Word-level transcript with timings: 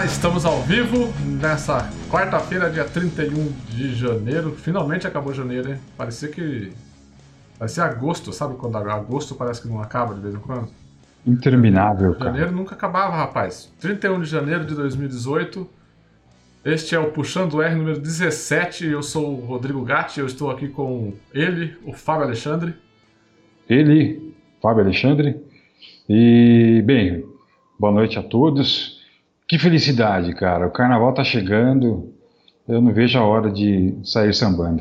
Olá, 0.00 0.06
estamos 0.06 0.46
ao 0.46 0.62
vivo 0.62 1.12
nessa 1.42 1.86
quarta-feira, 2.10 2.70
dia 2.70 2.86
31 2.86 3.52
de 3.68 3.94
janeiro. 3.94 4.52
Finalmente 4.52 5.06
acabou 5.06 5.34
janeiro, 5.34 5.72
hein? 5.72 5.78
Parecia 5.94 6.30
que. 6.30 6.72
Parecia 7.58 7.84
agosto, 7.84 8.32
sabe 8.32 8.54
quando 8.54 8.78
agosto 8.78 9.34
parece 9.34 9.60
que 9.60 9.68
não 9.68 9.78
acaba 9.78 10.14
de 10.14 10.22
vez 10.22 10.34
em 10.34 10.38
quando? 10.38 10.70
Interminável, 11.26 12.14
cara. 12.14 12.30
Janeiro 12.30 12.50
nunca 12.50 12.74
acabava, 12.74 13.14
rapaz. 13.14 13.70
31 13.78 14.22
de 14.22 14.30
janeiro 14.30 14.64
de 14.64 14.74
2018. 14.74 15.68
Este 16.64 16.94
é 16.94 16.98
o 16.98 17.10
Puxando 17.10 17.60
R 17.60 17.74
número 17.74 18.00
17. 18.00 18.86
Eu 18.86 19.02
sou 19.02 19.34
o 19.34 19.44
Rodrigo 19.44 19.84
Gatti. 19.84 20.18
Eu 20.18 20.24
estou 20.24 20.50
aqui 20.50 20.68
com 20.68 21.12
ele, 21.34 21.76
o 21.84 21.92
Fábio 21.92 22.24
Alexandre. 22.24 22.74
Ele, 23.68 24.34
Fábio 24.62 24.82
Alexandre. 24.82 25.38
E, 26.08 26.82
bem, 26.86 27.22
boa 27.78 27.92
noite 27.92 28.18
a 28.18 28.22
todos. 28.22 28.98
Que 29.50 29.58
felicidade, 29.58 30.32
cara. 30.32 30.68
O 30.68 30.70
carnaval 30.70 31.12
tá 31.12 31.24
chegando. 31.24 32.14
Eu 32.68 32.80
não 32.80 32.92
vejo 32.92 33.18
a 33.18 33.24
hora 33.24 33.50
de 33.50 33.98
sair 34.04 34.32
sambando. 34.32 34.80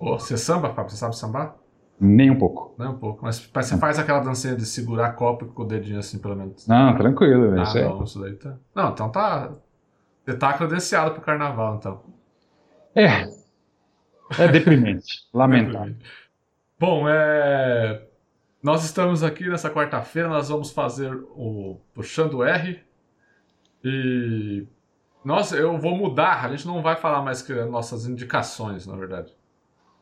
Ô, 0.00 0.18
você 0.18 0.34
samba, 0.38 0.72
Fábio? 0.72 0.90
Você 0.90 0.96
sabe 0.96 1.14
sambar? 1.14 1.56
Nem 2.00 2.30
um 2.30 2.38
pouco. 2.38 2.74
Nem 2.78 2.88
um 2.88 2.96
pouco. 2.96 3.22
Mas 3.22 3.36
você 3.52 3.76
faz 3.76 3.98
aquela 3.98 4.20
dancinha 4.20 4.56
de 4.56 4.64
segurar 4.64 5.12
copo 5.12 5.44
com 5.48 5.62
o 5.62 5.66
dedinho 5.66 5.98
assim, 5.98 6.18
pelo 6.18 6.34
menos. 6.36 6.66
Não, 6.66 6.96
tranquilo. 6.96 7.60
Ah, 7.60 7.64
isso 7.64 7.76
é- 7.76 7.84
não, 7.84 8.02
isso 8.02 8.18
daí 8.18 8.32
tá. 8.32 8.56
Não, 8.74 8.92
então 8.92 9.10
tá. 9.10 9.52
Você 10.24 10.34
tá 10.38 10.54
credenciado 10.54 11.10
pro 11.10 11.20
carnaval, 11.20 11.76
então. 11.76 12.00
É. 12.94 13.28
É 14.42 14.48
deprimente. 14.50 15.18
Lamentável. 15.34 15.96
Bom, 16.80 17.06
é. 17.06 18.06
Nós 18.62 18.84
estamos 18.84 19.22
aqui 19.22 19.46
nessa 19.50 19.68
quarta-feira, 19.68 20.30
nós 20.30 20.48
vamos 20.48 20.70
fazer 20.70 21.12
o 21.36 21.78
Puxando 21.92 22.42
R. 22.42 22.87
E. 23.84 24.66
Nossa, 25.24 25.56
eu 25.56 25.78
vou 25.78 25.96
mudar, 25.96 26.44
a 26.44 26.48
gente 26.50 26.66
não 26.66 26.80
vai 26.80 26.96
falar 26.96 27.22
mais 27.22 27.42
que 27.42 27.52
nossas 27.64 28.06
indicações, 28.06 28.86
na 28.86 28.96
verdade. 28.96 29.32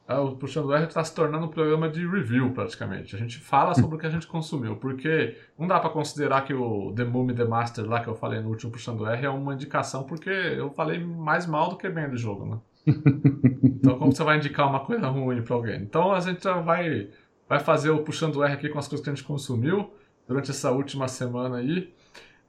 Ah, 0.09 0.21
O 0.21 0.37
Puxando 0.37 0.73
R 0.73 0.85
está 0.85 1.03
se 1.03 1.13
tornando 1.15 1.47
um 1.47 1.49
programa 1.49 1.89
de 1.89 2.07
review, 2.07 2.53
praticamente. 2.53 3.17
A 3.17 3.19
gente 3.19 3.39
fala 3.39 3.75
sobre 3.75 3.97
o 3.97 3.99
que 3.99 4.07
a 4.07 4.11
gente 4.11 4.27
consumiu, 4.27 4.77
porque 4.77 5.37
não 5.59 5.67
dá 5.67 5.81
para 5.81 5.91
considerar 5.91 6.43
que 6.45 6.55
o 6.55 6.93
The 6.95 7.05
Mummy 7.05 7.35
The 7.35 7.45
Master, 7.45 7.85
lá 7.87 8.01
que 8.01 8.09
eu 8.09 8.15
falei 8.15 8.41
no 8.41 8.49
último 8.51 8.71
Puxando 8.71 9.05
R, 9.05 9.27
é 9.27 9.29
uma 9.29 9.55
indicação, 9.55 10.05
porque 10.05 10.31
eu 10.31 10.71
falei 10.71 11.05
mais 11.05 11.47
mal 11.47 11.71
do 11.71 11.77
que 11.77 11.89
bem 11.89 12.09
do 12.09 12.17
jogo, 12.17 12.47
né? 12.47 12.61
Então, 13.65 13.99
como 13.99 14.13
você 14.13 14.23
vai 14.25 14.37
indicar 14.37 14.69
uma 14.69 14.81
coisa 14.81 15.09
ruim 15.09 15.43
para 15.43 15.55
alguém? 15.55 15.81
Então, 15.83 16.13
a 16.13 16.21
gente 16.21 16.43
já 16.43 16.61
vai, 16.61 17.09
vai 17.49 17.59
fazer 17.61 17.91
o 17.91 18.03
Puxando 18.03 18.43
R 18.43 18.53
aqui 18.53 18.69
com 18.69 18.79
as 18.79 18.89
coisas 18.89 19.03
que 19.05 19.11
a 19.11 19.15
gente 19.15 19.25
consumiu 19.25 19.93
durante 20.27 20.51
essa 20.51 20.71
última 20.71 21.07
semana 21.09 21.59
aí. 21.59 21.93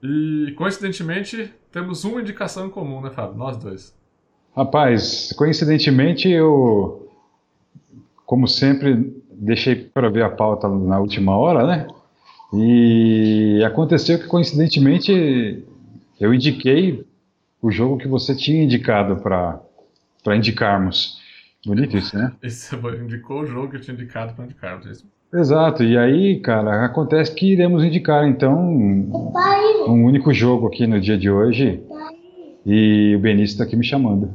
E, 0.02 0.54
coincidentemente, 0.56 1.52
temos 1.72 2.04
uma 2.04 2.22
indicação 2.22 2.68
em 2.68 2.70
comum, 2.70 3.02
né, 3.02 3.10
Fábio? 3.10 3.38
Nós 3.38 3.58
dois. 3.58 3.96
Rapaz, 4.56 5.32
coincidentemente 5.38 6.30
eu, 6.30 7.12
como 8.26 8.48
sempre, 8.48 9.14
deixei 9.32 9.76
para 9.76 10.10
ver 10.10 10.24
a 10.24 10.30
pauta 10.30 10.68
na 10.68 11.00
última 11.00 11.38
hora, 11.38 11.66
né? 11.66 11.88
E 12.54 13.62
aconteceu 13.64 14.18
que 14.18 14.28
coincidentemente 14.28 15.64
eu 16.20 16.34
indiquei 16.34 17.06
o 17.62 17.70
jogo 17.70 17.98
que 17.98 18.08
você 18.08 18.36
tinha 18.36 18.64
indicado 18.64 19.18
para 19.18 20.36
indicarmos. 20.36 21.22
Bonito 21.66 21.98
isso, 21.98 22.18
né? 22.18 22.34
Você 22.42 22.76
indicou 23.02 23.42
o 23.42 23.46
jogo 23.46 23.70
que 23.70 23.78
eu 23.78 23.82
tinha 23.82 23.94
indicado 23.94 24.34
para 24.34 24.46
indicar. 24.46 24.80
Exato. 25.34 25.84
E 25.84 25.98
aí, 25.98 26.40
cara, 26.40 26.86
acontece 26.86 27.34
que 27.34 27.52
iremos 27.54 27.84
indicar 27.84 28.28
então 28.28 28.54
um, 28.58 29.32
um 29.88 30.06
único 30.06 30.34
jogo 30.34 30.68
aqui 30.68 30.88
no 30.88 31.00
dia 31.00 31.18
de 31.18 31.30
hoje. 31.30 31.84
E 32.66 33.16
o 33.16 33.20
Benício 33.20 33.54
está 33.54 33.64
aqui 33.64 33.76
me 33.76 33.84
chamando. 33.84 34.34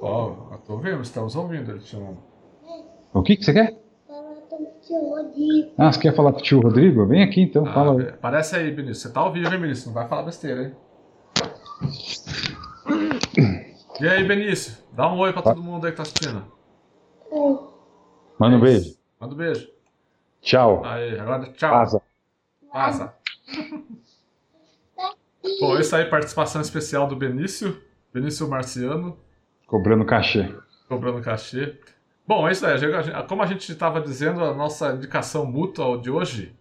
Ó, 0.00 0.32
eu 0.52 0.58
tô 0.66 0.76
vendo, 0.78 1.02
estamos 1.02 1.34
ouvindo 1.36 1.70
ele 1.70 1.80
te 1.80 1.88
chamando. 1.88 2.18
O 3.12 3.22
que 3.22 3.36
que 3.36 3.44
você 3.44 3.52
quer? 3.52 3.74
Ah, 5.76 5.92
você 5.92 6.00
quer 6.00 6.14
falar 6.14 6.32
com 6.32 6.38
o 6.38 6.42
tio 6.42 6.60
Rodrigo? 6.60 7.04
Vem 7.06 7.22
aqui 7.22 7.42
então, 7.42 7.66
Ah, 7.66 7.72
fala. 7.74 8.00
aí. 8.00 8.12
Parece 8.20 8.56
aí, 8.56 8.70
Benício. 8.70 9.02
Você 9.08 9.12
tá 9.12 9.20
ao 9.20 9.32
vivo, 9.32 9.52
hein, 9.52 9.60
Benício? 9.60 9.86
Não 9.88 9.94
vai 9.94 10.08
falar 10.08 10.22
besteira, 10.22 10.62
hein? 10.64 10.72
E 14.00 14.08
aí, 14.08 14.24
Benício? 14.26 14.78
Dá 14.92 15.12
um 15.12 15.18
oi 15.18 15.32
pra 15.32 15.42
todo 15.42 15.62
mundo 15.62 15.84
aí 15.84 15.90
que 15.92 15.96
tá 15.96 16.02
assistindo. 16.02 16.42
Manda 18.38 18.56
um 18.56 18.60
beijo. 18.60 18.94
Manda 19.20 19.34
um 19.34 19.36
beijo. 19.36 19.68
Tchau. 20.40 20.84
Aí, 20.84 21.18
agora 21.18 21.52
tchau. 21.52 21.70
Vaza. 21.70 22.02
Passa. 22.72 23.14
Bom, 25.60 25.78
isso 25.78 25.94
aí, 25.96 26.04
participação 26.04 26.60
especial 26.60 27.06
do 27.06 27.16
Benício. 27.16 27.82
Benício 28.12 28.48
Marciano, 28.48 29.18
Cobrando 29.66 30.04
cachê. 30.04 30.54
cobrando 30.88 31.20
cachê. 31.20 31.78
Bom, 32.26 32.48
é 32.48 32.52
isso 32.52 32.66
aí. 32.66 32.78
Como 33.28 33.42
a 33.42 33.46
gente 33.46 33.70
estava 33.70 34.00
dizendo, 34.00 34.42
a 34.44 34.54
nossa 34.54 34.92
indicação 34.92 35.44
mútua 35.44 35.98
de 35.98 36.10
hoje 36.10 36.54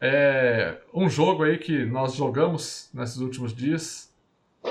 é 0.00 0.78
um 0.94 1.08
jogo 1.08 1.44
aí 1.44 1.58
que 1.58 1.84
nós 1.84 2.14
jogamos 2.14 2.90
nesses 2.92 3.18
últimos 3.18 3.54
dias 3.54 4.12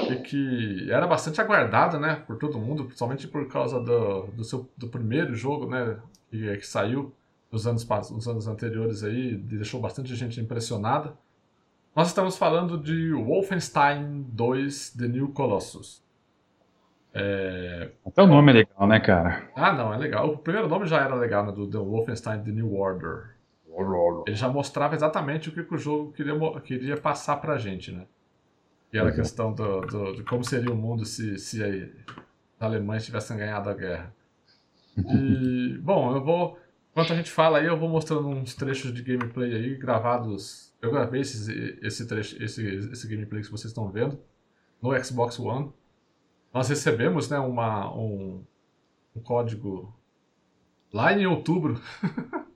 e 0.09 0.16
que 0.17 0.91
era 0.91 1.07
bastante 1.07 1.39
aguardado, 1.39 1.99
né, 1.99 2.21
por 2.27 2.37
todo 2.37 2.59
mundo, 2.59 2.85
principalmente 2.85 3.27
por 3.27 3.47
causa 3.47 3.79
do, 3.79 4.27
do, 4.27 4.43
seu, 4.43 4.69
do 4.77 4.87
primeiro 4.87 5.33
jogo, 5.35 5.67
né, 5.69 5.97
que, 6.29 6.57
que 6.57 6.67
saiu 6.67 7.13
nos 7.51 7.65
anos, 7.67 7.87
nos 8.11 8.27
anos 8.27 8.47
anteriores 8.47 9.03
aí, 9.03 9.35
deixou 9.35 9.79
bastante 9.81 10.15
gente 10.15 10.39
impressionada. 10.39 11.13
Nós 11.95 12.07
estamos 12.09 12.37
falando 12.37 12.77
de 12.77 13.11
Wolfenstein 13.13 14.21
2 14.31 14.91
The 14.91 15.07
New 15.07 15.29
Colossus. 15.29 16.03
É, 17.13 17.91
Até 18.05 18.21
o 18.21 18.27
nome 18.27 18.51
é 18.51 18.55
legal, 18.55 18.87
né, 18.87 18.99
cara? 18.99 19.49
ah, 19.55 19.73
não, 19.73 19.93
é 19.93 19.97
legal. 19.97 20.29
O 20.29 20.37
primeiro 20.37 20.67
nome 20.67 20.85
já 20.85 21.01
era 21.01 21.15
legal, 21.15 21.45
né? 21.45 21.51
Do 21.51 21.67
The 21.67 21.77
Wolfenstein 21.79 22.43
The 22.43 22.51
New 22.51 22.75
Order. 22.75 23.35
Ele 24.27 24.35
já 24.35 24.49
mostrava 24.49 24.93
exatamente 24.93 25.49
o 25.49 25.51
que, 25.53 25.73
o 25.73 25.77
jogo 25.77 26.11
queria, 26.11 26.33
queria 26.61 26.97
passar 26.97 27.37
pra 27.37 27.57
gente, 27.57 27.91
né? 27.91 28.05
Que 28.91 28.97
era 28.97 29.07
a 29.07 29.09
Uhum. 29.11 29.16
questão 29.16 29.53
do, 29.53 29.81
do- 29.81 30.16
de 30.17 30.23
como 30.23 30.43
seria 30.43 30.71
o 30.71 30.75
mundo 30.75 31.05
se, 31.05 31.37
se 31.37 31.61
os 31.63 32.61
alemães 32.61 33.05
tivessem 33.05 33.37
ganhado 33.37 33.69
a 33.69 33.73
guerra. 33.73 34.13
E, 34.97 35.77
bom, 35.81 36.13
eu 36.16 36.23
vou. 36.23 36.59
Enquanto 36.99 37.13
a 37.13 37.15
gente 37.15 37.31
fala 37.31 37.59
aí, 37.59 37.65
eu 37.65 37.77
vou 37.77 37.87
mostrando 37.89 38.27
uns 38.27 38.53
trechos 38.55 38.93
de 38.93 39.01
gameplay 39.01 39.53
aí 39.55 39.75
gravados. 39.75 40.73
Eu 40.81 40.91
gravei 40.91 41.21
esses, 41.21 41.47
esse, 41.81 42.07
trecho, 42.07 42.41
esse, 42.43 42.65
esse 42.91 43.07
gameplay 43.07 43.41
que 43.41 43.49
vocês 43.51 43.65
estão 43.71 43.89
vendo 43.89 44.19
no 44.81 44.97
Xbox 45.03 45.39
One. 45.39 45.71
Nós 46.53 46.67
recebemos 46.69 47.29
né, 47.29 47.37
uma, 47.39 47.93
um, 47.95 48.43
um 49.15 49.21
código 49.21 49.93
lá 50.93 51.13
em 51.13 51.25
outubro. 51.25 51.79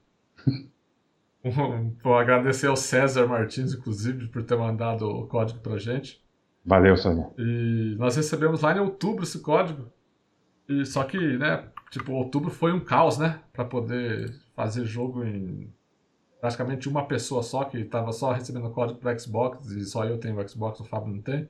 Um- 1.45 1.93
Vou 2.01 2.17
agradecer 2.17 2.67
ao 2.67 2.75
César 2.77 3.27
Martins, 3.27 3.73
inclusive, 3.73 4.27
por 4.29 4.43
ter 4.43 4.57
mandado 4.57 5.05
o 5.05 5.27
código 5.27 5.59
pra 5.59 5.77
gente. 5.77 6.23
Valeu, 6.65 6.95
Sônia. 6.95 7.29
E 7.37 7.95
nós 7.99 8.15
recebemos 8.15 8.61
lá 8.61 8.73
em 8.75 8.79
outubro 8.79 9.23
esse 9.23 9.39
código. 9.39 9.91
E 10.69 10.85
só 10.85 11.03
que, 11.03 11.17
né, 11.37 11.67
tipo, 11.93 12.11
outubro 12.13 12.49
foi 12.51 12.71
um 12.73 12.79
caos, 12.79 13.17
né, 13.17 13.39
Pra 13.53 13.63
poder 13.65 14.33
fazer 14.55 14.85
jogo 14.85 15.23
em 15.23 15.71
praticamente 16.41 16.89
uma 16.89 17.05
pessoa 17.07 17.41
só 17.41 17.63
que 17.63 17.85
tava 17.85 18.11
só 18.11 18.31
recebendo 18.33 18.69
código 18.69 18.99
para 18.99 19.17
Xbox 19.17 19.71
e 19.71 19.85
só 19.85 20.03
eu 20.03 20.17
tenho 20.19 20.37
o 20.37 20.47
Xbox, 20.49 20.79
o 20.81 20.83
Fábio 20.83 21.13
não 21.13 21.21
tem. 21.21 21.47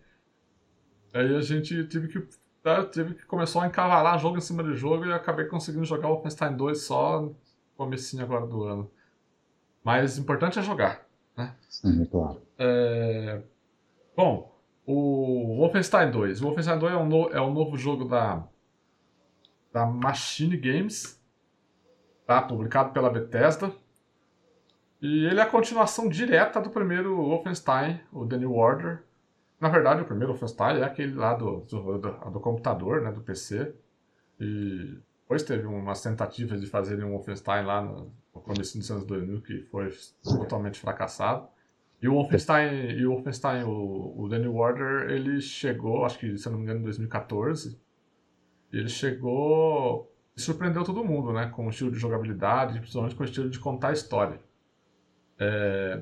Aí 1.13 1.35
a 1.35 1.41
gente 1.41 1.83
tive 1.87 2.07
que 2.07 2.19
né, 2.63 2.81
teve 2.91 3.15
que 3.15 3.25
começou 3.25 3.61
a 3.61 3.67
encavalar 3.67 4.19
jogo 4.19 4.37
em 4.37 4.41
cima 4.41 4.63
de 4.63 4.75
jogo 4.75 5.05
e 5.05 5.11
acabei 5.13 5.45
conseguindo 5.45 5.83
jogar 5.85 6.07
o 6.09 6.13
Wolfenstein 6.15 6.55
2 6.55 6.81
só 6.81 7.21
no 7.21 7.35
comecinho 7.75 8.23
agora 8.23 8.45
do 8.45 8.63
ano. 8.63 8.89
Mas 9.83 10.17
o 10.17 10.21
importante 10.21 10.59
é 10.59 10.61
jogar. 10.61 11.05
Sim, 11.67 12.03
é 12.03 12.05
claro. 12.05 12.41
É, 12.59 13.41
Bom, 14.15 14.55
o 14.85 15.57
Wolfenstein 15.57 16.11
2. 16.11 16.39
O 16.41 16.45
Wolfenstein 16.45 16.77
2 16.79 16.93
é 16.93 16.97
um, 16.97 17.07
no- 17.07 17.29
é 17.29 17.41
um 17.41 17.51
novo 17.53 17.75
jogo 17.77 18.05
da, 18.05 18.47
da 19.73 19.85
Machine 19.85 20.55
Games, 20.55 21.19
tá? 22.25 22.41
publicado 22.41 22.91
pela 22.93 23.09
Bethesda. 23.09 23.71
E 25.01 25.25
ele 25.25 25.39
é 25.39 25.43
a 25.43 25.49
continuação 25.49 26.07
direta 26.07 26.61
do 26.61 26.69
primeiro 26.69 27.15
Wolfenstein, 27.17 27.99
o 28.11 28.25
The 28.25 28.37
New 28.37 28.53
Order. 28.53 29.03
Na 29.59 29.67
verdade, 29.69 30.01
o 30.01 30.05
primeiro 30.05 30.31
Wolfenstein 30.31 30.77
é 30.79 30.83
aquele 30.83 31.15
lá 31.15 31.33
do, 31.33 31.61
do, 31.61 31.97
do- 31.97 32.31
do 32.31 32.39
computador, 32.39 33.01
né, 33.01 33.11
do 33.11 33.21
PC. 33.21 33.73
E 34.39 34.97
depois 35.21 35.43
teve 35.43 35.65
umas 35.65 36.01
tentativas 36.01 36.61
de 36.61 36.67
fazerem 36.67 37.03
um 37.03 37.11
Wolfenstein 37.11 37.65
lá 37.65 37.81
no, 37.81 38.13
no 38.33 38.41
começo 38.41 38.77
dos 38.77 38.89
anos 38.91 39.05
2000 39.05 39.41
que 39.41 39.63
foi 39.63 39.89
totalmente 40.23 40.79
fracassado. 40.79 41.47
E 42.01 42.07
o 42.07 42.13
Wolfenstein, 42.13 42.91
e 42.91 43.05
o, 43.05 43.11
Wolfenstein 43.13 43.63
o, 43.63 44.13
o 44.23 44.29
The 44.29 44.47
Order, 44.47 45.09
ele 45.09 45.39
chegou, 45.41 46.05
acho 46.05 46.19
que, 46.19 46.37
se 46.37 46.49
não 46.49 46.57
me 46.57 46.63
engano, 46.63 46.79
em 46.81 46.83
2014. 46.83 47.79
Ele 48.73 48.89
chegou 48.89 50.11
e 50.35 50.41
surpreendeu 50.41 50.83
todo 50.83 51.05
mundo, 51.05 51.31
né? 51.33 51.47
Com 51.47 51.67
o 51.67 51.69
estilo 51.69 51.91
de 51.91 51.99
jogabilidade, 51.99 52.79
principalmente 52.79 53.15
com 53.15 53.23
o 53.23 53.25
estilo 53.25 53.49
de 53.49 53.59
contar 53.59 53.89
a 53.89 53.93
história. 53.93 54.39
É, 55.39 56.01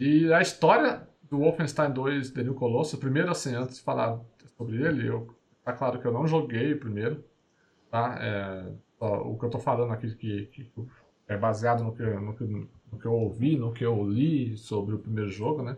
E 0.00 0.32
a 0.32 0.40
história 0.42 1.08
do 1.30 1.38
Wolfenstein 1.38 1.92
2 1.92 2.30
The 2.32 2.42
New 2.44 2.54
Colossus, 2.54 2.98
primeiro 2.98 3.30
assim, 3.30 3.54
antes 3.54 3.76
de 3.76 3.82
falar 3.82 4.20
sobre 4.56 4.82
ele, 4.82 5.08
eu, 5.08 5.28
tá 5.64 5.72
claro 5.72 6.00
que 6.00 6.06
eu 6.06 6.12
não 6.12 6.26
joguei 6.26 6.74
primeiro, 6.74 7.24
tá? 7.90 8.16
É, 8.20 8.72
o 9.00 9.38
que 9.38 9.44
eu 9.46 9.50
tô 9.50 9.58
falando 9.58 9.92
aqui 9.92 10.14
que, 10.16 10.46
que 10.46 10.72
é 11.28 11.36
baseado 11.36 11.84
no 11.84 11.94
que, 11.94 12.02
no, 12.02 12.34
que, 12.34 12.44
no 12.44 12.98
que 12.98 13.06
eu 13.06 13.14
ouvi, 13.14 13.56
no 13.56 13.72
que 13.72 13.84
eu 13.84 14.04
li 14.04 14.56
sobre 14.56 14.94
o 14.94 14.98
primeiro 14.98 15.30
jogo, 15.30 15.62
né? 15.62 15.76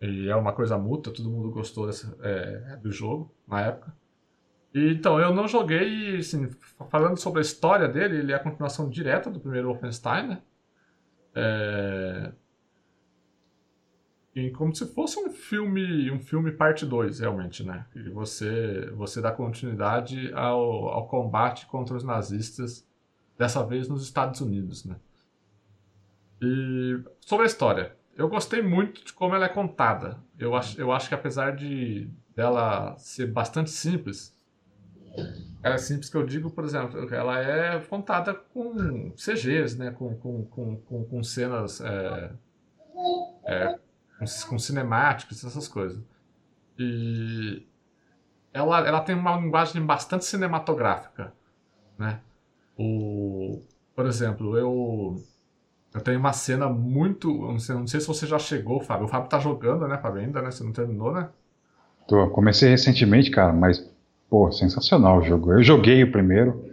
E 0.00 0.28
é 0.28 0.36
uma 0.36 0.52
coisa 0.52 0.78
mútua, 0.78 1.12
todo 1.12 1.30
mundo 1.30 1.50
gostou 1.50 1.86
dessa, 1.86 2.16
é, 2.22 2.76
do 2.76 2.90
jogo 2.90 3.30
na 3.46 3.60
época. 3.62 3.94
Então, 4.72 5.18
eu 5.18 5.34
não 5.34 5.48
joguei, 5.48 6.18
assim, 6.18 6.48
falando 6.88 7.16
sobre 7.16 7.40
a 7.40 7.42
história 7.42 7.88
dele, 7.88 8.18
ele 8.18 8.32
é 8.32 8.36
a 8.36 8.42
continuação 8.42 8.88
direta 8.88 9.28
do 9.28 9.40
primeiro 9.40 9.68
Wolfenstein, 9.68 10.28
né? 10.28 10.42
É... 11.34 12.32
E 14.34 14.50
como 14.50 14.72
se 14.74 14.86
fosse 14.86 15.18
um 15.18 15.28
filme, 15.28 16.08
um 16.10 16.20
filme 16.20 16.52
parte 16.52 16.86
2, 16.86 17.18
realmente, 17.18 17.64
né? 17.64 17.84
E 17.96 18.08
você, 18.10 18.88
você 18.94 19.20
dá 19.20 19.32
continuidade 19.32 20.32
ao, 20.34 20.88
ao 20.88 21.08
combate 21.08 21.66
contra 21.66 21.96
os 21.96 22.04
nazistas, 22.04 22.88
dessa 23.36 23.64
vez 23.64 23.88
nos 23.88 24.04
Estados 24.04 24.40
Unidos, 24.40 24.84
né? 24.84 24.96
E 26.40 27.02
sobre 27.20 27.44
a 27.44 27.46
história, 27.46 27.96
eu 28.16 28.28
gostei 28.28 28.62
muito 28.62 29.04
de 29.04 29.12
como 29.12 29.34
ela 29.34 29.46
é 29.46 29.48
contada. 29.48 30.18
Eu 30.38 30.54
acho, 30.54 30.80
eu 30.80 30.92
acho 30.92 31.08
que 31.08 31.14
apesar 31.14 31.56
de 31.56 32.08
dela 32.36 32.96
ser 32.98 33.26
bastante 33.26 33.70
simples, 33.70 34.34
ela 35.62 35.74
é 35.74 35.78
simples 35.78 36.08
que 36.08 36.16
eu 36.16 36.24
digo, 36.24 36.50
por 36.50 36.64
exemplo, 36.64 37.12
ela 37.14 37.38
é 37.38 37.78
contada 37.80 38.34
com 38.34 39.12
CGs, 39.12 39.78
né? 39.78 39.90
Com, 39.90 40.14
com, 40.16 40.44
com, 40.46 41.04
com, 41.04 41.22
cenas 41.22 41.80
é, 41.80 42.30
é, 43.44 43.78
com, 44.18 44.24
com 44.48 44.58
cinemáticos, 44.58 45.44
essas 45.44 45.68
coisas. 45.68 46.02
E 46.78 47.66
ela, 48.52 48.86
ela 48.86 49.00
tem 49.00 49.14
uma 49.14 49.36
linguagem 49.36 49.84
bastante 49.84 50.24
cinematográfica, 50.24 51.32
né? 51.98 52.20
O, 52.78 53.60
por 53.94 54.06
exemplo, 54.06 54.56
eu 54.56 55.22
eu 55.92 56.00
tenho 56.00 56.20
uma 56.20 56.32
cena 56.32 56.68
muito. 56.68 57.32
Não 57.32 57.58
sei, 57.58 57.74
não 57.74 57.86
sei 57.86 58.00
se 58.00 58.06
você 58.06 58.26
já 58.26 58.38
chegou, 58.38 58.80
Fábio. 58.80 59.06
O 59.06 59.08
Fábio 59.08 59.28
tá 59.28 59.38
jogando, 59.38 59.88
né, 59.88 59.98
Fábio? 59.98 60.20
Ainda, 60.20 60.40
né? 60.40 60.50
Você 60.50 60.62
não 60.62 60.72
terminou, 60.72 61.12
né? 61.12 61.28
Tô, 62.06 62.28
comecei 62.30 62.68
recentemente, 62.70 63.30
cara, 63.30 63.52
mas, 63.52 63.89
pô, 64.30 64.50
sensacional 64.52 65.18
o 65.18 65.22
jogo. 65.22 65.52
Eu 65.52 65.62
joguei 65.62 66.02
o 66.04 66.12
primeiro. 66.12 66.64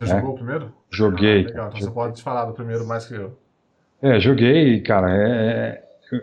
Você 0.00 0.12
é, 0.12 0.16
jogou 0.16 0.32
o 0.32 0.34
primeiro? 0.34 0.72
Joguei. 0.90 1.44
Ah, 1.44 1.48
legal, 1.48 1.68
então 1.68 1.80
você 1.80 1.90
pode 1.90 2.22
falar 2.22 2.46
do 2.46 2.54
primeiro 2.54 2.86
mais 2.86 3.06
que 3.06 3.14
eu. 3.14 3.36
É, 4.00 4.18
joguei, 4.18 4.80
cara. 4.80 5.14
É, 5.14 5.84
é, 6.12 6.22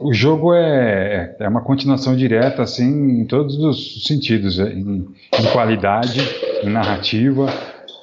o 0.00 0.12
jogo 0.12 0.54
é, 0.54 1.36
é 1.38 1.48
uma 1.48 1.60
continuação 1.60 2.16
direta, 2.16 2.62
assim, 2.62 3.20
em 3.20 3.26
todos 3.26 3.56
os 3.58 4.04
sentidos, 4.06 4.58
é, 4.58 4.72
em, 4.72 5.06
em 5.38 5.52
qualidade, 5.52 6.20
em 6.64 6.70
narrativa. 6.70 7.46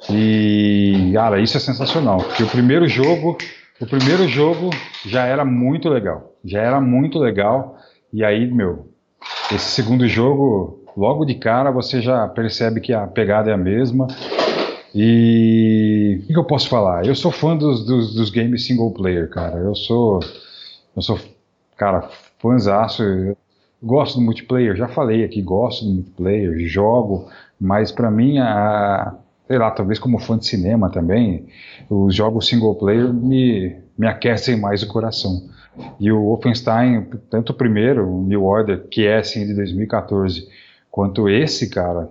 E, 0.08 1.10
cara, 1.12 1.40
isso 1.40 1.56
é 1.56 1.60
sensacional. 1.60 2.18
Porque 2.18 2.44
o 2.44 2.48
primeiro 2.48 2.88
jogo 2.88 3.36
o 3.80 3.86
primeiro 3.86 4.26
jogo 4.26 4.70
já 5.06 5.24
era 5.24 5.44
muito 5.44 5.88
legal, 5.88 6.34
já 6.44 6.60
era 6.60 6.80
muito 6.80 7.16
legal. 7.16 7.78
E 8.12 8.24
aí, 8.24 8.50
meu, 8.50 8.88
esse 9.52 9.70
segundo 9.70 10.08
jogo, 10.08 10.77
logo 10.96 11.24
de 11.24 11.34
cara 11.34 11.70
você 11.70 12.00
já 12.00 12.26
percebe 12.28 12.80
que 12.80 12.92
a 12.92 13.06
pegada 13.06 13.50
é 13.50 13.54
a 13.54 13.58
mesma. 13.58 14.06
E 14.94 16.20
o 16.24 16.26
que 16.26 16.38
eu 16.38 16.44
posso 16.44 16.68
falar? 16.68 17.06
Eu 17.06 17.14
sou 17.14 17.30
fã 17.30 17.56
dos, 17.56 17.84
dos, 17.84 18.14
dos 18.14 18.30
games 18.30 18.66
single 18.66 18.90
player, 18.92 19.28
cara. 19.28 19.56
Eu 19.58 19.74
sou, 19.74 20.20
eu 20.96 21.02
sou, 21.02 21.18
cara, 21.76 22.08
fãzaço. 22.38 23.02
Gosto 23.80 24.16
do 24.16 24.22
multiplayer, 24.22 24.74
já 24.74 24.88
falei 24.88 25.22
aqui, 25.22 25.40
gosto 25.40 25.84
do 25.84 25.92
multiplayer, 25.92 26.58
jogo, 26.66 27.28
mas 27.60 27.92
para 27.92 28.10
mim 28.10 28.38
a, 28.38 29.14
sei 29.46 29.56
lá, 29.56 29.70
talvez 29.70 30.00
como 30.00 30.18
fã 30.18 30.36
de 30.36 30.46
cinema 30.46 30.90
também, 30.90 31.46
os 31.88 32.12
jogos 32.12 32.48
single 32.48 32.74
player 32.74 33.12
me, 33.12 33.76
me 33.96 34.08
aquecem 34.08 34.60
mais 34.60 34.82
o 34.82 34.88
coração. 34.88 35.48
E 35.98 36.10
o 36.10 36.20
Wolfenstein, 36.24 37.06
tanto 37.30 37.50
o 37.50 37.54
primeiro, 37.54 38.06
o 38.06 38.22
New 38.22 38.44
Order, 38.44 38.88
que 38.88 39.06
é 39.06 39.18
assim 39.18 39.46
de 39.46 39.54
2014, 39.54 40.48
quanto 40.98 41.28
esse, 41.28 41.70
cara, 41.70 42.10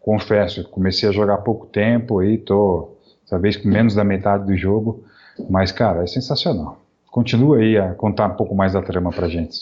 confesso, 0.00 0.68
comecei 0.70 1.08
a 1.08 1.12
jogar 1.12 1.34
há 1.34 1.38
pouco 1.38 1.66
tempo 1.66 2.18
aí, 2.18 2.36
tô 2.36 2.96
talvez 3.30 3.56
com 3.56 3.68
menos 3.68 3.94
da 3.94 4.02
metade 4.02 4.44
do 4.44 4.56
jogo, 4.56 5.04
mas 5.48 5.70
cara, 5.70 6.02
é 6.02 6.06
sensacional. 6.08 6.82
Continua 7.12 7.58
aí 7.58 7.78
a 7.78 7.94
contar 7.94 8.26
um 8.26 8.34
pouco 8.34 8.56
mais 8.56 8.72
da 8.72 8.82
trama 8.82 9.12
pra 9.12 9.28
gente. 9.28 9.60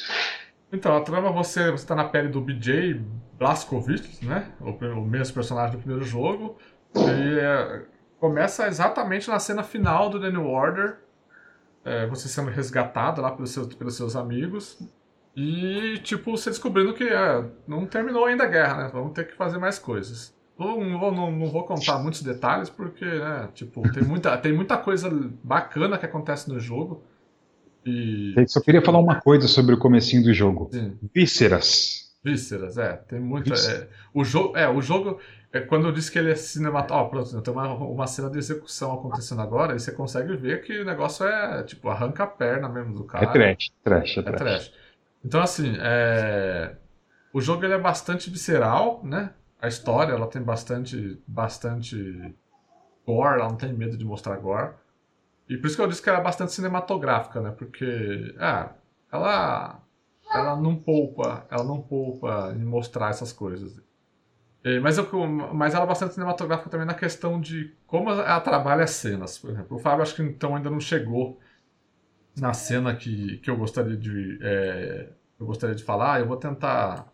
Então, 0.73 0.97
a 0.97 1.03
trama 1.03 1.31
você 1.31 1.71
está 1.75 1.95
na 1.95 2.05
pele 2.05 2.29
do 2.29 2.41
BJ 2.41 2.99
Blazkowicz, 3.39 4.23
né? 4.23 4.47
O, 4.59 4.71
o 4.71 5.05
mesmo 5.05 5.35
personagem 5.35 5.73
do 5.73 5.79
primeiro 5.83 6.03
jogo. 6.07 6.57
E 6.97 7.39
é, 7.39 7.83
começa 8.19 8.67
exatamente 8.67 9.29
na 9.29 9.39
cena 9.39 9.63
final 9.63 10.09
do 10.09 10.19
The 10.19 10.31
New 10.31 10.47
Order, 10.47 10.97
é, 11.85 12.07
você 12.07 12.27
sendo 12.27 12.49
resgatado 12.49 13.21
lá 13.21 13.33
pelos 13.33 13.51
seus, 13.51 13.75
pelos 13.75 13.97
seus 13.99 14.17
amigos. 14.17 14.83
E, 15.37 15.99
tipo, 16.03 16.37
você 16.37 16.51
descobrindo 16.51 16.93
que 16.93 17.05
é, 17.05 17.45
não 17.67 17.87
terminou 17.87 18.25
ainda 18.25 18.45
a 18.45 18.49
guerra, 18.49 18.85
né? 18.85 18.91
Vamos 18.93 19.13
ter 19.13 19.27
que 19.27 19.35
fazer 19.35 19.59
mais 19.59 19.79
coisas. 19.79 20.35
Não, 20.59 20.99
vou, 20.99 21.13
não, 21.13 21.33
não 21.33 21.47
vou 21.47 21.65
contar 21.65 21.99
muitos 21.99 22.23
detalhes, 22.23 22.69
porque, 22.69 23.05
né, 23.05 23.49
tipo, 23.55 23.81
tem 23.93 24.03
muita, 24.03 24.37
tem 24.37 24.53
muita 24.53 24.77
coisa 24.77 25.09
bacana 25.43 25.97
que 25.97 26.05
acontece 26.05 26.51
no 26.51 26.61
jogo. 26.61 27.03
E... 27.87 28.35
Eu 28.37 28.47
só 28.47 28.61
queria 28.61 28.83
falar 28.83 28.99
uma 28.99 29.21
coisa 29.21 29.49
sobre 29.49 29.75
o 29.75 29.79
comecinho 29.79 30.23
do 30.23 30.35
jogo. 30.35 30.69
Sim. 30.71 30.99
Vísceras. 31.15 32.11
Vísceras, 32.23 32.77
é. 32.77 32.93
Tem 33.09 33.19
muita. 33.19 33.55
É, 33.55 33.89
o, 34.13 34.23
jogo, 34.23 34.57
é, 34.57 34.69
o 34.69 34.83
jogo. 34.83 35.19
É, 35.53 35.61
quando 35.61 35.87
eu 35.87 35.93
disse 35.93 36.13
que 36.13 36.19
ele 36.19 36.31
é 36.31 36.35
cinematográfico, 36.37 37.39
oh, 37.39 37.41
tem 37.41 37.55
uma, 37.55 37.73
uma 37.73 38.07
cena 38.07 38.29
de 38.29 38.39
execução 38.39 38.93
acontecendo 38.93 39.41
agora, 39.41 39.75
e 39.75 39.81
você 39.81 39.91
consegue 39.91 40.37
ver 40.37 40.63
que 40.63 40.79
o 40.79 40.85
negócio 40.85 41.27
é, 41.27 41.63
tipo, 41.63 41.89
arranca 41.89 42.25
a 42.25 42.27
perna 42.27 42.69
mesmo 42.69 42.95
do 42.95 43.05
cara. 43.05 43.25
É 43.25 43.33
trash, 43.33 43.71
trash, 43.83 44.19
é, 44.19 44.21
é 44.21 44.33
trash. 44.33 44.73
Então, 45.25 45.41
assim, 45.41 45.75
é... 45.79 46.77
o 47.33 47.41
jogo 47.41 47.65
ele 47.65 47.75
é 47.75 47.79
bastante 47.79 48.31
visceral, 48.31 49.01
né? 49.05 49.35
A 49.61 49.69
história, 49.69 50.13
ela 50.13 50.27
tem 50.27 50.43
bastante, 50.43 51.23
bastante 51.27 52.35
gore, 53.07 53.41
ela 53.41 53.49
não 53.49 53.57
tem 53.57 53.73
medo 53.73 53.97
de 53.97 54.05
mostrar 54.05 54.37
gore. 54.37 54.75
E 55.49 55.57
por 55.57 55.67
isso 55.67 55.77
que 55.77 55.83
eu 55.83 55.89
disse 55.89 56.03
que 56.03 56.09
ela 56.09 56.21
é 56.21 56.23
bastante 56.23 56.53
cinematográfica, 56.53 57.41
né? 57.41 57.51
Porque, 57.51 58.35
ah, 58.39 58.73
ela, 59.13 59.83
ela 60.33 60.57
não 60.57 60.77
poupa, 60.77 61.47
ela 61.51 61.65
não 61.65 61.83
poupa 61.83 62.55
em 62.57 62.65
mostrar 62.65 63.11
essas 63.11 63.33
coisas. 63.33 63.83
Mas, 64.83 64.99
eu, 64.99 65.09
mas 65.55 65.75
ela 65.75 65.85
é 65.85 65.89
bastante 65.89 66.15
cinematográfica 66.15 66.69
também 66.69 66.87
na 66.87 66.95
questão 66.95 67.41
de 67.41 67.75
como 67.87 68.11
ela 68.11 68.41
trabalha 68.41 68.85
as 68.85 68.91
cenas. 68.91 69.39
Por 69.39 69.51
exemplo, 69.51 69.77
o 69.77 69.81
Fábio 69.81 70.03
acho 70.03 70.15
que 70.15 70.23
então 70.23 70.55
ainda 70.55 70.71
não 70.71 70.81
chegou 70.81 71.41
na 72.41 72.53
cena 72.53 72.95
que, 72.95 73.39
que 73.39 73.51
eu 73.51 73.57
gostaria 73.57 73.97
de 73.97 74.39
é, 74.43 75.09
eu 75.39 75.47
gostaria 75.47 75.75
de 75.75 75.85
falar. 75.85 76.21
Eu 76.21 76.27
vou 76.27 76.37
tentar 76.37 77.13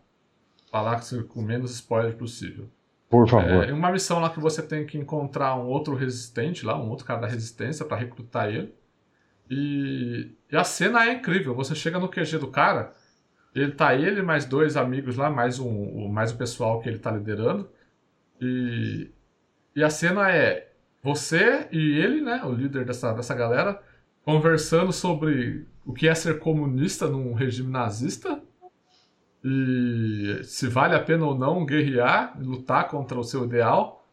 falar 0.71 1.01
com 1.29 1.41
menos 1.41 1.71
spoiler 1.71 2.15
possível. 2.15 2.69
Por 3.09 3.27
favor. 3.27 3.67
É 3.67 3.71
uma 3.71 3.91
missão 3.91 4.19
lá 4.19 4.29
que 4.29 4.39
você 4.39 4.61
tem 4.61 4.85
que 4.85 4.97
encontrar 4.97 5.55
um 5.55 5.67
outro 5.67 5.95
resistente 5.95 6.65
lá, 6.65 6.77
um 6.77 6.89
outro 6.89 7.05
cara 7.05 7.21
da 7.21 7.27
resistência 7.27 7.85
para 7.85 7.97
recrutar 7.97 8.49
ele. 8.49 8.73
E, 9.49 10.31
e 10.51 10.57
a 10.57 10.63
cena 10.63 11.05
é 11.05 11.13
incrível. 11.13 11.55
Você 11.55 11.73
chega 11.73 11.99
no 11.99 12.09
QG 12.09 12.37
do 12.37 12.47
cara 12.47 12.93
ele 13.59 13.71
tá 13.71 13.95
ele 13.95 14.21
mais 14.21 14.45
dois 14.45 14.77
amigos 14.77 15.15
lá, 15.15 15.29
mais 15.29 15.59
um, 15.59 16.07
mais 16.07 16.31
o 16.31 16.37
pessoal 16.37 16.79
que 16.79 16.87
ele 16.87 16.99
tá 16.99 17.11
liderando. 17.11 17.69
E, 18.39 19.09
e 19.75 19.83
a 19.83 19.89
cena 19.89 20.31
é 20.31 20.71
você 21.01 21.67
e 21.71 21.97
ele, 21.97 22.21
né, 22.21 22.41
o 22.43 22.51
líder 22.51 22.85
dessa, 22.85 23.13
dessa 23.13 23.33
galera, 23.33 23.81
conversando 24.27 24.91
sobre 24.91 25.65
o 25.85 25.93
que 25.93 26.05
é 26.05 26.13
ser 26.13 26.39
comunista 26.39 27.07
num 27.07 27.31
regime 27.31 27.71
nazista 27.71 28.43
e 29.41 30.41
se 30.43 30.67
vale 30.67 30.93
a 30.93 30.99
pena 30.99 31.25
ou 31.25 31.33
não 31.33 31.65
guerrear, 31.65 32.37
lutar 32.37 32.89
contra 32.89 33.17
o 33.17 33.23
seu 33.23 33.45
ideal, 33.45 34.05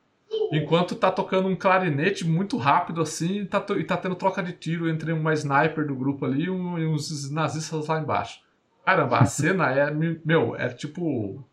enquanto 0.52 0.94
tá 0.94 1.10
tocando 1.10 1.48
um 1.48 1.56
clarinete 1.56 2.24
muito 2.24 2.56
rápido 2.56 3.02
assim 3.02 3.40
e 3.40 3.44
tá, 3.44 3.66
e 3.76 3.82
tá 3.82 3.96
tendo 3.96 4.14
troca 4.14 4.40
de 4.40 4.52
tiro 4.52 4.88
entre 4.88 5.12
uma 5.12 5.34
sniper 5.34 5.84
do 5.84 5.96
grupo 5.96 6.24
ali 6.24 6.44
e, 6.44 6.50
um, 6.50 6.78
e 6.78 6.86
uns 6.86 7.28
nazistas 7.32 7.88
lá 7.88 7.98
embaixo. 7.98 8.40
Caramba, 8.86 9.18
a 9.18 9.24
cena 9.24 9.72
é. 9.72 9.90
Meu, 10.24 10.54
é 10.54 10.68
tipo. 10.68 11.44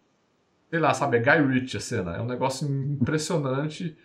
Sei 0.70 0.80
lá, 0.80 0.94
sabe? 0.94 1.18
É 1.18 1.20
Guy 1.20 1.48
Ritchie 1.48 1.77
a 1.77 1.80
cena. 1.80 2.15
É 2.18 2.22
um 2.22 2.27
negócio 2.27 2.70
impressionante. 2.70 3.98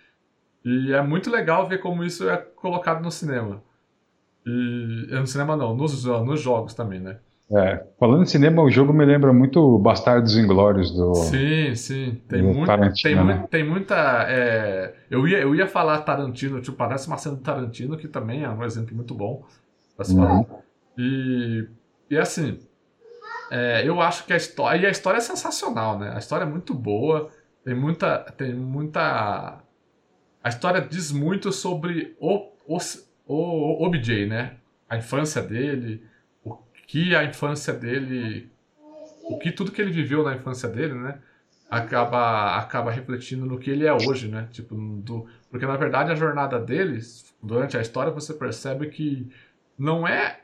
E 0.64 0.94
é 0.94 1.02
muito 1.02 1.30
legal 1.30 1.68
ver 1.68 1.78
como 1.78 2.02
isso 2.02 2.26
é 2.26 2.38
colocado 2.38 3.02
no 3.02 3.10
cinema. 3.10 3.62
E. 4.46 5.08
No 5.10 5.26
cinema 5.26 5.56
não, 5.56 5.74
nos, 5.74 6.04
nos 6.04 6.40
jogos 6.40 6.74
também, 6.74 7.00
né? 7.00 7.18
É, 7.48 7.86
falando 7.98 8.22
em 8.24 8.26
cinema, 8.26 8.60
o 8.62 8.70
jogo 8.70 8.92
me 8.92 9.04
lembra 9.04 9.32
muito 9.32 9.78
Bastardos 9.78 10.36
Inglórios 10.36 10.90
do. 10.90 11.14
Sim, 11.14 11.74
sim. 11.76 12.20
Tem, 12.28 12.42
muito, 12.42 12.66
tem, 13.02 13.14
né? 13.24 13.46
tem 13.50 13.64
muita. 13.64 13.94
É... 14.28 14.94
Eu, 15.10 15.28
ia, 15.28 15.38
eu 15.38 15.54
ia 15.54 15.66
falar 15.68 16.00
Tarantino, 16.00 16.60
tipo, 16.60 16.76
parece 16.76 17.06
uma 17.06 17.16
cena 17.18 17.36
do 17.36 17.42
Tarantino, 17.42 17.96
que 17.96 18.08
também 18.08 18.42
é 18.42 18.50
um 18.50 18.64
exemplo 18.64 18.96
muito 18.96 19.14
bom 19.14 19.44
pra 19.96 20.04
se 20.04 20.14
falar. 20.16 20.38
Uhum. 20.38 20.46
E, 20.98 21.68
e 22.10 22.18
assim, 22.18 22.58
É, 23.50 23.82
eu 23.88 24.00
acho 24.00 24.24
que 24.26 24.32
a 24.32 24.36
história. 24.36 24.80
E 24.80 24.86
a 24.86 24.90
história 24.90 25.18
é 25.18 25.20
sensacional, 25.20 25.98
né? 25.98 26.12
A 26.14 26.18
história 26.18 26.44
é 26.44 26.48
muito 26.48 26.74
boa. 26.74 27.30
Tem 27.64 27.74
muita. 27.74 28.18
Tem 28.36 28.54
muita. 28.54 29.60
A 30.42 30.48
história 30.48 30.80
diz 30.80 31.12
muito 31.12 31.52
sobre 31.52 32.16
o, 32.20 32.52
o, 32.66 32.78
o, 33.26 33.84
OBJ, 33.84 34.26
né? 34.26 34.56
A 34.88 34.96
infância 34.96 35.42
dele, 35.42 36.04
o 36.44 36.56
que 36.86 37.14
a 37.14 37.24
infância 37.24 37.72
dele. 37.72 38.50
O 39.24 39.38
que 39.38 39.50
tudo 39.50 39.72
que 39.72 39.82
ele 39.82 39.90
viveu 39.90 40.22
na 40.22 40.36
infância 40.36 40.68
dele, 40.68 40.94
né? 40.94 41.18
Acaba, 41.68 42.56
acaba 42.56 42.92
refletindo 42.92 43.44
no 43.44 43.58
que 43.58 43.70
ele 43.70 43.84
é 43.84 43.92
hoje, 43.92 44.28
né? 44.28 44.48
Tipo, 44.52 44.76
do, 44.76 45.26
porque 45.50 45.66
na 45.66 45.76
verdade 45.76 46.12
a 46.12 46.14
jornada 46.14 46.60
deles, 46.60 47.34
durante 47.42 47.76
a 47.76 47.80
história, 47.80 48.12
você 48.12 48.32
percebe 48.32 48.88
que 48.88 49.28
não 49.76 50.06
é 50.06 50.40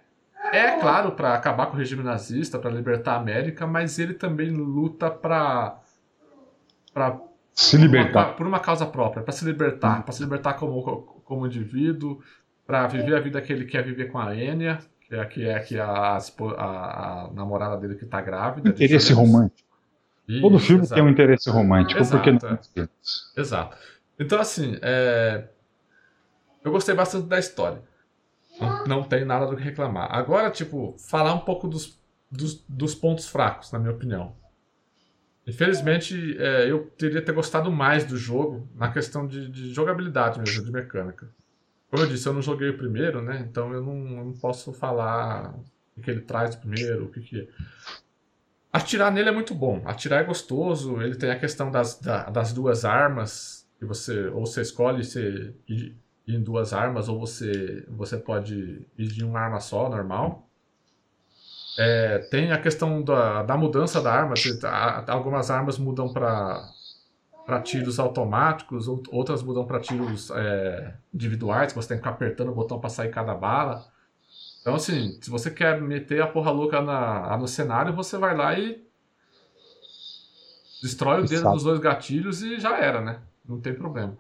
é 0.53 0.79
claro 0.81 1.13
para 1.13 1.35
acabar 1.35 1.67
com 1.67 1.75
o 1.75 1.79
regime 1.79 2.03
nazista, 2.03 2.59
para 2.59 2.71
libertar 2.71 3.13
a 3.13 3.17
América, 3.17 3.67
mas 3.67 3.99
ele 3.99 4.13
também 4.13 4.51
luta 4.51 5.11
para 5.11 5.79
para 6.93 7.21
se 7.55 7.77
libertar 7.77 8.27
uma, 8.27 8.35
por 8.35 8.47
uma 8.47 8.61
causa 8.61 8.85
própria, 8.85 9.23
para 9.23 9.33
se 9.33 9.45
libertar, 9.45 10.03
para 10.03 10.13
se 10.13 10.23
libertar 10.23 10.55
como 10.55 10.83
como 11.25 11.47
indivíduo, 11.47 12.21
para 12.67 12.87
viver 12.87 13.17
a 13.17 13.21
vida 13.21 13.41
que 13.41 13.53
ele 13.53 13.65
quer 13.65 13.85
viver 13.85 14.07
com 14.07 14.19
a 14.19 14.35
Enya, 14.37 14.79
que 15.09 15.15
é 15.15 15.25
que 15.25 15.49
é 15.49 15.59
que 15.61 15.79
a, 15.79 15.87
a, 15.87 17.25
a 17.25 17.31
namorada 17.33 17.77
dele 17.77 17.95
que 17.95 18.05
está 18.05 18.21
grávida. 18.21 18.69
Interesse 18.69 19.13
romântico. 19.13 19.69
Isso, 20.29 20.41
Todo 20.41 20.59
filme 20.59 20.83
exato. 20.83 20.95
tem 20.95 21.05
um 21.05 21.11
interesse 21.11 21.51
romântico, 21.51 22.01
exato, 22.01 22.17
porque 22.17 22.47
não 22.47 22.85
é. 22.85 22.89
Exato. 23.37 23.77
Então 24.19 24.41
assim, 24.41 24.79
é... 24.81 25.45
eu 26.65 26.71
gostei 26.71 26.95
bastante 26.95 27.27
da 27.27 27.39
história. 27.39 27.83
Não, 28.61 28.87
não 28.87 29.03
tem 29.03 29.25
nada 29.25 29.47
do 29.47 29.57
que 29.57 29.63
reclamar. 29.63 30.15
Agora, 30.15 30.51
tipo, 30.51 30.95
falar 30.99 31.35
um 31.35 31.41
pouco 31.41 31.67
dos, 31.67 31.99
dos, 32.31 32.63
dos 32.69 32.95
pontos 32.95 33.29
fracos, 33.29 33.73
na 33.73 33.79
minha 33.79 33.93
opinião. 33.93 34.35
Infelizmente, 35.47 36.37
é, 36.39 36.71
eu 36.71 36.85
teria 36.97 37.21
ter 37.21 37.33
gostado 37.33 37.71
mais 37.71 38.05
do 38.05 38.17
jogo 38.17 38.69
na 38.77 38.93
questão 38.93 39.27
de, 39.27 39.51
de, 39.51 39.75
jogabilidade 39.75 40.39
mesmo, 40.39 40.65
de 40.65 40.71
mecânica. 40.71 41.29
Como 41.93 42.05
eu 42.05 42.09
disse, 42.09 42.27
eu 42.27 42.33
não 42.33 42.41
joguei 42.41 42.71
o 42.71 42.79
primeiro, 42.79 43.21
né? 43.21 43.47
Então 43.47 43.71
eu 43.71 43.83
não, 43.83 43.93
eu 44.17 44.25
não 44.25 44.33
posso 44.33 44.73
falar 44.73 45.55
o 45.95 46.01
que 46.01 46.11
ele 46.11 46.23
traz 46.23 46.57
primeiro, 46.57 47.05
o 47.05 47.09
que, 47.11 47.21
que 47.21 47.41
é. 47.41 47.47
Atirar 48.73 49.13
nele 49.13 49.29
é 49.29 49.33
muito 49.33 49.55
bom. 49.55 49.83
Atirar 49.85 50.23
é 50.23 50.25
gostoso. 50.25 51.03
Ele 51.03 51.15
tem 51.17 51.31
a 51.31 51.39
questão 51.39 51.71
das, 51.71 52.01
da, 52.01 52.31
das 52.31 52.51
duas 52.51 52.87
armas. 52.87 53.69
Que 53.79 53.85
você, 53.85 54.29
ou 54.29 54.47
você 54.47 54.63
escolhe 54.63 55.05
se 55.05 55.55
em 56.27 56.43
duas 56.43 56.73
armas, 56.73 57.11
ou 57.11 57.21
você, 57.21 57.85
você 57.91 58.17
pode 58.17 58.87
ir 58.97 59.09
de 59.09 59.23
uma 59.23 59.41
arma 59.41 59.61
só, 59.61 59.91
normal. 59.91 60.49
É, 61.79 62.21
tem 62.31 62.53
a 62.53 62.59
questão 62.59 63.03
da, 63.03 63.43
da 63.43 63.55
mudança 63.55 64.01
da 64.01 64.15
arma. 64.15 64.33
Algumas 65.09 65.51
armas 65.51 65.77
mudam 65.77 66.11
para 66.11 66.71
para 67.45 67.61
tiros 67.61 67.99
automáticos, 67.99 68.87
outras 68.89 69.43
mudam 69.43 69.65
para 69.65 69.81
tiros 69.81 70.31
é, 70.31 70.95
individuais, 71.13 71.73
que 71.73 71.77
você 71.77 71.89
tem 71.89 71.97
que 71.97 72.03
ficar 72.03 72.15
apertando 72.15 72.51
o 72.51 72.55
botão 72.55 72.79
para 72.79 72.89
sair 72.89 73.11
cada 73.11 73.35
bala. 73.35 73.85
Então, 74.61 74.75
assim, 74.75 75.19
se 75.21 75.29
você 75.29 75.51
quer 75.51 75.81
meter 75.81 76.23
a 76.23 76.27
porra 76.27 76.51
louca 76.51 76.81
na, 76.81 77.37
no 77.37 77.49
cenário, 77.49 77.93
você 77.95 78.17
vai 78.17 78.37
lá 78.37 78.57
e 78.57 78.83
destrói 80.81 81.23
o 81.23 81.27
dedo 81.27 81.51
dos 81.51 81.65
dois 81.65 81.81
gatilhos 81.81 82.43
e 82.43 82.59
já 82.59 82.79
era, 82.79 83.01
né? 83.01 83.21
Não 83.47 83.61
tem 83.61 83.75
problema. 83.75 84.17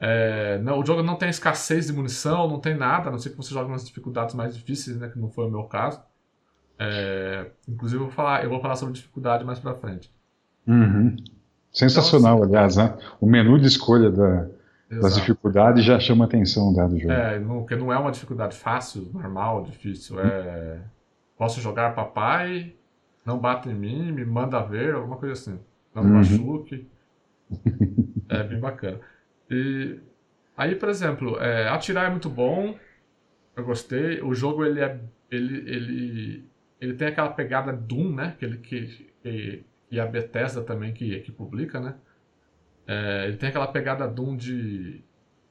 É, 0.00 0.58
não, 0.58 0.80
o 0.80 0.84
jogo 0.84 1.02
não 1.02 1.16
tem 1.16 1.28
escassez 1.28 1.86
de 1.86 1.92
munição, 1.92 2.48
não 2.48 2.58
tem 2.58 2.74
nada, 2.74 3.08
a 3.08 3.12
não 3.12 3.18
ser 3.18 3.30
que 3.30 3.36
você 3.36 3.54
jogue 3.54 3.70
nas 3.70 3.86
dificuldades 3.86 4.34
mais 4.34 4.52
difíceis, 4.56 4.98
né, 4.98 5.08
que 5.08 5.18
não 5.18 5.30
foi 5.30 5.46
o 5.46 5.50
meu 5.50 5.62
caso. 5.64 6.02
É, 6.78 7.50
inclusive, 7.68 8.00
eu 8.00 8.06
vou, 8.06 8.12
falar, 8.12 8.42
eu 8.42 8.50
vou 8.50 8.60
falar 8.60 8.74
sobre 8.74 8.94
dificuldade 8.94 9.44
mais 9.44 9.60
pra 9.60 9.74
frente. 9.74 10.12
Uhum. 10.66 11.14
Sensacional, 11.72 12.44
então, 12.44 12.44
assim, 12.44 12.54
aliás, 12.54 12.76
né? 12.76 12.98
O 13.20 13.26
menu 13.26 13.58
de 13.58 13.66
escolha 13.66 14.10
da, 14.10 14.46
das 15.00 15.14
dificuldades 15.16 15.84
já 15.84 15.98
chama 15.98 16.26
atenção 16.26 16.72
dado 16.72 16.98
jogo. 16.98 17.12
É, 17.12 17.38
não, 17.38 17.60
porque 17.60 17.76
não 17.76 17.92
é 17.92 17.98
uma 17.98 18.10
dificuldade 18.10 18.56
fácil, 18.56 19.08
normal, 19.12 19.62
difícil. 19.62 20.20
É. 20.20 20.78
Posso 21.38 21.60
jogar 21.60 21.94
papai, 21.94 22.74
não 23.24 23.38
bata 23.38 23.70
em 23.70 23.74
mim, 23.74 24.12
me 24.12 24.24
manda 24.24 24.60
ver, 24.60 24.94
alguma 24.94 25.16
coisa 25.16 25.32
assim. 25.32 25.58
Não 25.94 26.04
me 26.04 26.10
uhum. 26.10 26.16
machuque. 26.18 26.86
É 28.28 28.42
bem 28.42 28.60
bacana. 28.60 28.98
E 29.50 29.98
aí, 30.56 30.74
por 30.74 30.88
exemplo, 30.88 31.38
é, 31.38 31.68
atirar 31.68 32.06
é 32.06 32.10
muito 32.10 32.28
bom. 32.28 32.74
Eu 33.54 33.64
gostei. 33.64 34.22
O 34.22 34.34
jogo 34.34 34.64
ele 34.64 34.80
é 34.80 34.98
ele 35.30 35.70
ele 35.70 36.44
ele 36.80 36.94
tem 36.94 37.08
aquela 37.08 37.30
pegada 37.30 37.72
Doom, 37.72 38.14
né? 38.14 38.34
Que 38.38 38.44
ele 38.44 38.58
que, 38.58 39.06
que 39.22 39.64
e 39.92 40.00
a 40.00 40.06
Bethesda 40.06 40.62
também 40.62 40.92
que 40.92 41.20
que 41.20 41.30
publica, 41.30 41.78
né? 41.78 41.94
É, 42.86 43.26
ele 43.28 43.36
tem 43.36 43.50
aquela 43.50 43.68
pegada 43.68 44.08
Doom 44.08 44.36
de 44.36 45.04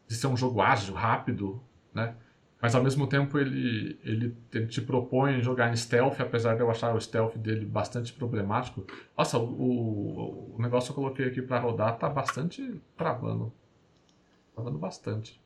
de 0.08 0.16
ser 0.16 0.28
um 0.28 0.36
jogo 0.36 0.60
ágil, 0.62 0.94
rápido, 0.94 1.62
né? 1.94 2.16
Mas 2.62 2.76
ao 2.76 2.84
mesmo 2.84 3.08
tempo 3.08 3.40
ele, 3.40 4.00
ele, 4.04 4.38
ele, 4.54 4.68
te 4.68 4.82
propõe 4.82 5.42
jogar 5.42 5.72
em 5.72 5.76
stealth, 5.76 6.20
apesar 6.20 6.56
de 6.56 6.62
eu 6.62 6.70
achar 6.70 6.94
o 6.94 7.02
stealth 7.02 7.36
dele 7.36 7.66
bastante 7.66 8.14
problemático. 8.14 8.86
Nossa, 9.18 9.40
o, 9.40 9.44
o, 9.44 10.56
o 10.56 10.62
negócio 10.62 10.94
que 10.94 11.00
eu 11.00 11.04
coloquei 11.04 11.28
aqui 11.28 11.42
para 11.42 11.60
rodar 11.60 11.98
tá 11.98 12.08
bastante 12.10 12.80
travando. 12.96 13.52
Falando 14.56 14.78
bastante. 14.78 15.42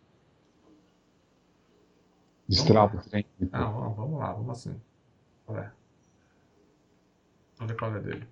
Destrava 2.50 2.98
o 2.98 3.02
trem. 3.02 3.26
Ah, 3.52 3.66
vamos, 3.66 4.20
lá, 4.20 4.34
vamos 4.34 4.50
assim. 4.58 4.76
Vamos 7.58 7.72
ver 7.72 7.78
qual 7.78 7.96
é 7.96 8.00
dele. 8.02 8.28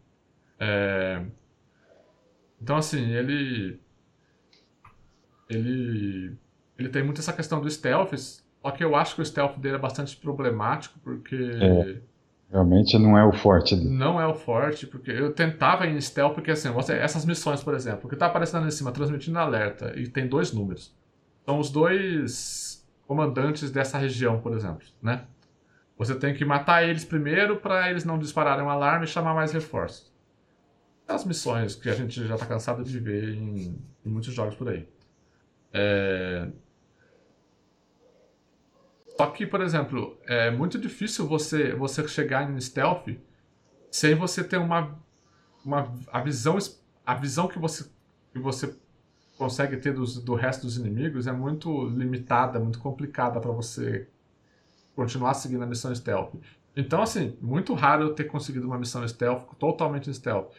É... 0.64 1.22
Então, 2.62 2.78
assim, 2.78 3.12
ele. 3.12 3.80
Ele. 5.50 6.38
Ele 6.80 6.90
tem 6.90 7.04
muito 7.04 7.20
essa 7.20 7.34
questão 7.34 7.62
do 7.62 7.70
stealth, 7.70 8.14
só 8.16 8.72
que 8.72 8.84
eu 8.84 8.96
acho 8.96 9.16
que 9.16 9.22
o 9.22 9.26
stealth 9.26 9.58
dele 9.58 9.76
é 9.76 9.80
bastante 9.80 10.16
problemático, 10.16 10.98
porque. 11.04 11.36
É, 11.36 12.02
realmente 12.50 12.98
não 12.98 13.18
é 13.18 13.26
o 13.26 13.34
forte 13.34 13.76
dele. 13.76 13.90
Não 13.90 14.20
é 14.20 14.26
o 14.26 14.34
forte, 14.34 14.88
porque 14.88 15.12
eu 15.12 15.34
tentava 15.34 15.86
em 15.86 16.00
stealth, 16.00 16.34
porque 16.34 16.52
assim, 16.52 16.70
você, 16.70 16.94
essas 16.94 17.26
missões, 17.26 17.62
por 17.62 17.74
exemplo, 17.74 18.10
que 18.10 18.16
tá 18.16 18.28
aparecendo 18.28 18.62
ali 18.62 18.70
em 18.70 18.72
cima, 18.72 18.92
transmitindo 18.92 19.38
alerta, 19.38 19.94
e 19.98 20.08
tem 20.08 20.28
dois 20.28 20.54
números. 20.54 20.96
São 21.46 21.60
os 21.60 21.70
dois 21.70 22.88
comandantes 23.06 23.70
dessa 23.70 23.98
região, 23.98 24.40
por 24.40 24.54
exemplo, 24.54 24.88
né? 25.02 25.26
Você 25.98 26.16
tem 26.16 26.34
que 26.34 26.46
matar 26.46 26.84
eles 26.84 27.04
primeiro 27.04 27.58
para 27.58 27.90
eles 27.90 28.06
não 28.06 28.18
dispararem 28.18 28.64
um 28.64 28.70
alarme 28.70 29.06
e 29.06 29.08
chamar 29.08 29.34
mais 29.34 29.52
reforços. 29.52 30.13
As 31.08 31.26
missões 31.26 31.76
que 31.76 31.90
a 31.90 31.94
gente 31.94 32.26
já 32.26 32.38
tá 32.38 32.46
cansado 32.46 32.84
de 32.84 33.00
ver 33.00 33.36
em, 33.36 33.78
em 34.06 34.10
muitos 34.10 34.34
jogos 34.34 34.56
por 34.56 34.70
aí. 34.70 34.88
É... 35.72 36.50
Só 39.18 39.28
que, 39.28 39.46
por 39.46 39.62
exemplo, 39.62 40.18
é 40.26 40.50
muito 40.50 40.80
difícil 40.80 41.28
você, 41.28 41.74
você 41.76 42.08
chegar 42.08 42.50
em 42.50 42.60
stealth 42.60 43.10
sem 43.92 44.16
você 44.16 44.44
ter 44.44 44.58
uma, 44.58 44.98
uma 45.64 45.94
a 46.12 46.20
visão 46.20 46.58
a 47.06 47.14
visão 47.14 47.48
que 47.48 47.60
você 47.60 47.86
que 48.32 48.40
você 48.40 48.76
consegue 49.38 49.78
ter 49.78 49.94
dos, 49.94 50.20
do 50.20 50.34
resto 50.34 50.64
dos 50.64 50.78
inimigos 50.78 51.28
é 51.28 51.32
muito 51.32 51.88
limitada, 51.90 52.60
muito 52.60 52.80
complicada 52.80 53.40
para 53.40 53.52
você 53.52 54.08
continuar 54.96 55.34
seguindo 55.36 55.64
a 55.64 55.68
missão 55.68 55.94
stealth. 55.94 56.34
Então, 56.76 57.02
assim, 57.02 57.38
muito 57.40 57.74
raro 57.74 58.04
eu 58.04 58.14
ter 58.16 58.24
conseguido 58.24 58.66
uma 58.66 58.80
missão 58.80 59.08
stealth 59.08 59.46
totalmente 59.60 60.12
stealth. 60.14 60.52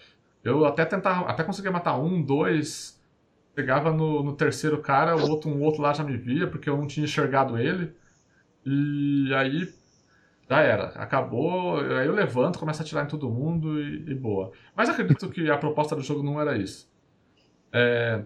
Eu 0.45 0.65
até 0.67 0.85
tentava, 0.85 1.27
até 1.29 1.43
conseguia 1.43 1.71
matar 1.71 1.99
um, 1.99 2.23
dois, 2.23 3.01
pegava 3.55 3.93
no, 3.93 4.23
no 4.23 4.37
terceiro 4.37 4.79
cara, 4.79 5.17
o 5.17 5.31
outro, 5.31 5.49
um 5.49 5.63
outro 5.63 5.81
lá 5.81 5.93
já 5.93 6.05
me 6.05 6.17
via 6.17 6.47
porque 6.47 6.69
eu 6.69 6.77
não 6.77 6.87
tinha 6.87 7.05
enxergado 7.05 7.59
ele. 7.59 7.95
E 8.67 9.33
aí 9.35 9.73
já 10.49 10.61
era, 10.61 10.87
acabou. 10.97 11.79
Aí 11.79 12.07
eu 12.07 12.15
levanto, 12.15 12.59
começo 12.59 12.83
a 12.83 12.85
atirar 12.85 13.05
em 13.05 13.09
todo 13.09 13.31
mundo 13.31 13.81
e, 13.81 14.11
e 14.11 14.15
boa. 14.15 14.53
Mas 14.77 14.89
acredito 14.89 15.31
que 15.31 15.51
a 15.51 15.57
proposta 15.57 15.97
do 15.97 16.03
jogo 16.03 16.23
não 16.23 16.41
era 16.41 16.57
isso. 16.57 16.91
É... 17.73 18.23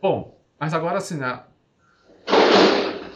Bom, 0.00 0.40
mas 0.58 0.72
agora 0.72 0.98
assim, 0.98 1.16
né? 1.18 1.42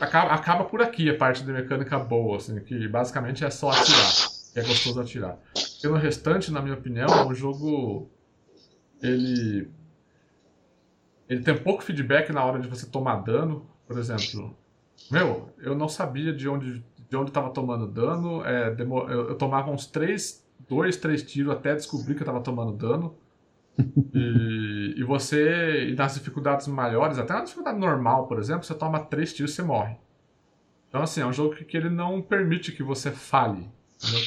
acaba, 0.00 0.32
acaba 0.32 0.64
por 0.64 0.82
aqui 0.82 1.08
a 1.08 1.16
parte 1.16 1.44
de 1.44 1.52
mecânica 1.52 1.98
boa, 1.98 2.36
assim, 2.36 2.58
que 2.60 2.86
basicamente 2.88 3.44
é 3.44 3.50
só 3.50 3.70
atirar. 3.70 4.12
Que 4.52 4.60
é 4.60 4.62
gostoso 4.62 5.00
atirar. 5.00 5.38
Porque 5.52 5.88
no 5.88 5.96
restante, 5.96 6.52
na 6.52 6.62
minha 6.62 6.74
opinião, 6.74 7.26
o 7.26 7.34
jogo 7.34 8.10
ele 9.06 9.70
ele 11.28 11.42
tem 11.42 11.56
pouco 11.56 11.82
feedback 11.82 12.32
na 12.32 12.44
hora 12.44 12.58
de 12.58 12.68
você 12.68 12.86
tomar 12.86 13.16
dano, 13.16 13.66
por 13.86 13.98
exemplo. 13.98 14.56
Meu, 15.10 15.50
eu 15.58 15.74
não 15.74 15.88
sabia 15.88 16.32
de 16.32 16.48
onde 16.48 16.84
de 17.08 17.16
onde 17.16 17.30
estava 17.30 17.50
tomando 17.50 17.86
dano. 17.86 18.44
É, 18.44 18.70
demor... 18.74 19.10
eu, 19.10 19.28
eu, 19.28 19.34
tomava 19.36 19.70
uns 19.70 19.86
três, 19.86 20.44
dois, 20.68 20.96
três 20.96 21.22
tiros 21.22 21.52
até 21.52 21.74
descobrir 21.74 22.14
que 22.14 22.20
eu 22.20 22.24
estava 22.24 22.40
tomando 22.40 22.72
dano. 22.72 23.16
e, 24.14 24.94
e 24.96 25.04
você, 25.04 25.88
e 25.88 25.94
nas 25.94 26.14
dificuldades 26.14 26.66
maiores, 26.66 27.18
até 27.18 27.32
na 27.32 27.42
dificuldade 27.42 27.78
normal, 27.78 28.26
por 28.26 28.38
exemplo, 28.38 28.64
você 28.64 28.74
toma 28.74 29.00
três 29.00 29.32
tiros 29.32 29.52
e 29.52 29.54
você 29.54 29.62
morre. 29.62 29.96
Então, 30.88 31.02
assim, 31.02 31.20
é 31.20 31.26
um 31.26 31.32
jogo 31.32 31.56
que, 31.56 31.64
que 31.64 31.76
ele 31.76 31.90
não 31.90 32.22
permite 32.22 32.72
que 32.72 32.82
você 32.82 33.10
fale. 33.10 33.68
Entendeu? 33.96 34.20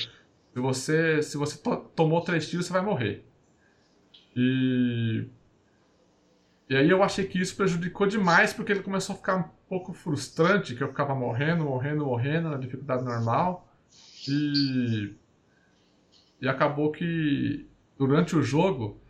Se 0.53 0.60
você, 0.60 1.22
se 1.22 1.38
você 1.38 1.57
to 1.57 1.77
tomou 1.96 2.22
três 2.22 2.50
tiros, 2.50 2.65
você 2.65 2.74
vai 2.74 2.81
morrer. 2.81 3.26
E. 4.38 5.27
E 6.70 6.75
aí 6.75 6.89
eu 6.89 7.01
achei 7.01 7.25
que 7.25 7.39
isso 7.39 7.56
prejudicou 7.56 8.06
demais, 8.06 8.53
porque 8.53 8.72
ele 8.72 8.84
começou 8.84 9.15
a 9.15 9.17
ficar 9.17 9.38
um 9.38 9.50
pouco 9.67 9.94
frustrante, 9.94 10.75
que 10.75 10.84
eu 10.84 10.89
ficava 10.89 11.15
morrendo, 11.15 11.63
morrendo, 11.63 12.06
morrendo 12.06 12.50
na 12.50 12.58
dificuldade 12.58 13.03
normal. 13.03 13.67
E. 14.29 15.15
E 16.39 16.48
acabou 16.48 16.91
que 16.91 17.67
durante 17.98 18.36
o 18.36 18.44
jogo 18.44 19.01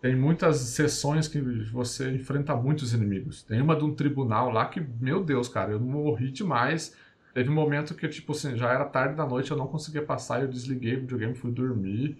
tem 0.00 0.16
muitas 0.16 0.56
sessões 0.58 1.28
que 1.28 1.40
você 1.70 2.10
enfrenta 2.10 2.56
muitos 2.56 2.92
inimigos. 2.92 3.42
Tem 3.44 3.60
uma 3.60 3.76
de 3.76 3.84
um 3.84 3.94
tribunal 3.94 4.50
lá 4.50 4.66
que, 4.66 4.80
meu 4.80 5.22
Deus, 5.22 5.48
cara, 5.48 5.72
eu 5.72 5.80
morri 5.80 6.32
demais. 6.32 6.96
Teve 7.32 7.50
um 7.50 7.54
momento 7.54 7.94
que, 7.94 8.08
tipo 8.08 8.32
assim, 8.32 8.56
já 8.56 8.72
era 8.72 8.84
tarde 8.84 9.14
da 9.14 9.26
noite, 9.26 9.50
eu 9.50 9.56
não 9.56 9.68
conseguia 9.68 10.02
passar, 10.02 10.40
eu 10.42 10.48
desliguei 10.48 10.96
o 10.96 11.00
videogame, 11.00 11.34
fui 11.34 11.52
dormir. 11.52 12.18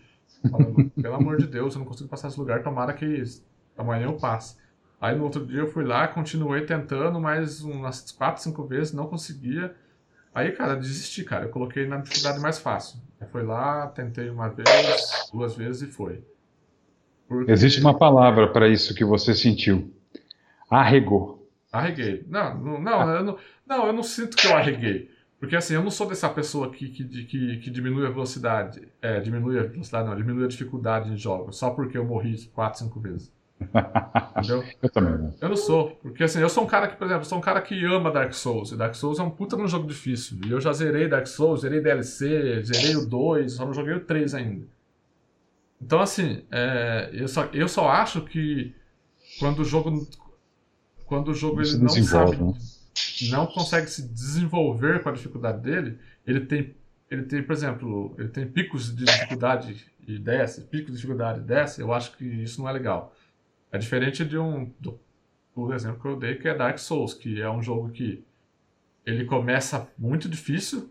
Falando, 0.50 0.90
pelo 0.90 1.14
amor 1.14 1.37
de 1.37 1.47
Deus, 1.47 1.75
eu 1.75 1.81
não 1.81 1.87
consigo 1.87 2.09
passar 2.09 2.28
esse 2.28 2.38
lugar, 2.38 2.62
tomara 2.62 2.93
que 2.93 3.23
amanhã 3.76 4.07
eu 4.07 4.14
passe. 4.14 4.57
Aí 5.00 5.14
no 5.16 5.25
outro 5.25 5.45
dia 5.45 5.61
eu 5.61 5.66
fui 5.66 5.85
lá, 5.85 6.09
continuei 6.09 6.64
tentando 6.64 7.21
mais 7.21 7.62
umas 7.62 8.11
4, 8.12 8.43
5 8.43 8.64
vezes, 8.64 8.93
não 8.93 9.07
conseguia. 9.07 9.75
Aí, 10.35 10.52
cara, 10.52 10.76
desisti, 10.76 11.25
cara. 11.25 11.47
Eu 11.47 11.50
coloquei 11.50 11.87
na 11.87 11.99
dificuldade 11.99 12.40
mais 12.40 12.59
fácil. 12.59 13.00
Eu 13.21 13.26
fui 13.28 13.43
lá, 13.43 13.87
tentei 13.88 14.28
uma 14.28 14.49
vez, 14.49 15.28
duas 15.33 15.55
vezes 15.55 15.83
e 15.83 15.87
foi. 15.87 16.23
Porque... 17.28 17.50
Existe 17.50 17.81
uma 17.81 17.97
palavra 17.97 18.52
para 18.52 18.69
isso 18.69 18.95
que 18.95 19.05
você 19.05 19.35
sentiu. 19.35 19.93
Arregou. 20.71 21.49
Arreguei. 21.73 22.25
Não, 22.28 22.59
não, 22.59 22.81
não, 22.81 23.11
eu 23.11 23.25
não, 23.25 23.38
não, 23.66 23.87
eu 23.87 23.93
não 23.93 24.02
sinto 24.02 24.37
que 24.37 24.47
eu 24.47 24.57
arreguei. 24.57 25.11
Porque 25.38 25.55
assim, 25.55 25.75
eu 25.75 25.83
não 25.83 25.90
sou 25.90 26.09
dessa 26.09 26.28
pessoa 26.28 26.71
que, 26.71 26.88
que, 26.88 27.05
que, 27.05 27.57
que 27.59 27.71
diminui 27.71 28.07
a 28.07 28.11
velocidade. 28.11 28.88
É, 29.02 29.21
diminui 29.21 29.59
a 29.59 29.64
velocidade, 29.64 30.09
não, 30.09 30.16
diminui 30.16 30.45
a 30.45 30.49
dificuldade 30.49 31.12
em 31.12 31.16
jogos, 31.16 31.59
só 31.59 31.71
porque 31.71 31.99
eu 31.99 32.05
morri 32.05 32.47
4, 32.55 32.78
5 32.81 33.00
vezes. 33.00 33.33
Entendeu? 34.38 34.64
Eu 34.83 34.90
também, 34.90 35.16
né? 35.16 35.33
Eu 35.40 35.49
não 35.49 35.57
sou. 35.57 35.90
Porque 36.02 36.25
assim, 36.25 36.40
eu 36.40 36.49
sou 36.49 36.64
um 36.64 36.66
cara 36.66 36.88
que, 36.88 36.97
por 36.97 37.07
exemplo, 37.07 37.25
sou 37.25 37.38
um 37.38 37.40
cara 37.40 37.61
que 37.61 37.85
ama 37.85 38.11
Dark 38.11 38.33
Souls. 38.33 38.73
E 38.73 38.76
Dark 38.76 38.95
Souls 38.95 39.19
é 39.19 39.23
um 39.23 39.31
puta 39.31 39.57
num 39.57 39.69
jogo 39.69 39.87
difícil. 39.87 40.38
E 40.47 40.50
eu 40.50 40.61
já 40.61 40.73
zerei 40.73 41.09
Dark 41.09 41.26
Souls, 41.26 41.61
zerei 41.62 41.81
DLC, 41.81 42.62
zerei 42.62 42.97
o 42.97 43.07
2, 43.07 43.52
só 43.52 43.64
não 43.64 43.73
joguei 43.73 43.95
o 43.95 44.05
3 44.05 44.35
ainda. 44.35 44.66
Então, 45.81 46.00
assim, 46.00 46.45
é, 46.50 47.11
eu, 47.12 47.28
só, 47.28 47.45
eu 47.52 47.69
só 47.69 47.88
acho 47.88 48.23
que 48.23 48.75
quando 49.38 49.61
o 49.61 49.64
jogo. 49.64 50.07
Quando 51.07 51.28
o 51.28 51.35
jogo 51.35 51.62
ele 51.62 51.78
não 51.78 51.88
sabe. 51.88 52.37
Né? 52.37 52.55
Não 53.31 53.47
consegue 53.47 53.88
se 53.88 54.03
desenvolver 54.03 55.03
com 55.03 55.09
a 55.09 55.12
dificuldade 55.12 55.61
dele, 55.62 55.99
ele 56.26 56.41
tem. 56.41 56.75
Ele 57.09 57.23
tem, 57.23 57.41
por 57.41 57.53
exemplo, 57.53 58.17
ele 58.19 58.29
tem 58.29 58.49
picos 58.49 58.95
de 58.95 59.05
dificuldade 59.05 59.87
e 60.09 60.19
desce, 60.19 60.62
picos 60.62 60.88
de 60.88 60.97
dificuldade 60.97 61.38
e 61.38 61.43
desce, 61.45 61.81
eu 61.81 61.93
acho 61.93 62.17
que 62.17 62.25
isso 62.25 62.61
não 62.61 62.69
é 62.69 62.73
legal. 62.73 63.15
É 63.71 63.79
diferente 63.79 64.25
de 64.25 64.37
um. 64.37 64.73
Do, 64.81 64.99
exemplo 65.73 66.00
que 66.00 66.09
eu 66.09 66.17
dei, 66.19 66.35
que 66.35 66.49
é 66.49 66.55
Dark 66.55 66.79
Souls, 66.79 67.15
que 67.15 67.41
é 67.41 67.49
um 67.49 67.62
jogo 67.62 67.91
que 67.91 68.25
ele 69.07 69.25
começa 69.25 69.88
muito 69.97 70.29
difícil, 70.29 70.91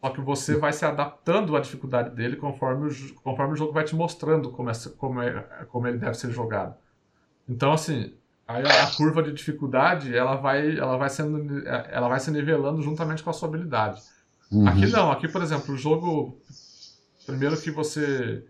só 0.00 0.10
que 0.10 0.20
você 0.20 0.56
vai 0.56 0.72
se 0.72 0.84
adaptando 0.84 1.56
à 1.56 1.60
dificuldade 1.60 2.14
dele 2.14 2.36
conforme 2.36 2.88
o, 2.88 3.14
conforme 3.16 3.52
o 3.54 3.56
jogo 3.56 3.72
vai 3.72 3.84
te 3.84 3.94
mostrando 3.94 4.50
como, 4.50 4.70
é, 4.70 4.74
como, 4.96 5.20
é, 5.20 5.64
como 5.68 5.88
ele 5.88 5.98
deve 5.98 6.14
ser 6.14 6.30
jogado. 6.30 6.76
Então, 7.48 7.72
assim, 7.72 8.14
a, 8.46 8.58
a 8.58 8.94
curva 8.94 9.22
de 9.22 9.32
dificuldade 9.32 10.16
ela 10.16 10.36
vai, 10.36 10.78
ela, 10.78 10.96
vai 10.96 11.10
sendo, 11.10 11.66
ela 11.66 12.08
vai 12.08 12.20
se 12.20 12.30
nivelando 12.30 12.80
juntamente 12.80 13.22
com 13.22 13.30
a 13.30 13.32
sua 13.32 13.48
habilidade. 13.48 14.00
Uhum. 14.50 14.68
Aqui 14.68 14.86
não, 14.86 15.10
aqui, 15.10 15.28
por 15.28 15.42
exemplo, 15.42 15.74
o 15.74 15.76
jogo. 15.76 16.38
Primeiro 17.26 17.60
que 17.60 17.72
você 17.72 18.44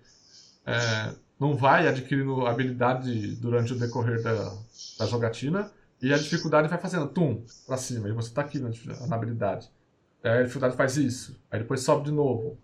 é, 0.67 1.15
não 1.41 1.57
vai 1.57 1.89
adquirindo 1.89 2.47
habilidade 2.47 3.35
durante 3.37 3.73
o 3.73 3.79
decorrer 3.79 4.23
da, 4.23 4.53
da 4.99 5.07
jogatina, 5.07 5.73
e 6.03 6.13
a 6.13 6.19
dificuldade 6.19 6.69
vai 6.69 6.79
fazendo 6.79 7.07
tum 7.07 7.43
pra 7.67 7.79
cima, 7.79 8.07
e 8.07 8.13
você 8.13 8.35
tá 8.35 8.43
aqui 8.43 8.59
na, 8.59 8.69
na 9.07 9.17
habilidade. 9.17 9.71
Aí 10.23 10.41
a 10.41 10.43
dificuldade 10.43 10.77
faz 10.77 10.99
isso. 10.99 11.41
Aí 11.51 11.61
depois 11.61 11.81
sobe 11.81 12.05
de 12.05 12.11
novo. 12.13 12.59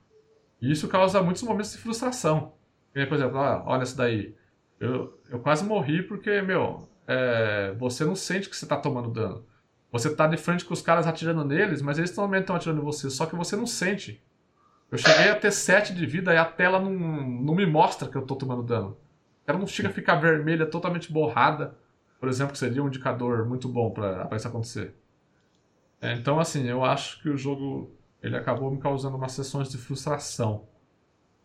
E 0.60 0.70
isso 0.70 0.86
causa 0.88 1.22
muitos 1.22 1.42
momentos 1.42 1.72
de 1.72 1.78
frustração. 1.78 2.52
E, 2.94 3.06
por 3.06 3.14
exemplo, 3.14 3.38
ah, 3.38 3.62
olha 3.66 3.84
isso 3.84 3.96
daí. 3.96 4.34
Eu, 4.78 5.18
eu 5.30 5.38
quase 5.38 5.64
morri 5.64 6.02
porque, 6.02 6.42
meu, 6.42 6.88
é, 7.06 7.74
você 7.78 8.04
não 8.04 8.14
sente 8.14 8.48
que 8.48 8.56
você 8.56 8.64
está 8.64 8.76
tomando 8.76 9.10
dano. 9.10 9.44
Você 9.90 10.08
está 10.08 10.26
de 10.26 10.36
frente 10.36 10.64
com 10.64 10.72
os 10.72 10.80
caras 10.80 11.06
atirando 11.06 11.44
neles, 11.44 11.82
mas 11.82 11.98
eles 11.98 12.10
também 12.10 12.40
estão 12.40 12.56
atirando 12.56 12.80
em 12.80 12.84
você, 12.84 13.10
só 13.10 13.26
que 13.26 13.36
você 13.36 13.56
não 13.56 13.66
sente. 13.66 14.22
Eu 14.90 14.98
cheguei 14.98 15.30
a 15.30 15.36
ter 15.36 15.50
7 15.50 15.94
de 15.94 16.06
vida 16.06 16.32
e 16.32 16.36
a 16.36 16.44
tela 16.44 16.78
não, 16.78 16.90
não 16.90 17.54
me 17.54 17.66
mostra 17.66 18.08
que 18.08 18.16
eu 18.16 18.22
estou 18.22 18.36
tomando 18.36 18.62
dano. 18.62 18.96
Ela 19.46 19.58
não 19.58 19.66
chega 19.66 19.88
a 19.88 19.92
ficar 19.92 20.16
vermelha, 20.16 20.66
totalmente 20.66 21.12
borrada, 21.12 21.74
por 22.20 22.28
exemplo, 22.28 22.52
que 22.52 22.58
seria 22.58 22.82
um 22.82 22.86
indicador 22.86 23.46
muito 23.46 23.68
bom 23.68 23.90
para 23.90 24.28
isso 24.34 24.46
acontecer. 24.46 24.94
É, 26.00 26.12
então, 26.14 26.38
assim, 26.38 26.66
eu 26.66 26.84
acho 26.84 27.20
que 27.22 27.28
o 27.28 27.36
jogo 27.36 27.90
ele 28.22 28.36
acabou 28.36 28.70
me 28.70 28.78
causando 28.78 29.16
umas 29.16 29.32
sessões 29.32 29.68
de 29.68 29.76
frustração 29.76 30.68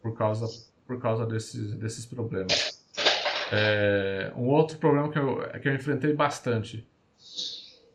por 0.02 0.16
causa, 0.16 0.46
por 0.86 1.00
causa 1.00 1.26
desses, 1.26 1.74
desses 1.76 2.06
problemas. 2.06 2.77
É, 3.52 4.32
um 4.36 4.48
outro 4.48 4.78
problema 4.78 5.10
que 5.10 5.18
eu, 5.18 5.38
que 5.62 5.68
eu 5.68 5.76
enfrentei 5.76 6.14
bastante. 6.14 6.88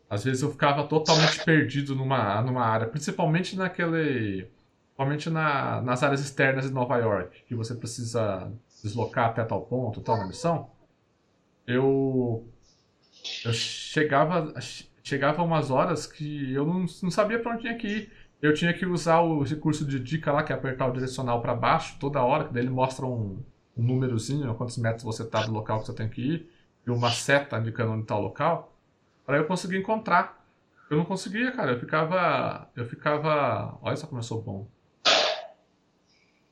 Às 0.09 0.25
vezes 0.25 0.43
eu 0.43 0.51
ficava 0.51 0.85
totalmente 0.87 1.43
perdido 1.45 1.95
numa, 1.95 2.41
numa 2.43 2.65
área, 2.65 2.87
principalmente 2.87 3.57
naquele. 3.57 4.49
Principalmente 4.89 5.31
na, 5.31 5.81
nas 5.81 6.03
áreas 6.03 6.21
externas 6.21 6.67
de 6.67 6.73
Nova 6.73 6.97
York, 6.99 7.45
que 7.47 7.55
você 7.55 7.75
precisa 7.75 8.53
deslocar 8.83 9.31
até 9.31 9.43
tal 9.43 9.63
ponto, 9.63 10.01
tal 10.01 10.19
na 10.19 10.27
missão. 10.27 10.71
Eu. 11.67 12.47
Eu 13.45 13.53
chegava 13.53 14.53
chegava 15.03 15.43
umas 15.43 15.71
horas 15.71 16.07
que 16.07 16.53
eu 16.53 16.67
não, 16.67 16.87
não 17.03 17.11
sabia 17.11 17.39
para 17.39 17.53
onde 17.53 17.63
tinha 17.63 17.77
que 17.77 17.87
ir. 17.89 18.13
Eu 18.41 18.55
tinha 18.55 18.73
que 18.73 18.85
usar 18.85 19.21
o 19.21 19.43
recurso 19.43 19.85
de 19.87 20.01
dica 20.01 20.33
lá, 20.33 20.43
que 20.43 20.53
é 20.53 20.57
apertar 20.57 20.89
o 20.89 20.93
direcional 20.93 21.41
para 21.41 21.55
baixo 21.55 21.97
toda 22.01 22.23
hora, 22.23 22.45
que 22.45 22.53
daí 22.53 22.65
ele 22.65 22.71
mostra 22.71 23.07
um, 23.07 23.41
um 23.77 23.83
númerozinho, 23.83 24.55
quantos 24.55 24.77
metros 24.79 25.03
você 25.03 25.23
está 25.23 25.45
do 25.45 25.53
local 25.53 25.81
que 25.81 25.87
você 25.87 25.95
tem 25.95 26.09
que 26.09 26.21
ir, 26.21 26.51
e 26.87 26.91
uma 26.91 27.11
seta 27.11 27.59
indicando 27.59 27.93
onde 27.93 28.03
está 28.03 28.17
o 28.17 28.23
local, 28.23 28.73
para 29.25 29.37
eu 29.39 29.47
conseguir 29.47 29.79
encontrar. 29.79 30.45
Eu 30.91 30.99
não 30.99 31.05
conseguia, 31.05 31.53
cara. 31.53 31.73
Eu 31.73 31.81
ficava. 31.81 32.69
Eu 32.77 32.85
ficava. 32.85 33.79
Olha 33.81 33.97
só 33.97 34.07
como 34.07 34.19
eu 34.19 34.23
sou 34.23 34.43
bom. 34.43 34.69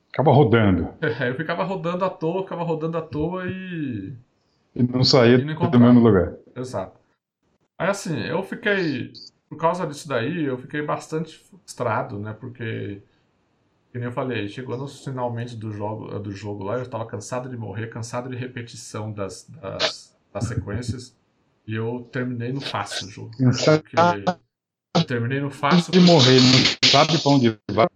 Ficava 0.07 0.33
rodando. 0.33 0.95
É, 1.03 1.31
eu 1.31 1.35
ficava 1.35 1.63
rodando 1.63 2.05
à 2.05 2.11
toa, 2.11 2.43
ficava 2.43 2.63
rodando 2.63 2.97
à 2.97 3.03
toa 3.03 3.47
e. 3.47 4.15
E 4.75 4.83
não 4.83 5.03
saía 5.03 5.37
e 5.37 5.45
não 5.45 5.71
do 5.71 5.81
mesmo 5.81 6.01
lugar. 6.01 6.35
Exato. 6.57 6.99
Aí 7.79 7.89
assim, 7.89 8.19
eu 8.19 8.43
fiquei. 8.43 9.13
Por 9.49 9.59
causa 9.59 9.87
disso 9.87 10.09
daí, 10.09 10.45
eu 10.45 10.57
fiquei 10.57 10.81
bastante 10.81 11.37
frustrado, 11.39 12.19
né? 12.19 12.33
Porque. 12.33 13.03
Como 13.93 14.05
eu 14.05 14.13
falei, 14.13 14.49
chegou 14.49 14.77
nos 14.77 15.05
finalmente 15.05 15.57
do 15.57 15.73
jogo, 15.73 16.19
do 16.21 16.31
jogo 16.31 16.63
lá, 16.63 16.77
eu 16.77 16.83
estava 16.83 17.05
cansado 17.07 17.49
de 17.49 17.57
morrer, 17.57 17.89
cansado 17.89 18.29
de 18.29 18.37
repetição 18.37 19.13
das, 19.13 19.49
das, 19.49 20.17
das 20.33 20.45
sequências. 20.45 21.17
E 21.67 21.75
eu 21.75 22.09
terminei 22.13 22.53
no 22.53 22.61
fácil 22.61 23.09
o 23.09 23.11
jogo. 23.11 23.31
Porque 23.37 23.97
eu 24.97 25.05
terminei 25.05 25.41
no 25.41 25.51
fácil. 25.51 25.93
De 25.93 26.01
morrer, 26.01 26.39
não 26.41 26.91
sabe 26.91 27.21
pra 27.21 27.31
onde 27.33 27.59
vai. 27.71 27.89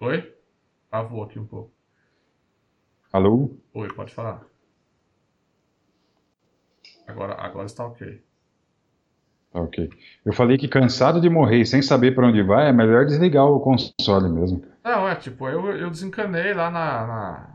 Oi? 0.00 0.34
Travou 0.90 1.22
aqui 1.22 1.38
um 1.38 1.46
pouco. 1.46 1.72
Alô? 3.12 3.56
Oi, 3.72 3.92
pode 3.94 4.12
falar. 4.12 4.44
Agora, 7.06 7.34
agora 7.34 7.66
está 7.66 7.86
ok. 7.86 8.20
Ok. 9.54 9.88
Eu 10.24 10.32
falei 10.32 10.58
que 10.58 10.66
cansado 10.66 11.20
de 11.20 11.30
morrer 11.30 11.60
e 11.60 11.66
sem 11.66 11.80
saber 11.80 12.12
para 12.12 12.26
onde 12.26 12.42
vai, 12.42 12.68
é 12.68 12.72
melhor 12.72 13.06
desligar 13.06 13.46
o 13.46 13.60
console 13.60 14.28
mesmo. 14.28 14.62
Não, 14.82 15.08
é 15.08 15.14
tipo, 15.14 15.48
eu, 15.48 15.64
eu 15.76 15.88
desencanei 15.88 16.52
lá 16.52 16.70
na, 16.70 17.06
na 17.06 17.54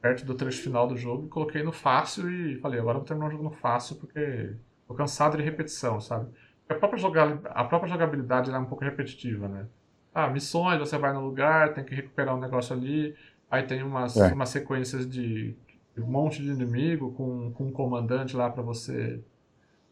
perto 0.00 0.24
do 0.24 0.34
trecho 0.34 0.62
final 0.62 0.86
do 0.86 0.96
jogo, 0.96 1.28
coloquei 1.28 1.62
no 1.62 1.72
fácil 1.72 2.30
e 2.30 2.56
falei, 2.60 2.78
agora 2.78 2.96
eu 2.96 3.00
vou 3.00 3.06
terminar 3.06 3.28
o 3.28 3.30
jogo 3.32 3.44
no 3.44 3.50
fácil 3.50 3.96
porque 3.96 4.54
tô 4.86 4.94
cansado 4.94 5.36
de 5.36 5.42
repetição, 5.42 6.00
sabe? 6.00 6.30
A 6.68 6.74
própria, 6.74 7.00
a 7.46 7.64
própria 7.64 7.90
jogabilidade 7.90 8.50
é 8.50 8.58
um 8.58 8.64
pouco 8.64 8.84
repetitiva, 8.84 9.48
né? 9.48 9.66
Ah, 10.14 10.28
missões, 10.28 10.78
você 10.78 10.96
vai 10.96 11.12
no 11.12 11.20
lugar, 11.20 11.74
tem 11.74 11.84
que 11.84 11.94
recuperar 11.94 12.34
um 12.34 12.40
negócio 12.40 12.74
ali, 12.74 13.14
aí 13.50 13.64
tem 13.64 13.82
umas, 13.82 14.16
é. 14.16 14.32
umas 14.32 14.48
sequências 14.48 15.08
de 15.08 15.54
um 15.98 16.06
monte 16.06 16.42
de 16.42 16.48
inimigo 16.48 17.12
com, 17.12 17.52
com 17.52 17.66
um 17.66 17.72
comandante 17.72 18.36
lá 18.36 18.48
para 18.48 18.62
você 18.62 19.20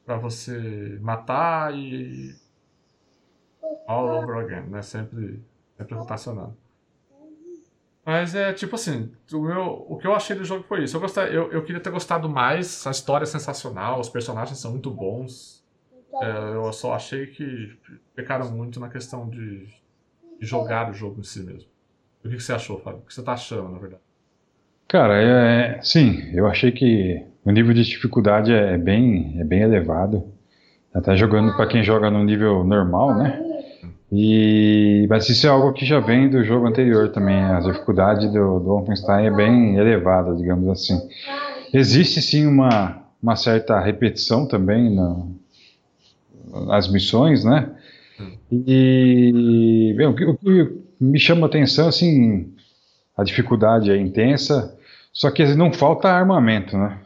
para 0.09 0.16
você 0.16 0.99
matar 1.03 1.75
e 1.75 2.35
all 3.87 4.09
over 4.09 4.37
again, 4.38 4.71
né? 4.71 4.81
Sempre, 4.81 5.38
sempre 5.77 5.94
rotacionando. 5.94 6.57
Mas 8.07 8.35
é 8.35 8.55
tipo 8.55 8.75
assim, 8.75 9.12
o, 9.31 9.42
meu, 9.42 9.85
o 9.87 9.99
que 9.99 10.07
eu 10.07 10.14
achei 10.14 10.35
do 10.35 10.47
jogo 10.47 10.64
foi 10.66 10.85
isso. 10.85 10.97
Eu, 10.97 11.01
gostei, 11.03 11.25
eu, 11.25 11.53
eu 11.53 11.62
queria 11.62 11.79
ter 11.79 11.90
gostado 11.90 12.27
mais, 12.27 12.87
a 12.87 12.90
história 12.90 13.25
é 13.25 13.27
sensacional, 13.27 14.01
os 14.01 14.09
personagens 14.09 14.59
são 14.59 14.71
muito 14.71 14.90
bons. 14.90 15.62
É, 16.23 16.55
eu 16.55 16.73
só 16.73 16.94
achei 16.94 17.27
que 17.27 17.79
pecaram 18.14 18.51
muito 18.51 18.81
na 18.81 18.88
questão 18.88 19.29
de, 19.29 19.68
jogar 20.40 20.90
o 20.90 20.94
jogo 20.94 21.21
em 21.21 21.25
si 21.25 21.42
mesmo. 21.42 21.68
O 22.25 22.31
que 22.31 22.40
você 22.40 22.55
achou, 22.55 22.81
Fábio? 22.81 23.01
O 23.01 23.03
que 23.03 23.12
você 23.12 23.21
está 23.21 23.35
achando, 23.35 23.68
na 23.68 23.79
verdade? 23.79 24.03
Cara, 24.88 25.23
é, 25.23 25.83
sim, 25.83 26.31
eu 26.33 26.47
achei 26.47 26.73
que 26.73 27.27
o 27.49 27.51
nível 27.51 27.73
de 27.73 27.83
dificuldade 27.83 28.53
é 28.53 28.77
bem, 28.77 29.37
é 29.39 29.45
bem 29.45 29.63
elevado. 29.63 30.23
Até 30.93 31.17
jogando 31.17 31.57
para 31.57 31.67
quem 31.67 31.83
joga 31.83 32.11
no 32.11 32.23
nível 32.23 32.63
normal, 32.63 33.17
né? 33.17 33.43
E, 34.13 35.07
mas 35.09 35.31
isso 35.31 35.47
é 35.47 35.51
algo 35.51 35.73
que 35.73 35.87
já 35.87 35.99
vem 35.99 36.29
do 36.29 36.45
jogo 36.45 36.67
anterior 36.67 37.09
também. 37.09 37.43
A 37.43 37.61
dificuldade 37.61 38.27
do, 38.29 38.61
do 38.61 38.67
Wolfenstein 38.67 39.29
é 39.29 39.31
bem 39.31 39.77
elevada, 39.77 40.37
digamos 40.37 40.69
assim. 40.69 41.01
Existe 41.73 42.21
sim 42.21 42.47
uma, 42.47 43.03
uma 43.23 43.35
certa 43.35 43.81
repetição 43.81 44.47
também 44.47 44.95
no, 44.95 45.35
nas 46.67 46.87
missões, 46.87 47.45
né? 47.45 47.71
E 48.53 49.95
bem, 49.97 50.07
o, 50.07 50.15
que, 50.15 50.25
o 50.27 50.37
que 50.37 50.71
me 51.01 51.19
chama 51.19 51.47
atenção, 51.47 51.89
assim, 51.89 52.53
a 53.17 53.25
dificuldade 53.25 53.91
é 53.91 53.97
intensa, 53.97 54.77
só 55.15 55.31
que 55.31 55.43
não 55.55 55.73
falta 55.73 56.11
armamento, 56.11 56.77
né? 56.77 56.99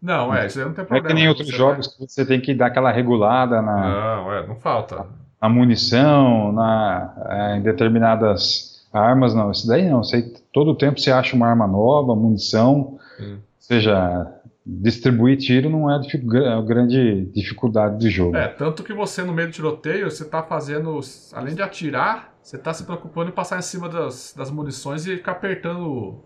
Não, 0.00 0.32
é, 0.32 0.46
isso 0.46 0.58
aí 0.58 0.64
não 0.64 0.72
tem 0.72 0.84
problema. 0.84 1.02
Não 1.02 1.10
é 1.10 1.14
que 1.14 1.20
nem 1.20 1.28
outros 1.28 1.48
jogos 1.48 1.86
vai... 1.86 2.06
que 2.06 2.12
você 2.12 2.24
tem 2.24 2.40
que 2.40 2.54
dar 2.54 2.66
aquela 2.66 2.90
regulada 2.90 3.60
na. 3.60 3.76
Não, 3.76 4.32
é, 4.32 4.46
não 4.46 4.56
falta. 4.56 5.06
Na 5.40 5.48
munição, 5.48 6.52
na, 6.52 7.14
é, 7.28 7.56
em 7.56 7.62
determinadas 7.62 8.86
armas, 8.92 9.34
não. 9.34 9.50
Isso 9.50 9.66
daí 9.66 9.88
não. 9.88 10.02
Você, 10.02 10.22
todo 10.52 10.74
tempo 10.76 11.00
você 11.00 11.10
acha 11.10 11.34
uma 11.34 11.48
arma 11.48 11.66
nova, 11.66 12.14
munição. 12.14 12.98
Hum. 13.20 13.34
Ou 13.34 13.40
seja, 13.58 14.26
distribuir 14.64 15.38
tiro 15.38 15.70
não 15.70 15.90
é 15.90 15.96
a 15.96 16.60
grande 16.60 17.24
dificuldade 17.34 17.98
do 17.98 18.10
jogo. 18.10 18.36
É, 18.36 18.48
tanto 18.48 18.82
que 18.82 18.92
você 18.92 19.22
no 19.22 19.32
meio 19.32 19.48
do 19.48 19.52
tiroteio, 19.52 20.10
você 20.10 20.22
está 20.22 20.42
fazendo, 20.42 21.00
além 21.32 21.54
de 21.54 21.62
atirar, 21.62 22.34
você 22.42 22.56
está 22.56 22.72
se 22.72 22.84
preocupando 22.84 23.30
em 23.30 23.34
passar 23.34 23.58
em 23.58 23.62
cima 23.62 23.88
das, 23.88 24.34
das 24.36 24.50
munições 24.50 25.06
e 25.06 25.16
ficar 25.16 25.32
apertando 25.32 26.22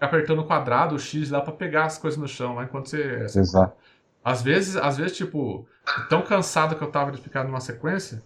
apertando 0.00 0.40
o 0.40 0.44
quadrado, 0.44 0.94
o 0.94 0.98
X 0.98 1.30
lá 1.30 1.40
para 1.40 1.52
pegar 1.52 1.84
as 1.84 1.98
coisas 1.98 2.18
no 2.18 2.28
chão 2.28 2.54
lá 2.54 2.64
enquanto 2.64 2.88
você. 2.88 3.24
Exato. 3.24 3.76
Às 4.24 4.42
vezes, 4.42 4.76
às 4.76 4.96
vezes, 4.96 5.16
tipo, 5.16 5.66
tão 6.08 6.22
cansado 6.22 6.74
que 6.74 6.82
eu 6.82 6.90
tava 6.90 7.12
de 7.12 7.20
ficar 7.20 7.44
numa 7.44 7.60
sequência, 7.60 8.22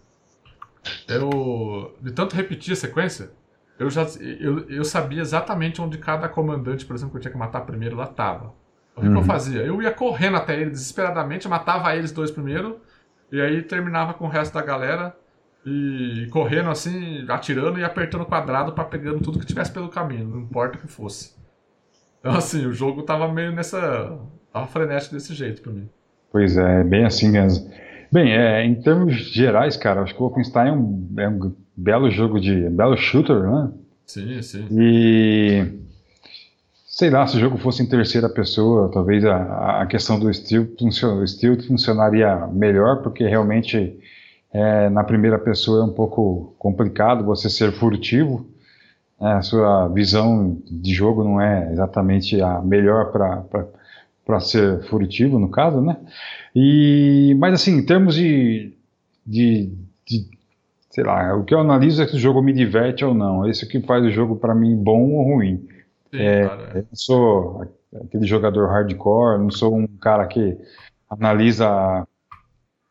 eu. 1.07 1.95
De 2.01 2.11
tanto 2.11 2.35
repetir 2.35 2.73
a 2.73 2.75
sequência, 2.75 3.31
eu 3.77 3.89
já 3.89 4.05
eu, 4.19 4.67
eu 4.69 4.83
sabia 4.83 5.21
exatamente 5.21 5.81
onde 5.81 5.97
cada 5.97 6.27
comandante, 6.27 6.85
por 6.85 6.95
exemplo, 6.95 7.11
que 7.11 7.17
eu 7.17 7.21
tinha 7.21 7.31
que 7.31 7.37
matar 7.37 7.61
primeiro 7.61 7.95
lá 7.95 8.07
tava. 8.07 8.53
O 8.95 9.01
que, 9.01 9.07
uhum. 9.07 9.13
que 9.13 9.17
eu 9.17 9.21
uhum. 9.21 9.23
fazia? 9.23 9.61
Eu 9.61 9.81
ia 9.81 9.91
correndo 9.91 10.37
até 10.37 10.59
ele 10.59 10.71
desesperadamente, 10.71 11.47
matava 11.47 11.95
eles 11.95 12.11
dois 12.11 12.31
primeiro, 12.31 12.81
e 13.31 13.39
aí 13.39 13.61
terminava 13.61 14.13
com 14.13 14.25
o 14.25 14.29
resto 14.29 14.53
da 14.53 14.61
galera 14.61 15.15
e 15.65 16.27
correndo 16.31 16.69
assim, 16.69 17.25
atirando 17.29 17.79
e 17.79 17.83
apertando 17.83 18.21
o 18.21 18.25
quadrado 18.25 18.73
para 18.73 18.83
pegando 18.83 19.21
tudo 19.21 19.39
que 19.39 19.45
tivesse 19.45 19.71
pelo 19.71 19.89
caminho, 19.89 20.27
não 20.27 20.39
importa 20.39 20.77
o 20.77 20.81
que 20.81 20.87
fosse. 20.87 21.39
Então, 22.21 22.37
assim, 22.37 22.65
o 22.65 22.71
jogo 22.71 23.01
tava 23.01 23.27
meio 23.31 23.51
nessa. 23.51 24.17
tava 24.53 24.67
frenético 24.67 25.15
desse 25.15 25.33
jeito 25.33 25.61
pra 25.61 25.73
mim. 25.73 25.89
Pois 26.31 26.55
é, 26.55 26.83
bem 26.83 27.03
assim 27.03 27.29
mesmo. 27.29 27.69
Bem, 28.11 28.31
é, 28.31 28.63
em 28.63 28.75
termos 28.75 29.15
gerais, 29.15 29.75
cara, 29.75 30.01
acho 30.01 30.13
que 30.13 30.21
o 30.21 30.27
Wolfenstein 30.27 30.67
é 30.67 30.71
um, 30.71 31.09
é 31.17 31.29
um 31.29 31.53
belo 31.75 32.09
jogo 32.11 32.39
de. 32.39 32.67
Um 32.67 32.75
belo 32.75 32.95
shooter, 32.95 33.41
né? 33.41 33.71
Sim, 34.05 34.41
sim. 34.41 34.67
E. 34.71 35.81
Sei 36.85 37.09
lá, 37.09 37.25
se 37.25 37.37
o 37.37 37.39
jogo 37.39 37.57
fosse 37.57 37.81
em 37.81 37.89
terceira 37.89 38.29
pessoa, 38.29 38.91
talvez 38.91 39.25
a, 39.25 39.81
a 39.81 39.85
questão 39.87 40.19
do 40.19 40.31
stealth, 40.31 40.77
funcion, 40.77 41.25
stealth 41.25 41.65
funcionaria 41.65 42.45
melhor, 42.47 43.01
porque 43.01 43.25
realmente 43.25 43.97
é, 44.53 44.89
na 44.89 45.03
primeira 45.03 45.39
pessoa 45.39 45.81
é 45.81 45.85
um 45.85 45.93
pouco 45.93 46.53
complicado 46.59 47.23
você 47.23 47.49
ser 47.49 47.71
furtivo. 47.71 48.45
É, 49.21 49.33
a 49.33 49.41
sua 49.43 49.87
visão 49.89 50.57
de 50.65 50.93
jogo 50.93 51.23
não 51.23 51.39
é 51.39 51.71
exatamente 51.71 52.41
a 52.41 52.59
melhor 52.59 53.11
para 54.25 54.39
ser 54.39 54.81
furtivo, 54.85 55.37
no 55.37 55.49
caso, 55.49 55.79
né? 55.79 55.97
E, 56.55 57.35
mas, 57.37 57.53
assim, 57.53 57.77
em 57.77 57.85
termos 57.85 58.15
de, 58.15 58.73
de, 59.25 59.71
de, 60.07 60.27
sei 60.89 61.03
lá, 61.03 61.35
o 61.35 61.43
que 61.43 61.53
eu 61.53 61.59
analiso 61.59 62.01
é 62.01 62.07
se 62.07 62.15
o 62.15 62.19
jogo 62.19 62.41
me 62.41 62.51
diverte 62.51 63.05
ou 63.05 63.13
não. 63.13 63.45
É 63.45 63.51
isso 63.51 63.67
que 63.67 63.79
faz 63.81 64.03
o 64.03 64.09
jogo 64.09 64.37
para 64.37 64.55
mim 64.55 64.75
bom 64.75 65.11
ou 65.11 65.35
ruim. 65.35 65.67
Sim, 66.09 66.17
é, 66.17 66.41
é. 66.73 66.79
Eu 66.79 66.85
sou 66.93 67.61
aquele 68.03 68.25
jogador 68.25 68.69
hardcore, 68.69 69.39
não 69.39 69.51
sou 69.51 69.77
um 69.77 69.85
cara 69.85 70.25
que 70.25 70.57
analisa 71.07 72.07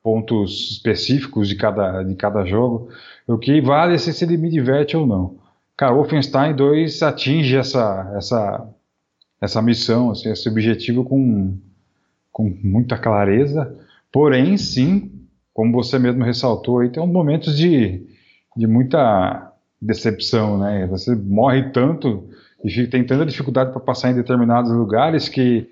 pontos 0.02 0.70
específicos 0.72 1.48
de 1.48 1.56
cada, 1.56 2.04
de 2.04 2.14
cada 2.14 2.44
jogo. 2.44 2.88
O 3.26 3.36
que 3.36 3.60
vale 3.60 3.94
é 3.94 3.98
se 3.98 4.24
ele 4.24 4.36
me 4.36 4.48
diverte 4.48 4.96
ou 4.96 5.06
não. 5.06 5.49
Cara, 5.80 5.94
Wolfenstein 5.94 6.54
2 6.54 7.02
atinge 7.02 7.56
essa, 7.56 8.12
essa, 8.14 8.68
essa 9.40 9.62
missão, 9.62 10.10
assim, 10.10 10.30
esse 10.30 10.46
objetivo 10.46 11.02
com, 11.06 11.56
com 12.30 12.54
muita 12.62 12.98
clareza, 12.98 13.74
porém, 14.12 14.58
sim, 14.58 15.10
como 15.54 15.72
você 15.72 15.98
mesmo 15.98 16.22
ressaltou, 16.22 16.80
aí 16.80 16.90
tem 16.90 17.06
momentos 17.06 17.56
de, 17.56 18.06
de 18.54 18.66
muita 18.66 19.54
decepção, 19.80 20.58
né? 20.58 20.86
Você 20.88 21.14
morre 21.14 21.70
tanto 21.70 22.28
e 22.62 22.86
tem 22.86 23.02
tanta 23.02 23.24
dificuldade 23.24 23.72
para 23.72 23.80
passar 23.80 24.10
em 24.10 24.14
determinados 24.14 24.70
lugares 24.70 25.30
que 25.30 25.66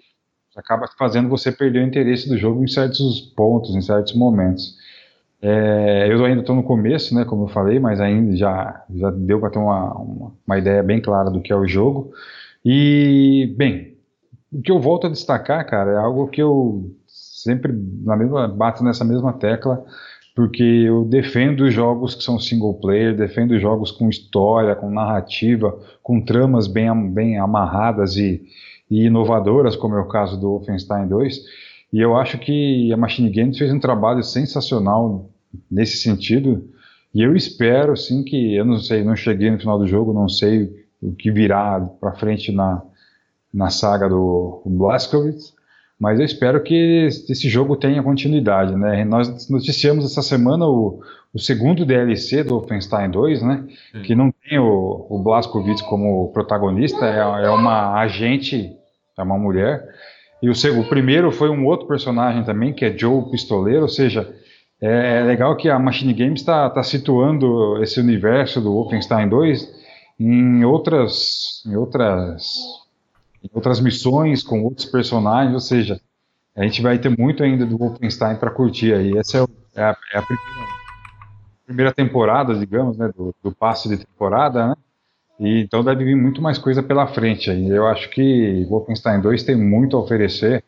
acaba 0.57 0.89
fazendo 0.99 1.29
você 1.29 1.53
perder 1.53 1.85
o 1.85 1.87
interesse 1.87 2.27
do 2.27 2.39
jogo 2.39 2.65
em 2.65 2.67
certos 2.67 3.21
pontos, 3.37 3.77
em 3.77 3.83
certos 3.83 4.15
momentos. 4.15 4.75
É, 5.41 6.13
eu 6.13 6.25
ainda 6.25 6.41
estou 6.41 6.57
no 6.57 6.65
começo, 6.65 7.15
né, 7.15 7.25
como 7.25 7.45
eu 7.45 7.49
falei, 7.49 7.79
mas 7.79 8.01
ainda 8.01 8.37
já, 8.37 8.85
já 8.93 9.11
deu 9.11 9.39
para 9.39 9.51
ter 9.51 9.59
uma, 9.59 9.95
uma, 9.95 10.33
uma, 10.45 10.59
ideia 10.59 10.83
bem 10.83 11.01
clara 11.01 11.31
do 11.31 11.41
que 11.41 11.53
é 11.53 11.57
o 11.57 11.67
jogo. 11.67 12.13
E, 12.65 13.55
bem, 13.57 13.97
o 14.53 14.61
que 14.61 14.71
eu 14.71 14.81
volto 14.81 15.07
a 15.07 15.11
destacar, 15.11 15.65
cara, 15.67 15.93
é 15.93 15.97
algo 15.97 16.27
que 16.29 16.43
eu 16.43 16.91
sempre 17.07 17.73
na 18.03 18.17
mesma, 18.17 18.49
bato 18.49 18.83
nessa 18.83 19.05
mesma 19.05 19.33
tecla, 19.33 19.85
porque 20.35 20.63
eu 20.63 21.05
defendo 21.05 21.71
jogos 21.71 22.15
que 22.15 22.23
são 22.25 22.39
single 22.39 22.75
player, 22.75 23.17
defendo 23.17 23.59
jogos 23.61 23.93
com 23.93 24.09
história, 24.09 24.75
com 24.75 24.91
narrativa, 24.91 25.79
com 26.03 26.21
tramas 26.21 26.67
bem, 26.67 27.11
bem 27.11 27.39
amarradas 27.39 28.17
e, 28.17 28.43
e 28.91 29.07
inovadoras, 29.07 29.77
como 29.77 29.95
é 29.95 30.01
o 30.01 30.09
caso 30.09 30.39
do 30.39 30.49
Wolfenstein 30.49 31.07
2 31.07 31.68
e 31.93 32.01
eu 32.01 32.17
acho 32.17 32.39
que 32.39 32.93
a 32.93 32.97
Machine 32.97 33.31
Games 33.31 33.59
fez 33.59 33.73
um 33.73 33.81
trabalho 33.81 34.23
sensacional 34.23 35.31
nesse 35.71 35.99
sentido. 35.99 36.69
E 37.15 37.23
eu 37.23 37.35
espero, 37.35 37.97
sim, 37.97 38.23
que 38.23 38.55
eu 38.55 38.65
não 38.65 38.79
sei, 38.79 39.03
não 39.03 39.17
cheguei 39.17 39.51
no 39.51 39.59
final 39.59 39.79
do 39.79 39.87
jogo, 39.87 40.13
não 40.13 40.29
sei 40.29 40.71
o 41.03 41.13
que 41.13 41.31
virá 41.31 41.81
para 42.01 42.13
frente 42.13 42.53
na, 42.53 42.83
na 43.53 43.71
saga 43.71 44.09
do 44.09 44.63
Blazkowicz, 44.67 45.55
mas 45.99 46.21
eu 46.21 46.25
espero 46.25 46.63
que 46.63 47.07
esse 47.07 47.49
jogo 47.49 47.77
tenha 47.77 48.03
continuidade, 48.03 48.77
né? 48.77 49.05
Nós 49.05 49.49
noticiamos 49.49 50.05
essa 50.05 50.23
semana 50.23 50.67
o, 50.67 51.01
o 51.35 51.39
segundo 51.39 51.85
DLC 51.85 52.45
do 52.45 52.59
Wolfenstein 52.59 53.11
2, 53.11 53.43
né? 53.43 53.65
Sim. 53.93 54.03
Que 54.03 54.15
não 54.15 54.33
tem 54.47 54.59
o, 54.59 55.07
o 55.09 55.19
Blazkowicz 55.19 55.83
como 55.83 56.31
protagonista, 56.33 57.05
é, 57.05 57.47
é 57.47 57.51
uma 57.51 57.95
agente, 58.01 58.77
é 59.17 59.23
uma 59.23 59.39
mulher, 59.39 59.89
e 60.43 60.49
o, 60.49 60.53
o 60.81 60.89
primeiro 60.89 61.33
foi 61.33 61.49
um 61.49 61.65
outro 61.67 61.87
personagem 61.87 62.45
também, 62.45 62.73
que 62.73 62.85
é 62.85 62.97
Joe 62.97 63.31
Pistoleiro, 63.31 63.83
ou 63.83 63.89
seja, 63.89 64.33
é, 64.81 65.19
é 65.19 65.23
legal 65.23 65.57
que 65.57 65.69
a 65.69 65.79
Machine 65.79 66.15
Games 66.15 66.41
está 66.41 66.71
tá 66.71 66.83
situando 66.83 67.83
esse 67.83 67.99
universo 67.99 68.61
do 68.61 68.73
Wolfenstein 68.73 69.29
2 69.29 69.79
em 70.21 70.65
outras, 70.65 71.63
em 71.67 71.77
outras, 71.77 72.53
em 73.43 73.51
outras 73.53 73.81
missões 73.81 74.43
com 74.43 74.63
outros 74.63 74.87
personagens, 74.87 75.55
ou 75.55 75.61
seja, 75.61 76.01
a 76.57 76.63
gente 76.65 76.83
vai 76.83 76.99
ter 76.99 77.17
muito 77.17 77.43
ainda 77.43 77.65
do 77.65 77.79
Wolfenstein 77.79 78.37
para 78.37 78.51
curtir 78.51 78.93
aí. 78.93 79.17
Essa 79.17 79.39
é, 79.39 79.81
é, 79.81 79.83
a, 79.83 79.97
é 80.13 80.19
a 80.19 80.23
primeira, 80.23 80.69
primeira, 81.67 81.93
temporada, 81.93 82.55
digamos, 82.55 82.97
né, 82.97 83.11
do, 83.17 83.35
do 83.43 83.53
passe 83.53 83.89
de 83.89 83.99
temporada, 83.99 84.69
né? 84.69 84.75
E, 85.39 85.61
então 85.61 85.85
deve 85.85 86.05
vir 86.05 86.17
muito 86.17 86.43
mais 86.43 86.59
coisa 86.59 86.83
pela 86.83 87.07
frente 87.07 87.51
aí. 87.51 87.69
Eu 87.69 87.87
acho 87.87 88.11
que 88.11 88.65
Wolfenstein 88.69 89.21
2 89.21 89.43
tem 89.45 89.57
muito 89.57 89.97
a 89.97 90.01
oferecer. 90.01 90.65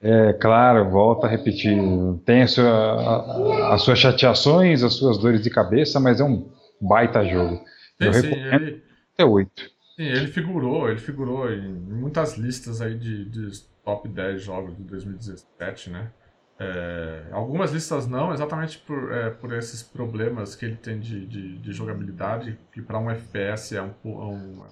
É 0.00 0.32
claro, 0.34 0.90
volta 0.90 1.26
a 1.26 1.30
repetir, 1.30 1.80
tem 2.26 2.42
a 2.42 2.46
sua, 2.46 2.68
a, 2.68 3.74
as 3.74 3.82
suas 3.82 3.98
chateações, 3.98 4.82
as 4.82 4.94
suas 4.94 5.16
dores 5.16 5.42
de 5.42 5.48
cabeça, 5.48 5.98
mas 5.98 6.20
é 6.20 6.24
um 6.24 6.46
baita 6.80 7.24
jogo. 7.24 7.56
Sim, 7.98 8.06
Eu 8.06 8.12
sim, 8.12 8.32
ele, 8.32 8.82
até 9.14 9.24
8. 9.24 9.50
Sim, 9.96 10.02
ele 10.02 10.26
figurou, 10.26 10.90
ele 10.90 10.98
figurou 10.98 11.50
em 11.50 11.72
muitas 11.72 12.36
listas 12.36 12.82
aí 12.82 12.96
de, 12.96 13.24
de 13.24 13.62
top 13.84 14.08
10 14.08 14.42
jogos 14.42 14.76
de 14.76 14.82
2017, 14.82 15.90
né? 15.90 16.10
É, 16.58 17.24
algumas 17.32 17.72
listas 17.72 18.06
não, 18.06 18.32
exatamente 18.32 18.78
por, 18.78 19.12
é, 19.12 19.30
por 19.30 19.52
esses 19.52 19.82
problemas 19.82 20.54
que 20.54 20.64
ele 20.64 20.76
tem 20.76 21.00
de, 21.00 21.26
de, 21.26 21.58
de 21.58 21.72
jogabilidade, 21.72 22.58
que 22.72 22.80
para 22.80 22.98
um 22.98 23.10
FPS 23.10 23.76
é 23.76 23.82
um, 23.82 23.92
é 24.04 24.08
um 24.08 24.62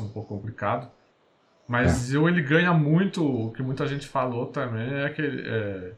um 0.00 0.08
pouco 0.08 0.28
complicado. 0.28 0.90
Mas 1.66 2.14
é. 2.14 2.16
ele 2.16 2.42
ganha 2.42 2.72
muito, 2.72 3.24
o 3.24 3.52
que 3.52 3.62
muita 3.62 3.86
gente 3.86 4.06
falou 4.06 4.46
também 4.46 4.94
é 5.02 5.08
que 5.10 5.22
é 5.22 5.92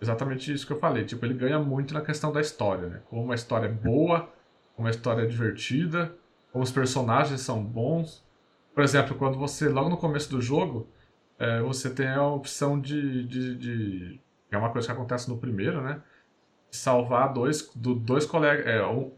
exatamente 0.00 0.52
isso 0.52 0.66
que 0.66 0.72
eu 0.72 0.78
falei. 0.78 1.04
Tipo, 1.04 1.26
ele 1.26 1.34
ganha 1.34 1.58
muito 1.58 1.92
na 1.92 2.00
questão 2.00 2.32
da 2.32 2.40
história, 2.40 2.88
né? 2.88 3.00
Como 3.10 3.30
a 3.30 3.34
história 3.34 3.66
é 3.66 3.70
boa, 3.70 4.28
como 4.74 4.88
a 4.88 4.90
história 4.90 5.22
é 5.22 5.26
divertida, 5.26 6.14
como 6.50 6.64
os 6.64 6.72
personagens 6.72 7.40
são 7.42 7.62
bons. 7.62 8.24
Por 8.74 8.82
exemplo, 8.82 9.14
quando 9.16 9.38
você, 9.38 9.68
logo 9.68 9.90
no 9.90 9.96
começo 9.96 10.30
do 10.30 10.40
jogo, 10.40 10.88
é, 11.38 11.60
você 11.60 11.90
tem 11.90 12.08
a 12.08 12.26
opção 12.26 12.80
de, 12.80 13.24
de, 13.26 13.54
de, 13.56 14.20
É 14.50 14.56
uma 14.58 14.70
coisa 14.70 14.86
que 14.88 14.92
acontece 14.92 15.28
no 15.28 15.38
primeiro, 15.38 15.80
né? 15.82 16.00
Salvar 16.70 17.32
dois, 17.32 17.70
do, 17.74 17.94
dois 17.94 18.24
colegas. 18.26 18.66
É, 18.66 18.84
um, 18.86 19.12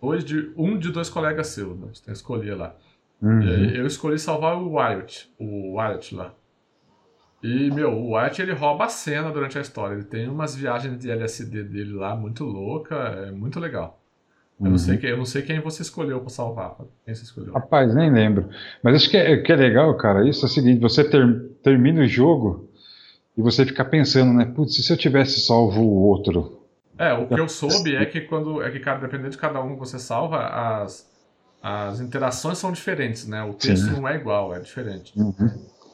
dois 0.00 0.24
de, 0.24 0.52
um 0.56 0.78
de 0.78 0.90
dois 0.90 1.08
colegas 1.10 1.48
seus, 1.48 1.78
né? 1.78 1.88
Você 1.92 2.02
tem 2.04 2.12
que 2.12 2.18
escolher 2.18 2.54
lá. 2.54 2.74
Uhum. 3.22 3.42
Eu 3.42 3.86
escolhi 3.86 4.18
salvar 4.18 4.56
o 4.56 4.72
Wyatt, 4.74 5.30
o 5.38 5.76
Wyatt 5.76 6.14
lá. 6.14 6.34
E, 7.42 7.70
meu, 7.70 7.90
o 7.92 8.12
Wyatt 8.12 8.40
ele 8.42 8.52
rouba 8.52 8.84
a 8.84 8.88
cena 8.88 9.30
durante 9.30 9.56
a 9.58 9.60
história. 9.62 9.94
Ele 9.94 10.04
tem 10.04 10.28
umas 10.28 10.54
viagens 10.54 10.98
de 10.98 11.10
LSD 11.10 11.64
dele 11.64 11.92
lá 11.94 12.14
muito 12.14 12.44
louca, 12.44 12.94
é 12.96 13.30
muito 13.30 13.58
legal. 13.58 13.98
Eu, 14.62 14.70
não 14.70 14.76
sei 14.78 14.94
Uhum. 14.94 15.00
quem, 15.00 15.10
eu 15.10 15.16
não 15.16 15.24
sei 15.24 15.42
quem 15.42 15.58
você 15.60 15.80
escolheu 15.82 16.20
pra 16.20 16.28
salvar. 16.28 16.76
Quem 17.04 17.14
você 17.14 17.22
escolheu? 17.24 17.52
Rapaz, 17.54 17.94
nem 17.94 18.12
lembro. 18.12 18.48
Mas 18.82 18.96
acho 18.96 19.10
que 19.10 19.16
é, 19.16 19.38
que 19.38 19.50
é 19.52 19.56
legal, 19.56 19.96
cara. 19.96 20.28
Isso 20.28 20.44
é 20.44 20.48
o 20.48 20.52
seguinte: 20.52 20.80
você 20.80 21.02
ter- 21.08 21.48
termina 21.62 22.02
o 22.02 22.06
jogo 22.06 22.69
e 23.36 23.42
você 23.42 23.64
fica 23.64 23.84
pensando, 23.84 24.32
né? 24.32 24.44
Putz, 24.44 24.78
e 24.78 24.82
se 24.82 24.92
eu 24.92 24.96
tivesse 24.96 25.40
salvo 25.40 25.82
o 25.82 26.02
outro? 26.08 26.60
É, 26.98 27.12
o 27.14 27.26
que 27.26 27.40
eu 27.40 27.48
soube 27.48 27.96
é 27.96 28.04
que 28.04 28.20
quando 28.22 28.62
é 28.62 28.70
que 28.70 28.78
cada 28.80 29.00
dependendo 29.00 29.30
de 29.30 29.38
cada 29.38 29.62
um 29.62 29.72
que 29.74 29.78
você 29.78 29.98
salva, 29.98 30.38
as, 30.82 31.10
as 31.62 32.00
interações 32.00 32.58
são 32.58 32.72
diferentes, 32.72 33.26
né? 33.26 33.42
O 33.42 33.54
texto 33.54 33.86
Sim. 33.86 33.92
não 33.92 34.08
é 34.08 34.16
igual, 34.16 34.54
é 34.54 34.60
diferente. 34.60 35.12
Uhum. 35.18 35.50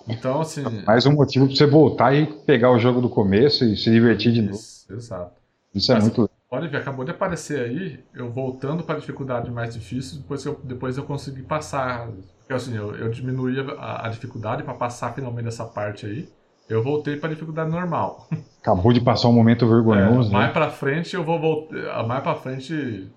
Então, 0.09 0.41
assim, 0.41 0.63
Mais 0.87 1.07
um 1.07 1.13
motivo 1.13 1.47
pra 1.47 1.55
você 1.57 1.67
voltar 1.67 2.15
e 2.15 2.27
pegar 2.45 2.71
o 2.71 2.79
jogo 2.79 3.01
do 3.01 3.09
começo 3.09 3.65
e 3.65 3.77
se 3.77 3.91
divertir 3.91 4.33
de 4.33 4.43
novo. 4.43 4.55
isso, 4.55 4.93
exato. 4.93 5.33
Isso 5.75 5.93
é 5.93 5.95
Mas- 5.97 6.05
muito 6.05 6.31
ver, 6.71 6.77
acabou 6.79 7.05
de 7.05 7.11
aparecer 7.11 7.61
aí, 7.61 8.01
eu 8.15 8.31
voltando 8.31 8.83
para 8.83 8.97
a 8.97 8.99
dificuldade 8.99 9.51
mais 9.51 9.75
difícil, 9.75 10.19
depois 10.19 10.45
eu, 10.45 10.59
depois 10.65 10.97
eu 10.97 11.05
consegui 11.05 11.43
passar. 11.43 12.09
Porque 12.39 12.55
assim, 12.55 12.77
eu, 12.77 12.95
eu 12.97 13.11
diminuí 13.11 13.57
a, 13.79 14.07
a 14.07 14.09
dificuldade 14.09 14.63
para 14.63 14.75
passar 14.75 15.13
finalmente 15.13 15.49
essa 15.49 15.65
parte 15.65 16.07
aí. 16.07 16.29
Eu 16.69 16.83
voltei 16.83 17.17
para 17.17 17.29
a 17.29 17.33
dificuldade 17.33 17.71
normal. 17.71 18.27
Acabou 18.61 18.93
de 18.93 19.01
passar 19.01 19.29
um 19.29 19.33
momento 19.33 19.67
vergonhoso. 19.69 20.29
É, 20.29 20.33
né? 20.33 20.39
mais 20.39 20.53
pra 20.53 20.71
frente 20.71 21.15
eu 21.15 21.23
vou 21.23 21.39
voltar. 21.41 22.05
Mais 22.07 22.23
pra 22.23 22.35
frente, 22.35 23.09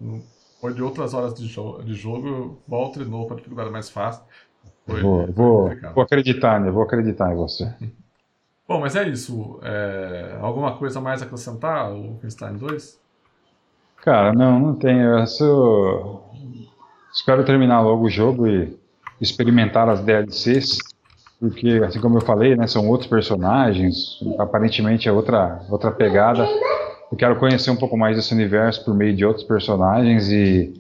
depois 0.56 0.76
de 0.76 0.84
outras 0.84 1.14
horas 1.14 1.34
de, 1.34 1.48
jo 1.48 1.82
de 1.84 1.94
jogo, 1.94 2.28
eu 2.28 2.58
volto 2.68 3.04
de 3.04 3.10
novo 3.10 3.28
pra 3.28 3.36
dificuldade 3.38 3.72
mais 3.72 3.90
fácil. 3.90 4.24
Foi- 4.86 5.02
Vou, 5.02 5.24
foi 5.26 5.34
vou, 5.34 5.72
vou 5.96 6.04
acreditar, 6.04 6.60
né? 6.60 6.70
Vou 6.70 6.84
acreditar 6.84 7.32
em 7.32 7.36
você. 7.36 7.74
Bom, 8.68 8.80
mas 8.80 8.96
é 8.96 9.08
isso. 9.10 9.60
É, 9.64 10.38
alguma 10.40 10.78
coisa 10.78 11.02
mais 11.02 11.24
a 11.24 11.26
acrescentar, 11.26 11.92
o 11.92 12.04
Wolfenstein 12.04 12.56
2? 12.56 13.00
Cara, 14.04 14.32
não, 14.32 14.60
não 14.60 14.76
tenho. 14.76 15.18
Eu 15.18 15.26
só 15.26 16.32
espero 17.12 17.44
terminar 17.44 17.82
logo 17.82 18.06
o 18.06 18.10
jogo 18.10 18.48
e 18.48 18.78
experimentar 19.20 19.90
as 19.90 20.02
DLCs, 20.02 20.78
porque, 21.40 21.82
assim 21.86 22.02
como 22.02 22.18
eu 22.18 22.22
falei, 22.22 22.56
né, 22.56 22.68
são 22.68 22.88
outros 22.88 23.10
personagens, 23.10 24.20
aparentemente 24.38 25.08
é 25.08 25.12
outra, 25.12 25.62
outra 25.70 25.90
pegada. 25.90 26.46
Eu 27.10 27.18
quero 27.18 27.38
conhecer 27.38 27.72
um 27.72 27.78
pouco 27.78 27.98
mais 27.98 28.18
desse 28.18 28.34
universo 28.34 28.84
por 28.84 28.94
meio 28.94 29.16
de 29.16 29.26
outros 29.26 29.46
personagens 29.46 30.30
e 30.30 30.74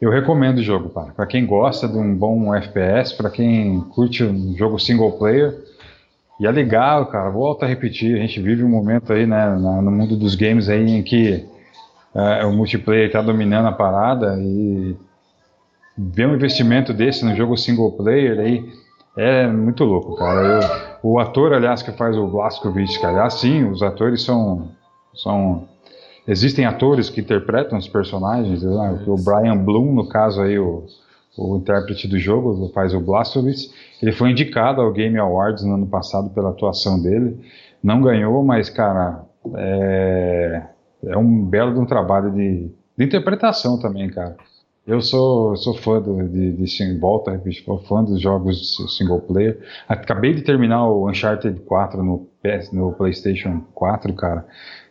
eu 0.00 0.10
recomendo 0.10 0.58
o 0.58 0.62
jogo, 0.62 0.88
para 0.88 1.12
Para 1.12 1.26
quem 1.26 1.44
gosta 1.44 1.88
de 1.88 1.98
um 1.98 2.14
bom 2.14 2.54
FPS, 2.54 3.16
para 3.16 3.28
quem 3.28 3.80
curte 3.94 4.22
um 4.22 4.56
jogo 4.56 4.78
single 4.78 5.12
player. 5.12 5.52
E 6.38 6.46
é 6.46 6.50
legal, 6.50 7.06
cara, 7.06 7.30
volto 7.30 7.64
a 7.64 7.66
repetir, 7.66 8.16
a 8.16 8.20
gente 8.20 8.40
vive 8.40 8.62
um 8.62 8.68
momento 8.68 9.12
aí, 9.12 9.26
né, 9.26 9.48
no 9.56 9.90
mundo 9.90 10.16
dos 10.16 10.34
games 10.36 10.68
aí 10.68 10.90
em 10.90 11.02
que 11.02 11.44
é, 12.14 12.44
o 12.44 12.52
multiplayer 12.52 13.06
está 13.06 13.20
dominando 13.20 13.66
a 13.66 13.72
parada 13.72 14.36
e 14.38 14.96
ver 15.98 16.28
um 16.28 16.34
investimento 16.34 16.92
desse 16.92 17.24
no 17.24 17.34
jogo 17.34 17.56
single 17.56 17.92
player 17.92 18.38
aí 18.38 18.83
é 19.16 19.46
muito 19.46 19.84
louco, 19.84 20.16
cara. 20.16 20.40
Eu- 21.02 21.10
o 21.10 21.18
ator, 21.18 21.52
aliás, 21.52 21.82
que 21.82 21.92
faz 21.92 22.16
o 22.16 22.26
Blazkowicz, 22.26 22.96
que 22.96 23.06
aliás, 23.06 23.34
sim, 23.34 23.64
os 23.64 23.82
atores 23.82 24.22
são, 24.22 24.68
são 25.14 25.68
existem 26.26 26.64
atores 26.64 27.10
que 27.10 27.20
interpretam 27.20 27.76
os 27.78 27.86
personagens, 27.86 28.62
né? 28.62 29.04
o 29.06 29.16
Brian 29.16 29.56
Bloom, 29.56 29.92
no 29.92 30.08
caso 30.08 30.40
aí, 30.40 30.58
o, 30.58 30.84
o 31.36 31.56
intérprete 31.56 32.08
do 32.08 32.18
jogo, 32.18 32.70
faz 32.72 32.94
o 32.94 33.00
Blazkowicz, 33.00 33.70
ele 34.02 34.12
foi 34.12 34.30
indicado 34.30 34.80
ao 34.80 34.92
Game 34.92 35.18
Awards 35.18 35.62
no 35.64 35.74
ano 35.74 35.86
passado 35.86 36.30
pela 36.30 36.50
atuação 36.50 37.00
dele, 37.02 37.38
não 37.82 38.00
ganhou, 38.00 38.42
mas, 38.42 38.70
cara, 38.70 39.22
é, 39.56 40.62
é 41.06 41.16
um 41.18 41.44
belo 41.44 41.74
de 41.74 41.80
um 41.80 41.84
trabalho 41.86 42.30
de, 42.30 42.70
de 42.96 43.04
interpretação 43.04 43.78
também, 43.78 44.08
cara. 44.08 44.36
Eu 44.86 45.00
sou, 45.00 45.56
sou 45.56 45.74
fã 45.74 46.00
do, 46.00 46.28
de, 46.28 46.52
de 46.52 46.98
volta, 46.98 47.40
sou 47.64 47.78
fã 47.84 48.04
dos 48.04 48.20
jogos 48.20 48.76
single 48.98 49.20
player. 49.20 49.58
Acabei 49.88 50.34
de 50.34 50.42
terminar 50.42 50.86
o 50.86 51.08
Uncharted 51.08 51.58
4 51.60 52.02
no, 52.02 52.28
PS, 52.42 52.70
no 52.70 52.92
PlayStation 52.92 53.62
4, 53.72 54.12
cara. 54.12 54.46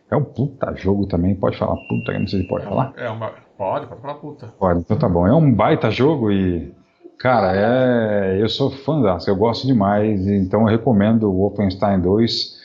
É 0.10 0.16
um 0.16 0.24
puta 0.24 0.74
jogo 0.76 1.06
também. 1.06 1.36
Pode 1.36 1.58
falar 1.58 1.76
puta, 1.88 2.18
não 2.18 2.28
sei 2.28 2.42
se 2.42 2.48
pode 2.48 2.66
falar. 2.66 2.92
É 2.98 3.08
uma. 3.08 3.34
Pode, 3.56 3.86
pode 3.86 4.02
falar 4.02 4.16
puta. 4.16 4.48
Pode, 4.60 4.80
então 4.80 4.98
tá 4.98 5.08
bom. 5.08 5.28
É 5.28 5.34
um 5.34 5.54
baita 5.54 5.92
jogo 5.92 6.32
e, 6.32 6.74
cara, 7.20 7.54
é, 7.56 8.42
eu 8.42 8.50
sou 8.50 8.72
fãzaço, 8.72 9.30
eu 9.30 9.36
gosto 9.36 9.68
demais. 9.68 10.26
Então 10.28 10.62
eu 10.62 10.68
recomendo 10.68 11.30
o 11.30 11.38
Wolfenstein 11.38 12.00
2, 12.00 12.60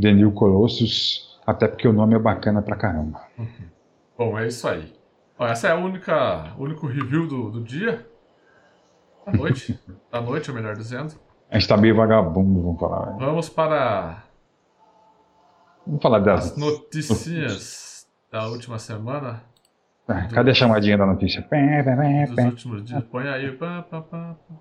The 0.00 0.12
New 0.12 0.32
Colossus, 0.32 1.38
até 1.46 1.68
porque 1.68 1.86
o 1.86 1.92
nome 1.92 2.16
é 2.16 2.18
bacana 2.18 2.60
pra 2.60 2.74
caramba. 2.74 3.20
Bom, 4.18 4.36
é 4.36 4.48
isso 4.48 4.66
aí. 4.66 5.01
Ó, 5.42 5.46
essa 5.46 5.66
é 5.68 5.72
a 5.72 5.74
única, 5.76 6.54
único 6.56 6.86
review 6.86 7.26
do, 7.26 7.50
do 7.50 7.60
dia. 7.62 8.06
Da 9.26 9.32
noite. 9.32 9.78
da 10.10 10.20
noite, 10.20 10.50
ou 10.50 10.54
melhor 10.56 10.76
dizendo. 10.76 11.14
A 11.50 11.58
gente 11.58 11.68
tá 11.68 11.76
meio 11.76 11.96
vagabundo, 11.96 12.62
vamos 12.62 12.80
falar. 12.80 13.06
né? 13.12 13.16
Vamos 13.18 13.48
para 13.48 14.22
Vamos 15.84 16.00
falar 16.00 16.20
das. 16.20 16.52
as 16.52 16.56
notícias 16.56 18.06
da 18.30 18.46
última 18.46 18.78
semana. 18.78 19.42
Ah, 20.06 20.28
Cadê 20.32 20.52
a 20.52 20.54
chamadinha 20.54 20.96
da 20.96 21.06
notícia? 21.06 21.42
Dos 21.42 22.44
últimos 22.44 22.84
dias. 22.84 23.04
Põe 23.04 23.28
aí. 23.28 23.50
pá, 23.52 23.82
pá, 23.82 24.00
pá, 24.00 24.36
pá. 24.48 24.54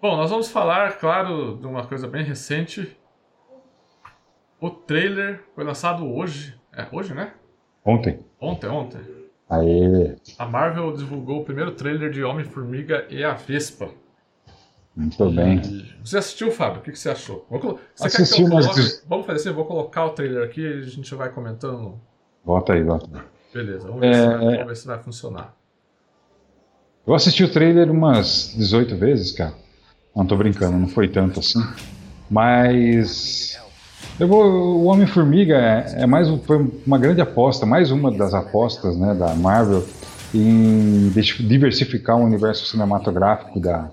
Bom, 0.00 0.16
nós 0.16 0.30
vamos 0.30 0.50
falar, 0.50 0.98
claro, 0.98 1.56
de 1.56 1.66
uma 1.66 1.86
coisa 1.86 2.06
bem 2.06 2.22
recente. 2.22 2.98
O 4.60 4.68
trailer 4.70 5.42
foi 5.54 5.64
lançado 5.64 6.06
hoje. 6.06 6.58
É 6.72 6.86
hoje, 6.92 7.14
né? 7.14 7.32
Ontem. 7.84 8.24
Ontem, 8.38 8.68
ontem. 8.68 9.15
Aê, 9.48 10.16
A 10.38 10.46
Marvel 10.46 10.92
divulgou 10.96 11.40
o 11.40 11.44
primeiro 11.44 11.72
trailer 11.72 12.10
de 12.10 12.22
Homem-Formiga 12.24 13.06
e 13.08 13.22
a 13.22 13.32
Vespa. 13.34 13.90
muito 14.96 15.30
bem. 15.30 15.60
Você 16.04 16.18
assistiu, 16.18 16.50
Fábio? 16.50 16.80
O 16.80 16.82
que, 16.82 16.94
você 16.96 17.10
achou? 17.10 17.46
Vou 17.48 17.78
Você 17.94 18.06
Assisti, 18.06 18.34
quer 18.34 18.36
que 18.36 18.42
eu 18.42 18.54
mas 18.54 18.64
coloque? 18.66 18.80
des- 18.80 19.04
Vamos 19.08 19.26
fazer 19.26 19.38
assim, 19.40 19.48
eu 19.50 19.54
vou 19.54 19.64
colocar 19.66 20.04
o 20.06 20.10
trailer 20.10 20.42
aqui 20.44 20.60
e 20.62 20.78
a 20.78 20.82
gente 20.82 21.14
vai 21.14 21.30
comentando. 21.30 22.00
Volta 22.44 22.72
aí, 22.72 22.82
volta 22.82 23.06
aí. 23.18 23.22
Beleza, 23.54 23.86
vamos 23.86 24.00
ver, 24.00 24.08
É, 24.08 24.12
se, 24.14 24.26
vai, 24.26 24.34
é. 24.36 24.50
vamos 24.50 24.66
ver 24.66 24.76
se 24.76 24.86
vai 24.86 24.98
funcionar. 25.02 25.54
Eu 27.06 27.14
assisti 27.14 27.44
o 27.44 27.52
trailer 27.52 27.90
umas 27.90 28.52
18 28.56 28.96
vezes, 28.96 29.30
cara. 29.32 29.54
Não 30.14 30.26
tô 30.26 30.36
brincando, 30.36 30.76
não 30.76 30.88
foi 30.88 31.08
tanto 31.08 31.38
assim. 31.40 31.60
Mas. 32.28 33.55
Eu 34.18 34.26
vou, 34.28 34.44
o 34.44 34.84
Homem-Formiga 34.84 35.56
é, 35.56 36.02
é 36.02 36.06
mais 36.06 36.28
foi 36.46 36.66
uma 36.86 36.98
grande 36.98 37.20
aposta, 37.20 37.66
mais 37.66 37.90
uma 37.90 38.10
das 38.10 38.32
apostas 38.32 38.96
né, 38.96 39.14
da 39.14 39.34
Marvel 39.34 39.84
em 40.34 41.10
diversificar 41.10 42.16
o 42.16 42.24
universo 42.24 42.66
cinematográfico 42.66 43.60
da, 43.60 43.90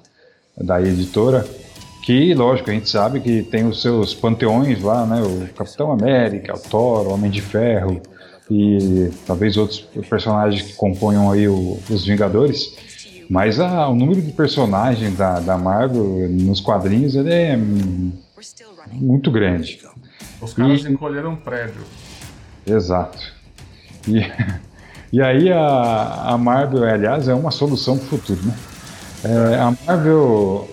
da 0.57 0.81
editora. 0.81 1.45
Que, 2.05 2.33
lógico, 2.33 2.69
a 2.69 2.73
gente 2.73 2.89
sabe 2.89 3.19
que 3.21 3.43
tem 3.43 3.65
os 3.65 3.81
seus 3.81 4.13
panteões 4.13 4.81
lá, 4.81 5.05
né? 5.05 5.21
O 5.21 5.47
Capitão 5.53 5.89
América, 5.91 6.53
o 6.53 6.59
Thor, 6.59 7.07
o 7.07 7.13
Homem 7.13 7.31
de 7.31 7.41
Ferro 7.41 8.01
e 8.51 9.09
talvez 9.25 9.55
outros 9.55 9.79
personagens 10.09 10.61
que 10.63 10.73
componham 10.73 11.31
aí 11.31 11.47
o- 11.47 11.79
os 11.89 12.05
Vingadores. 12.05 12.75
Mas 13.29 13.57
a- 13.57 13.87
o 13.87 13.95
número 13.95 14.21
de 14.21 14.33
personagens 14.33 15.15
da, 15.17 15.39
da 15.39 15.57
Marvel 15.57 16.03
nos 16.29 16.59
quadrinhos 16.59 17.15
ele 17.15 17.31
é 17.33 17.57
muito 18.91 19.31
grande. 19.31 19.79
Os 20.43 20.53
caras 20.53 20.83
E- 20.83 20.89
encolheram 20.91 21.31
um 21.31 21.35
prédio. 21.35 21.81
Exato. 22.65 23.17
E, 24.07 24.19
e 25.11 25.21
aí 25.21 25.51
a, 25.51 26.23
a 26.33 26.37
Marvel, 26.37 26.83
aliás, 26.83 27.27
é 27.27 27.33
uma 27.33 27.51
solução 27.51 27.97
para 27.97 28.05
o 28.05 28.09
futuro, 28.09 28.39
né? 28.43 28.53
É, 29.23 29.55
a 29.59 29.73
Marvel 29.87 30.69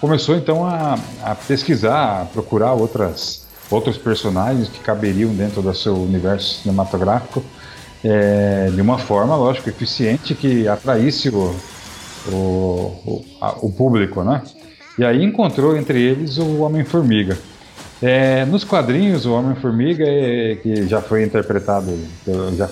começou 0.00 0.36
então 0.36 0.66
a, 0.66 0.98
a 1.22 1.34
pesquisar, 1.34 2.22
a 2.22 2.24
procurar 2.26 2.74
outras, 2.74 3.46
outros 3.70 3.96
personagens 3.96 4.68
que 4.68 4.78
caberiam 4.80 5.32
dentro 5.34 5.62
do 5.62 5.74
seu 5.74 5.94
universo 5.96 6.62
cinematográfico 6.62 7.42
é, 8.04 8.70
de 8.74 8.80
uma 8.80 8.98
forma, 8.98 9.34
lógico, 9.36 9.68
eficiente 9.70 10.34
que 10.34 10.68
atraísse 10.68 11.30
o, 11.30 11.56
o, 12.28 12.32
o, 12.34 13.24
a- 13.40 13.56
o 13.62 13.72
público, 13.72 14.22
né? 14.22 14.42
E 14.98 15.04
aí 15.04 15.22
encontrou 15.24 15.76
entre 15.76 16.00
eles 16.00 16.38
o 16.38 16.60
Homem-Formiga. 16.60 17.38
É, 18.02 18.44
nos 18.44 18.62
quadrinhos, 18.62 19.24
o 19.24 19.32
Homem-Formiga, 19.32 20.04
é, 20.06 20.56
que 20.56 20.86
já 20.86 21.00
foi 21.00 21.24
interpretado, 21.24 21.98
já 22.56 22.68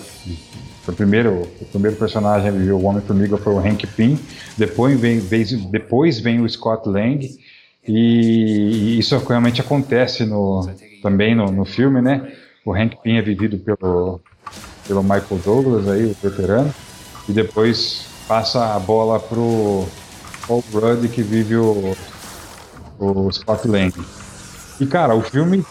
O 0.87 0.93
primeiro, 0.93 1.49
o 1.61 1.65
primeiro 1.65 1.97
personagem 1.97 2.49
a 2.49 2.53
viver 2.53 2.73
o 2.73 2.85
Homem-Formiga 2.85 3.39
foi 3.39 3.55
o 3.55 3.59
Hank 3.59 3.87
Pym, 3.87 4.19
depois 4.59 5.01
vem, 5.01 5.21
depois 5.71 6.21
vem 6.21 6.41
o 6.41 6.49
Scott 6.49 6.87
Lang, 6.87 7.27
e 7.89 8.99
isso 8.99 9.17
realmente 9.27 9.63
acontece 9.63 10.27
no, 10.27 10.69
também 11.03 11.35
no, 11.35 11.51
no 11.51 11.65
filme, 11.65 12.03
né? 12.03 12.31
O 12.65 12.75
Hank 12.75 12.97
Pym 13.03 13.17
é 13.17 13.23
vivido 13.23 13.59
pelo, 13.59 14.21
pelo 14.87 15.03
Michael 15.03 15.41
Douglas, 15.43 15.89
aí, 15.89 16.05
o 16.05 16.17
veterano, 16.23 16.75
e 17.27 17.33
depois 17.33 18.07
passa 18.29 18.75
a 18.75 18.79
bola 18.79 19.19
pro 19.19 19.87
Paul 20.47 20.63
Rudd, 20.71 21.09
que 21.09 21.23
vive 21.23 21.57
o, 21.57 21.97
o 22.99 23.33
Scott 23.33 23.67
Lang. 23.67 23.93
E, 24.81 24.87
cara, 24.87 25.15
o 25.15 25.23
filme 25.23 25.65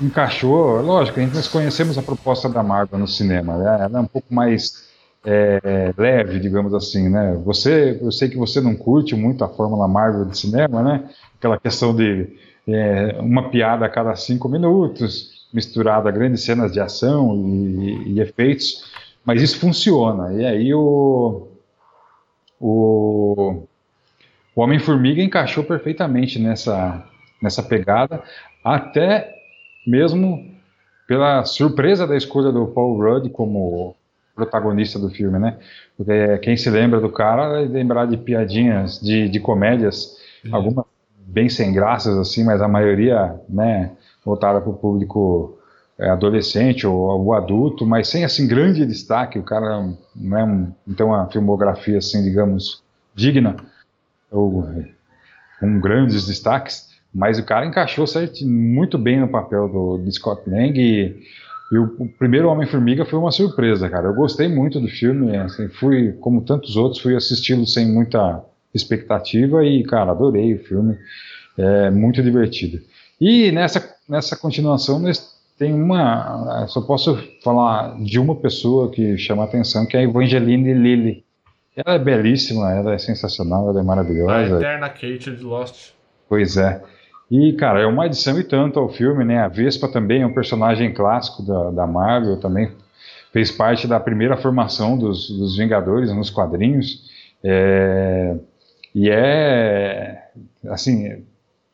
encaixou, 0.00 0.80
lógico, 0.80 1.20
a 1.20 1.22
gente, 1.22 1.34
nós 1.34 1.48
conhecemos 1.48 1.96
a 1.98 2.02
proposta 2.02 2.48
da 2.48 2.62
Marvel 2.62 2.98
no 2.98 3.08
cinema, 3.08 3.56
né? 3.56 3.84
ela 3.84 3.98
é 3.98 4.00
um 4.00 4.06
pouco 4.06 4.32
mais 4.32 4.86
é, 5.24 5.92
leve, 5.96 6.38
digamos 6.38 6.72
assim, 6.72 7.08
né? 7.08 7.34
Você, 7.44 7.98
eu 8.00 8.12
sei 8.12 8.28
que 8.28 8.36
você 8.36 8.60
não 8.60 8.76
curte 8.76 9.14
muito 9.14 9.42
a 9.42 9.48
fórmula 9.48 9.88
Marvel 9.88 10.24
de 10.24 10.38
cinema, 10.38 10.82
né? 10.82 11.08
Aquela 11.36 11.58
questão 11.58 11.94
de 11.94 12.28
é, 12.68 13.16
uma 13.20 13.50
piada 13.50 13.84
a 13.84 13.88
cada 13.88 14.14
cinco 14.14 14.48
minutos, 14.48 15.46
misturada 15.52 16.08
a 16.08 16.12
grandes 16.12 16.44
cenas 16.44 16.72
de 16.72 16.80
ação 16.80 17.34
e, 17.34 18.12
e 18.12 18.20
efeitos, 18.20 18.84
mas 19.24 19.42
isso 19.42 19.58
funciona. 19.58 20.32
E 20.32 20.46
aí 20.46 20.74
o, 20.74 21.48
o, 22.60 23.62
o 24.54 24.60
Homem-Formiga 24.60 25.22
encaixou 25.22 25.64
perfeitamente 25.64 26.38
nessa, 26.38 27.04
nessa 27.40 27.62
pegada, 27.62 28.22
até 28.64 29.34
mesmo 29.86 30.54
pela 31.06 31.44
surpresa 31.44 32.06
da 32.06 32.16
escolha 32.16 32.50
do 32.50 32.66
Paul 32.66 32.98
Rudd 32.98 33.30
como 33.30 33.94
protagonista 34.34 34.98
do 34.98 35.08
filme, 35.08 35.38
né? 35.38 35.58
Porque 35.96 36.38
quem 36.38 36.56
se 36.56 36.68
lembra 36.68 37.00
do 37.00 37.10
cara 37.10 37.48
vai 37.48 37.64
lembrar 37.66 38.06
de 38.06 38.16
piadinhas, 38.16 39.00
de, 39.00 39.28
de 39.28 39.40
comédias, 39.40 40.16
Sim. 40.42 40.52
algumas 40.52 40.84
bem 41.26 41.48
sem 41.48 41.72
graças, 41.72 42.16
assim, 42.16 42.44
mas 42.44 42.62
a 42.62 42.68
maioria, 42.68 43.38
né, 43.48 43.92
voltada 44.24 44.60
para 44.60 44.70
o 44.70 44.76
público 44.76 45.58
é, 45.98 46.08
adolescente 46.08 46.86
ou, 46.86 46.94
ou, 46.94 47.34
adulto, 47.34 47.86
mas 47.86 48.08
sem, 48.08 48.24
assim, 48.24 48.46
grande 48.46 48.86
destaque, 48.86 49.38
o 49.38 49.42
cara 49.42 49.88
não 50.14 50.38
é 50.38 50.44
um, 50.44 50.72
então 50.86 51.08
uma 51.08 51.26
filmografia, 51.26 51.98
assim, 51.98 52.22
digamos, 52.22 52.82
digna, 53.14 53.56
ou 54.30 54.68
com 55.58 55.80
grandes 55.80 56.26
destaques, 56.26 56.85
mas 57.16 57.38
o 57.38 57.44
cara 57.46 57.64
encaixou 57.64 58.06
certo, 58.06 58.46
muito 58.46 58.98
bem 58.98 59.18
no 59.18 59.26
papel 59.26 59.66
do, 59.70 59.96
do 59.96 60.12
Scott 60.12 60.42
Lang 60.46 60.78
e, 60.78 61.16
e 61.72 61.78
o, 61.78 61.84
o, 61.98 62.08
primeiro 62.10 62.50
Homem-Formiga 62.50 63.06
foi 63.06 63.18
uma 63.18 63.32
surpresa, 63.32 63.88
cara. 63.88 64.08
Eu 64.08 64.14
gostei 64.14 64.48
muito 64.48 64.78
do 64.78 64.86
filme, 64.86 65.34
assim, 65.34 65.66
fui, 65.70 66.12
como 66.20 66.42
tantos 66.42 66.76
outros, 66.76 67.00
fui 67.00 67.16
assisti-lo 67.16 67.66
sem 67.66 67.90
muita 67.90 68.44
expectativa 68.74 69.64
e, 69.64 69.82
cara, 69.84 70.10
adorei 70.10 70.56
o 70.56 70.64
filme. 70.64 70.98
É 71.56 71.90
muito 71.90 72.22
divertido. 72.22 72.82
E 73.18 73.50
nessa, 73.50 73.96
nessa 74.06 74.36
continuação 74.36 75.02
tem 75.58 75.72
uma. 75.72 76.66
Só 76.68 76.82
posso 76.82 77.16
falar 77.42 77.96
de 77.98 78.18
uma 78.18 78.34
pessoa 78.34 78.90
que 78.90 79.16
chama 79.16 79.44
a 79.44 79.46
atenção, 79.46 79.86
que 79.86 79.96
é 79.96 80.00
a 80.00 80.02
Evangeline 80.02 80.74
Lilly. 80.74 81.24
Ela 81.74 81.94
é 81.94 81.98
belíssima, 81.98 82.70
ela 82.72 82.92
é 82.92 82.98
sensacional, 82.98 83.70
ela 83.70 83.80
é 83.80 83.82
maravilhosa. 83.82 84.34
A 84.34 84.58
eterna 84.58 84.90
Kate 84.90 85.30
de 85.34 85.42
Lost. 85.42 85.92
Pois 86.28 86.58
é. 86.58 86.82
E, 87.30 87.52
cara, 87.54 87.80
é 87.80 87.86
uma 87.86 88.04
adição 88.04 88.38
e 88.38 88.44
tanto 88.44 88.78
ao 88.78 88.88
filme, 88.88 89.24
né? 89.24 89.38
A 89.38 89.48
Vespa 89.48 89.88
também 89.88 90.22
é 90.22 90.26
um 90.26 90.32
personagem 90.32 90.92
clássico 90.94 91.42
da, 91.42 91.70
da 91.70 91.86
Marvel, 91.86 92.38
também 92.38 92.70
fez 93.32 93.50
parte 93.50 93.86
da 93.86 93.98
primeira 93.98 94.36
formação 94.36 94.96
dos, 94.96 95.28
dos 95.28 95.56
Vingadores 95.56 96.14
nos 96.14 96.30
quadrinhos. 96.30 97.10
É, 97.42 98.36
e 98.94 99.10
é, 99.10 100.30
assim, 100.68 101.06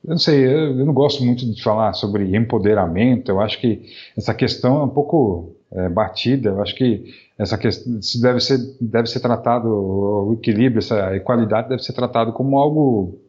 eu 0.05 0.11
não 0.11 0.19
sei, 0.19 0.45
eu, 0.45 0.79
eu, 0.79 0.87
não 0.87 0.93
gosto 0.93 1.23
muito 1.23 1.47
de 1.47 1.63
falar 1.63 1.93
sobre 1.93 2.37
empoderamento, 2.37 3.31
eu 3.31 3.41
acho 3.41 3.61
que 3.61 3.83
essa 4.17 4.35
questão 4.35 4.81
é 4.81 4.85
um 4.85 4.89
pouco 4.89 5.55
é, 5.71 5.89
batida, 5.89 6.51
eu 6.51 6.61
acho 6.61 6.75
que 6.75 7.15
essa 7.39 7.57
questão 7.57 8.01
deve 8.21 8.41
ser, 8.41 8.59
deve 8.81 9.07
ser 9.07 9.21
tratado, 9.21 9.69
o 9.69 10.33
equilíbrio, 10.35 10.81
essa 10.81 11.15
equalidade 11.15 11.69
deve 11.69 11.83
ser 11.83 11.93
tratado 11.93 12.33
como 12.33 12.59
algo 12.59 13.21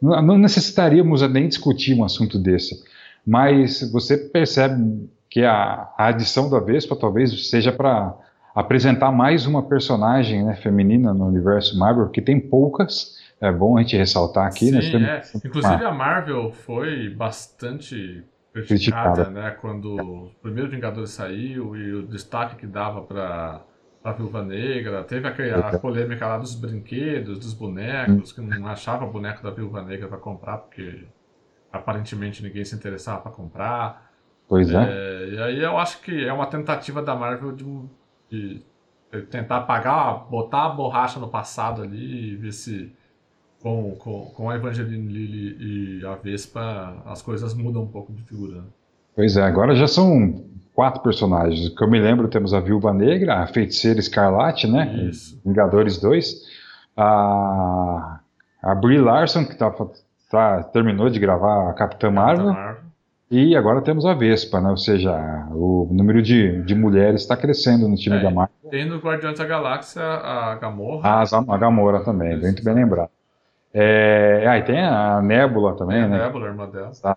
não 0.00 0.38
necessitaríamos 0.38 1.22
nem 1.30 1.48
discutir 1.48 1.94
um 1.94 2.04
assunto 2.04 2.38
desse, 2.38 2.82
mas 3.26 3.90
você 3.92 4.16
percebe 4.16 5.08
que 5.28 5.42
a, 5.42 5.88
a 5.96 6.06
adição 6.06 6.50
da 6.50 6.58
Vespa 6.58 6.96
talvez 6.96 7.48
seja 7.48 7.70
para 7.72 8.16
apresentar 8.54 9.12
mais 9.12 9.46
uma 9.46 9.62
personagem 9.62 10.44
né, 10.44 10.56
feminina 10.56 11.14
no 11.14 11.26
universo 11.26 11.78
Marvel, 11.78 12.08
que 12.08 12.20
tem 12.20 12.40
poucas, 12.40 13.16
é 13.40 13.50
bom 13.50 13.78
a 13.78 13.82
gente 13.82 13.96
ressaltar 13.96 14.46
aqui. 14.46 14.70
Né, 14.70 14.82
Sim, 14.82 14.98
né? 14.98 15.22
é. 15.22 15.46
Inclusive 15.46 15.84
a 15.84 15.92
Marvel 15.92 16.52
foi 16.52 17.08
bastante 17.08 18.24
criticada, 18.52 19.24
criticada, 19.24 19.30
né? 19.30 19.50
Quando 19.60 19.94
o 19.94 20.30
primeiro 20.42 20.68
Vingador 20.68 21.06
saiu 21.06 21.76
e 21.76 21.92
o 21.94 22.06
destaque 22.06 22.56
que 22.56 22.66
dava 22.66 23.02
para 23.02 23.62
a 24.02 24.12
Viúva 24.12 24.42
Negra, 24.42 25.04
teve 25.04 25.28
aquela, 25.28 25.68
a 25.68 25.78
polêmica 25.78 26.26
lá 26.26 26.38
dos 26.38 26.54
brinquedos, 26.54 27.38
dos 27.38 27.52
bonecos, 27.52 28.32
que 28.32 28.40
não 28.40 28.66
achava 28.66 29.06
boneco 29.06 29.42
da 29.42 29.50
Viúva 29.50 29.82
Negra 29.82 30.08
para 30.08 30.18
comprar, 30.18 30.58
porque 30.58 31.04
aparentemente 31.70 32.42
ninguém 32.42 32.64
se 32.64 32.74
interessava 32.74 33.20
para 33.20 33.32
comprar. 33.32 34.10
Pois 34.48 34.70
é. 34.70 34.82
é. 34.82 35.28
E 35.28 35.42
aí 35.42 35.62
eu 35.62 35.76
acho 35.76 36.00
que 36.00 36.26
é 36.26 36.32
uma 36.32 36.46
tentativa 36.46 37.02
da 37.02 37.14
Marvel 37.14 37.52
de, 37.52 37.64
de 38.30 38.62
tentar 39.30 39.58
apagar, 39.58 40.24
botar 40.30 40.66
a 40.66 40.68
borracha 40.70 41.20
no 41.20 41.28
passado 41.28 41.82
ali 41.82 42.32
e 42.32 42.36
ver 42.36 42.52
se 42.52 42.92
com, 43.60 43.94
com, 43.96 44.24
com 44.34 44.50
a 44.50 44.56
Evangeline 44.56 45.12
Lilly 45.12 46.00
e 46.00 46.06
a 46.06 46.14
Vespa 46.14 47.02
as 47.04 47.20
coisas 47.20 47.52
mudam 47.52 47.82
um 47.82 47.88
pouco 47.88 48.12
de 48.12 48.22
figura. 48.22 48.64
Pois 49.14 49.36
é, 49.36 49.42
agora 49.42 49.74
já 49.74 49.86
são 49.86 50.48
quatro 50.74 51.02
personagens. 51.02 51.68
Que 51.68 51.84
eu 51.84 51.88
me 51.88 52.00
lembro, 52.00 52.28
temos 52.28 52.54
a 52.54 52.60
Viúva 52.60 52.92
Negra, 52.92 53.42
a 53.42 53.46
Feiticeira 53.46 54.00
Escarlate, 54.00 54.66
né? 54.66 55.08
Isso. 55.08 55.40
Vingadores 55.44 55.98
2. 56.00 56.60
A, 56.96 58.20
a 58.62 58.74
Brie 58.74 58.98
Larson, 58.98 59.44
que 59.44 59.56
tá, 59.56 59.72
tá, 60.30 60.62
terminou 60.64 61.08
de 61.08 61.18
gravar 61.18 61.70
a 61.70 61.72
Capitã 61.72 62.10
Marvel. 62.10 62.52
Marvel. 62.52 62.90
E 63.30 63.54
agora 63.54 63.80
temos 63.80 64.04
a 64.04 64.12
Vespa, 64.12 64.60
né? 64.60 64.70
Ou 64.70 64.76
seja, 64.76 65.12
o 65.52 65.88
número 65.92 66.20
de, 66.20 66.62
de 66.64 66.74
mulheres 66.74 67.22
está 67.22 67.36
crescendo 67.36 67.86
no 67.86 67.94
time 67.94 68.16
é, 68.16 68.22
da 68.22 68.30
Marvel. 68.30 68.54
Tem 68.68 68.84
no 68.84 68.98
Guardiões 68.98 69.38
da 69.38 69.44
Galáxia 69.44 70.02
a 70.02 70.56
Gamora. 70.56 71.00
Ah, 71.04 71.22
a 71.22 71.56
Gamora 71.56 72.00
também, 72.00 72.34
Isso. 72.34 72.42
muito 72.42 72.64
bem 72.64 72.74
lembrado. 72.74 73.10
É, 73.72 74.44
ah, 74.48 74.58
e 74.58 74.62
tem 74.64 74.80
a 74.80 75.22
Nebula 75.22 75.76
também, 75.76 76.02
é, 76.02 76.08
né? 76.08 76.22
A 76.22 76.26
Nebula, 76.26 76.46
irmã 76.46 76.68
dela. 76.68 76.90
Tá. 77.00 77.16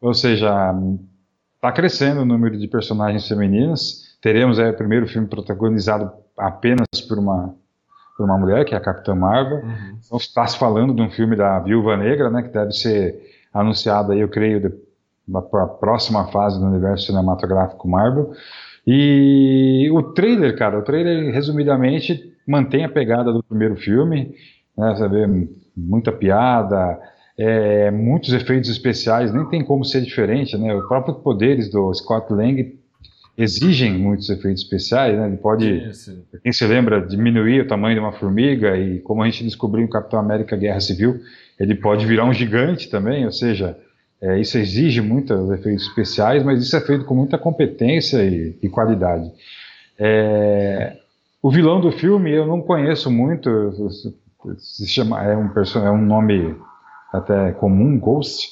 Ou 0.00 0.14
seja, 0.14 0.74
Está 1.60 1.70
crescendo 1.72 2.22
o 2.22 2.24
número 2.24 2.56
de 2.56 2.66
personagens 2.66 3.28
femininas. 3.28 4.16
Teremos 4.22 4.58
é, 4.58 4.70
o 4.70 4.74
primeiro 4.74 5.06
filme 5.06 5.28
protagonizado 5.28 6.10
apenas 6.34 6.86
por 7.06 7.18
uma, 7.18 7.54
por 8.16 8.24
uma 8.24 8.38
mulher, 8.38 8.64
que 8.64 8.74
é 8.74 8.78
a 8.78 8.80
Capitã 8.80 9.14
Marvel. 9.14 9.58
Uhum. 9.58 9.98
Então 10.02 10.16
está 10.16 10.46
se 10.46 10.58
falando 10.58 10.94
de 10.94 11.02
um 11.02 11.10
filme 11.10 11.36
da 11.36 11.58
Viúva 11.58 11.98
Negra, 11.98 12.30
né, 12.30 12.42
que 12.44 12.48
deve 12.48 12.72
ser 12.72 13.14
anunciado 13.52 14.12
aí, 14.12 14.20
eu 14.20 14.28
creio, 14.30 14.72
para 15.50 15.64
a 15.64 15.66
próxima 15.66 16.28
fase 16.28 16.58
do 16.58 16.64
universo 16.64 17.04
cinematográfico 17.04 17.86
Marvel. 17.86 18.32
E 18.86 19.86
o 19.92 20.02
trailer, 20.14 20.56
cara, 20.56 20.78
o 20.78 20.82
trailer, 20.82 21.30
resumidamente, 21.30 22.34
mantém 22.48 22.86
a 22.86 22.88
pegada 22.88 23.34
do 23.34 23.42
primeiro 23.42 23.76
filme, 23.76 24.34
né, 24.74 24.94
você 24.96 25.06
vê 25.06 25.26
muita 25.76 26.10
piada, 26.10 26.98
é, 27.40 27.90
muitos 27.90 28.34
efeitos 28.34 28.68
especiais, 28.68 29.32
nem 29.32 29.46
tem 29.46 29.64
como 29.64 29.82
ser 29.82 30.02
diferente, 30.02 30.58
né? 30.58 30.74
Os 30.74 30.86
próprios 30.86 31.16
poderes 31.22 31.70
do 31.70 31.92
Scott 31.94 32.30
Lang 32.30 32.78
exigem 33.36 33.94
muitos 33.94 34.28
efeitos 34.28 34.62
especiais, 34.62 35.16
né? 35.16 35.26
Ele 35.26 35.38
pode, 35.38 35.94
sim, 35.94 36.22
sim. 36.30 36.38
quem 36.42 36.52
se 36.52 36.66
lembra, 36.66 37.00
diminuir 37.00 37.62
o 37.62 37.66
tamanho 37.66 37.94
de 37.94 38.00
uma 38.00 38.12
formiga 38.12 38.76
e 38.76 38.98
como 38.98 39.22
a 39.22 39.26
gente 39.26 39.42
descobriu 39.42 39.82
em 39.82 39.88
Capitão 39.88 40.20
América 40.20 40.54
Guerra 40.54 40.80
Civil, 40.80 41.18
ele 41.58 41.74
pode 41.74 42.04
virar 42.04 42.26
um 42.26 42.34
gigante 42.34 42.90
também, 42.90 43.24
ou 43.24 43.32
seja, 43.32 43.74
é, 44.20 44.38
isso 44.38 44.58
exige 44.58 45.00
muitos 45.00 45.50
efeitos 45.50 45.86
especiais, 45.86 46.42
mas 46.42 46.62
isso 46.62 46.76
é 46.76 46.80
feito 46.82 47.06
com 47.06 47.14
muita 47.14 47.38
competência 47.38 48.22
e, 48.22 48.54
e 48.62 48.68
qualidade. 48.68 49.32
É, 49.98 50.98
o 51.42 51.50
vilão 51.50 51.80
do 51.80 51.90
filme 51.90 52.30
eu 52.30 52.46
não 52.46 52.60
conheço 52.60 53.10
muito, 53.10 53.72
se 54.58 54.86
chama, 54.86 55.24
é 55.24 55.34
um, 55.34 55.48
é 55.86 55.90
um 55.90 56.02
nome 56.04 56.54
até 57.12 57.52
comum, 57.52 57.98
Ghost, 57.98 58.48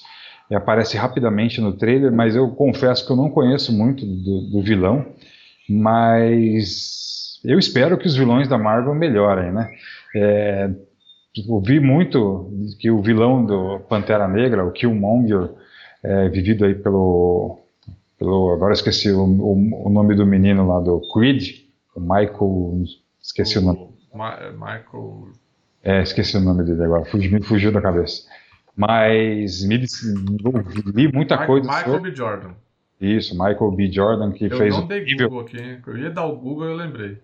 e 0.51 0.55
aparece 0.55 0.97
rapidamente 0.97 1.61
no 1.61 1.73
trailer, 1.73 2.13
mas 2.13 2.35
eu 2.35 2.49
confesso 2.51 3.07
que 3.07 3.13
eu 3.13 3.17
não 3.17 3.31
conheço 3.31 3.73
muito 3.73 4.05
do, 4.05 4.51
do 4.51 4.63
vilão, 4.63 5.07
mas 5.69 7.39
eu 7.45 7.59
espero 7.59 7.99
que 7.99 8.07
os 8.07 8.17
vilões 8.17 8.49
da 8.49 8.59
Marvel 8.59 8.95
melhorem, 8.95 9.53
né? 9.53 9.71
É, 10.15 10.71
ouvi 11.47 11.79
muito 11.79 12.51
que 12.81 12.91
o 12.91 13.03
vilão 13.03 13.45
do 13.45 13.81
Pantera 13.81 14.27
Negra, 14.27 14.65
o 14.65 14.73
Killmonger, 14.73 15.51
é, 16.03 16.29
vivido 16.29 16.65
aí 16.65 16.75
pelo 16.75 17.59
pelo 18.19 18.53
agora 18.53 18.73
esqueci 18.73 19.11
o, 19.11 19.23
o, 19.23 19.87
o, 19.87 19.91
nome 19.91 20.15
do 20.17 20.27
menino 20.27 20.67
lá 20.67 20.81
do 20.81 21.01
Creed, 21.13 21.61
o 21.95 22.01
Michael, 22.01 22.83
esqueci 23.23 23.59
o, 23.59 23.63
o 23.63 23.65
nome. 23.65 23.89
Ma 24.13 24.51
Michael. 24.51 25.29
É, 25.85 26.03
esqueci 26.03 26.37
o 26.37 26.41
nome 26.41 26.65
dele 26.65 26.83
agora, 26.83 27.05
fugiu, 27.05 27.41
fugiu 27.45 27.71
da 27.71 27.81
cabeça. 27.81 28.23
Mas 28.79 29.65
me 29.65 29.77
li 30.95 31.13
muita 31.13 31.35
Michael, 31.35 31.47
coisa. 31.47 31.69
Michael 31.69 31.95
sobre... 31.97 32.11
B. 32.11 32.17
Jordan. 32.17 32.51
Isso, 33.01 33.35
Michael 33.35 33.71
B. 33.73 33.91
Jordan, 33.91 34.31
que 34.31 34.45
eu 34.45 34.57
fez. 34.57 34.73
Eu 34.73 34.81
não 34.83 34.87
dei 34.87 35.17
Google 35.17 35.41
aqui, 35.41 35.61
hein? 35.61 35.79
Eu 35.85 35.99
ia 35.99 36.11
dar 36.11 36.27
o 36.27 36.37
Google 36.37 36.67
eu 36.67 36.77
lembrei. 36.77 37.19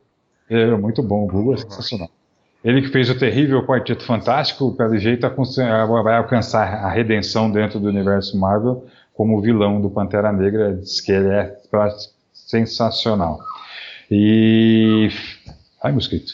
É, 0.51 0.71
muito 0.77 1.01
bom, 1.01 1.25
o 1.25 1.29
Google 1.29 1.55
é 1.55 1.59
sensacional. 1.59 2.11
Ele 2.65 2.83
que 2.83 2.89
fez 2.89 3.09
o 3.09 3.17
terrível 3.17 3.65
Quarteto 3.65 4.05
Fantástico, 4.05 4.75
pelo 4.75 4.99
jeito 4.99 5.29
vai 6.03 6.17
alcançar 6.17 6.67
a 6.67 6.91
redenção 6.91 7.51
dentro 7.51 7.79
do 7.79 7.89
universo 7.89 8.37
Marvel 8.37 8.87
como 9.13 9.41
vilão 9.41 9.81
do 9.81 9.89
Pantera 9.89 10.33
Negra, 10.33 10.75
diz 10.75 11.01
que 11.01 11.13
ele 11.13 11.29
é 11.29 11.57
sensacional. 12.33 13.39
E. 14.11 15.09
Ai, 15.83 15.93
mosquito. 15.93 16.33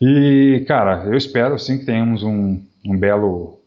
E, 0.00 0.64
cara, 0.66 1.04
eu 1.04 1.14
espero 1.14 1.58
sim 1.58 1.78
que 1.78 1.84
tenhamos 1.84 2.22
um, 2.22 2.62
um 2.86 2.96
belo 2.96 3.57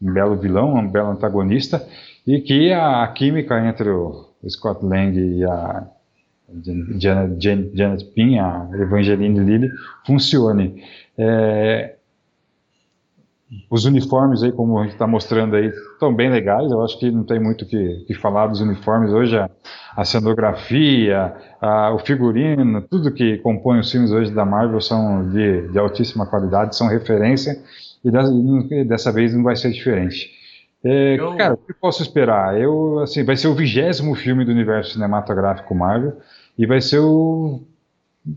um 0.00 0.12
belo 0.12 0.36
vilão, 0.36 0.74
um 0.74 0.88
belo 0.88 1.10
antagonista, 1.10 1.86
e 2.26 2.40
que 2.40 2.72
a, 2.72 3.06
química 3.08 3.58
entre 3.66 3.90
o 3.90 4.28
Scott 4.48 4.84
Lang 4.84 5.18
e 5.18 5.44
a 5.44 5.86
Janet, 6.98 7.36
Janet, 7.38 7.76
Janet 7.76 8.04
Pin, 8.14 8.38
a 8.38 8.68
Evangeline 8.74 9.38
Lilly, 9.38 9.70
funcione. 10.04 10.82
É, 11.16 11.94
os 13.68 13.84
uniformes 13.84 14.42
aí, 14.42 14.52
como 14.52 14.78
a 14.78 14.84
gente 14.84 14.92
está 14.92 15.06
mostrando 15.06 15.56
aí, 15.56 15.66
estão 15.66 16.14
bem 16.14 16.30
legais. 16.30 16.70
Eu 16.70 16.82
acho 16.84 16.98
que 16.98 17.10
não 17.10 17.24
tem 17.24 17.40
muito 17.40 17.66
que, 17.66 18.04
que, 18.06 18.14
falar 18.14 18.46
dos 18.46 18.60
uniformes. 18.60 19.12
Hoje 19.12 19.36
a, 19.36 19.50
a 19.96 20.04
cenografia, 20.04 21.34
a, 21.60 21.92
o 21.92 21.98
figurino, 21.98 22.80
tudo 22.82 23.12
que 23.12 23.38
compõe 23.38 23.80
os 23.80 23.90
filmes 23.90 24.12
hoje 24.12 24.32
da 24.32 24.44
Marvel 24.44 24.80
são 24.80 25.28
de, 25.30 25.68
de 25.68 25.78
altíssima 25.78 26.26
qualidade, 26.26 26.76
são 26.76 26.88
referência 26.88 27.60
e 28.04 28.84
dessa, 28.84 29.12
vez 29.12 29.34
não 29.34 29.42
vai 29.42 29.56
ser 29.56 29.70
diferente. 29.70 30.30
É, 30.82 31.18
eu... 31.18 31.36
Cara, 31.36 31.54
o 31.54 31.58
que 31.58 31.74
posso 31.74 32.02
esperar? 32.02 32.58
Eu, 32.58 33.00
assim, 33.00 33.22
vai 33.22 33.36
ser 33.36 33.48
o 33.48 33.54
vigésimo 33.54 34.14
filme 34.14 34.44
do 34.44 34.50
universo 34.50 34.92
cinematográfico 34.94 35.74
Marvel 35.74 36.16
e 36.56 36.66
vai 36.66 36.80
ser 36.80 37.00
o 37.00 37.62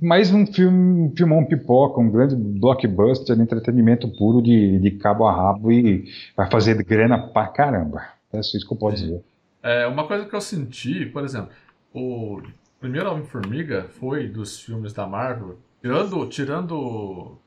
mais 0.01 0.34
um 0.34 0.45
filme, 0.45 1.03
um 1.03 1.14
filmão 1.16 1.45
pipoca, 1.45 1.99
um 1.99 2.09
grande 2.09 2.36
blockbuster 2.36 3.36
de 3.36 3.41
entretenimento 3.41 4.07
puro 4.07 4.41
de, 4.41 4.80
de 4.80 4.91
cabo 4.91 5.26
a 5.26 5.36
rabo 5.36 5.72
e 5.72 6.05
vai 6.36 6.49
fazer 6.49 6.82
grana 6.84 7.18
pra 7.18 7.47
caramba. 7.47 8.01
É 8.32 8.39
isso 8.39 8.66
que 8.66 8.74
eu 8.74 8.78
posso 8.78 8.97
dizer. 8.97 9.22
É, 9.61 9.88
uma 9.88 10.07
coisa 10.07 10.26
que 10.26 10.36
eu 10.36 10.41
senti, 10.41 11.05
por 11.05 11.24
exemplo, 11.24 11.49
o 11.93 12.41
primeiro 12.80 13.11
Homem-Formiga 13.11 13.88
foi 13.99 14.28
dos 14.28 14.59
filmes 14.59 14.93
da 14.93 15.05
Marvel, 15.05 15.57
tirando, 15.82 16.28
tirando 16.28 17.38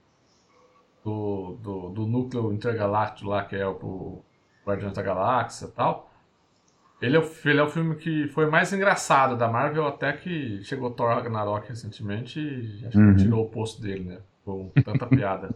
do, 1.06 1.56
do, 1.62 1.88
do 1.90 2.06
núcleo 2.06 2.52
intergaláctico 2.52 3.30
lá, 3.30 3.44
que 3.44 3.54
é 3.54 3.64
o 3.64 4.24
Guardiões 4.66 4.92
da 4.92 5.02
Galáxia 5.02 5.66
e 5.66 5.70
tal, 5.70 6.10
ele 7.00 7.16
é, 7.16 7.20
o, 7.20 7.30
ele 7.44 7.60
é 7.60 7.62
o 7.62 7.68
filme 7.68 7.94
que 7.94 8.26
foi 8.28 8.50
mais 8.50 8.72
engraçado 8.72 9.36
da 9.36 9.46
Marvel 9.46 9.86
até 9.86 10.12
que 10.12 10.64
chegou 10.64 10.90
Thor 10.90 11.14
Ragnarok 11.14 11.68
recentemente 11.68 12.40
e 12.40 12.84
acho 12.84 12.98
uhum. 12.98 13.14
que 13.14 13.22
tirou 13.22 13.44
o 13.44 13.48
posto 13.48 13.80
dele, 13.80 14.02
né? 14.02 14.18
Com 14.44 14.72
tanta 14.84 15.06
piada. 15.06 15.50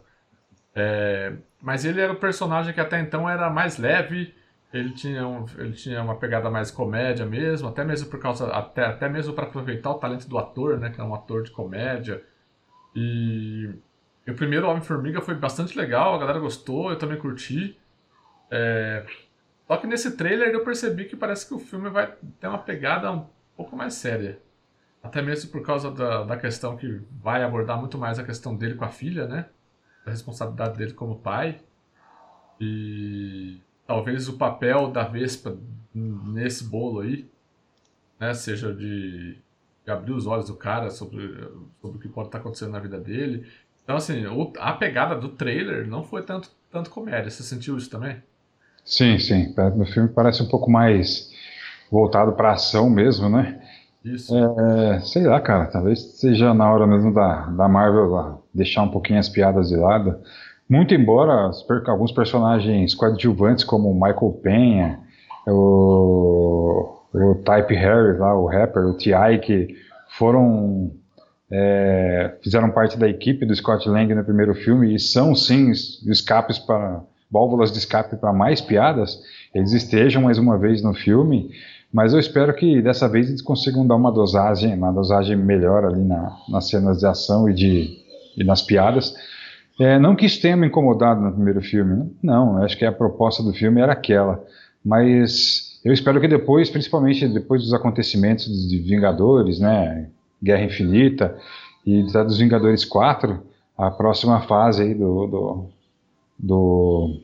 É, 0.73 1.33
mas 1.61 1.85
ele 1.85 2.01
era 2.01 2.13
o 2.13 2.17
personagem 2.17 2.73
que 2.73 2.81
até 2.81 3.01
então 3.01 3.29
era 3.29 3.51
mais 3.51 3.77
leve, 3.77 4.33
ele 4.73 4.93
tinha, 4.93 5.27
um, 5.27 5.47
ele 5.59 5.73
tinha 5.73 6.01
uma 6.01 6.15
pegada 6.15 6.49
mais 6.49 6.71
comédia 6.71 7.27
mesmo, 7.27 7.67
até 7.67 7.83
mesmo 7.83 8.09
por 8.09 8.21
causa 8.21 8.47
até, 8.53 8.85
até 8.85 9.09
mesmo 9.09 9.35
para 9.35 9.47
aproveitar 9.47 9.91
o 9.91 9.95
talento 9.99 10.29
do 10.29 10.39
ator, 10.39 10.79
né, 10.79 10.91
que 10.91 11.01
é 11.01 11.05
um 11.05 11.13
ator 11.13 11.43
de 11.43 11.51
comédia. 11.51 12.23
E, 12.95 13.75
e 14.27 14.31
o 14.31 14.35
primeiro 14.35 14.69
Homem-Formiga 14.69 15.21
foi 15.21 15.35
bastante 15.35 15.77
legal, 15.77 16.15
a 16.15 16.19
galera 16.19 16.39
gostou, 16.39 16.91
eu 16.91 16.99
também 16.99 17.19
curti. 17.19 17.79
É, 18.51 19.05
só 19.67 19.77
que 19.77 19.87
nesse 19.87 20.17
trailer 20.17 20.49
eu 20.49 20.65
percebi 20.65 21.05
que 21.05 21.17
parece 21.17 21.47
que 21.47 21.55
o 21.55 21.59
filme 21.59 21.89
vai 21.89 22.13
ter 22.41 22.49
uma 22.49 22.59
pegada 22.59 23.13
um 23.13 23.27
pouco 23.57 23.77
mais 23.77 23.95
séria. 23.95 24.41
Até 25.03 25.23
mesmo 25.23 25.51
por 25.51 25.63
causa 25.63 25.91
da, 25.91 26.25
da 26.25 26.37
questão 26.37 26.77
que 26.77 27.01
vai 27.23 27.43
abordar 27.43 27.79
muito 27.79 27.97
mais 27.97 28.19
a 28.19 28.25
questão 28.25 28.55
dele 28.55 28.75
com 28.75 28.85
a 28.85 28.89
filha, 28.89 29.27
né? 29.27 29.47
A 30.05 30.11
responsabilidade 30.11 30.77
dele 30.77 30.93
como 30.93 31.21
pai. 31.21 31.61
E 32.61 33.61
talvez 33.87 34.29
o 34.29 34.37
papel 34.37 34.91
da 34.91 35.05
Vespa 35.05 35.57
nesse 35.95 36.65
bolo 36.65 37.01
aí, 37.01 37.31
né? 38.19 38.35
Seja 38.35 38.75
de, 38.75 39.39
de 39.85 39.91
abrir 39.91 40.13
os 40.13 40.27
olhos 40.27 40.49
do 40.49 40.57
cara 40.57 40.91
sobre, 40.91 41.33
sobre 41.81 41.97
o 41.97 42.01
que 42.01 42.09
pode 42.09 42.29
estar 42.29 42.39
acontecendo 42.39 42.73
na 42.73 42.81
vida 42.81 42.99
dele. 42.99 43.47
Então, 43.85 43.97
assim, 43.97 44.25
a 44.59 44.73
pegada 44.73 45.17
do 45.17 45.31
trailer 45.31 45.87
não 45.87 46.03
foi 46.03 46.23
tanto, 46.23 46.51
tanto 46.71 46.91
comédia. 46.91 47.31
Você 47.31 47.43
sentiu 47.43 47.77
isso 47.77 47.91
também? 47.91 48.23
Sim, 48.85 49.19
sim. 49.19 49.55
O 49.77 49.85
filme 49.87 50.09
parece 50.09 50.43
um 50.43 50.49
pouco 50.49 50.71
mais 50.71 51.31
voltado 51.91 52.33
para 52.33 52.53
ação 52.53 52.89
mesmo, 52.89 53.29
né? 53.29 53.61
Isso. 54.05 54.35
É, 54.35 55.01
sei 55.01 55.27
lá, 55.27 55.41
cara, 55.41 55.67
talvez 55.67 56.01
seja 56.19 56.55
na 56.55 56.73
hora 56.73 56.87
mesmo 56.87 57.13
da, 57.13 57.47
da 57.47 57.69
Marvel 57.69 58.43
deixar 58.55 58.83
um 58.83 58.91
pouquinho 58.91 59.19
as 59.19 59.29
piadas 59.29 59.69
de 59.69 59.77
lado. 59.77 60.19
Muito 60.69 60.95
embora 60.95 61.51
alguns 61.89 62.13
personagens 62.13 62.95
coadjuvantes, 62.95 63.65
como 63.65 63.91
o 63.91 63.95
Michael 63.95 64.41
Penha, 64.43 65.01
o, 65.47 66.97
o 67.13 67.35
Type 67.45 67.75
Harry, 67.75 68.17
lá, 68.17 68.39
o 68.39 68.47
rapper, 68.47 68.85
o 68.87 68.95
T.I., 68.95 69.39
que 69.39 69.77
foram 70.17 70.93
é, 71.51 72.37
fizeram 72.43 72.71
parte 72.71 72.97
da 72.97 73.09
equipe 73.09 73.45
do 73.45 73.55
Scott 73.55 73.89
Lang 73.89 74.15
no 74.15 74.25
primeiro 74.25 74.55
filme 74.55 74.95
e 74.95 74.99
são 74.99 75.35
sim 75.35 75.71
escapes 75.71 76.59
para 76.59 77.03
válvulas 77.31 77.73
de 77.73 77.79
escape 77.79 78.17
para 78.17 78.33
mais 78.33 78.61
piadas, 78.61 79.21
eles 79.55 79.73
estejam 79.73 80.23
mais 80.23 80.39
uma 80.39 80.59
vez 80.59 80.83
no 80.83 80.93
filme, 80.95 81.51
mas 81.93 82.13
eu 82.13 82.19
espero 82.19 82.55
que 82.55 82.81
dessa 82.83 83.09
vez 83.09 83.29
eles 83.29 83.43
consigam 83.43 83.87
dar 83.87 83.97
uma 83.97 84.13
dosagem, 84.13 84.75
uma 84.75 84.93
dosagem 84.93 85.37
melhor 85.37 85.85
ali 85.85 86.03
na, 86.03 86.37
nas 86.49 86.69
cenas 86.69 86.99
de 86.99 87.07
ação 87.07 87.49
e, 87.49 87.55
de, 87.55 87.99
e 88.37 88.45
nas 88.45 88.63
piadas. 88.63 89.15
É, 89.79 89.99
não 89.99 90.15
que 90.15 90.27
isso 90.27 90.41
tenha 90.43 90.57
me 90.57 90.67
incomodado 90.67 91.21
no 91.21 91.33
primeiro 91.33 91.63
filme, 91.63 91.97
né? 91.97 92.07
não, 92.23 92.63
acho 92.63 92.77
que 92.77 92.85
a 92.85 92.93
proposta 92.93 93.43
do 93.43 93.53
filme 93.53 93.81
era 93.81 93.93
aquela, 93.93 94.45
mas 94.85 95.81
eu 95.85 95.93
espero 95.93 96.21
que 96.21 96.29
depois, 96.29 96.69
principalmente 96.69 97.27
depois 97.27 97.63
dos 97.63 97.73
acontecimentos 97.73 98.69
de 98.69 98.79
Vingadores, 98.79 99.59
né, 99.59 100.11
Guerra 100.43 100.65
Infinita 100.65 101.39
e 101.87 102.03
dos 102.03 102.39
Vingadores 102.39 102.85
4, 102.85 103.43
a 103.77 103.91
próxima 103.91 104.41
fase 104.43 104.83
aí 104.83 104.95
do, 104.95 105.27
do 105.27 105.71
do, 106.43 107.21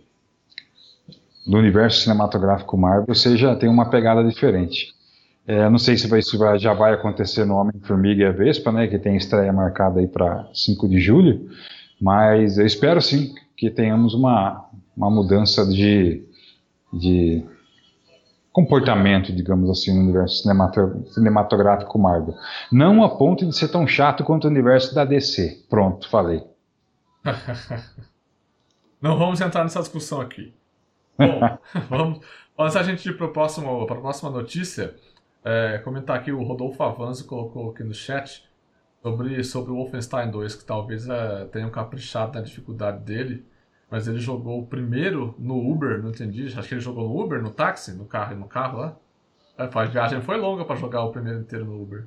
do 1.46 1.56
universo 1.56 2.02
cinematográfico 2.02 2.76
Marvel 2.76 3.14
seja 3.14 3.56
tem 3.56 3.68
uma 3.68 3.88
pegada 3.88 4.22
diferente. 4.22 4.94
É, 5.46 5.70
não 5.70 5.78
sei 5.78 5.96
se 5.96 6.08
vai, 6.08 6.18
isso 6.18 6.36
vai, 6.36 6.58
já 6.58 6.74
vai 6.74 6.92
acontecer 6.92 7.44
no 7.44 7.54
Homem-Formiga 7.54 8.22
e 8.22 8.26
a 8.26 8.32
Vespa, 8.32 8.72
né, 8.72 8.88
que 8.88 8.98
tem 8.98 9.16
estreia 9.16 9.52
marcada 9.52 10.00
aí 10.00 10.08
para 10.08 10.48
5 10.52 10.88
de 10.88 11.00
julho, 11.00 11.48
mas 12.00 12.58
eu 12.58 12.66
espero 12.66 13.00
sim 13.00 13.32
que 13.56 13.70
tenhamos 13.70 14.12
uma, 14.12 14.68
uma 14.96 15.08
mudança 15.08 15.64
de, 15.64 16.24
de 16.92 17.44
comportamento, 18.56 19.34
digamos 19.34 19.68
assim, 19.68 19.94
no 19.94 20.00
universo 20.00 20.42
cinematográfico 21.12 21.98
Marvel. 21.98 22.34
Não 22.72 23.04
a 23.04 23.18
ponto 23.18 23.44
de 23.44 23.54
ser 23.54 23.68
tão 23.68 23.86
chato 23.86 24.24
quanto 24.24 24.44
o 24.44 24.50
universo 24.50 24.94
da 24.94 25.04
DC. 25.04 25.66
Pronto, 25.68 26.08
falei. 26.08 26.42
Não 28.98 29.18
vamos 29.18 29.42
entrar 29.42 29.62
nessa 29.62 29.80
discussão 29.80 30.22
aqui. 30.22 30.54
Bom, 31.18 31.58
vamos, 31.90 32.20
antes 32.58 32.76
a 32.76 32.82
gente 32.82 33.06
ir 33.06 33.18
para 33.18 33.26
a 33.26 33.30
próxima, 33.30 34.30
notícia, 34.30 34.94
é, 35.44 35.76
comentar 35.84 36.16
aqui 36.16 36.32
o 36.32 36.42
Rodolfo 36.42 36.82
Avanzo 36.82 37.26
colocou 37.26 37.72
aqui 37.72 37.84
no 37.84 37.92
chat 37.92 38.42
sobre, 39.02 39.44
sobre 39.44 39.70
o 39.70 39.74
Wolfenstein 39.74 40.30
2, 40.30 40.54
que 40.54 40.64
talvez 40.64 41.06
é, 41.06 41.44
tenha 41.52 41.66
um 41.66 41.70
caprichado 41.70 42.38
na 42.38 42.40
dificuldade 42.40 43.04
dele, 43.04 43.44
mas 43.90 44.08
ele 44.08 44.18
jogou 44.18 44.60
o 44.60 44.66
primeiro 44.66 45.34
no 45.38 45.58
Uber, 45.70 46.02
não 46.02 46.10
entendi, 46.10 46.46
acho 46.46 46.68
que 46.68 46.74
ele 46.74 46.80
jogou 46.80 47.08
no 47.08 47.24
Uber, 47.24 47.42
no 47.42 47.50
táxi, 47.50 47.92
no 47.92 48.04
carro, 48.04 48.36
no 48.36 48.46
carro 48.46 48.78
lá. 48.78 48.96
É, 49.56 49.62
a 49.62 49.84
viagem 49.84 50.20
foi 50.20 50.36
longa 50.36 50.64
para 50.64 50.76
jogar 50.76 51.02
o 51.04 51.12
primeiro 51.12 51.40
inteiro 51.40 51.64
no 51.64 51.80
Uber. 51.80 52.06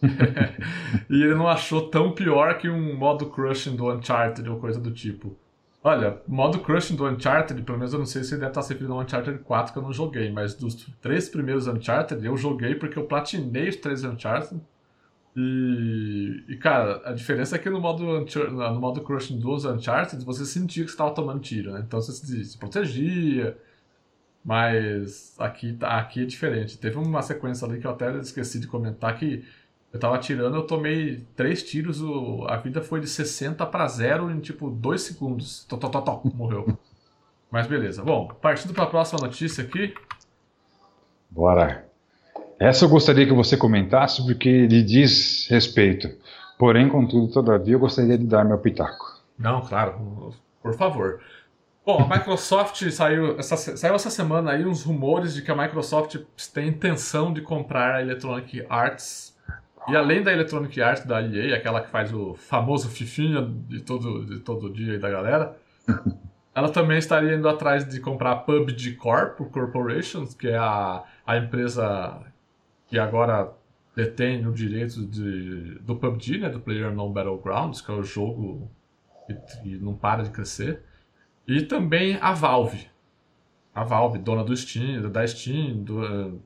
e 1.10 1.22
ele 1.22 1.34
não 1.34 1.48
achou 1.48 1.88
tão 1.88 2.12
pior 2.12 2.56
que 2.58 2.68
um 2.68 2.96
modo 2.96 3.26
crushing 3.26 3.76
do 3.76 3.90
Uncharted 3.92 4.48
ou 4.48 4.58
coisa 4.58 4.80
do 4.80 4.90
tipo. 4.90 5.36
Olha, 5.82 6.20
modo 6.28 6.58
crushing 6.58 6.94
do 6.94 7.06
Uncharted, 7.06 7.62
pelo 7.62 7.78
menos 7.78 7.92
eu 7.92 7.98
não 7.98 8.06
sei 8.06 8.22
se 8.22 8.32
deve 8.32 8.48
estar 8.48 8.62
se 8.62 8.72
referindo 8.72 8.94
ao 8.94 9.00
Uncharted 9.00 9.38
4 9.38 9.72
que 9.72 9.78
eu 9.78 9.82
não 9.82 9.92
joguei, 9.92 10.30
mas 10.30 10.54
dos 10.54 10.74
três 11.00 11.28
primeiros 11.28 11.66
Uncharted 11.66 12.24
eu 12.24 12.36
joguei 12.36 12.74
porque 12.74 12.98
eu 12.98 13.06
platinei 13.06 13.68
os 13.68 13.76
três 13.76 14.04
Uncharted. 14.04 14.60
E, 15.36 16.44
e 16.48 16.56
cara, 16.56 17.02
a 17.04 17.12
diferença 17.12 17.56
é 17.56 17.58
que 17.58 17.70
no 17.70 17.80
modo, 17.80 18.04
no 18.04 18.80
modo 18.80 19.00
crushing 19.00 19.38
dos 19.38 19.64
Uncharted 19.64 20.24
você 20.24 20.44
sentia 20.44 20.84
que 20.84 20.90
estava 20.90 21.12
tomando 21.12 21.40
tiro, 21.40 21.72
né? 21.72 21.82
Então 21.86 22.00
você 22.00 22.12
se, 22.12 22.44
se 22.44 22.58
protegia. 22.58 23.56
Mas 24.44 25.34
aqui, 25.38 25.74
tá, 25.74 25.98
aqui 25.98 26.22
é 26.22 26.24
diferente. 26.24 26.78
Teve 26.78 26.96
uma 26.96 27.22
sequência 27.22 27.66
ali 27.66 27.78
que 27.78 27.86
eu 27.86 27.90
até 27.90 28.16
esqueci 28.18 28.58
de 28.58 28.66
comentar 28.66 29.16
que 29.18 29.44
eu 29.92 29.98
tava 29.98 30.14
atirando, 30.14 30.56
eu 30.56 30.62
tomei 30.66 31.26
três 31.34 31.62
tiros, 31.64 32.00
o, 32.00 32.46
a 32.48 32.56
vida 32.56 32.80
foi 32.80 33.00
de 33.00 33.08
60 33.08 33.66
para 33.66 33.86
0 33.88 34.30
em 34.30 34.40
tipo 34.40 34.70
2 34.70 35.00
segundos. 35.02 35.64
Tó, 35.64 35.76
tó, 35.76 35.88
tó, 35.88 36.22
morreu. 36.34 36.78
Mas 37.50 37.66
beleza. 37.66 38.02
Bom, 38.02 38.28
partindo 38.28 38.72
para 38.72 38.84
a 38.84 38.86
próxima 38.86 39.20
notícia 39.20 39.64
aqui. 39.64 39.92
Bora. 41.28 41.89
Essa 42.60 42.84
eu 42.84 42.90
gostaria 42.90 43.26
que 43.26 43.32
você 43.32 43.56
comentasse 43.56 44.22
porque 44.22 44.66
lhe 44.66 44.82
diz 44.82 45.48
respeito. 45.48 46.10
Porém, 46.58 46.90
contudo, 46.90 47.32
todavia, 47.32 47.72
eu 47.72 47.78
gostaria 47.78 48.18
de 48.18 48.26
dar 48.26 48.44
meu 48.44 48.58
pitaco. 48.58 49.18
Não, 49.38 49.62
claro, 49.62 50.34
por 50.62 50.74
favor. 50.74 51.20
Bom, 51.86 52.02
a 52.02 52.14
Microsoft 52.14 52.84
saiu 52.92 53.38
essa, 53.38 53.56
saiu 53.56 53.94
essa 53.94 54.10
semana 54.10 54.50
aí 54.50 54.66
uns 54.66 54.82
rumores 54.82 55.32
de 55.32 55.40
que 55.40 55.50
a 55.50 55.56
Microsoft 55.56 56.18
tem 56.52 56.68
intenção 56.68 57.32
de 57.32 57.40
comprar 57.40 57.94
a 57.94 58.02
Electronic 58.02 58.66
Arts. 58.68 59.34
E 59.88 59.96
além 59.96 60.22
da 60.22 60.30
Electronic 60.30 60.82
Arts 60.82 61.06
da 61.06 61.22
EA, 61.22 61.56
aquela 61.56 61.80
que 61.80 61.88
faz 61.88 62.12
o 62.12 62.34
famoso 62.34 62.90
fifinha 62.90 63.40
de 63.40 63.80
todo, 63.80 64.26
de 64.26 64.38
todo 64.40 64.70
dia 64.70 64.92
aí 64.92 64.98
da 64.98 65.08
galera, 65.08 65.56
ela 66.54 66.68
também 66.68 66.98
estaria 66.98 67.34
indo 67.34 67.48
atrás 67.48 67.88
de 67.88 67.98
comprar 68.00 68.32
a 68.32 68.36
PUBG 68.36 68.96
Corp, 68.96 69.40
Corporations, 69.50 70.34
que 70.34 70.48
é 70.48 70.58
a, 70.58 71.02
a 71.26 71.38
empresa 71.38 72.20
que 72.90 72.98
agora 72.98 73.52
detém 73.94 74.46
o 74.46 74.52
direito 74.52 75.06
de, 75.06 75.78
do 75.80 75.96
PUBG, 75.96 76.38
né, 76.38 76.48
do 76.48 76.60
PlayerUnknown 76.60 77.12
Battlegrounds, 77.12 77.80
que 77.80 77.90
é 77.90 77.94
o 77.94 78.02
jogo 78.02 78.68
que, 79.26 79.34
que 79.34 79.78
não 79.78 79.94
para 79.94 80.24
de 80.24 80.30
crescer. 80.30 80.82
E 81.46 81.62
também 81.62 82.18
a 82.20 82.32
Valve. 82.32 82.88
A 83.72 83.84
Valve, 83.84 84.18
dona 84.18 84.44
do 84.44 84.56
Steam, 84.56 85.08
da 85.10 85.26
Steam, 85.26 85.84
do, 85.84 86.42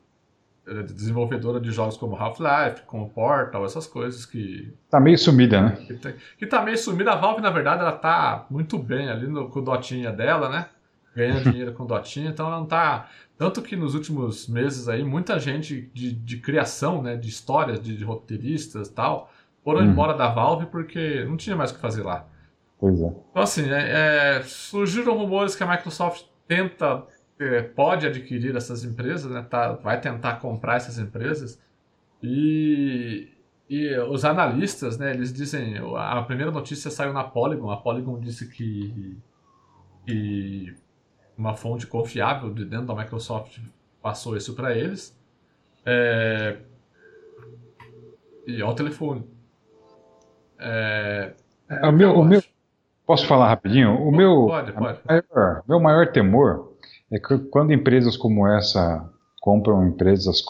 é 0.66 0.82
desenvolvedora 0.82 1.60
de 1.60 1.70
jogos 1.70 1.96
como 1.96 2.16
Half-Life, 2.16 2.82
como 2.86 3.10
Portal, 3.10 3.64
essas 3.64 3.86
coisas 3.86 4.24
que. 4.24 4.72
Tá 4.90 5.00
meio 5.00 5.18
sumida, 5.18 5.60
né? 5.60 5.76
Que, 5.86 6.14
que 6.38 6.46
tá 6.46 6.62
meio 6.62 6.78
sumida. 6.78 7.12
A 7.12 7.16
Valve, 7.16 7.42
na 7.42 7.50
verdade, 7.50 7.82
ela 7.82 7.92
tá 7.92 8.46
muito 8.50 8.78
bem 8.78 9.08
ali 9.08 9.26
no, 9.26 9.48
com 9.48 9.60
o 9.60 9.62
Dotinha 9.62 10.10
dela, 10.12 10.48
né? 10.48 10.68
Ganhando 11.14 11.50
dinheiro 11.50 11.72
com 11.72 11.86
Dotinha, 11.86 12.30
então 12.30 12.46
ela 12.46 12.58
não 12.58 12.66
tá. 12.66 13.08
Tanto 13.38 13.62
que 13.62 13.76
nos 13.76 13.94
últimos 13.94 14.48
meses 14.48 14.88
aí, 14.88 15.04
muita 15.04 15.38
gente 15.38 15.90
de, 15.92 16.12
de 16.12 16.36
criação, 16.38 17.02
né? 17.02 17.16
De 17.16 17.28
histórias, 17.28 17.80
de, 17.80 17.96
de 17.96 18.04
roteiristas 18.04 18.88
e 18.88 18.92
tal, 18.92 19.30
foram 19.62 19.80
hum. 19.80 19.90
embora 19.90 20.14
da 20.14 20.28
Valve 20.28 20.66
porque 20.66 21.24
não 21.24 21.36
tinha 21.36 21.56
mais 21.56 21.70
o 21.70 21.74
que 21.74 21.80
fazer 21.80 22.02
lá. 22.02 22.26
Pois 22.78 23.00
é. 23.00 23.06
Então, 23.30 23.42
assim, 23.42 23.70
é, 23.70 24.38
é, 24.38 24.42
surgiram 24.42 25.16
rumores 25.16 25.56
que 25.56 25.62
a 25.62 25.66
Microsoft 25.66 26.24
tenta 26.46 27.04
é, 27.38 27.62
pode 27.62 28.06
adquirir 28.06 28.54
essas 28.56 28.84
empresas, 28.84 29.30
né, 29.30 29.42
tá, 29.42 29.72
vai 29.72 30.00
tentar 30.00 30.36
comprar 30.36 30.76
essas 30.76 30.98
empresas. 30.98 31.60
E, 32.22 33.28
e 33.68 33.96
os 33.98 34.24
analistas, 34.24 34.98
né, 34.98 35.12
eles 35.12 35.32
dizem, 35.32 35.76
a 35.96 36.22
primeira 36.22 36.50
notícia 36.50 36.90
saiu 36.90 37.12
na 37.12 37.24
Polygon, 37.24 37.70
a 37.70 37.76
Polygon 37.76 38.20
disse 38.20 38.48
que, 38.48 39.16
que 40.06 40.74
uma 41.36 41.54
fonte 41.54 41.86
confiável 41.86 42.52
de 42.52 42.64
dentro 42.64 42.86
da 42.86 42.94
Microsoft 42.94 43.58
passou 44.02 44.36
isso 44.36 44.54
para 44.54 44.76
eles. 44.76 45.16
É, 45.84 46.56
e 48.46 48.60
ao 48.62 48.74
telefone. 48.74 49.24
É, 50.58 51.32
é, 51.68 51.86
o 51.86 51.92
meu, 51.92 52.14
o 52.14 52.24
meu, 52.24 52.42
posso 53.06 53.26
falar 53.26 53.48
rapidinho? 53.48 53.94
O 53.94 54.04
pode, 54.04 54.16
meu, 54.16 54.46
pode, 54.46 54.72
pode. 54.72 55.00
Maior, 55.06 55.62
meu 55.66 55.80
maior 55.80 56.12
temor 56.12 56.72
é 57.10 57.18
que 57.18 57.38
quando 57.50 57.72
empresas 57.72 58.16
como 58.16 58.46
essa 58.46 59.10
compram 59.40 59.86
empresas, 59.86 60.42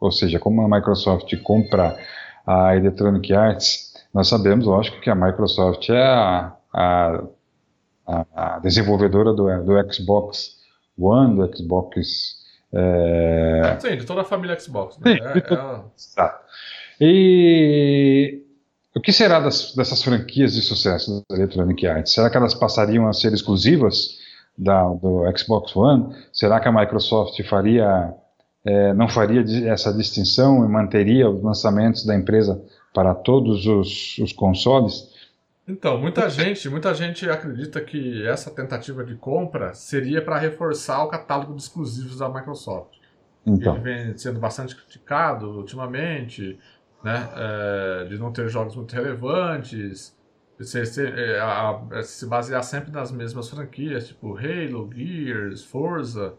ou 0.00 0.12
seja, 0.12 0.38
como 0.38 0.62
a 0.62 0.68
Microsoft 0.68 1.34
compra 1.42 1.98
a 2.46 2.76
Electronic 2.76 3.32
Arts, 3.32 3.94
nós 4.12 4.28
sabemos, 4.28 4.66
lógico, 4.66 5.00
que 5.00 5.10
a 5.10 5.14
Microsoft 5.14 5.88
é 5.90 6.02
a, 6.02 6.52
a, 6.72 7.22
a 8.08 8.58
desenvolvedora 8.60 9.32
do, 9.32 9.64
do, 9.64 9.92
Xbox 9.92 10.56
One, 10.98 11.36
do 11.36 11.56
Xbox. 11.56 12.38
É... 12.72 13.76
Sim, 13.80 13.96
de 13.96 14.06
toda 14.06 14.22
a 14.22 14.24
família 14.24 14.58
Xbox. 14.58 14.98
Né? 14.98 15.14
Sim, 15.14 15.24
é, 15.24 15.40
todo... 15.40 15.84
é... 16.18 16.34
E 17.00 18.42
o 18.96 19.00
que 19.00 19.12
será 19.12 19.40
das, 19.40 19.74
dessas 19.74 20.02
franquias 20.02 20.54
de 20.54 20.62
sucesso 20.62 21.24
da 21.28 21.36
Electronic 21.36 21.86
Arts? 21.86 22.12
Será 22.12 22.28
que 22.30 22.36
elas 22.36 22.54
passariam 22.54 23.06
a 23.06 23.12
ser 23.12 23.32
exclusivas? 23.32 24.18
da, 24.58 24.88
do 24.88 25.22
Xbox 25.36 25.74
One, 25.76 26.14
será 26.32 26.58
que 26.58 26.68
a 26.68 26.72
Microsoft 26.72 27.40
faria, 27.48 28.12
é, 28.64 28.92
não 28.92 29.08
faria 29.08 29.44
essa 29.70 29.92
distinção 29.92 30.64
e 30.64 30.68
manteria 30.68 31.30
os 31.30 31.40
lançamentos 31.42 32.04
da 32.04 32.14
empresa 32.16 32.60
para 32.92 33.14
todos 33.14 33.66
os, 33.66 34.18
os 34.18 34.32
consoles? 34.32 35.16
Então, 35.68 35.98
muita 35.98 36.30
gente, 36.30 36.66
muita 36.70 36.94
gente 36.94 37.28
acredita 37.28 37.78
que 37.82 38.26
essa 38.26 38.50
tentativa 38.50 39.04
de 39.04 39.14
compra 39.16 39.74
seria 39.74 40.22
para 40.22 40.38
reforçar 40.38 41.04
o 41.04 41.08
catálogo 41.08 41.54
de 41.54 41.60
exclusivos 41.60 42.18
da 42.18 42.28
Microsoft. 42.28 42.96
Então. 43.46 43.74
Ele 43.74 43.82
vem 43.82 44.16
sendo 44.16 44.40
bastante 44.40 44.74
criticado 44.74 45.50
ultimamente, 45.50 46.58
né, 47.04 47.28
é, 47.36 48.04
de 48.06 48.18
não 48.18 48.32
ter 48.32 48.48
jogos 48.48 48.74
muito 48.76 48.94
relevantes, 48.94 50.16
se, 50.58 50.86
se, 50.86 51.06
é, 51.06 51.38
a, 51.38 51.82
a, 51.92 52.02
se 52.02 52.26
basear 52.26 52.64
sempre 52.64 52.90
nas 52.90 53.12
mesmas 53.12 53.48
franquias, 53.50 54.08
tipo 54.08 54.36
Halo, 54.36 54.90
Gears, 54.92 55.64
Forza. 55.64 56.34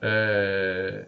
É... 0.00 1.06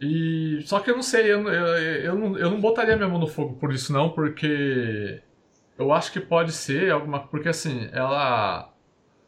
E 0.00 0.60
só 0.62 0.78
que 0.78 0.90
eu 0.90 0.94
não 0.94 1.02
sei, 1.02 1.32
eu, 1.32 1.46
eu, 1.48 1.66
eu, 1.66 2.14
não, 2.14 2.38
eu 2.38 2.50
não 2.50 2.60
botaria 2.60 2.96
minha 2.96 3.08
mão 3.08 3.18
no 3.18 3.26
fogo 3.26 3.54
por 3.56 3.72
isso 3.72 3.92
não, 3.92 4.10
porque 4.10 5.20
eu 5.78 5.92
acho 5.92 6.12
que 6.12 6.20
pode 6.20 6.52
ser 6.52 6.90
alguma, 6.90 7.20
porque 7.20 7.48
assim, 7.48 7.88
ela, 7.92 8.74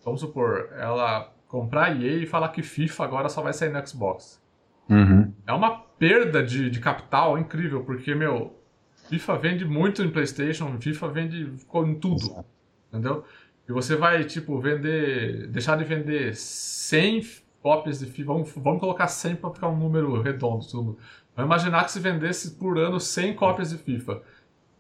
vamos 0.05 0.21
supor, 0.21 0.69
ela 0.77 1.33
comprar 1.47 1.85
a 1.85 1.91
EA 1.91 2.17
e 2.17 2.27
falar 2.27 2.49
que 2.51 2.63
FIFA 2.63 3.05
agora 3.05 3.29
só 3.29 3.41
vai 3.41 3.53
sair 3.53 3.73
no 3.73 3.87
Xbox. 3.87 4.43
Uhum. 4.89 5.33
É 5.47 5.53
uma 5.53 5.79
perda 5.99 6.43
de, 6.43 6.69
de 6.69 6.81
capital 6.81 7.39
incrível, 7.39 7.85
porque 7.85 8.15
meu, 8.15 8.61
FIFA 9.09 9.39
vende 9.39 9.65
muito 9.65 10.03
em 10.03 10.11
PlayStation, 10.11 10.79
FIFA 10.81 11.09
vende 11.09 11.53
em 11.75 11.95
tudo. 11.95 12.17
Exato. 12.17 12.49
Entendeu? 12.89 13.25
E 13.69 13.73
você 13.73 13.97
vai, 13.97 14.25
tipo, 14.25 14.59
vender. 14.61 15.49
Deixar 15.49 15.77
de 15.77 15.85
vender 15.85 16.35
100 16.35 17.25
cópias 17.63 17.99
de 17.99 18.07
FIFA. 18.07 18.33
Vamos, 18.33 18.53
vamos 18.57 18.81
colocar 18.81 19.09
100 19.09 19.37
para 19.37 19.51
ficar 19.51 19.69
um 19.69 19.77
número 19.77 20.21
redondo. 20.21 20.65
Tudo. 20.67 20.99
Vamos 21.37 21.49
imaginar 21.49 21.85
que 21.85 21.93
se 21.93 22.01
vendesse 22.01 22.53
por 22.53 22.79
ano 22.79 22.99
100 22.99 23.35
cópias 23.35 23.71
de 23.71 23.79
FIFA. 23.79 24.23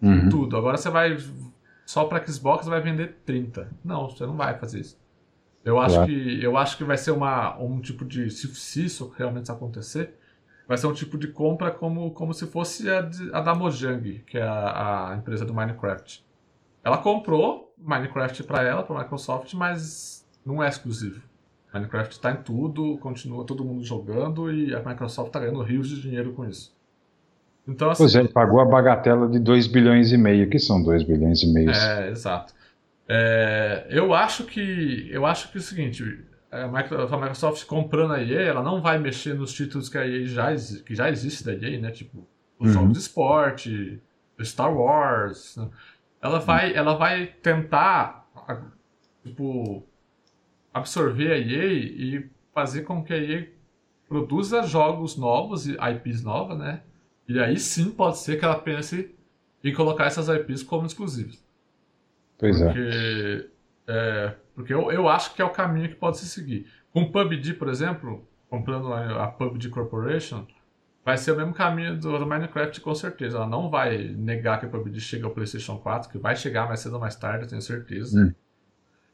Uhum. 0.00 0.28
Tudo. 0.28 0.56
Agora 0.56 0.76
você 0.76 0.90
vai. 0.90 1.16
Só 1.90 2.04
para 2.04 2.24
Xbox 2.24 2.68
vai 2.68 2.80
vender 2.80 3.16
30. 3.26 3.68
Não, 3.84 4.08
você 4.08 4.24
não 4.24 4.36
vai 4.36 4.56
fazer 4.56 4.78
isso. 4.78 4.96
Eu 5.64 5.80
acho, 5.80 5.96
claro. 5.96 6.08
que, 6.08 6.40
eu 6.44 6.56
acho 6.56 6.76
que 6.76 6.84
vai 6.84 6.96
ser 6.96 7.10
uma, 7.10 7.58
um 7.58 7.80
tipo 7.80 8.04
de. 8.04 8.30
Se, 8.30 8.46
se 8.54 8.84
isso 8.84 9.12
realmente 9.18 9.50
acontecer, 9.50 10.14
vai 10.68 10.78
ser 10.78 10.86
um 10.86 10.92
tipo 10.92 11.18
de 11.18 11.26
compra 11.26 11.68
como, 11.72 12.12
como 12.12 12.32
se 12.32 12.46
fosse 12.46 12.88
a, 12.88 13.02
de, 13.02 13.34
a 13.34 13.40
da 13.40 13.56
Mojang, 13.56 14.20
que 14.20 14.38
é 14.38 14.42
a, 14.42 15.08
a, 15.08 15.16
empresa 15.16 15.44
do 15.44 15.52
Minecraft. 15.52 16.24
Ela 16.84 16.98
comprou 16.98 17.74
Minecraft 17.76 18.44
para 18.44 18.62
ela, 18.62 18.84
para 18.84 18.94
a 18.94 19.02
Microsoft, 19.02 19.52
mas 19.54 20.24
não 20.46 20.62
é 20.62 20.68
exclusivo. 20.68 21.20
Minecraft 21.74 22.12
está 22.12 22.30
em 22.30 22.40
tudo, 22.40 22.98
continua 22.98 23.44
todo 23.44 23.64
mundo 23.64 23.82
jogando 23.82 24.48
e 24.52 24.72
a 24.76 24.78
Microsoft 24.78 25.30
está 25.30 25.40
ganhando 25.40 25.60
rios 25.60 25.88
de 25.88 26.00
dinheiro 26.00 26.34
com 26.34 26.44
isso. 26.44 26.72
Então, 27.66 27.90
assim, 27.90 28.02
pois 28.02 28.14
é, 28.14 28.26
pagou 28.26 28.60
a 28.60 28.64
bagatela 28.64 29.28
de 29.28 29.38
2 29.38 29.66
bilhões 29.66 30.12
e 30.12 30.18
meio, 30.18 30.48
que 30.48 30.58
são 30.58 30.82
2 30.82 31.02
bilhões 31.04 31.42
e 31.42 31.52
meio. 31.52 31.70
É, 31.70 32.10
exato. 32.10 32.54
É, 33.08 33.86
eu 33.90 34.14
acho 34.14 34.44
que 34.44 35.08
eu 35.10 35.26
acho 35.26 35.50
que 35.50 35.58
é 35.58 35.60
o 35.60 35.62
seguinte, 35.62 36.24
a 36.50 36.66
Microsoft 36.66 37.64
comprando 37.66 38.12
a 38.12 38.22
EA, 38.22 38.42
ela 38.42 38.62
não 38.62 38.80
vai 38.80 38.98
mexer 38.98 39.34
nos 39.34 39.52
títulos 39.52 39.88
que 39.88 39.98
a 39.98 40.06
EA 40.06 40.26
já, 40.26 40.54
que 40.84 40.94
já 40.94 41.10
existe 41.10 41.44
da 41.44 41.52
EA, 41.52 41.80
né? 41.80 41.90
Tipo, 41.90 42.26
os 42.58 42.68
uhum. 42.68 42.74
jogos 42.74 42.92
de 42.92 42.98
esporte, 42.98 44.02
Star 44.42 44.72
Wars. 44.74 45.56
Né? 45.56 45.68
Ela 46.22 46.38
vai, 46.38 46.74
ela 46.74 46.94
vai 46.94 47.26
tentar, 47.26 48.28
tipo, 49.24 49.82
absorver 50.72 51.32
a 51.32 51.38
EA 51.38 51.72
e 51.72 52.30
fazer 52.54 52.82
com 52.82 53.02
que 53.02 53.12
a 53.12 53.18
EA 53.18 53.48
produza 54.08 54.62
jogos 54.62 55.16
novos 55.16 55.66
e 55.66 55.72
IPs 55.72 56.22
novas, 56.22 56.58
né? 56.58 56.82
E 57.28 57.38
aí 57.38 57.58
sim 57.58 57.90
pode 57.90 58.18
ser 58.18 58.38
que 58.38 58.44
ela 58.44 58.58
pense 58.58 59.14
em 59.62 59.72
colocar 59.72 60.06
essas 60.06 60.28
IPs 60.28 60.62
como 60.62 60.86
exclusivas. 60.86 61.42
Pois 62.38 62.60
é. 62.60 62.64
Porque, 62.64 63.50
é. 63.86 64.26
é 64.28 64.34
porque 64.54 64.74
eu, 64.74 64.90
eu 64.90 65.08
acho 65.08 65.34
que 65.34 65.42
é 65.42 65.44
o 65.44 65.50
caminho 65.50 65.88
que 65.88 65.94
pode 65.94 66.18
se 66.18 66.26
seguir. 66.26 66.66
Com 66.92 67.02
o 67.02 67.12
PUBG, 67.12 67.54
por 67.54 67.68
exemplo, 67.68 68.26
comprando 68.48 68.92
a, 68.92 69.24
a 69.24 69.28
PUBG 69.28 69.68
Corporation, 69.68 70.46
vai 71.04 71.16
ser 71.16 71.32
o 71.32 71.36
mesmo 71.36 71.54
caminho 71.54 71.96
do, 71.96 72.18
do, 72.18 72.26
Minecraft 72.26 72.80
com 72.80 72.94
certeza. 72.94 73.36
Ela 73.36 73.46
não 73.46 73.70
vai 73.70 74.08
negar 74.08 74.58
que 74.58 74.66
o 74.66 74.70
PUBG 74.70 75.00
chega 75.00 75.26
ao 75.26 75.32
PlayStation 75.32 75.78
4, 75.78 76.10
que 76.10 76.18
vai 76.18 76.34
chegar 76.36 76.66
mais 76.66 76.80
cedo 76.80 76.94
ou 76.94 77.00
mais 77.00 77.16
tarde, 77.16 77.44
eu 77.44 77.48
tenho 77.48 77.62
certeza. 77.62 78.18
Hum. 78.18 78.34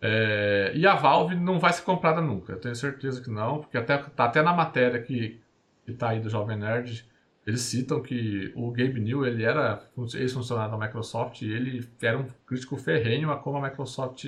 É, 0.01 0.73
e 0.75 0.87
a 0.87 0.95
Valve 0.95 1.35
não 1.35 1.59
vai 1.59 1.73
ser 1.73 1.83
comprada 1.83 2.21
nunca, 2.21 2.53
eu 2.53 2.61
tenho 2.61 2.77
certeza 2.77 3.23
que 3.23 3.31
não, 3.31 3.61
porque 3.61 3.79
até, 3.79 3.97
tá 3.97 4.27
até 4.27 4.43
na 4.43 4.53
matéria 4.53 5.01
que, 5.01 5.41
que 5.85 5.95
tá 5.95 6.11
aí 6.11 6.21
do 6.21 6.29
Jovem 6.29 6.57
Nerd, 6.57 7.09
eles 7.47 7.61
citam 7.61 8.03
que 8.03 8.53
o 8.57 8.73
Gabe 8.73 9.01
New 9.01 9.25
ele 9.25 9.45
era 9.45 9.81
ex-funcionário 10.15 10.73
da 10.73 10.87
Microsoft 10.87 11.43
e 11.43 11.53
ele 11.53 11.89
era 12.03 12.19
um 12.19 12.27
crítico 12.45 12.77
ferrenho 12.77 13.31
a 13.31 13.37
como 13.37 13.59
a 13.59 13.63
Microsoft 13.63 14.25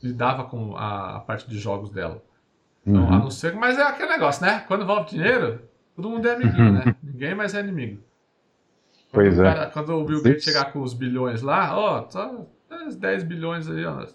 lidava 0.00 0.44
com 0.44 0.76
a, 0.76 1.16
a 1.16 1.20
parte 1.20 1.48
de 1.48 1.58
jogos 1.58 1.90
dela. 1.90 2.22
Então, 2.86 3.02
uhum. 3.02 3.12
a 3.12 3.18
não 3.18 3.30
ser, 3.30 3.54
mas 3.54 3.76
é 3.76 3.82
aquele 3.82 4.10
negócio, 4.10 4.44
né? 4.44 4.64
Quando 4.68 4.82
envolve 4.82 5.10
dinheiro, 5.10 5.62
todo 5.96 6.08
mundo 6.08 6.26
é 6.28 6.34
amiguinho, 6.34 6.72
né? 6.72 6.96
Ninguém 7.02 7.34
mais 7.34 7.54
é 7.54 7.60
inimigo. 7.60 8.00
Quando 9.10 9.24
pois 9.24 9.38
é. 9.38 9.66
quando 9.66 9.90
o 9.90 10.04
Bill 10.04 10.22
Gates 10.22 10.44
chegar 10.44 10.72
com 10.72 10.80
os 10.80 10.94
bilhões 10.94 11.42
lá, 11.42 11.76
ó, 11.76 12.08
só 12.08 12.46
10 12.96 13.24
bilhões 13.24 13.68
aí, 13.68 13.84
ó. 13.84 14.06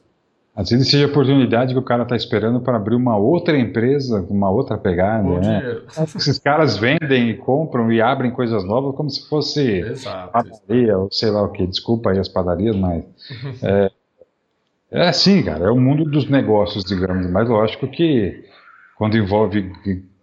Às 0.58 0.72
vezes 0.72 0.90
seja 0.90 1.06
a 1.06 1.08
oportunidade 1.08 1.72
que 1.72 1.80
o 1.80 1.84
cara 1.84 2.02
está 2.02 2.16
esperando 2.16 2.60
para 2.60 2.78
abrir 2.78 2.96
uma 2.96 3.16
outra 3.16 3.56
empresa, 3.56 4.26
uma 4.28 4.50
outra 4.50 4.76
pegada, 4.76 5.22
Bom 5.22 5.40
né? 5.40 5.60
Dinheiro. 5.60 5.84
Esses 6.16 6.40
caras 6.40 6.78
vendem 6.78 7.30
e 7.30 7.36
compram 7.36 7.92
e 7.92 8.02
abrem 8.02 8.32
coisas 8.32 8.64
novas 8.64 8.96
como 8.96 9.08
se 9.08 9.30
fosse 9.30 9.62
Exato, 9.62 10.32
padaria 10.32 10.98
ou 10.98 11.12
sei 11.12 11.30
lá 11.30 11.44
o 11.44 11.50
que. 11.50 11.68
Desculpa 11.68 12.10
aí 12.10 12.18
as 12.18 12.28
padarias, 12.28 12.76
mas 12.76 13.04
é, 13.62 13.92
é 14.90 15.08
assim, 15.08 15.44
cara. 15.44 15.66
É 15.66 15.70
o 15.70 15.80
mundo 15.80 16.04
dos 16.06 16.28
negócios, 16.28 16.84
digamos. 16.84 17.30
Mas 17.30 17.48
lógico 17.48 17.88
que 17.88 18.44
quando 18.98 19.16
envolve 19.16 19.72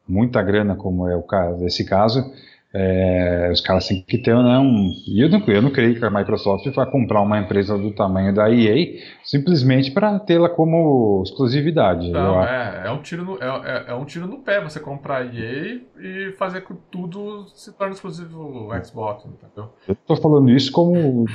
muita 0.07 0.43
grana, 0.43 0.75
como 0.75 1.09
é 1.09 1.15
o 1.15 1.23
caso, 1.23 1.65
esse 1.65 1.85
caso, 1.85 2.29
é, 2.77 3.51
os 3.53 3.61
caras 3.61 3.87
têm 3.87 4.03
que 4.03 4.19
ter, 4.19 4.35
né, 4.35 4.59
um... 4.59 4.91
E 5.07 5.23
eu 5.23 5.29
não, 5.29 5.39
eu 5.47 5.63
não 5.63 5.71
creio 5.71 5.97
que 5.97 6.05
a 6.05 6.11
Microsoft 6.11 6.67
vai 6.75 6.85
comprar 6.91 7.21
uma 7.21 7.39
empresa 7.39 7.79
do 7.79 7.93
tamanho 7.93 8.35
da 8.35 8.51
EA 8.51 9.01
simplesmente 9.23 9.93
para 9.93 10.19
tê-la 10.19 10.49
como 10.49 11.23
exclusividade. 11.25 12.11
Não, 12.11 12.43
é, 12.43 12.83
é, 12.87 12.91
um 12.91 13.01
tiro 13.01 13.25
no, 13.25 13.37
é, 13.41 13.47
é, 13.47 13.85
é, 13.93 13.95
um 13.95 14.05
tiro 14.05 14.27
no 14.27 14.39
pé 14.41 14.61
você 14.61 14.81
comprar 14.81 15.19
a 15.19 15.25
EA 15.25 15.83
e 16.01 16.33
fazer 16.37 16.63
com 16.63 16.75
que 16.75 16.81
tudo 16.91 17.47
se 17.55 17.73
torne 17.73 17.95
exclusivo 17.95 18.69
Xbox, 18.85 19.25
entendeu? 19.25 19.71
Eu 19.87 19.95
tô 19.95 20.17
falando 20.17 20.51
isso 20.51 20.73
como 20.73 21.27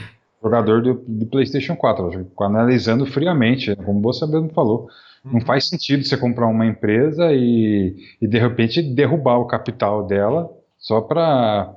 jogador 0.43 0.81
do, 0.81 1.01
do 1.07 1.25
PlayStation 1.25 1.77
4, 1.77 2.31
analisando 2.41 3.05
friamente, 3.05 3.73
como 3.77 4.01
você 4.01 4.27
mesmo 4.27 4.49
falou. 4.49 4.89
Não 5.23 5.35
uhum. 5.35 5.41
faz 5.41 5.69
sentido 5.69 6.03
você 6.03 6.17
comprar 6.17 6.47
uma 6.47 6.65
empresa 6.65 7.31
e, 7.31 7.95
e 8.21 8.27
de 8.27 8.37
repente 8.37 8.81
derrubar 8.81 9.37
o 9.37 9.47
capital 9.47 10.05
dela 10.05 10.58
só 10.79 11.01
para 11.01 11.75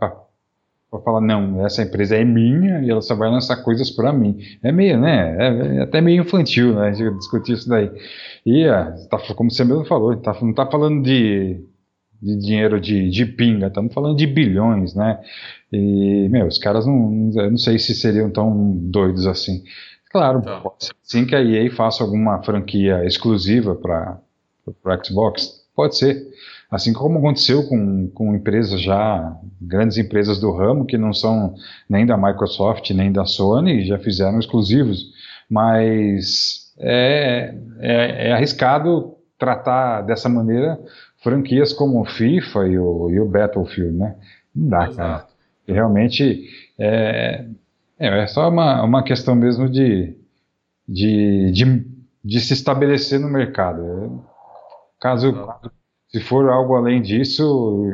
falar, 1.05 1.21
não, 1.21 1.67
essa 1.67 1.83
empresa 1.83 2.17
é 2.17 2.25
minha 2.25 2.81
e 2.83 2.91
ela 2.91 3.03
só 3.03 3.15
vai 3.15 3.31
lançar 3.31 3.57
coisas 3.63 3.91
para 3.91 4.13
mim. 4.13 4.39
É 4.63 4.71
meio, 4.71 4.99
né? 4.99 5.37
É, 5.39 5.77
é, 5.79 5.83
até 5.83 6.01
meio 6.01 6.23
infantil, 6.23 6.75
né? 6.75 6.89
A 6.89 6.93
gente 6.93 7.19
discutir 7.19 7.53
isso 7.55 7.69
daí. 7.69 7.91
E, 8.47 8.65
é, 8.65 8.85
tá, 9.11 9.19
como 9.35 9.51
você 9.51 9.65
mesmo 9.65 9.85
falou, 9.85 10.17
tá, 10.17 10.37
não 10.41 10.51
está 10.51 10.67
falando 10.67 11.03
de, 11.03 11.61
de 12.21 12.37
dinheiro 12.37 12.81
de, 12.81 13.11
de 13.11 13.27
pinga, 13.27 13.67
estamos 13.67 13.93
falando 13.93 14.17
de 14.17 14.27
bilhões, 14.27 14.95
né? 14.95 15.19
E, 15.73 16.29
meu, 16.29 16.47
os 16.47 16.59
caras 16.59 16.87
não, 16.87 17.31
eu 17.35 17.51
não 17.51 17.59
sei 17.59 17.79
se 17.79 17.95
seriam 17.95 18.31
tão 18.31 18.77
doidos 18.77 19.27
assim. 19.27 19.65
Claro, 20.11 20.41
então. 20.41 20.61
pode 20.61 20.85
ser 20.85 20.93
sim 21.03 21.25
que 21.25 21.35
a 21.35 21.43
EA 21.43 21.71
faça 21.75 22.05
alguma 22.05 22.43
franquia 22.43 23.05
exclusiva 23.05 23.75
para 23.75 24.21
o 24.67 25.05
Xbox, 25.05 25.65
pode 25.75 25.97
ser. 25.97 26.23
Assim 26.73 26.95
como 26.95 27.19
aconteceu 27.19 27.69
com, 27.69 28.09
com 28.09 28.35
empresas 28.35 28.81
já, 28.81 29.39
grandes 29.61 29.99
empresas 29.99 30.41
do 30.41 30.51
ramo, 30.51 30.87
que 30.87 30.97
não 30.97 31.13
são 31.13 31.55
nem 31.87 32.07
da 32.07 32.17
Microsoft 32.17 32.89
nem 32.93 33.13
da 33.13 33.27
Sony, 33.27 33.85
já 33.85 33.99
fizeram 33.99 34.39
exclusivos. 34.39 35.13
Mas 35.51 36.73
é, 36.79 37.55
é, 37.79 38.29
é 38.29 38.33
arriscado 38.33 39.15
tratar 39.39 40.01
dessa 40.01 40.31
maneira 40.31 40.81
franquias 41.23 41.75
como 41.75 42.01
o 42.01 42.07
FIFA 42.07 42.67
e 42.67 42.79
o, 42.79 43.11
e 43.11 43.21
o 43.21 43.29
Battlefield, 43.29 43.93
né? 43.93 44.17
Não 44.57 44.71
dá, 44.71 44.85
Exato. 44.85 44.97
cara. 44.97 45.27
E 45.69 45.73
realmente 45.75 46.49
é, 46.79 47.45
é, 47.99 48.23
é, 48.23 48.27
só 48.27 48.49
uma, 48.49 48.83
uma 48.83 49.03
questão 49.03 49.35
mesmo 49.35 49.69
de, 49.69 50.17
de, 50.89 51.53
de, 51.53 51.87
de 52.25 52.41
se 52.41 52.55
estabelecer 52.55 53.21
no 53.21 53.29
mercado. 53.29 54.25
Caso, 54.99 55.29
Exato 55.29 55.82
se 56.13 56.21
for 56.21 56.49
algo 56.51 56.77
além 56.77 57.01
disso, 57.01 57.91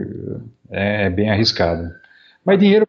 é, 0.71 1.05
é 1.05 1.11
bem 1.11 1.31
arriscado. 1.31 1.95
Mas 2.45 2.59
dinheiro, 2.59 2.89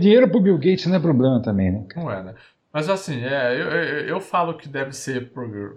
dinheiro 0.00 0.28
para 0.28 0.38
o 0.38 0.42
Bill 0.42 0.58
Gates 0.58 0.86
não 0.86 0.96
é 0.96 1.00
problema 1.00 1.40
também, 1.40 1.70
né? 1.70 1.86
Não 1.96 2.10
é, 2.10 2.22
né? 2.22 2.34
Mas 2.72 2.90
assim, 2.90 3.24
é, 3.24 3.54
eu, 3.54 3.70
eu, 3.70 4.00
eu 4.08 4.20
falo 4.20 4.54
que 4.54 4.68
deve 4.68 4.92
ser 4.92 5.30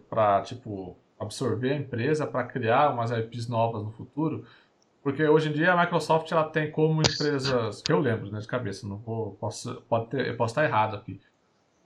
para, 0.10 0.42
tipo, 0.42 0.98
absorver 1.18 1.72
a 1.72 1.78
empresa, 1.78 2.28
para 2.28 2.44
criar 2.44 2.92
umas 2.92 3.12
IPs 3.12 3.48
novas 3.48 3.84
no 3.84 3.92
futuro, 3.92 4.46
porque 5.02 5.24
hoje 5.24 5.50
em 5.50 5.54
dia 5.54 5.72
a 5.72 5.80
Microsoft 5.80 6.30
ela 6.32 6.44
tem 6.44 6.70
como 6.70 7.02
empresas, 7.02 7.82
que 7.82 7.92
eu 7.92 8.00
lembro, 8.00 8.30
né, 8.32 8.40
de 8.40 8.48
cabeça, 8.48 8.86
não 8.86 8.98
vou, 8.98 9.32
posso, 9.40 9.82
pode 9.88 10.08
ter, 10.10 10.28
eu 10.28 10.36
posso 10.36 10.52
estar 10.52 10.66
errado 10.66 10.96
aqui, 10.96 11.22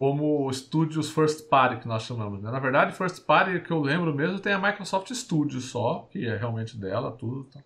como 0.03 0.51
estúdios 0.51 1.09
first 1.09 1.47
party 1.47 1.77
que 1.77 1.87
nós 1.87 2.03
chamamos. 2.03 2.41
Né? 2.41 2.51
Na 2.51 2.59
verdade, 2.59 2.93
first 2.93 3.25
party 3.25 3.61
que 3.61 3.71
eu 3.71 3.79
lembro 3.79 4.13
mesmo 4.13 4.37
tem 4.37 4.51
a 4.51 4.59
Microsoft 4.59 5.09
Studios 5.13 5.69
só, 5.69 6.09
que 6.11 6.27
é 6.27 6.35
realmente 6.35 6.75
dela, 6.75 7.09
tudo. 7.09 7.45
Tá? 7.45 7.61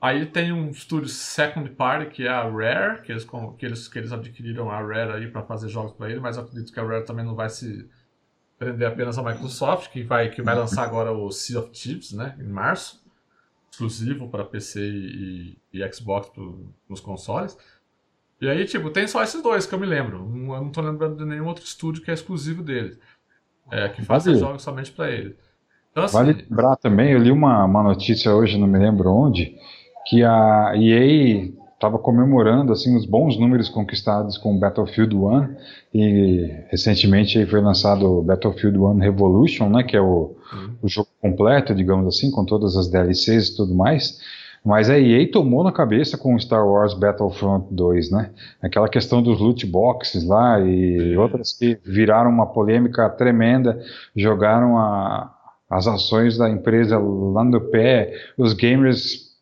Aí 0.00 0.26
tem 0.26 0.52
um 0.52 0.70
estúdio 0.70 1.08
second 1.08 1.70
party 1.70 2.10
que 2.10 2.26
é 2.26 2.28
a 2.28 2.42
Rare, 2.42 3.02
que 3.02 3.12
eles, 3.12 3.24
que 3.56 3.64
eles, 3.64 3.86
que 3.86 3.96
eles 3.96 4.10
adquiriram 4.10 4.72
a 4.72 4.80
Rare 4.80 5.12
aí 5.12 5.30
para 5.30 5.44
fazer 5.44 5.68
jogos 5.68 5.92
para 5.92 6.10
ele, 6.10 6.18
mas 6.18 6.36
eu 6.36 6.42
acredito 6.42 6.72
que 6.72 6.80
a 6.80 6.82
Rare 6.82 7.04
também 7.04 7.24
não 7.24 7.36
vai 7.36 7.48
se 7.48 7.88
prender 8.58 8.88
apenas 8.88 9.16
a 9.16 9.22
Microsoft, 9.22 9.92
que 9.92 10.02
vai, 10.02 10.30
que 10.30 10.42
vai 10.42 10.56
lançar 10.56 10.82
agora 10.82 11.12
o 11.12 11.30
Sea 11.30 11.60
of 11.60 11.70
Thieves, 11.70 12.10
né, 12.12 12.36
em 12.40 12.48
março, 12.48 13.00
exclusivo 13.70 14.28
para 14.28 14.44
PC 14.44 14.80
e, 14.84 15.58
e 15.72 15.92
Xbox 15.92 16.28
pro, 16.28 16.74
nos 16.88 16.98
consoles. 16.98 17.56
E 18.42 18.48
aí, 18.48 18.64
tipo, 18.64 18.90
tem 18.90 19.06
só 19.06 19.22
esses 19.22 19.40
dois 19.40 19.66
que 19.66 19.72
eu 19.72 19.78
me 19.78 19.86
lembro. 19.86 20.16
Eu 20.18 20.60
não 20.60 20.70
tô 20.70 20.80
lembrando 20.80 21.16
de 21.16 21.24
nenhum 21.24 21.46
outro 21.46 21.64
estúdio 21.64 22.02
que 22.02 22.10
é 22.10 22.14
exclusivo 22.14 22.60
deles. 22.60 22.98
É, 23.70 23.88
que 23.88 24.02
faz 24.02 24.24
jogos 24.24 24.62
somente 24.64 24.90
para 24.90 25.12
ele. 25.12 25.36
Então, 25.92 26.02
assim, 26.02 26.16
vale 26.16 26.32
lembrar 26.32 26.74
também, 26.76 27.12
eu 27.12 27.20
li 27.20 27.30
uma, 27.30 27.64
uma 27.64 27.84
notícia 27.84 28.34
hoje, 28.34 28.58
não 28.58 28.66
me 28.66 28.80
lembro 28.80 29.12
onde, 29.12 29.54
que 30.06 30.24
a 30.24 30.72
EA 30.74 31.52
estava 31.72 31.98
comemorando 31.98 32.72
assim 32.72 32.96
os 32.96 33.06
bons 33.06 33.38
números 33.38 33.68
conquistados 33.68 34.36
com 34.38 34.58
Battlefield 34.58 35.14
1 35.14 35.56
e 35.94 36.50
recentemente 36.68 37.44
foi 37.46 37.60
lançado 37.60 38.22
Battlefield 38.22 38.78
1 38.78 38.98
Revolution, 38.98 39.68
né, 39.68 39.82
que 39.82 39.96
é 39.96 40.00
o, 40.00 40.34
uhum. 40.52 40.74
o 40.82 40.88
jogo 40.88 41.08
completo, 41.20 41.74
digamos 41.74 42.06
assim, 42.06 42.30
com 42.30 42.44
todas 42.44 42.76
as 42.76 42.88
DLCs 42.88 43.48
e 43.48 43.56
tudo 43.56 43.74
mais. 43.74 44.18
Mas 44.64 44.88
a 44.88 44.98
EA 44.98 45.28
tomou 45.30 45.64
na 45.64 45.72
cabeça 45.72 46.16
com 46.16 46.38
Star 46.38 46.64
Wars 46.66 46.94
Battlefront 46.94 47.66
2, 47.72 48.10
né? 48.12 48.30
Aquela 48.62 48.88
questão 48.88 49.20
dos 49.20 49.40
loot 49.40 49.66
boxes 49.66 50.24
lá 50.24 50.60
e 50.60 51.16
outras 51.16 51.52
que 51.52 51.78
viraram 51.84 52.30
uma 52.30 52.46
polêmica 52.46 53.08
tremenda, 53.10 53.80
jogaram 54.14 54.78
a, 54.78 55.34
as 55.68 55.88
ações 55.88 56.38
da 56.38 56.48
empresa 56.48 56.96
lá 56.98 57.42
no 57.42 57.60
pé, 57.60 58.12
os 58.38 58.52
gamers 58.52 59.32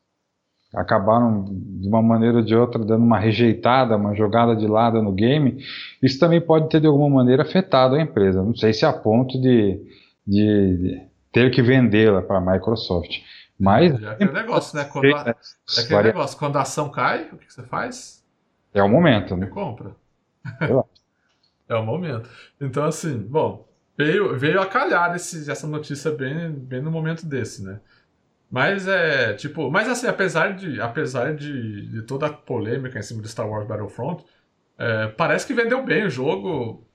acabaram 0.74 1.44
de 1.44 1.88
uma 1.88 2.00
maneira 2.00 2.38
ou 2.38 2.44
de 2.44 2.54
outra 2.54 2.82
dando 2.84 3.04
uma 3.04 3.18
rejeitada, 3.18 3.96
uma 3.96 4.14
jogada 4.14 4.54
de 4.54 4.66
lado 4.66 5.02
no 5.02 5.12
game. 5.12 5.58
Isso 6.02 6.18
também 6.18 6.40
pode 6.40 6.68
ter 6.68 6.80
de 6.80 6.86
alguma 6.86 7.10
maneira 7.10 7.42
afetado 7.42 7.94
a 7.94 8.00
empresa. 8.00 8.42
Não 8.42 8.54
sei 8.54 8.72
se 8.72 8.86
a 8.86 8.92
ponto 8.92 9.40
de, 9.40 9.80
de 10.26 11.00
ter 11.32 11.50
que 11.50 11.60
vendê-la 11.60 12.22
para 12.22 12.38
a 12.38 12.52
Microsoft. 12.52 13.18
Mas. 13.61 14.02
É 14.02 14.08
aquele 14.08 14.32
negócio, 14.32 14.76
né? 14.76 14.84
Quando 14.84 15.14
a, 15.14 15.36
é 15.76 15.80
aquele 15.80 16.02
negócio, 16.04 16.38
quando 16.38 16.56
a 16.56 16.62
ação 16.62 16.90
cai, 16.90 17.28
o 17.30 17.36
que 17.36 17.52
você 17.52 17.62
faz? 17.62 18.24
É 18.72 18.82
o 18.82 18.88
momento, 18.88 19.36
né? 19.36 19.46
Você 19.46 19.52
compra. 19.52 19.94
é 21.68 21.74
o 21.74 21.84
momento. 21.84 22.30
Então, 22.58 22.84
assim, 22.84 23.18
bom, 23.18 23.68
veio, 23.98 24.38
veio 24.38 24.62
a 24.62 24.66
calhar 24.66 25.14
esse, 25.14 25.50
essa 25.50 25.66
notícia 25.66 26.11
bem, 26.11 26.50
bem 26.50 26.80
no 26.80 26.90
momento 26.90 27.26
desse, 27.26 27.62
né? 27.62 27.80
Mas 28.50 28.88
é, 28.88 29.34
tipo, 29.34 29.70
mas 29.70 29.88
assim, 29.88 30.08
apesar 30.08 30.54
de, 30.56 30.80
apesar 30.80 31.36
de, 31.36 31.86
de 31.86 32.02
toda 32.02 32.26
a 32.26 32.32
polêmica 32.32 32.98
em 32.98 33.02
cima 33.02 33.22
do 33.22 33.28
Star 33.28 33.48
Wars 33.48 33.68
Battlefront, 33.68 34.24
é, 34.78 35.06
parece 35.08 35.46
que 35.46 35.54
vendeu 35.54 35.84
bem 35.84 36.06
o 36.06 36.11
jogo. 36.11 36.86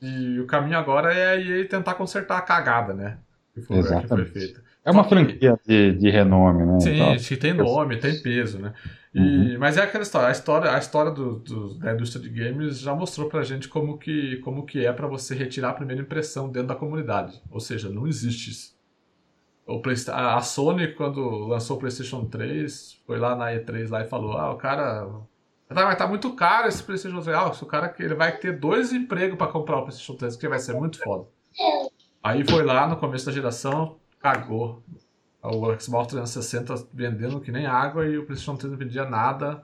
E 0.00 0.40
o 0.40 0.46
caminho 0.46 0.76
agora 0.78 1.14
é 1.14 1.28
a 1.28 1.36
EA 1.36 1.68
tentar 1.68 1.94
consertar 1.94 2.38
a 2.38 2.42
cagada, 2.42 2.92
né? 2.92 3.18
Que 3.52 3.60
foi, 3.60 3.78
Exatamente. 3.78 4.02
Que 4.02 4.08
foi 4.08 4.24
feita. 4.26 4.63
É 4.84 4.90
uma 4.90 5.04
franquia 5.04 5.58
de, 5.66 5.92
de 5.92 6.10
renome, 6.10 6.66
né? 6.66 6.80
Sim, 6.80 6.94
então, 6.94 7.16
que 7.16 7.36
tem 7.36 7.54
nome, 7.54 7.96
tem 7.96 8.20
peso, 8.20 8.58
né? 8.58 8.74
E, 9.14 9.18
uhum. 9.18 9.58
Mas 9.58 9.76
é 9.78 9.82
aquela 9.82 10.02
história, 10.02 10.28
a 10.28 10.32
história, 10.32 10.70
a 10.72 10.78
história 10.78 11.10
do, 11.10 11.38
do, 11.38 11.74
da 11.78 11.94
indústria 11.94 12.22
de 12.22 12.28
games 12.28 12.80
já 12.80 12.94
mostrou 12.94 13.28
pra 13.28 13.42
gente 13.42 13.68
como 13.68 13.96
que, 13.96 14.38
como 14.38 14.66
que 14.66 14.84
é 14.84 14.92
para 14.92 15.06
você 15.06 15.34
retirar 15.34 15.70
a 15.70 15.74
primeira 15.74 16.02
impressão 16.02 16.50
dentro 16.50 16.68
da 16.68 16.74
comunidade. 16.74 17.40
Ou 17.50 17.60
seja, 17.60 17.88
não 17.88 18.06
existe 18.06 18.50
isso. 18.50 18.74
O 19.66 19.80
Play, 19.80 19.96
a 20.08 20.40
Sony, 20.40 20.88
quando 20.88 21.20
lançou 21.46 21.76
o 21.76 21.80
PlayStation 21.80 22.26
3, 22.26 23.00
foi 23.06 23.18
lá 23.18 23.34
na 23.34 23.52
E3 23.52 23.88
lá 23.88 24.02
e 24.02 24.08
falou: 24.08 24.36
Ah, 24.36 24.52
o 24.52 24.56
cara. 24.56 25.08
Vai 25.70 25.96
tá 25.96 26.06
muito 26.06 26.34
caro 26.34 26.68
esse 26.68 26.82
PlayStation 26.82 27.20
3. 27.20 27.36
Ah, 27.36 27.46
o 27.46 27.66
cara 27.66 27.94
ele 27.98 28.14
vai 28.14 28.36
ter 28.36 28.58
dois 28.58 28.92
empregos 28.92 29.38
para 29.38 29.50
comprar 29.50 29.78
o 29.78 29.82
PlayStation 29.82 30.14
3, 30.14 30.36
que 30.36 30.48
vai 30.48 30.58
ser 30.58 30.74
muito 30.74 30.98
foda. 30.98 31.26
Aí 32.22 32.44
foi 32.46 32.62
lá 32.62 32.86
no 32.86 32.96
começo 32.96 33.24
da 33.26 33.32
geração, 33.32 33.96
cagou. 34.24 34.82
O 35.42 35.78
Xbox 35.78 36.08
360 36.08 36.88
vendendo 36.94 37.38
que 37.38 37.52
nem 37.52 37.66
água 37.66 38.06
e 38.06 38.16
o 38.16 38.24
PlayStation 38.24 38.56
3 38.56 38.72
não 38.72 38.78
vendia 38.78 39.04
nada. 39.04 39.62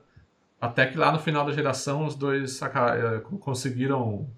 Até 0.61 0.85
que 0.85 0.99
lá 0.99 1.11
no 1.11 1.19
final 1.19 1.47
da 1.47 1.53
geração 1.53 2.05
os 2.05 2.15
dois 2.15 2.61
eh, 2.61 3.21
conseguiram 3.41 4.29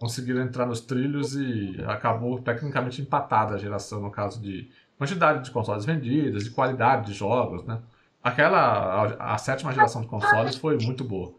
conseguiram 0.00 0.42
entrar 0.42 0.66
nos 0.66 0.80
trilhos 0.80 1.36
e 1.36 1.76
acabou 1.86 2.42
tecnicamente 2.42 3.00
empatada 3.00 3.54
a 3.54 3.58
geração 3.58 4.00
no 4.00 4.10
caso 4.10 4.42
de 4.42 4.68
quantidade 4.98 5.44
de 5.44 5.52
consoles 5.52 5.84
vendidas, 5.84 6.42
de 6.42 6.50
qualidade 6.50 7.06
de 7.06 7.12
jogos, 7.12 7.64
né? 7.64 7.80
Aquela 8.20 8.58
a, 8.58 9.34
a 9.34 9.38
sétima 9.38 9.72
geração 9.72 10.02
de 10.02 10.08
consoles 10.08 10.56
foi 10.56 10.76
muito 10.78 11.04
boa. 11.04 11.32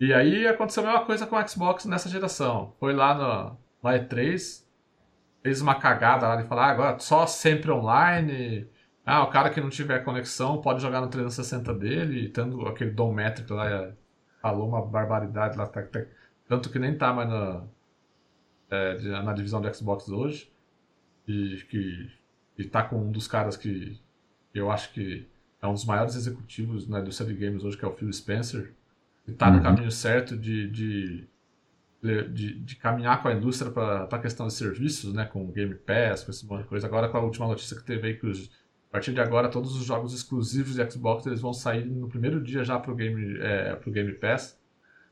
E 0.00 0.14
aí 0.14 0.46
aconteceu 0.46 0.82
a 0.82 0.86
mesma 0.86 1.04
coisa 1.04 1.26
com 1.26 1.36
o 1.36 1.48
Xbox 1.48 1.84
nessa 1.84 2.08
geração. 2.08 2.72
Foi 2.80 2.94
lá 2.94 3.14
no, 3.14 3.90
no 3.90 3.96
E3, 3.98 4.63
fez 5.44 5.60
uma 5.60 5.74
cagada 5.74 6.26
lá 6.26 6.36
de 6.36 6.48
falar, 6.48 6.68
ah, 6.68 6.70
agora 6.70 6.98
só 6.98 7.26
sempre 7.26 7.70
online. 7.70 8.66
Ah, 9.04 9.22
o 9.22 9.30
cara 9.30 9.50
que 9.50 9.60
não 9.60 9.68
tiver 9.68 10.02
conexão 10.02 10.62
pode 10.62 10.80
jogar 10.80 11.02
no 11.02 11.08
360 11.08 11.74
dele, 11.74 12.30
tendo 12.30 12.66
aquele 12.66 12.90
Dom 12.90 13.12
Metric 13.12 13.52
lá, 13.52 13.70
é, 13.70 13.92
falou 14.40 14.66
uma 14.66 14.80
barbaridade 14.80 15.58
lá, 15.58 15.66
tá, 15.66 15.82
tá, 15.82 16.02
tanto 16.48 16.70
que 16.70 16.78
nem 16.78 16.96
tá 16.96 17.12
mais 17.12 17.28
na, 17.28 17.62
é, 18.70 19.22
na 19.22 19.34
divisão 19.34 19.60
do 19.60 19.72
Xbox 19.74 20.08
hoje. 20.08 20.50
E 21.28 21.62
que 21.68 22.10
e 22.56 22.64
tá 22.64 22.82
com 22.82 22.96
um 22.96 23.10
dos 23.10 23.28
caras 23.28 23.56
que 23.56 24.00
eu 24.54 24.70
acho 24.70 24.92
que 24.92 25.28
é 25.60 25.66
um 25.66 25.72
dos 25.74 25.84
maiores 25.84 26.14
executivos 26.14 26.88
na 26.88 27.00
indústria 27.00 27.28
de 27.28 27.34
games 27.34 27.64
hoje, 27.64 27.76
que 27.76 27.84
é 27.84 27.88
o 27.88 27.92
Phil 27.92 28.10
Spencer. 28.12 28.72
E 29.26 29.32
tá 29.32 29.48
uhum. 29.48 29.56
no 29.56 29.62
caminho 29.62 29.90
certo 29.90 30.36
de, 30.36 30.70
de 30.70 31.28
de, 32.04 32.60
de 32.60 32.76
caminhar 32.76 33.22
com 33.22 33.28
a 33.28 33.32
indústria 33.32 33.70
para 33.70 34.04
a 34.04 34.18
questão 34.18 34.46
de 34.46 34.52
serviços, 34.52 35.14
né, 35.14 35.24
com 35.24 35.44
o 35.44 35.52
Game 35.52 35.74
Pass, 35.74 36.24
com 36.24 36.30
esse 36.30 36.46
monte 36.46 36.62
de 36.62 36.68
coisa. 36.68 36.86
Agora, 36.86 37.08
com 37.08 37.16
a 37.16 37.20
última 37.20 37.46
notícia 37.46 37.76
que 37.76 37.84
teve 37.84 38.08
aí, 38.08 38.14
que 38.14 38.26
os, 38.26 38.50
a 38.90 38.92
partir 38.92 39.12
de 39.12 39.20
agora 39.20 39.48
todos 39.48 39.74
os 39.74 39.84
jogos 39.84 40.14
exclusivos 40.14 40.74
de 40.74 40.90
Xbox 40.90 41.26
eles 41.26 41.40
vão 41.40 41.52
sair 41.52 41.84
no 41.84 42.08
primeiro 42.08 42.42
dia 42.42 42.62
já 42.62 42.78
para 42.78 42.92
o 42.92 42.94
Game, 42.94 43.38
é, 43.40 43.74
pro 43.76 43.90
Game 43.90 44.12
Pass. 44.12 44.60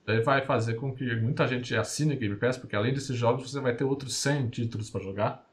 Daí 0.04 0.20
vai 0.20 0.44
fazer 0.44 0.74
com 0.74 0.92
que 0.92 1.14
muita 1.16 1.46
gente 1.46 1.74
assine 1.76 2.16
Game 2.16 2.36
Pass, 2.36 2.58
porque 2.58 2.76
além 2.76 2.92
desses 2.92 3.16
jogos 3.16 3.50
você 3.50 3.60
vai 3.60 3.74
ter 3.74 3.84
outros 3.84 4.14
100 4.16 4.50
títulos 4.50 4.90
para 4.90 5.02
jogar. 5.02 5.46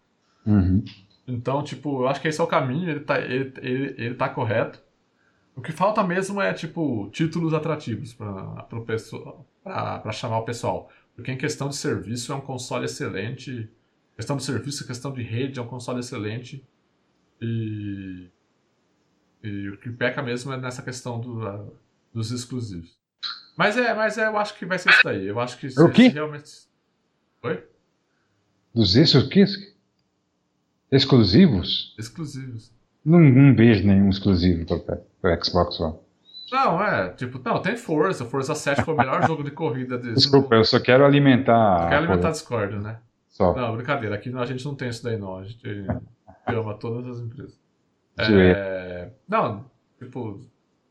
Uhum. 0.46 0.84
Então, 1.28 1.64
tipo, 1.64 2.04
eu 2.04 2.08
acho 2.08 2.20
que 2.20 2.28
esse 2.28 2.42
é 2.42 2.44
o 2.44 2.48
caminho, 2.48 2.90
ele 2.90 3.02
tá, 3.02 3.20
ele, 3.20 3.54
ele, 3.62 3.96
ele 3.98 4.16
tá 4.16 4.28
correto. 4.28 4.82
O 5.56 5.62
que 5.62 5.72
falta 5.72 6.04
mesmo 6.04 6.42
é, 6.42 6.54
tipo, 6.54 7.10
títulos 7.12 7.54
atrativos 7.54 8.14
para 8.14 10.12
chamar 10.12 10.40
o 10.40 10.46
pessoal. 10.46 10.90
Porque 11.20 11.34
em 11.34 11.38
questão 11.38 11.68
de 11.68 11.76
serviço 11.76 12.32
é 12.32 12.36
um 12.36 12.42
console 12.42 12.86
excelente. 12.86 13.70
Questão 14.16 14.38
de 14.38 14.44
serviço, 14.44 14.88
questão 14.88 15.12
de 15.12 15.22
rede 15.22 15.60
é 15.60 15.62
um 15.62 15.68
console 15.68 16.00
excelente. 16.00 16.66
E, 17.42 18.30
e 19.44 19.70
o 19.70 19.78
que 19.78 19.90
peca 19.90 20.22
mesmo 20.22 20.54
é 20.54 20.58
nessa 20.58 20.82
questão 20.82 21.20
do, 21.20 21.46
uh, 21.46 21.74
dos 22.14 22.32
exclusivos. 22.32 22.98
Mas 23.58 23.76
é, 23.76 23.94
mas 23.94 24.18
é, 24.18 24.28
eu 24.28 24.38
acho 24.38 24.58
que 24.58 24.66
vai 24.66 24.80
ser 24.80 24.92
isso 24.92 25.04
daí. 25.04 25.28
Eu 25.28 25.40
acho 25.42 25.58
que 25.58 25.70
se, 25.70 25.82
o 25.82 25.92
quê? 25.92 26.08
Realmente. 26.08 26.52
Oi? 27.44 27.66
Dos 28.74 28.96
exclusivos? 28.96 29.76
Exclusivos? 30.90 31.96
Exclusivos. 32.00 32.72
Não, 33.04 33.20
não 33.20 33.54
vejo 33.54 33.86
nenhum 33.86 34.10
exclusivo 34.10 34.66
para 35.22 35.36
o 35.38 35.44
Xbox 35.44 35.80
One. 35.82 35.98
Não, 36.52 36.84
é, 36.84 37.10
tipo, 37.10 37.40
não, 37.44 37.62
tem 37.62 37.76
Forza. 37.78 38.26
Forza 38.26 38.56
7 38.56 38.84
foi 38.84 38.94
o 38.94 38.98
melhor 38.98 39.26
jogo 39.26 39.44
de 39.44 39.52
corrida 39.52 39.98
desse. 39.98 40.16
Desculpa, 40.16 40.56
eu 40.56 40.64
só 40.64 40.80
quero 40.80 41.06
alimentar. 41.06 41.90
Quero 41.90 42.04
alimentar 42.04 42.32
Discord, 42.32 42.78
né? 42.80 43.00
Só. 43.28 43.56
Não, 43.56 43.76
brincadeira. 43.76 44.16
Aqui 44.16 44.36
a 44.36 44.46
gente 44.46 44.66
não 44.66 44.76
tem 44.76 44.90
isso 44.90 45.04
daí, 45.04 45.18
não. 45.18 45.38
A 45.38 45.44
gente 45.44 45.86
ama 46.48 46.74
todas 46.74 47.08
as 47.08 47.20
empresas. 47.20 47.60
É, 48.18 49.10
não, 49.28 49.66
tipo, 49.98 50.42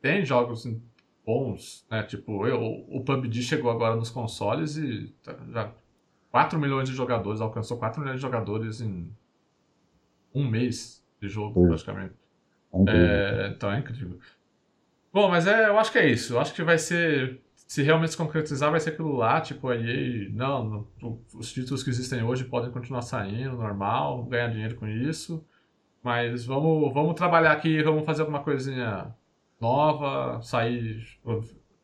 tem 0.01 0.25
jogos 0.25 0.67
bons, 1.27 1.87
né? 1.91 2.03
Tipo, 2.05 2.47
eu, 2.47 2.59
o 2.89 3.03
PUBG 3.05 3.43
chegou 3.43 3.71
agora 3.71 3.95
nos 3.95 4.09
consoles 4.09 4.79
e 4.79 5.15
tá, 5.23 5.37
já 5.53 5.71
4 6.31 6.59
milhões 6.59 6.89
de 6.89 6.95
jogadores, 6.95 7.41
alcançou 7.41 7.77
4 7.77 8.01
milhões 8.01 8.17
de 8.17 8.23
jogadores 8.23 8.81
em 8.81 9.13
um 10.35 10.49
mês 10.49 11.05
de 11.21 11.29
jogo, 11.29 11.67
praticamente. 11.67 12.15
É, 12.87 13.53
então 13.55 13.71
é 13.71 13.79
incrível. 13.79 14.19
Bom, 15.13 15.29
mas 15.29 15.47
é, 15.47 15.69
eu 15.69 15.79
acho 15.79 15.91
que 15.91 15.99
é 15.99 16.07
isso. 16.07 16.35
Eu 16.35 16.41
acho 16.41 16.55
que 16.55 16.63
vai 16.63 16.79
ser. 16.79 17.41
Se 17.55 17.83
realmente 17.83 18.13
se 18.13 18.17
concretizar, 18.17 18.71
vai 18.71 18.81
ser 18.81 18.91
aquilo 18.91 19.15
lá, 19.15 19.43
tipo, 19.43 19.69
a 19.69 19.77
EA, 19.77 20.31
não, 20.31 20.87
não, 21.03 21.19
os 21.35 21.53
títulos 21.53 21.83
que 21.83 21.91
existem 21.91 22.23
hoje 22.23 22.45
podem 22.45 22.71
continuar 22.71 23.03
saindo, 23.03 23.59
normal, 23.59 24.25
ganhar 24.25 24.49
dinheiro 24.49 24.75
com 24.77 24.87
isso. 24.89 25.45
Mas 26.03 26.47
vamos, 26.47 26.95
vamos 26.95 27.15
trabalhar 27.15 27.53
aqui, 27.53 27.83
vamos 27.83 28.07
fazer 28.07 28.23
alguma 28.23 28.41
coisinha 28.41 29.15
nova, 29.61 30.41
sair, 30.41 31.05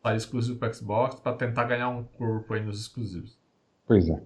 sair 0.02 0.16
exclusivo 0.16 0.58
para 0.58 0.72
Xbox, 0.72 1.16
para 1.16 1.36
tentar 1.36 1.64
ganhar 1.64 1.90
um 1.90 2.04
corpo 2.04 2.54
aí 2.54 2.62
nos 2.62 2.80
exclusivos. 2.80 3.38
Pois 3.86 4.08
é. 4.08 4.22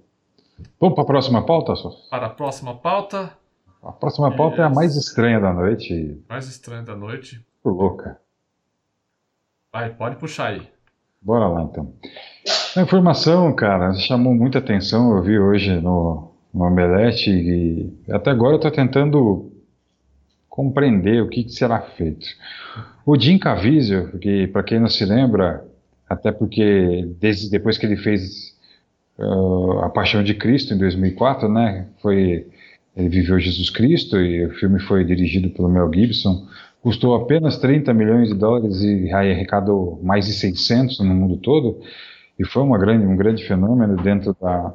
Vamos 0.78 0.94
para 0.94 1.02
a 1.02 1.06
próxima 1.06 1.44
pauta, 1.44 1.74
só? 1.74 1.90
Para 2.10 2.26
a 2.26 2.30
próxima 2.30 2.76
pauta. 2.76 3.32
A 3.82 3.92
próxima 3.92 4.34
pauta 4.36 4.58
é, 4.58 4.60
é 4.60 4.64
a 4.64 4.70
mais 4.70 4.96
estranha 4.96 5.40
da 5.40 5.52
noite. 5.52 6.22
Mais 6.28 6.46
estranha 6.48 6.82
da 6.82 6.96
noite. 6.96 7.44
louca. 7.64 8.20
Vai, 9.78 9.90
pode 9.90 10.16
puxar 10.16 10.48
aí. 10.48 10.62
Bora 11.22 11.46
lá 11.46 11.62
então. 11.62 11.92
A 12.76 12.82
informação, 12.82 13.54
cara, 13.54 13.92
chamou 13.94 14.34
muita 14.34 14.58
atenção. 14.58 15.16
Eu 15.16 15.22
vi 15.22 15.38
hoje 15.38 15.80
no, 15.80 16.32
no 16.52 16.64
Omelete 16.64 17.30
e 17.30 17.92
até 18.10 18.32
agora 18.32 18.54
eu 18.54 18.56
estou 18.56 18.72
tentando 18.72 19.52
compreender 20.48 21.22
o 21.22 21.28
que, 21.28 21.44
que, 21.44 21.52
será 21.52 21.80
feito. 21.80 22.26
O 23.06 23.16
Jim 23.16 23.38
Caviezel, 23.38 24.18
que 24.18 24.48
para 24.48 24.64
quem 24.64 24.80
não 24.80 24.88
se 24.88 25.04
lembra, 25.04 25.64
até 26.10 26.32
porque 26.32 27.08
desde 27.20 27.48
depois 27.48 27.78
que 27.78 27.86
ele 27.86 27.96
fez 27.96 28.56
uh, 29.16 29.84
A 29.84 29.90
Paixão 29.90 30.24
de 30.24 30.34
Cristo 30.34 30.74
em 30.74 30.78
2004, 30.78 31.48
né, 31.48 31.86
foi 32.02 32.48
ele 32.96 33.08
viveu 33.08 33.38
Jesus 33.38 33.70
Cristo 33.70 34.18
e 34.18 34.44
o 34.44 34.54
filme 34.54 34.80
foi 34.80 35.04
dirigido 35.04 35.50
pelo 35.50 35.68
Mel 35.68 35.88
Gibson. 35.94 36.48
Custou 36.82 37.14
apenas 37.16 37.58
30 37.58 37.92
milhões 37.92 38.28
de 38.28 38.34
dólares 38.34 38.80
e 38.80 39.10
arrecadou 39.12 40.00
mais 40.02 40.26
de 40.26 40.32
600 40.32 41.00
no 41.00 41.14
mundo 41.14 41.36
todo. 41.36 41.80
E 42.38 42.44
foi 42.46 42.62
uma 42.62 42.78
grande, 42.78 43.04
um 43.04 43.16
grande 43.16 43.44
fenômeno 43.44 43.96
dentro 43.96 44.36
da, 44.40 44.74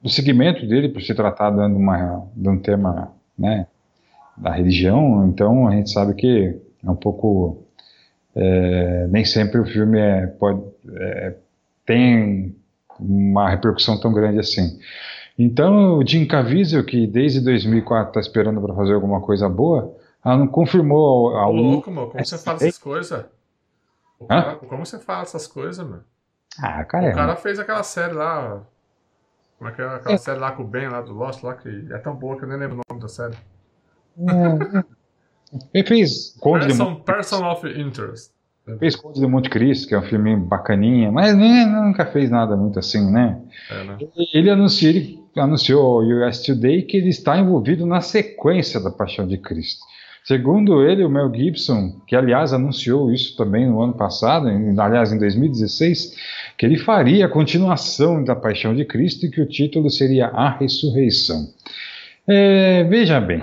do 0.00 0.08
segmento 0.08 0.64
dele, 0.66 0.88
por 0.88 1.02
se 1.02 1.14
tratar 1.14 1.50
de, 1.50 1.60
uma, 1.60 2.24
de 2.34 2.48
um 2.48 2.58
tema 2.58 3.10
né, 3.36 3.66
da 4.36 4.52
religião. 4.52 5.26
Então 5.26 5.66
a 5.66 5.72
gente 5.72 5.90
sabe 5.90 6.14
que 6.14 6.56
é 6.84 6.90
um 6.90 6.96
pouco. 6.96 7.64
É, 8.34 9.06
nem 9.10 9.24
sempre 9.24 9.58
o 9.58 9.64
filme 9.64 9.98
é, 9.98 10.26
pode, 10.26 10.60
é, 10.94 11.34
tem 11.86 12.54
uma 13.00 13.48
repercussão 13.48 13.98
tão 13.98 14.12
grande 14.12 14.38
assim. 14.38 14.78
Então 15.38 15.98
o 15.98 16.06
Jim 16.06 16.24
Caviezel, 16.26 16.84
que 16.84 17.06
desde 17.06 17.40
2004 17.40 18.08
está 18.08 18.20
esperando 18.20 18.60
para 18.60 18.74
fazer 18.74 18.92
alguma 18.92 19.20
coisa 19.20 19.48
boa, 19.48 19.94
ela 20.26 20.38
não 20.38 20.48
confirmou 20.48 21.36
a 21.36 21.46
Ô, 21.46 21.52
louco, 21.52 21.88
mano, 21.88 22.10
como 22.10 22.24
você 22.24 22.36
fala 22.36 22.56
essas 22.56 22.78
coisas? 22.78 23.24
como 24.68 24.84
você 24.84 24.98
fala 24.98 25.22
essas 25.22 25.46
coisas, 25.46 25.86
mano? 25.86 26.02
Ah, 26.58 26.84
cara. 26.84 27.10
O 27.10 27.14
cara 27.14 27.36
fez 27.36 27.60
aquela 27.60 27.84
série 27.84 28.12
lá. 28.12 28.60
Como 29.56 29.70
é 29.70 29.72
que 29.72 29.80
é? 29.80 29.84
Aquela 29.84 30.14
é. 30.16 30.18
série 30.18 30.40
lá 30.40 30.50
com 30.50 30.64
o 30.64 30.66
Ben 30.66 30.88
lá 30.88 31.00
do 31.00 31.12
Lost 31.12 31.44
lá, 31.44 31.54
que 31.54 31.86
é 31.92 31.98
tão 31.98 32.16
boa 32.16 32.36
que 32.36 32.42
eu 32.42 32.48
nem 32.48 32.58
lembro 32.58 32.76
o 32.76 32.80
nome 32.92 33.00
da 33.00 33.08
série. 33.08 33.36
É. 34.18 34.84
Ele 35.72 35.86
fez 35.86 36.36
Conde 36.40 36.66
Person, 36.66 36.94
de 36.94 37.00
Person 37.02 37.48
of 37.48 37.80
Interest. 37.80 38.32
Fez 38.80 38.96
Conde 38.96 39.20
de 39.20 39.26
Monte 39.28 39.48
Cristo, 39.48 39.86
que 39.86 39.94
é 39.94 39.98
um 39.98 40.02
filme 40.02 40.34
bacaninha, 40.34 41.12
mas 41.12 41.36
né, 41.36 41.66
nunca 41.66 42.04
fez 42.04 42.30
nada 42.30 42.56
muito 42.56 42.80
assim, 42.80 43.12
né? 43.12 43.40
É, 43.70 43.84
né? 43.84 43.98
Ele 44.34 44.50
anunciou, 44.50 44.90
ele 44.92 45.20
anunciou 45.36 45.84
ao 45.84 46.02
US 46.02 46.42
Today 46.42 46.82
que 46.82 46.96
ele 46.96 47.10
está 47.10 47.38
envolvido 47.38 47.86
na 47.86 48.00
sequência 48.00 48.80
da 48.80 48.90
Paixão 48.90 49.24
de 49.24 49.38
Cristo. 49.38 49.86
Segundo 50.26 50.82
ele, 50.82 51.04
o 51.04 51.08
Mel 51.08 51.32
Gibson, 51.32 52.00
que 52.04 52.16
aliás 52.16 52.52
anunciou 52.52 53.12
isso 53.12 53.36
também 53.36 53.70
no 53.70 53.80
ano 53.80 53.92
passado, 53.92 54.48
aliás 54.48 55.12
em 55.12 55.18
2016, 55.18 56.16
que 56.58 56.66
ele 56.66 56.76
faria 56.76 57.26
a 57.26 57.28
continuação 57.28 58.24
da 58.24 58.34
Paixão 58.34 58.74
de 58.74 58.84
Cristo 58.84 59.24
e 59.24 59.30
que 59.30 59.40
o 59.40 59.46
título 59.46 59.88
seria 59.88 60.26
A 60.26 60.50
Ressurreição. 60.50 61.46
É, 62.26 62.82
veja 62.82 63.20
bem, 63.20 63.40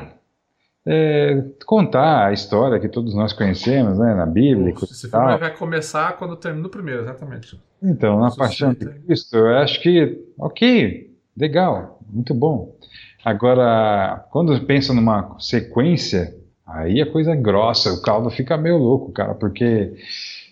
é, 0.85 1.45
contar 1.65 2.27
a 2.27 2.33
história 2.33 2.77
que 2.81 2.89
todos 2.89 3.15
nós 3.15 3.31
conhecemos, 3.31 3.97
né, 3.97 4.13
na 4.13 4.25
Bíblia. 4.25 4.73
Uf, 4.73 4.83
esse 4.83 5.09
filme 5.09 5.37
vai 5.37 5.55
começar 5.55 6.17
quando 6.17 6.35
termina 6.35 6.67
o 6.67 6.69
primeiro, 6.69 7.03
exatamente. 7.03 7.57
Então, 7.81 8.19
na 8.19 8.29
Paixão 8.29 8.73
de 8.73 8.85
Cristo, 8.85 9.37
eu 9.37 9.57
acho 9.57 9.81
que, 9.81 10.19
ok, 10.37 11.15
legal, 11.37 12.01
muito 12.09 12.33
bom. 12.33 12.75
Agora, 13.23 14.25
quando 14.31 14.59
pensa 14.65 14.93
numa 14.93 15.39
sequência, 15.39 16.42
Aí 16.65 17.01
a 17.01 17.11
coisa 17.11 17.31
é 17.31 17.35
grossa, 17.35 17.93
o 17.93 18.01
caldo 18.01 18.29
fica 18.29 18.57
meio 18.57 18.77
louco, 18.77 19.11
cara, 19.11 19.35
porque 19.35 19.93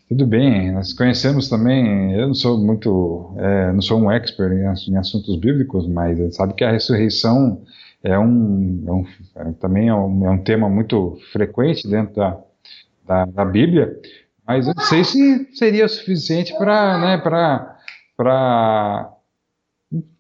tudo 0.10 0.28
bem, 0.28 0.74
nós 0.74 0.92
conhecemos 0.92 1.48
também, 1.48 2.14
eu 2.14 2.28
não 2.28 2.34
sou 2.34 2.58
muito, 2.58 3.34
é, 3.38 3.72
não 3.72 3.82
sou 3.82 3.98
um 3.98 4.12
expert 4.12 4.52
em, 4.52 4.98
assuntos 4.98 5.38
bíblicos, 5.38 5.88
mas 5.88 6.36
sabe 6.36 6.54
que 6.54 6.66
a 6.66 6.72
ressurreição 6.72 7.64
é 8.04 8.20
um, 8.20 8.84
é 8.86 8.92
um 8.92 9.06
é, 9.36 9.52
também 9.54 9.88
é 9.88 9.96
um, 9.96 10.26
é 10.26 10.32
um, 10.32 10.44
tema 10.44 10.68
muito 10.68 11.18
frequente 11.32 11.88
dentro 11.88 12.16
da, 12.16 12.38
da, 13.08 13.26
da, 13.26 13.46
Bíblia, 13.46 13.98
mas 14.46 14.68
eu 14.68 14.74
não 14.76 14.84
sei 14.84 15.06
se 15.06 15.48
seria 15.56 15.88
suficiente 15.88 16.54
para 16.58 16.98
né, 17.00 17.18
para 18.18 19.14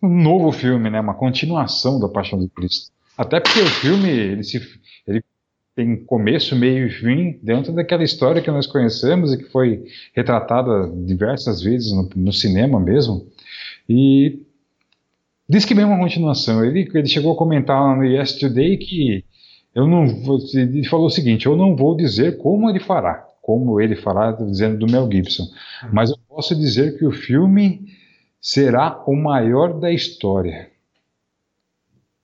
um 0.02 0.22
novo 0.22 0.54
filme, 0.54 0.90
né, 0.90 1.02
uma 1.02 1.16
continuação 1.16 2.00
da 2.00 2.08
Paixão 2.08 2.40
de 2.40 2.48
Cristo. 2.48 2.92
Até 3.18 3.42
porque 3.42 3.60
o 3.60 3.68
filme 3.68 4.10
ele, 4.10 4.44
se, 4.44 4.60
tem 5.82 5.96
começo, 6.06 6.56
meio 6.56 6.88
e 6.88 6.90
fim 6.92 7.40
dentro 7.42 7.74
daquela 7.74 8.04
história 8.04 8.42
que 8.42 8.52
nós 8.52 8.68
conhecemos 8.68 9.34
e 9.34 9.38
que 9.38 9.46
foi 9.46 9.84
retratada 10.16 10.88
diversas 11.06 11.62
vezes 11.62 11.92
no, 11.92 12.08
no 12.16 12.32
cinema 12.32 12.80
mesmo. 12.80 13.28
E 13.90 14.40
diz 15.50 15.66
que 15.66 15.74
vem 15.74 15.86
uma 15.86 15.98
continuação. 15.98 16.64
Ele, 16.64 16.88
ele 16.94 17.08
chegou 17.08 17.34
a 17.34 17.38
comentar 17.38 17.98
no 17.98 18.06
Yesterday 18.06 18.78
que 18.78 19.26
eu 19.74 19.88
não 19.88 20.04
ele 20.54 20.88
falou 20.88 21.08
o 21.08 21.10
seguinte: 21.10 21.48
eu 21.48 21.58
não 21.58 21.76
vou 21.76 21.96
dizer 21.96 22.38
como 22.38 22.70
ele 22.70 22.80
fará, 22.80 23.28
como 23.42 23.82
ele 23.82 23.96
fará, 23.96 24.32
dizendo 24.32 24.78
do 24.78 24.92
Mel 24.92 25.10
Gibson, 25.12 25.46
mas 25.92 26.12
eu 26.12 26.18
posso 26.30 26.56
dizer 26.56 26.98
que 26.98 27.06
o 27.06 27.12
filme 27.12 27.88
será 28.40 29.04
o 29.08 29.16
maior 29.16 29.80
da 29.80 29.92
história. 29.92 30.70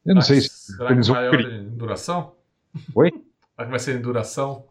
Eu 0.06 0.14
não 0.14 0.20
mas 0.20 0.28
sei 0.28 0.42
se 0.42 0.50
será 0.50 0.92
eles 0.92 1.10
maior 1.10 1.38
duração. 1.72 2.34
Oi? 2.94 3.12
Será 3.58 3.66
que 3.66 3.72
vai 3.72 3.80
ser 3.80 3.96
em 3.96 4.02
duração? 4.02 4.66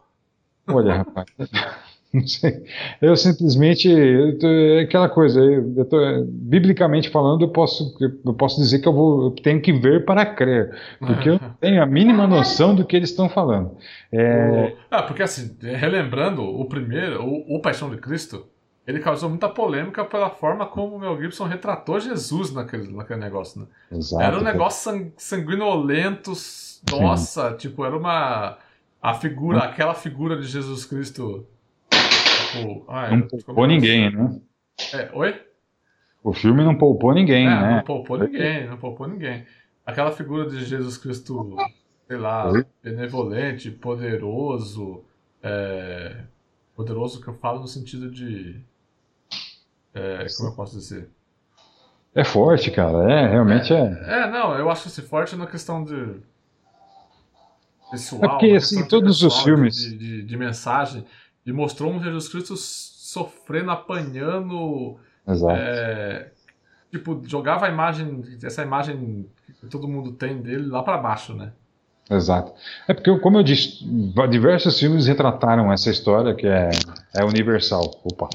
Olha, 0.65 0.95
rapaz. 0.95 1.27
Não 2.13 2.25
sei. 2.25 2.63
Eu 3.01 3.17
simplesmente. 3.17 3.89
Eu 3.89 4.39
tô, 4.39 4.47
é 4.47 4.79
aquela 4.79 5.09
coisa, 5.09 5.41
eu 5.41 5.83
tô, 5.83 5.97
biblicamente 6.25 7.09
falando, 7.09 7.41
eu 7.41 7.49
posso, 7.49 7.93
eu 8.25 8.33
posso 8.33 8.61
dizer 8.61 8.79
que 8.79 8.87
eu, 8.87 8.93
vou, 8.93 9.25
eu 9.25 9.31
tenho 9.31 9.61
que 9.61 9.73
ver 9.73 10.05
para 10.05 10.25
crer. 10.25 10.73
Porque 10.99 11.27
eu 11.27 11.33
não 11.33 11.51
tenho 11.59 11.83
a 11.83 11.85
mínima 11.85 12.25
noção 12.25 12.73
do 12.73 12.85
que 12.85 12.95
eles 12.95 13.09
estão 13.09 13.27
falando. 13.27 13.75
É... 14.09 14.73
Ah, 14.89 15.03
porque 15.03 15.21
assim, 15.21 15.57
relembrando, 15.61 16.41
o 16.41 16.63
primeiro, 16.63 17.25
o, 17.25 17.57
o 17.57 17.61
Paixão 17.61 17.89
de 17.89 17.97
Cristo, 17.97 18.47
ele 18.87 18.99
causou 18.99 19.29
muita 19.29 19.49
polêmica 19.49 20.05
pela 20.05 20.29
forma 20.29 20.65
como 20.65 20.95
o 20.95 20.99
Mel 20.99 21.21
Gibson 21.21 21.43
retratou 21.43 21.99
Jesus 21.99 22.53
naquele, 22.53 22.89
naquele 22.95 23.19
negócio, 23.19 23.59
né? 23.59 23.67
Exato, 23.91 24.23
era 24.23 24.37
um 24.39 24.43
negócio 24.43 25.11
sanguinolento, 25.17 26.31
nossa, 26.89 27.51
Sim. 27.51 27.57
tipo, 27.57 27.83
era 27.83 27.97
uma. 27.97 28.57
A 29.01 29.13
figura, 29.13 29.59
aquela 29.59 29.93
figura 29.93 30.35
de 30.35 30.47
Jesus 30.47 30.85
Cristo 30.85 31.47
Tipo, 32.51 32.85
ah, 32.87 33.15
não 33.15 33.27
poupou 33.27 33.67
ninguém, 33.67 34.11
né? 34.11 34.39
É, 34.93 35.09
oi? 35.13 35.41
O 36.23 36.33
filme 36.33 36.63
não 36.63 36.75
poupou 36.75 37.13
ninguém, 37.13 37.45
é, 37.45 37.49
né? 37.49 37.75
Não 37.77 37.83
poupou 37.83 38.17
ninguém, 38.17 38.67
não 38.67 38.77
poupou 38.77 39.07
ninguém. 39.07 39.45
Aquela 39.85 40.11
figura 40.11 40.49
de 40.49 40.65
Jesus 40.65 40.97
Cristo, 40.97 41.55
sei 42.07 42.17
lá, 42.17 42.49
oi? 42.49 42.65
benevolente, 42.83 43.71
poderoso, 43.71 45.03
é, 45.41 46.17
poderoso 46.75 47.21
que 47.21 47.27
eu 47.27 47.33
falo 47.33 47.59
no 47.59 47.67
sentido 47.67 48.09
de. 48.09 48.59
É, 49.93 50.25
como 50.37 50.49
eu 50.49 50.55
posso 50.55 50.77
dizer? 50.77 51.09
É 52.13 52.23
forte, 52.23 52.71
cara. 52.71 53.11
É, 53.11 53.27
realmente 53.27 53.73
é. 53.73 54.03
É, 54.05 54.21
é 54.21 54.29
não, 54.29 54.57
eu 54.57 54.69
acho 54.69 54.87
esse 54.87 55.01
forte 55.01 55.35
na 55.35 55.47
questão 55.47 55.83
de. 55.83 56.19
Pessoal, 57.91 58.23
é 58.23 58.27
porque, 58.27 58.51
assim, 58.51 58.87
todos 58.87 59.23
os 59.23 59.41
filmes. 59.43 59.75
De, 59.75 59.97
de, 59.97 60.23
de, 60.23 60.37
mensagem. 60.37 61.05
E 61.45 61.51
mostrou 61.51 61.91
um 61.91 62.03
Jesus 62.03 62.27
Cristo 62.27 62.55
sofrendo, 62.57 63.71
apanhando. 63.71 64.97
Exato. 65.27 65.55
É, 65.57 66.29
tipo, 66.91 67.21
jogava 67.25 67.65
a 67.65 67.69
imagem, 67.69 68.23
essa 68.43 68.61
imagem 68.61 69.25
que 69.59 69.67
todo 69.67 69.87
mundo 69.87 70.11
tem 70.11 70.41
dele 70.41 70.67
lá 70.67 70.83
para 70.83 70.97
baixo, 70.97 71.33
né? 71.33 71.51
Exato. 72.09 72.53
É 72.87 72.93
porque, 72.93 73.17
como 73.19 73.37
eu 73.37 73.43
disse, 73.43 73.85
diversos 74.29 74.79
filmes 74.79 75.07
retrataram 75.07 75.71
essa 75.71 75.89
história 75.89 76.33
que 76.33 76.47
é, 76.47 76.69
é 77.15 77.23
universal. 77.23 77.83
Opa. 78.03 78.29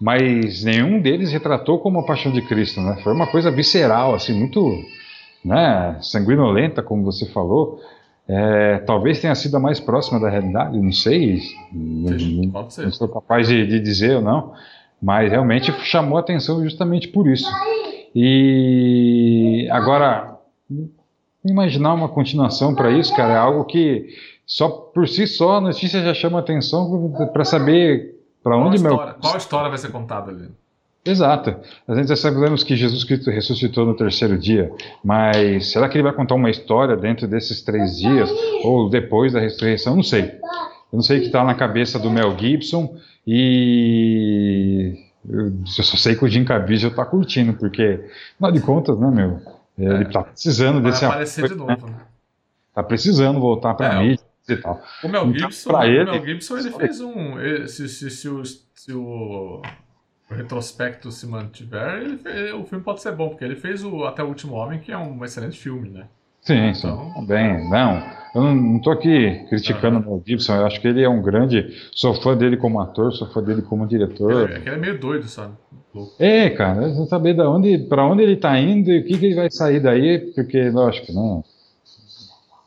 Mas 0.00 0.62
nenhum 0.62 1.00
deles 1.00 1.32
retratou 1.32 1.78
como 1.78 2.00
a 2.00 2.06
paixão 2.06 2.30
de 2.30 2.42
Cristo, 2.42 2.80
né? 2.80 3.00
Foi 3.02 3.12
uma 3.12 3.26
coisa 3.26 3.50
visceral, 3.50 4.14
assim, 4.14 4.32
muito 4.32 4.84
né, 5.44 5.96
sanguinolenta, 6.02 6.82
como 6.82 7.04
você 7.04 7.26
falou. 7.26 7.80
É, 8.28 8.78
talvez 8.78 9.20
tenha 9.20 9.34
sido 9.36 9.56
a 9.56 9.60
mais 9.60 9.78
próxima 9.78 10.18
da 10.18 10.28
realidade, 10.28 10.76
não 10.76 10.92
sei, 10.92 11.40
não, 11.72 12.10
não, 12.10 12.68
não 12.78 12.92
sou 12.92 13.08
capaz 13.08 13.46
de, 13.46 13.64
de, 13.64 13.78
dizer 13.78 14.16
ou 14.16 14.22
não, 14.22 14.52
mas 15.00 15.30
realmente 15.30 15.70
chamou 15.84 16.16
a 16.16 16.20
atenção 16.20 16.62
justamente 16.64 17.06
por 17.06 17.28
isso. 17.28 17.48
E 18.12 19.68
agora, 19.70 20.38
imaginar 21.44 21.94
uma 21.94 22.08
continuação 22.08 22.74
para 22.74 22.90
isso, 22.90 23.14
cara, 23.14 23.34
é 23.34 23.36
algo 23.36 23.64
que 23.64 24.08
só 24.44 24.68
por 24.68 25.06
si 25.06 25.26
só 25.26 25.58
a 25.58 25.60
notícia 25.60 26.02
já 26.02 26.12
chama 26.12 26.40
atenção 26.40 27.12
para 27.32 27.44
saber 27.44 28.16
para 28.42 28.56
onde 28.56 28.80
qual 28.80 28.92
história, 28.92 29.12
meu... 29.12 29.20
Qual 29.20 29.36
história 29.36 29.68
vai 29.68 29.78
ser 29.78 29.92
contada 29.92 30.30
ali? 30.32 30.48
Exato. 31.06 31.54
Gente 31.88 32.08
já 32.08 32.16
sabemos 32.16 32.64
que 32.64 32.74
Jesus 32.74 33.04
Cristo 33.04 33.30
ressuscitou 33.30 33.86
no 33.86 33.94
terceiro 33.94 34.36
dia, 34.36 34.70
mas 35.04 35.70
será 35.70 35.88
que 35.88 35.96
ele 35.96 36.02
vai 36.02 36.12
contar 36.12 36.34
uma 36.34 36.50
história 36.50 36.96
dentro 36.96 37.28
desses 37.28 37.62
três 37.62 37.96
dias 37.96 38.28
ou 38.64 38.90
depois 38.90 39.32
da 39.32 39.40
ressurreição? 39.40 39.94
Não 39.94 40.02
sei. 40.02 40.24
Eu 40.92 40.96
não 40.96 41.02
sei 41.02 41.18
o 41.18 41.20
que 41.20 41.26
está 41.26 41.44
na 41.44 41.54
cabeça 41.54 41.98
do 41.98 42.10
Mel 42.10 42.36
Gibson 42.36 42.96
e 43.26 44.94
eu 45.28 45.52
só 45.66 45.96
sei 45.96 46.14
que 46.14 46.24
o 46.24 46.28
Jim 46.28 46.44
Caviezel 46.44 46.90
está 46.90 47.04
curtindo, 47.04 47.52
porque, 47.54 48.00
afinal 48.34 48.52
de 48.52 48.60
contas, 48.60 48.98
né, 48.98 49.10
meu? 49.10 49.40
Ele 49.78 50.04
está 50.04 50.22
precisando 50.22 50.80
vai 50.80 50.90
desse 50.90 51.04
aparecer 51.04 51.44
apoio, 51.44 51.60
de 51.60 51.66
novo, 51.66 51.86
né? 51.86 52.00
Tá 52.74 52.82
precisando 52.82 53.40
voltar 53.40 53.74
para 53.74 53.98
a 53.98 54.02
é, 54.02 54.08
mídia 54.08 54.24
e 54.48 54.56
tal. 54.56 54.82
O 55.02 55.08
Mel 55.08 55.26
então, 55.26 55.50
Gibson, 55.50 55.70
então, 55.70 55.84
ele, 55.84 56.02
o 56.02 56.12
Mel 56.12 56.26
Gibson 56.26 56.56
ele 56.58 56.70
fez 56.70 57.00
um. 57.00 57.66
Se, 57.66 57.88
se, 57.88 58.10
se, 58.10 58.28
o, 58.28 58.42
se 58.44 58.92
o 58.92 59.62
o 60.30 60.34
retrospecto 60.34 61.10
se 61.12 61.26
mantiver, 61.26 62.02
ele, 62.02 62.52
o 62.52 62.64
filme 62.64 62.82
pode 62.82 63.00
ser 63.00 63.12
bom, 63.12 63.28
porque 63.28 63.44
ele 63.44 63.56
fez 63.56 63.84
o 63.84 64.04
Até 64.04 64.22
o 64.22 64.28
Último 64.28 64.54
Homem, 64.54 64.80
que 64.80 64.90
é 64.90 64.98
um 64.98 65.24
excelente 65.24 65.58
filme, 65.58 65.88
né? 65.88 66.06
Sim, 66.40 66.68
então... 66.68 67.12
sim. 67.14 67.26
Bem, 67.26 67.68
não. 67.70 68.02
Eu 68.34 68.42
não 68.42 68.76
estou 68.76 68.92
aqui 68.92 69.44
criticando 69.48 69.98
o 69.98 70.00
Mel 70.00 70.22
Gibson, 70.24 70.54
eu 70.56 70.66
acho 70.66 70.80
que 70.80 70.86
ele 70.86 71.02
é 71.02 71.08
um 71.08 71.22
grande. 71.22 71.68
Sou 71.92 72.14
fã 72.14 72.36
dele 72.36 72.56
como 72.56 72.80
ator, 72.80 73.12
sou 73.12 73.28
fã 73.28 73.42
dele 73.42 73.62
como 73.62 73.86
diretor. 73.86 74.50
É, 74.50 74.54
é 74.56 74.60
que 74.60 74.68
ele 74.68 74.76
é 74.76 74.78
meio 74.78 74.98
doido, 74.98 75.26
sabe? 75.26 75.54
É, 76.18 76.50
cara, 76.50 76.88
não 76.88 77.06
saber 77.06 77.34
da 77.34 77.48
onde, 77.48 77.78
para 77.78 78.04
onde 78.04 78.22
ele 78.22 78.34
está 78.34 78.58
indo 78.60 78.90
e 78.90 79.00
o 79.00 79.04
que, 79.04 79.18
que 79.18 79.26
ele 79.26 79.34
vai 79.34 79.50
sair 79.50 79.80
daí, 79.80 80.18
porque, 80.34 80.68
lógico, 80.70 81.12
não. 81.12 81.42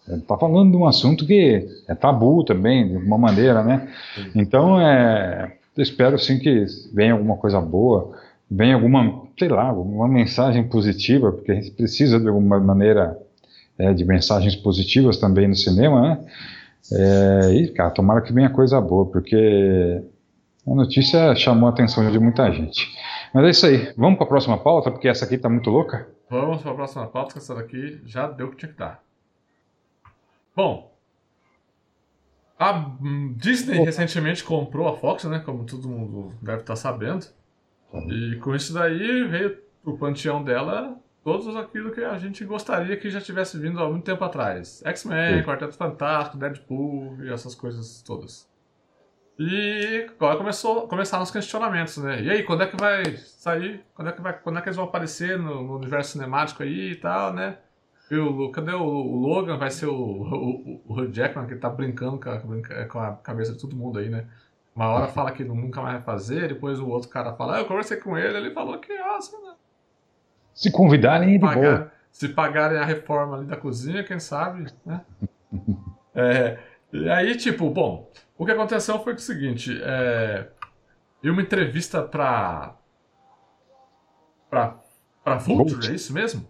Ele 0.08 0.22
tá 0.22 0.36
falando 0.38 0.72
de 0.72 0.78
um 0.78 0.88
assunto 0.88 1.26
que 1.26 1.68
é 1.88 1.94
tabu 1.94 2.44
também, 2.44 2.88
de 2.88 2.98
uma 2.98 3.18
maneira, 3.18 3.64
né? 3.64 3.94
Então, 4.34 4.82
é 4.82 5.59
espero 5.82 6.18
sim 6.18 6.40
que 6.40 6.66
venha 6.94 7.14
alguma 7.14 7.38
coisa 7.38 7.60
boa, 7.60 8.12
venha 8.50 8.76
alguma, 8.76 9.24
sei 9.38 9.50
lá, 9.50 9.64
alguma 9.70 10.08
mensagem 10.08 10.68
positiva, 10.68 11.32
porque 11.32 11.52
a 11.52 11.56
gente 11.56 11.72
precisa 11.72 12.20
de 12.20 12.28
alguma 12.28 12.60
maneira 12.60 13.18
é, 13.78 13.94
de 13.94 14.04
mensagens 14.06 14.56
positivas 14.56 15.18
também 15.18 15.48
no 15.48 15.56
cinema, 15.56 16.02
né? 16.02 16.26
É, 16.92 17.54
e, 17.54 17.68
cara, 17.70 17.92
tomara 17.92 18.22
que 18.22 18.34
venha 18.34 18.50
coisa 18.50 18.82
boa, 18.82 19.06
porque 19.06 20.02
a 20.66 20.74
notícia 20.74 21.36
chamou 21.36 21.68
a 21.68 21.72
atenção 21.72 22.10
de 22.10 22.20
muita 22.20 22.52
gente. 22.52 22.88
Mas 23.34 23.46
é 23.46 23.50
isso 23.50 23.66
aí. 23.66 23.94
Vamos 23.96 24.18
para 24.18 24.26
a 24.26 24.30
próxima 24.30 24.58
pauta, 24.58 24.90
porque 24.92 25.08
essa 25.08 25.26
aqui 25.26 25.36
está 25.36 25.50
muito 25.50 25.70
louca? 25.70 26.08
Vamos 26.30 26.62
para 26.62 26.72
a 26.72 26.76
próxima 26.76 27.08
pauta, 27.08 27.34
que 27.34 27.40
essa 27.40 27.56
daqui 27.56 28.02
já 28.06 28.28
deu 28.28 28.48
o 28.48 28.52
que 28.52 28.58
tinha 28.58 28.72
que 28.72 28.78
dar. 28.78 29.02
Bom, 30.56 30.92
a 32.60 32.92
Disney 33.38 33.80
recentemente 33.80 34.44
comprou 34.44 34.88
a 34.90 34.98
Fox, 34.98 35.24
né? 35.24 35.40
Como 35.40 35.64
todo 35.66 35.88
mundo 35.88 36.34
deve 36.42 36.60
estar 36.60 36.76
sabendo. 36.76 37.26
E 38.10 38.36
com 38.36 38.54
isso 38.54 38.74
daí 38.74 39.24
veio 39.24 39.58
pro 39.82 39.98
panteão 39.98 40.44
dela 40.44 41.00
todos 41.24 41.56
aquilo 41.56 41.92
que 41.92 42.04
a 42.04 42.18
gente 42.18 42.44
gostaria 42.44 42.98
que 42.98 43.10
já 43.10 43.22
tivesse 43.22 43.58
vindo 43.58 43.80
há 43.80 43.90
muito 43.90 44.04
tempo 44.04 44.24
atrás. 44.24 44.82
X-Men, 44.86 45.44
Quarteto 45.44 45.76
Fantástico, 45.76 46.38
Deadpool 46.38 47.24
e 47.24 47.32
essas 47.32 47.56
coisas 47.56 48.02
todas. 48.02 48.50
E 49.38 50.08
agora 50.18 50.36
começou, 50.36 50.86
começaram 50.88 51.24
os 51.24 51.32
questionamentos, 51.32 51.98
né? 51.98 52.22
E 52.22 52.30
aí, 52.30 52.44
quando 52.44 52.64
é 52.64 52.68
que 52.68 52.76
vai 52.76 53.16
sair? 53.16 53.86
Quando 53.94 54.10
é 54.10 54.12
que, 54.12 54.22
vai, 54.22 54.38
quando 54.38 54.60
é 54.60 54.62
que 54.62 54.68
eles 54.68 54.76
vão 54.76 54.86
aparecer 54.86 55.40
no, 55.40 55.64
no 55.64 55.78
universo 55.78 56.12
cinemático 56.12 56.62
aí 56.62 56.92
e 56.92 56.96
tal, 56.96 57.34
né? 57.34 57.58
E 58.10 58.18
o, 58.18 58.52
cadê 58.52 58.72
o, 58.72 58.82
o, 58.82 59.16
Logan? 59.20 59.58
Vai 59.58 59.70
ser 59.70 59.86
o, 59.86 59.94
o, 59.94 60.82
o 60.88 61.14
Jackman, 61.14 61.48
que 61.48 61.56
tá 61.56 61.70
brincando 61.70 62.20
com 62.20 62.30
a, 62.30 62.86
com 62.88 63.00
a, 63.00 63.12
cabeça 63.18 63.54
de 63.54 63.60
todo 63.60 63.76
mundo 63.76 64.00
aí, 64.00 64.10
né? 64.10 64.26
Uma 64.76 64.88
hora 64.88 65.08
fala 65.08 65.32
que 65.32 65.44
nunca 65.44 65.82
mais 65.82 65.96
vai 65.96 66.04
fazer, 66.04 66.48
depois 66.48 66.80
o 66.80 66.88
outro 66.88 67.10
cara 67.10 67.34
fala, 67.34 67.58
ah, 67.58 67.60
eu 67.60 67.66
conversei 67.66 67.98
com 67.98 68.18
ele, 68.18 68.38
ele 68.38 68.52
falou 68.52 68.78
que, 68.80 68.92
ah, 68.94 69.18
assim, 69.18 69.36
né? 69.44 69.54
Se 70.54 70.72
convidarem, 70.72 71.34
de 71.34 71.40
Pagar, 71.40 71.78
boa. 71.78 71.92
Se 72.12 72.30
pagarem 72.30 72.80
a 72.80 72.86
reforma 72.86 73.38
ali 73.38 73.46
da 73.46 73.56
cozinha, 73.56 74.04
quem 74.04 74.20
sabe, 74.20 74.72
né? 74.86 75.02
é, 76.16 76.60
e 76.92 77.10
aí, 77.10 77.36
tipo, 77.36 77.70
bom, 77.70 78.10
o 78.38 78.46
que 78.46 78.52
aconteceu 78.52 78.98
foi 79.00 79.14
o 79.14 79.20
seguinte, 79.20 79.80
é, 79.84 80.48
em 81.24 81.30
uma 81.30 81.42
entrevista 81.42 82.02
pra, 82.02 82.76
pra, 84.50 84.78
pra 85.24 85.36
Vulture, 85.36 85.92
é 85.92 85.94
isso 85.94 86.12
mesmo? 86.14 86.48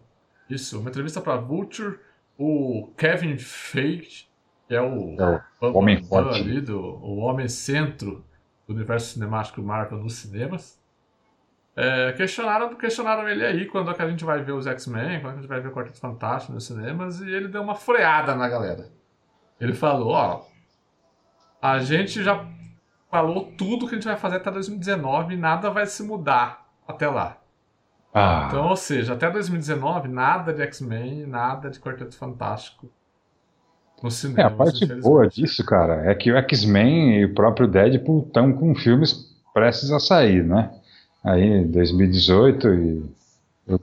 Isso, 0.49 0.79
uma 0.79 0.89
entrevista 0.89 1.21
para 1.21 1.37
Vulture, 1.37 1.99
o 2.37 2.91
Kevin 2.97 3.37
Feige, 3.37 4.27
que 4.67 4.75
é 4.75 4.81
o, 4.81 5.15
é 5.19 5.41
o 5.61 5.77
homem 5.77 6.01
forte 6.01 6.39
ali 6.39 6.61
do, 6.61 6.79
o 6.79 7.17
homem 7.17 7.47
centro 7.47 8.25
do 8.67 8.73
universo 8.73 9.13
cinemático 9.13 9.61
Marvel 9.61 9.99
nos 9.99 10.13
cinemas. 10.13 10.79
É, 11.75 12.11
questionaram, 12.13 12.75
questionaram 12.75 13.27
ele 13.27 13.45
aí 13.45 13.65
quando 13.65 13.89
é 13.89 13.93
que 13.93 14.01
a 14.01 14.09
gente 14.09 14.25
vai 14.25 14.43
ver 14.43 14.51
os 14.51 14.67
X-Men, 14.67 15.21
quando 15.21 15.33
é 15.33 15.37
a 15.37 15.41
gente 15.41 15.47
vai 15.47 15.61
ver 15.61 15.69
o 15.69 15.71
Quarteto 15.71 15.99
Fantástico 15.99 16.53
nos 16.53 16.65
cinemas, 16.65 17.21
e 17.21 17.29
ele 17.29 17.47
deu 17.47 17.61
uma 17.61 17.75
freada 17.75 18.35
na 18.35 18.49
galera. 18.49 18.89
Ele 19.59 19.73
falou, 19.73 20.09
ó, 20.09 20.45
a 21.61 21.79
gente 21.79 22.23
já 22.23 22.45
falou 23.09 23.51
tudo 23.57 23.87
que 23.87 23.95
a 23.95 23.97
gente 23.97 24.07
vai 24.07 24.17
fazer 24.17 24.37
até 24.37 24.51
2019 24.51 25.33
e 25.33 25.37
nada 25.37 25.69
vai 25.69 25.85
se 25.85 26.03
mudar 26.03 26.69
até 26.87 27.07
lá. 27.07 27.38
Ah. 28.13 28.47
Então, 28.47 28.67
ou 28.67 28.75
seja, 28.75 29.13
até 29.13 29.29
2019, 29.29 30.07
nada 30.07 30.53
de 30.53 30.61
X-Men, 30.63 31.27
nada 31.27 31.69
de 31.69 31.79
Quarteto 31.79 32.15
Fantástico 32.15 32.89
no 34.01 34.09
cinema. 34.09 34.41
É, 34.41 34.45
a 34.45 34.49
parte 34.49 34.85
boa 34.85 35.27
disso, 35.27 35.63
cara, 35.65 36.09
é 36.09 36.15
que 36.15 36.31
o 36.31 36.37
X-Men 36.37 37.19
e 37.19 37.25
o 37.25 37.33
próprio 37.33 37.67
Deadpool 37.67 38.25
estão 38.27 38.51
com 38.53 38.73
filmes 38.75 39.35
prestes 39.53 39.91
a 39.91 39.99
sair, 39.99 40.43
né? 40.43 40.71
Aí, 41.23 41.65
2018, 41.65 42.67
e 42.73 43.03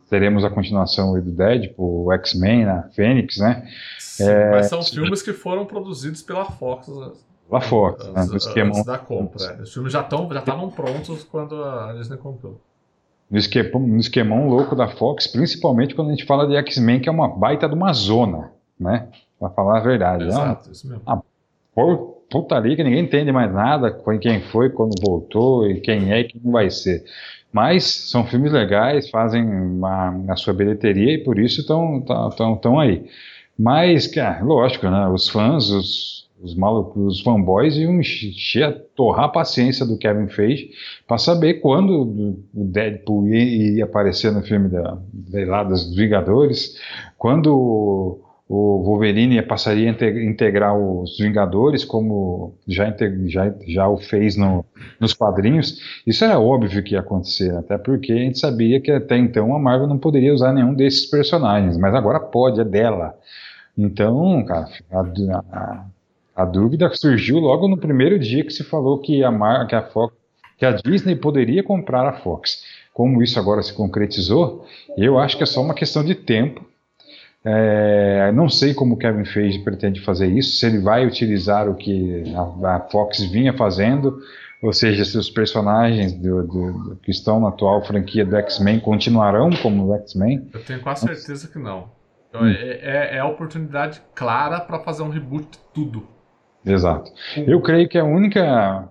teremos 0.09 0.45
a 0.45 0.51
continuação 0.51 1.13
do 1.21 1.31
Deadpool, 1.31 2.07
o 2.07 2.13
X-Men, 2.13 2.65
a? 2.65 2.83
Fênix, 2.95 3.37
né? 3.37 3.69
Sim, 3.99 4.25
é, 4.25 4.51
mas 4.53 4.67
são 4.67 4.83
filmes 4.83 5.23
que 5.23 5.33
foram 5.33 5.67
produzidos 5.67 6.23
pela 6.23 6.47
Fox 6.47 6.89
pela 7.49 7.61
Fox, 7.61 8.05
né, 8.09 8.25
no 8.25 8.37
esquema 8.37 8.71
antes 8.71 8.85
da 8.85 8.99
compra. 8.99 9.63
Os 9.63 9.73
filmes 9.73 9.93
já 9.93 10.01
estavam 10.01 10.33
já 10.33 10.43
prontos 10.43 11.23
quando 11.25 11.63
a 11.63 11.93
Disney 11.93 12.17
comprou. 12.17 12.61
No, 13.31 13.39
esquema, 13.39 13.81
no 13.81 13.99
esquemão 13.99 14.49
louco 14.49 14.77
da 14.77 14.89
Fox, 14.89 15.27
principalmente 15.27 15.95
quando 15.95 16.09
a 16.09 16.11
gente 16.13 16.25
fala 16.25 16.47
de 16.47 16.57
X-Men, 16.57 17.01
que 17.01 17.09
é 17.09 17.13
uma 17.13 17.29
baita 17.29 17.69
de 17.69 17.75
uma 17.75 17.93
zona, 17.93 18.53
né? 18.79 19.09
Pra 19.39 19.51
falar 19.51 19.79
a 19.79 19.83
verdade. 19.83 20.25
Exato, 20.25 20.63
é 20.63 20.67
uma, 20.67 20.73
isso 20.73 20.89
mesmo. 20.89 21.03
Uma 21.05 21.23
por, 21.75 22.17
putaria 22.31 22.75
que 22.75 22.83
ninguém 22.83 23.05
entende 23.05 23.31
mais 23.31 23.53
nada, 23.53 23.91
quem 24.21 24.41
foi, 24.41 24.71
quando 24.71 25.01
voltou, 25.05 25.69
e 25.69 25.81
quem 25.81 26.13
é 26.13 26.21
e 26.21 26.25
quem 26.25 26.41
vai 26.51 26.71
ser. 26.71 27.05
Mas 27.53 27.85
são 27.85 28.27
filmes 28.27 28.53
legais, 28.53 29.11
fazem 29.11 29.45
uma, 29.45 30.25
a 30.29 30.37
sua 30.37 30.53
bilheteria 30.53 31.15
e 31.15 31.25
por 31.25 31.39
isso 31.39 31.61
estão 31.61 32.03
tão, 32.37 32.57
tão 32.57 32.81
aí. 32.81 33.09
Mas, 33.59 34.07
cara, 34.07 34.45
lógico, 34.45 34.89
né? 34.89 35.09
Os 35.09 35.29
fãs, 35.29 35.71
os, 35.71 36.26
os 36.41 36.55
malucos, 36.55 37.19
os 37.19 37.21
fanboys 37.23 37.77
iam 37.77 37.99
encher, 37.99 38.87
torrar 38.95 39.25
a 39.27 39.29
paciência 39.29 39.87
do 39.87 39.99
Kevin 39.99 40.29
Feige 40.29 40.71
para 41.07 41.19
saber 41.19 41.55
quando 41.55 42.45
o 42.55 42.65
Deadpool 42.65 43.29
ia, 43.29 43.77
ia 43.77 43.85
aparecer 43.85 44.33
no 44.33 44.43
filme 44.43 44.69
da, 44.69 44.99
lá, 45.47 45.65
dos 45.65 45.95
Vingadores, 45.95 46.79
quando 47.17 48.21
o 48.49 48.83
Wolverine 48.85 49.43
passaria 49.43 49.91
a 49.91 50.25
integrar 50.25 50.77
os 50.79 51.19
Vingadores, 51.19 51.85
como 51.85 52.57
já, 52.67 52.95
já, 53.25 53.53
já 53.67 53.89
o 53.89 53.97
fez 53.97 54.37
no, 54.37 54.65
nos 55.01 55.13
quadrinhos. 55.13 55.81
Isso 56.07 56.25
era 56.25 56.39
óbvio 56.39 56.83
que 56.83 56.95
ia 56.95 57.01
acontecer, 57.01 57.53
até 57.57 57.77
porque 57.77 58.13
a 58.13 58.17
gente 58.17 58.39
sabia 58.39 58.81
que 58.81 58.91
até 58.91 59.17
então 59.17 59.55
a 59.55 59.59
Marvel 59.59 59.89
não 59.89 59.99
poderia 59.99 60.33
usar 60.33 60.53
nenhum 60.53 60.75
desses 60.75 61.07
personagens, 61.07 61.77
mas 61.77 61.95
agora 61.95 62.21
pode, 62.21 62.61
é 62.61 62.65
dela. 62.65 63.19
Então, 63.77 64.45
cara, 64.45 64.69
a, 64.93 65.01
a, 65.53 65.85
a 66.37 66.45
dúvida 66.45 66.91
surgiu 66.95 67.39
logo 67.39 67.67
no 67.67 67.79
primeiro 67.79 68.19
dia 68.19 68.45
que 68.45 68.53
se 68.53 68.63
falou 68.63 69.01
que 69.01 69.25
a, 69.25 69.31
Mar, 69.31 69.67
que 69.67 69.75
a, 69.75 69.81
Fox, 69.83 70.15
que 70.59 70.67
a 70.67 70.73
Disney 70.73 71.17
poderia 71.17 71.63
comprar 71.63 72.07
a 72.07 72.13
Fox. 72.13 72.63
Como 72.93 73.23
isso 73.23 73.41
agora 73.41 73.63
se 73.63 73.73
concretizou, 73.73 74.67
eu 74.99 75.19
acho 75.19 75.37
que 75.37 75.43
é 75.43 75.47
só 75.47 75.63
uma 75.63 75.75
questão 75.75 76.05
de 76.05 76.15
tempo. 76.15 76.63
É, 77.43 78.33
não 78.33 78.51
sei 78.51 78.75
como 78.75 78.95
o 78.95 78.99
Kevin 78.99 79.25
Feige 79.25 79.61
pretende 79.61 80.01
fazer 80.01 80.27
isso, 80.27 80.59
se 80.59 80.67
ele 80.67 80.81
vai 80.81 81.07
utilizar 81.07 81.69
o 81.71 81.75
que 81.75 82.25
a, 82.35 82.77
a 82.77 82.81
Fox 82.81 83.21
vinha 83.31 83.53
fazendo, 83.53 84.19
ou 84.63 84.73
seja, 84.73 85.05
se 85.05 85.17
os 85.17 85.31
personagens 85.31 86.13
do, 86.13 86.43
do, 86.43 86.73
do, 86.73 86.97
que 86.97 87.11
estão 87.11 87.41
na 87.41 87.49
atual 87.49 87.85
franquia 87.85 88.27
do 88.27 88.37
X-Men 88.37 88.81
continuarão 88.81 89.51
como 89.63 89.95
X-Men. 89.95 90.51
Eu 90.53 90.65
tenho 90.65 90.81
quase 90.81 91.07
certeza 91.07 91.49
que 91.49 91.59
não. 91.59 91.89
Então, 92.29 92.43
hum. 92.43 92.49
é, 92.49 92.53
é, 92.53 93.17
é, 93.17 93.19
a 93.21 93.27
oportunidade 93.27 94.03
clara 94.15 94.61
para 94.61 94.81
fazer 94.81 95.03
um 95.03 95.09
reboot 95.09 95.45
de 95.53 95.59
tudo. 95.73 96.16
Exato. 96.67 97.13
Eu 97.47 97.61
creio 97.61 97.89
que 97.89 97.97
a 97.97 98.05
única, 98.05 98.89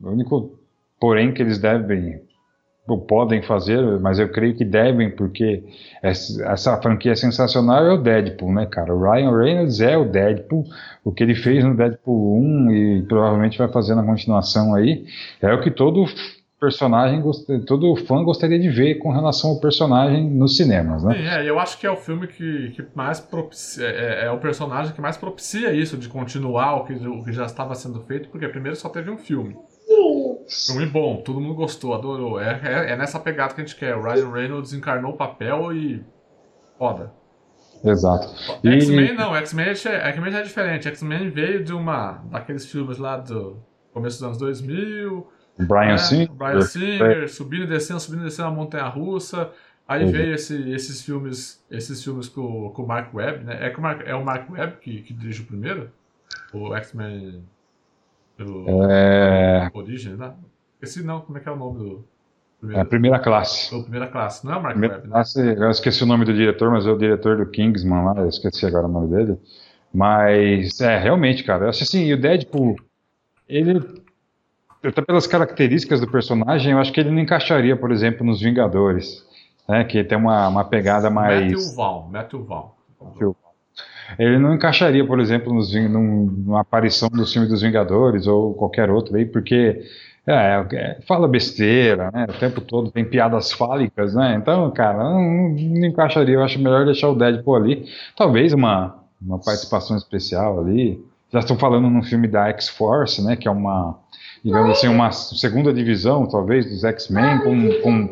o 0.00 0.10
único 0.10 0.58
porém 1.00 1.32
que 1.32 1.42
eles 1.42 1.58
devem 1.58 2.20
ou 2.86 2.98
podem 2.98 3.42
fazer, 3.42 3.80
mas 4.00 4.18
eu 4.18 4.28
creio 4.30 4.56
que 4.56 4.64
devem, 4.64 5.10
porque 5.10 5.62
essa, 6.02 6.44
essa, 6.50 6.82
franquia 6.82 7.14
sensacional 7.14 7.84
é 7.86 7.92
o 7.92 7.98
Deadpool, 7.98 8.52
né, 8.52 8.66
cara? 8.66 8.94
O 8.94 9.00
Ryan 9.00 9.36
Reynolds 9.36 9.80
é 9.80 9.96
o 9.96 10.04
Deadpool, 10.04 10.64
o 11.04 11.12
que 11.12 11.22
ele 11.22 11.34
fez 11.34 11.64
no 11.64 11.76
Deadpool 11.76 12.38
1 12.40 12.72
e 12.72 13.02
provavelmente 13.02 13.58
vai 13.58 13.68
fazer 13.68 13.94
na 13.94 14.02
continuação 14.02 14.74
aí, 14.74 15.06
é 15.40 15.52
o 15.52 15.60
que 15.60 15.70
todo 15.70 16.04
personagem, 16.60 17.22
todo 17.66 17.96
fã 17.96 18.22
gostaria 18.22 18.58
de 18.58 18.68
ver 18.68 18.96
com 18.96 19.10
relação 19.10 19.50
ao 19.50 19.60
personagem 19.60 20.28
nos 20.28 20.58
cinemas, 20.58 21.02
né? 21.02 21.14
Sim, 21.14 21.26
é, 21.26 21.48
eu 21.48 21.58
acho 21.58 21.78
que 21.78 21.86
é 21.86 21.90
o 21.90 21.96
filme 21.96 22.26
que, 22.26 22.70
que 22.72 22.86
mais 22.94 23.18
propicia, 23.18 23.86
é, 23.86 23.88
é, 23.88 24.24
é, 24.26 24.30
o 24.30 24.38
personagem 24.38 24.92
que 24.92 25.00
mais 25.00 25.16
propicia 25.16 25.72
isso, 25.72 25.96
de 25.96 26.08
continuar 26.08 26.76
o 26.76 26.84
que, 26.84 26.92
o 26.92 27.24
que 27.24 27.32
já 27.32 27.46
estava 27.46 27.74
sendo 27.74 28.00
feito, 28.02 28.28
porque 28.28 28.46
primeiro 28.46 28.76
só 28.76 28.90
teve 28.90 29.10
um 29.10 29.16
filme. 29.16 29.56
Filme 30.66 30.86
bom, 30.86 31.22
todo 31.22 31.40
mundo 31.40 31.54
gostou, 31.54 31.94
adorou. 31.94 32.38
É, 32.38 32.60
é, 32.62 32.92
é 32.92 32.96
nessa 32.96 33.18
pegada 33.18 33.54
que 33.54 33.60
a 33.60 33.64
gente 33.64 33.76
quer. 33.76 33.96
O 33.96 34.02
Ryan 34.02 34.30
Reynolds 34.30 34.72
encarnou 34.72 35.12
o 35.12 35.16
papel 35.16 35.72
e. 35.72 36.04
foda. 36.76 37.12
Exato. 37.84 38.28
X-Men 38.64 39.14
não, 39.14 39.34
X-Men 39.36 39.68
é, 39.68 40.38
é 40.38 40.42
diferente. 40.42 40.88
X-Men 40.88 41.30
veio 41.30 41.64
de 41.64 41.72
uma. 41.72 42.22
daqueles 42.30 42.66
filmes 42.66 42.98
lá 42.98 43.16
do 43.16 43.62
começo 43.92 44.18
dos 44.18 44.24
anos 44.24 44.38
2000 44.38 45.39
Brian 45.66 45.94
é, 45.94 45.98
Singer. 45.98 46.32
Brian 46.32 46.60
Singer, 46.62 47.28
subindo 47.28 47.64
e 47.64 47.66
descendo, 47.66 48.00
subindo 48.00 48.22
e 48.22 48.24
descendo 48.24 48.48
a 48.48 48.52
montanha 48.52 48.86
russa. 48.86 49.50
Aí 49.86 50.04
uhum. 50.04 50.12
veio 50.12 50.34
esse, 50.34 50.70
esses 50.70 51.02
filmes, 51.02 51.64
esses 51.70 52.02
filmes 52.02 52.28
com, 52.28 52.70
com 52.70 52.82
o 52.82 52.86
Mark 52.86 53.12
Webb, 53.12 53.44
né? 53.44 53.58
É, 53.66 53.76
o 53.76 53.80
Mark, 53.80 54.02
é 54.06 54.14
o 54.14 54.24
Mark 54.24 54.48
Webb 54.50 54.76
que, 54.80 55.02
que 55.02 55.12
dirige 55.12 55.42
o 55.42 55.46
primeiro? 55.46 55.90
O 56.52 56.74
X-Men 56.76 57.42
é... 58.68 59.70
Origem, 59.74 60.16
né? 60.16 60.32
Esse 60.80 61.02
não, 61.02 61.20
como 61.20 61.36
é 61.38 61.40
que 61.40 61.48
é 61.48 61.52
o 61.52 61.56
nome 61.56 61.78
do. 61.78 62.04
Primeiro? 62.58 62.78
É 62.78 62.82
a 62.82 62.86
primeira 62.86 63.18
classe. 63.18 63.74
O 63.74 63.82
primeira 63.82 64.06
classe, 64.06 64.44
não 64.44 64.52
é 64.52 64.56
o 64.56 64.62
Mark 64.62 64.74
primeira 64.74 64.94
Webb, 64.96 65.08
né? 65.08 65.12
Classe, 65.12 65.40
eu 65.40 65.70
esqueci 65.70 66.02
o 66.02 66.06
nome 66.06 66.24
do 66.24 66.34
diretor, 66.34 66.70
mas 66.70 66.86
é 66.86 66.90
o 66.90 66.98
diretor 66.98 67.36
do 67.36 67.46
Kingsman 67.46 68.04
lá, 68.04 68.14
eu 68.18 68.28
esqueci 68.28 68.66
agora 68.66 68.86
o 68.86 68.90
nome 68.90 69.08
dele. 69.08 69.38
Mas, 69.92 70.80
é, 70.80 70.96
realmente, 70.98 71.42
cara, 71.42 71.64
eu 71.64 71.68
acho 71.68 71.82
assim, 71.82 72.12
o 72.12 72.20
Deadpool, 72.20 72.76
ele 73.48 73.80
até 74.82 75.02
pelas 75.02 75.26
características 75.26 76.00
do 76.00 76.10
personagem, 76.10 76.72
eu 76.72 76.78
acho 76.78 76.92
que 76.92 77.00
ele 77.00 77.10
não 77.10 77.18
encaixaria, 77.18 77.76
por 77.76 77.92
exemplo, 77.92 78.24
nos 78.24 78.40
Vingadores, 78.40 79.24
né, 79.68 79.84
que 79.84 80.02
tem 80.02 80.16
uma, 80.16 80.48
uma 80.48 80.64
pegada 80.64 81.10
mais... 81.10 81.52
Matthew 81.52 81.74
Vaughn, 81.74 82.10
Matthew 82.10 82.44
Vaughn. 82.44 82.70
Ele 84.18 84.38
não 84.38 84.54
encaixaria, 84.54 85.06
por 85.06 85.20
exemplo, 85.20 85.54
nos, 85.54 85.72
numa 85.72 86.60
aparição 86.60 87.08
do 87.08 87.24
filme 87.26 87.46
dos 87.46 87.62
Vingadores 87.62 88.26
ou 88.26 88.54
qualquer 88.54 88.90
outro 88.90 89.16
aí, 89.16 89.24
porque 89.24 89.82
é, 90.26 90.66
é, 90.72 90.98
fala 91.06 91.26
besteira, 91.26 92.10
né? 92.12 92.26
O 92.28 92.38
tempo 92.38 92.60
todo 92.60 92.90
tem 92.90 93.04
piadas 93.04 93.52
fálicas, 93.52 94.14
né? 94.14 94.34
Então, 94.36 94.70
cara, 94.70 94.98
não, 94.98 95.20
não, 95.50 95.86
encaixaria. 95.86 96.34
Eu 96.34 96.42
acho 96.42 96.58
melhor 96.58 96.84
deixar 96.84 97.08
o 97.08 97.14
Deadpool 97.14 97.56
ali. 97.56 97.86
Talvez 98.16 98.52
uma, 98.52 98.96
uma 99.20 99.38
participação 99.38 99.96
especial 99.96 100.60
ali. 100.60 101.02
Já 101.32 101.38
estão 101.38 101.56
falando 101.56 101.88
num 101.88 102.02
filme 102.02 102.28
da 102.28 102.48
X-Force, 102.48 103.24
né? 103.24 103.36
Que 103.36 103.48
é 103.48 103.50
uma 103.50 103.98
digamos 104.44 104.70
assim, 104.70 104.88
uma 104.88 105.10
segunda 105.12 105.72
divisão, 105.72 106.26
talvez, 106.26 106.64
dos 106.66 106.82
X-Men, 106.84 107.38
com, 107.40 107.80
com, 107.82 108.08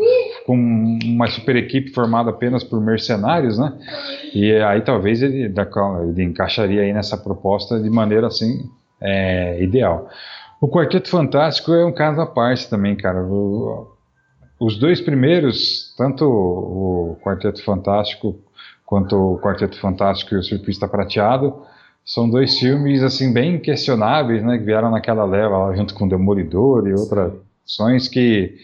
com, 0.47 0.99
uma 1.05 1.26
super 1.29 1.57
equipe 1.57 1.91
formada 1.91 2.31
apenas 2.31 2.62
por 2.62 2.81
mercenários, 2.81 3.59
né? 3.59 3.72
E 4.35 4.53
aí 4.57 4.83
talvez 4.83 5.22
ele, 5.22 5.45
ele 5.45 6.22
encaixaria 6.22 6.83
aí 6.83 6.93
nessa 6.93 7.16
proposta 7.16 7.81
de 7.81 7.89
maneira 7.89 8.26
assim 8.26 8.70
é, 9.01 9.62
ideal. 9.62 10.09
O 10.61 10.68
Quarteto 10.68 11.09
Fantástico 11.09 11.72
é 11.72 11.85
um 11.85 11.93
caso 11.93 12.20
à 12.20 12.26
parte 12.26 12.68
também, 12.68 12.97
cara. 12.97 13.22
O, 13.22 13.89
os 14.61 14.76
dois 14.76 15.01
primeiros, 15.01 15.95
tanto 15.97 16.24
o 16.24 17.16
Quarteto 17.22 17.62
Fantástico 17.62 18.37
quanto 18.85 19.16
o 19.16 19.39
Quarteto 19.39 19.79
Fantástico 19.79 20.35
e 20.35 20.39
o 20.39 20.43
Surfista 20.43 20.89
Prateado, 20.89 21.62
são 22.09 22.29
dois 22.29 22.59
filmes 22.59 23.03
assim 23.03 23.31
bem 23.35 23.61
questionáveis, 23.61 24.43
né, 24.43 24.57
que 24.57 24.65
vieram 24.65 24.91
naquela 24.91 25.27
leva 25.27 25.59
lá 25.59 25.77
junto 25.77 25.93
com 25.93 26.09
Demolidor 26.09 26.89
e 26.89 26.95
outras 26.95 27.35
ações 27.67 28.09
que 28.09 28.57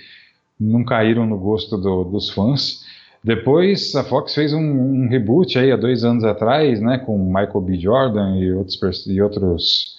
não 0.59 0.83
caíram 0.83 1.27
no 1.27 1.39
gosto 1.39 1.77
do, 1.77 2.05
dos 2.05 2.31
fãs. 2.31 2.83
Depois 3.23 3.95
a 3.95 4.03
Fox 4.03 4.35
fez 4.35 4.55
um, 4.55 4.61
um, 4.61 5.09
reboot 5.09 5.59
aí 5.59 5.71
há 5.71 5.77
dois 5.77 6.05
anos 6.05 6.25
atrás, 6.25 6.81
né, 6.81 6.97
com 6.97 7.19
Michael 7.19 7.61
B. 7.61 7.79
Jordan 7.79 8.39
e 8.39 8.51
outros 8.51 9.07
e 9.07 9.21
outros 9.21 9.99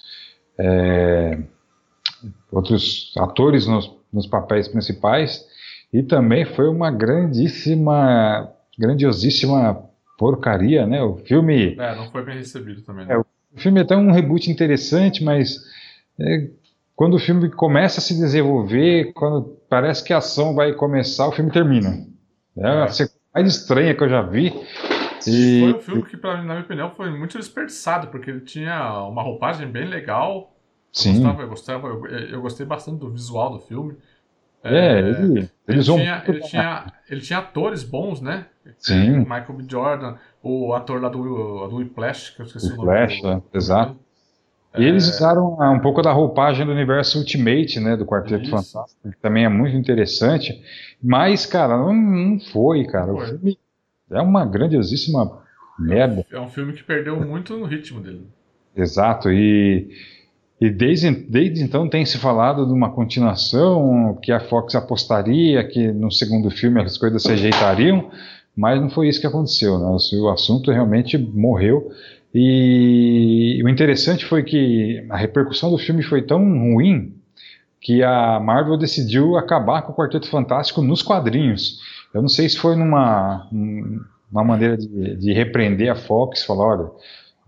é, 0.58 1.38
outros 2.50 3.12
atores 3.16 3.68
nos, 3.68 3.92
nos 4.12 4.26
papéis 4.26 4.66
principais 4.66 5.46
e 5.92 6.02
também 6.02 6.44
foi 6.44 6.68
uma 6.68 6.90
grandíssima, 6.90 8.50
grandiosíssima 8.76 9.86
porcaria, 10.18 10.86
né? 10.86 11.02
O 11.02 11.16
filme. 11.16 11.76
É, 11.78 11.94
não 11.94 12.10
foi 12.10 12.24
bem 12.24 12.36
recebido 12.36 12.82
também. 12.82 13.06
Né? 13.06 13.14
É, 13.14 13.18
o 13.18 13.25
filme 13.60 13.80
é 13.80 13.82
até 13.82 13.96
um 13.96 14.10
reboot 14.10 14.50
interessante, 14.50 15.24
mas 15.24 15.58
é, 16.18 16.48
quando 16.94 17.14
o 17.14 17.18
filme 17.18 17.50
começa 17.50 18.00
a 18.00 18.02
se 18.02 18.14
desenvolver, 18.14 19.12
quando 19.12 19.56
parece 19.68 20.02
que 20.02 20.12
a 20.12 20.18
ação 20.18 20.54
vai 20.54 20.72
começar, 20.72 21.26
o 21.26 21.32
filme 21.32 21.50
termina. 21.50 22.06
É 22.56 22.68
a 22.68 22.86
coisa 22.86 23.10
mais 23.34 23.48
estranha 23.48 23.94
que 23.94 24.02
eu 24.02 24.08
já 24.08 24.22
vi. 24.22 24.52
E... 25.26 25.60
Foi 25.60 25.72
um 25.74 25.80
filme 25.80 26.02
que, 26.04 26.16
pra, 26.16 26.36
na 26.36 26.54
minha 26.54 26.60
opinião, 26.60 26.90
foi 26.90 27.10
muito 27.10 27.36
desperdiçado, 27.36 28.08
porque 28.08 28.30
ele 28.30 28.40
tinha 28.40 29.02
uma 29.04 29.22
roupagem 29.22 29.68
bem 29.68 29.86
legal. 29.86 30.54
Sim. 30.92 31.16
Eu, 31.16 31.22
gostava, 31.22 31.42
eu, 31.42 31.48
gostava, 31.48 31.88
eu, 31.88 32.06
eu 32.06 32.40
gostei 32.40 32.64
bastante 32.64 33.00
do 33.00 33.10
visual 33.10 33.50
do 33.50 33.60
filme. 33.60 33.96
É, 34.66 34.86
é 34.86 34.98
ele, 34.98 35.50
ele, 35.68 35.82
tinha, 35.82 36.24
ele, 36.26 36.40
tinha, 36.40 36.92
ele 37.08 37.20
tinha 37.20 37.38
atores 37.38 37.82
bons, 37.82 38.20
né? 38.20 38.46
Sim. 38.78 39.18
Michael 39.18 39.54
B. 39.54 39.64
Jordan, 39.68 40.16
o 40.42 40.72
ator 40.74 41.00
lá 41.00 41.08
do, 41.08 41.22
do 41.68 41.76
Whiplash, 41.76 42.34
que 42.34 42.42
eu 42.42 42.46
esqueci 42.46 42.72
o, 42.72 42.76
nome. 42.76 42.88
Whiplash, 42.88 43.26
é, 43.26 43.42
exato. 43.56 43.96
E 44.78 44.84
eles 44.84 45.08
é. 45.08 45.10
usaram 45.10 45.56
um 45.72 45.80
pouco 45.80 46.02
da 46.02 46.12
roupagem 46.12 46.66
do 46.66 46.72
universo 46.72 47.18
Ultimate, 47.18 47.80
né, 47.80 47.96
do 47.96 48.04
Quarteto 48.04 48.42
Isso. 48.42 48.50
Fantástico, 48.50 49.10
que 49.10 49.16
também 49.18 49.44
é 49.44 49.48
muito 49.48 49.76
interessante. 49.76 50.62
Mas, 51.02 51.46
cara, 51.46 51.76
não, 51.78 51.94
não 51.94 52.40
foi, 52.52 52.84
cara. 52.84 53.12
Foi. 53.12 53.24
O 53.24 53.26
filme 53.26 53.58
é 54.10 54.20
uma 54.20 54.44
grandiosíssima 54.44 55.42
merda. 55.78 56.24
É 56.30 56.38
um 56.38 56.48
filme 56.48 56.72
que 56.72 56.82
perdeu 56.82 57.18
muito 57.18 57.56
no 57.56 57.64
ritmo 57.64 58.00
dele. 58.00 58.28
Exato, 58.76 59.30
e, 59.30 59.88
e 60.60 60.70
desde, 60.70 61.10
desde 61.10 61.62
então 61.62 61.88
tem 61.88 62.04
se 62.06 62.16
falado 62.16 62.66
de 62.66 62.72
uma 62.72 62.90
continuação, 62.90 64.18
que 64.22 64.32
a 64.32 64.40
Fox 64.40 64.74
apostaria 64.74 65.62
que 65.64 65.92
no 65.92 66.10
segundo 66.10 66.50
filme 66.50 66.80
as 66.80 66.96
coisas 66.96 67.22
se 67.22 67.30
ajeitariam, 67.30 68.10
mas 68.56 68.80
não 68.80 68.88
foi 68.88 69.08
isso 69.08 69.20
que 69.20 69.26
aconteceu, 69.26 69.78
né? 69.78 69.96
o 70.14 70.28
assunto 70.28 70.70
realmente 70.70 71.18
morreu. 71.18 71.90
E 72.34 73.62
o 73.62 73.68
interessante 73.68 74.24
foi 74.24 74.42
que 74.42 75.04
a 75.10 75.16
repercussão 75.16 75.70
do 75.70 75.78
filme 75.78 76.02
foi 76.02 76.22
tão 76.22 76.40
ruim 76.40 77.14
que 77.80 78.02
a 78.02 78.40
Marvel 78.40 78.78
decidiu 78.78 79.36
acabar 79.36 79.82
com 79.82 79.92
o 79.92 79.94
Quarteto 79.94 80.28
Fantástico 80.28 80.80
nos 80.80 81.02
quadrinhos. 81.02 81.78
Eu 82.12 82.22
não 82.22 82.28
sei 82.28 82.48
se 82.48 82.58
foi 82.58 82.76
numa 82.76 83.46
uma 84.32 84.42
maneira 84.42 84.76
de, 84.76 85.16
de 85.16 85.32
repreender 85.32 85.90
a 85.90 85.94
Fox, 85.94 86.44
falar, 86.44 86.66
olha, 86.66 86.90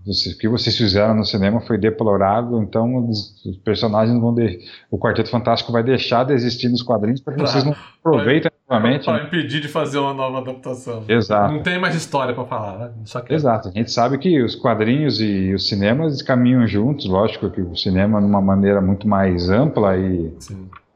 o 0.08 0.38
que 0.38 0.48
vocês 0.48 0.76
fizeram 0.76 1.14
no 1.14 1.24
cinema 1.24 1.60
foi 1.60 1.76
deplorável, 1.76 2.62
então 2.62 3.08
os, 3.08 3.44
os 3.44 3.56
personagens 3.58 4.18
vão 4.18 4.34
de, 4.34 4.58
o 4.90 4.98
Quarteto 4.98 5.28
Fantástico 5.28 5.70
vai 5.70 5.82
deixar 5.82 6.24
de 6.24 6.32
existir 6.32 6.68
nos 6.68 6.82
quadrinhos 6.82 7.20
para 7.20 7.34
que 7.34 7.40
vocês 7.40 7.62
não 7.62 7.74
aproveitem 8.00 8.50
novamente. 8.68 9.04
Para 9.04 9.24
impedir 9.24 9.60
de 9.60 9.68
fazer 9.68 9.98
uma 9.98 10.14
nova 10.14 10.38
adaptação. 10.38 11.04
Exato. 11.06 11.52
Não 11.52 11.62
tem 11.62 11.78
mais 11.78 11.94
história 11.94 12.34
para 12.34 12.44
falar, 12.44 12.78
né? 12.78 12.90
Só 13.04 13.20
que... 13.20 13.34
Exato. 13.34 13.68
A 13.68 13.72
gente 13.72 13.90
sabe 13.90 14.16
que 14.18 14.42
os 14.42 14.54
quadrinhos 14.54 15.20
e 15.20 15.52
os 15.52 15.68
cinemas 15.68 16.22
caminham 16.22 16.66
juntos, 16.66 17.06
lógico 17.06 17.50
que 17.50 17.60
o 17.60 17.76
cinema 17.76 18.20
de 18.20 18.26
uma 18.26 18.40
maneira 18.40 18.80
muito 18.80 19.06
mais 19.06 19.50
ampla 19.50 19.96
e, 19.96 20.32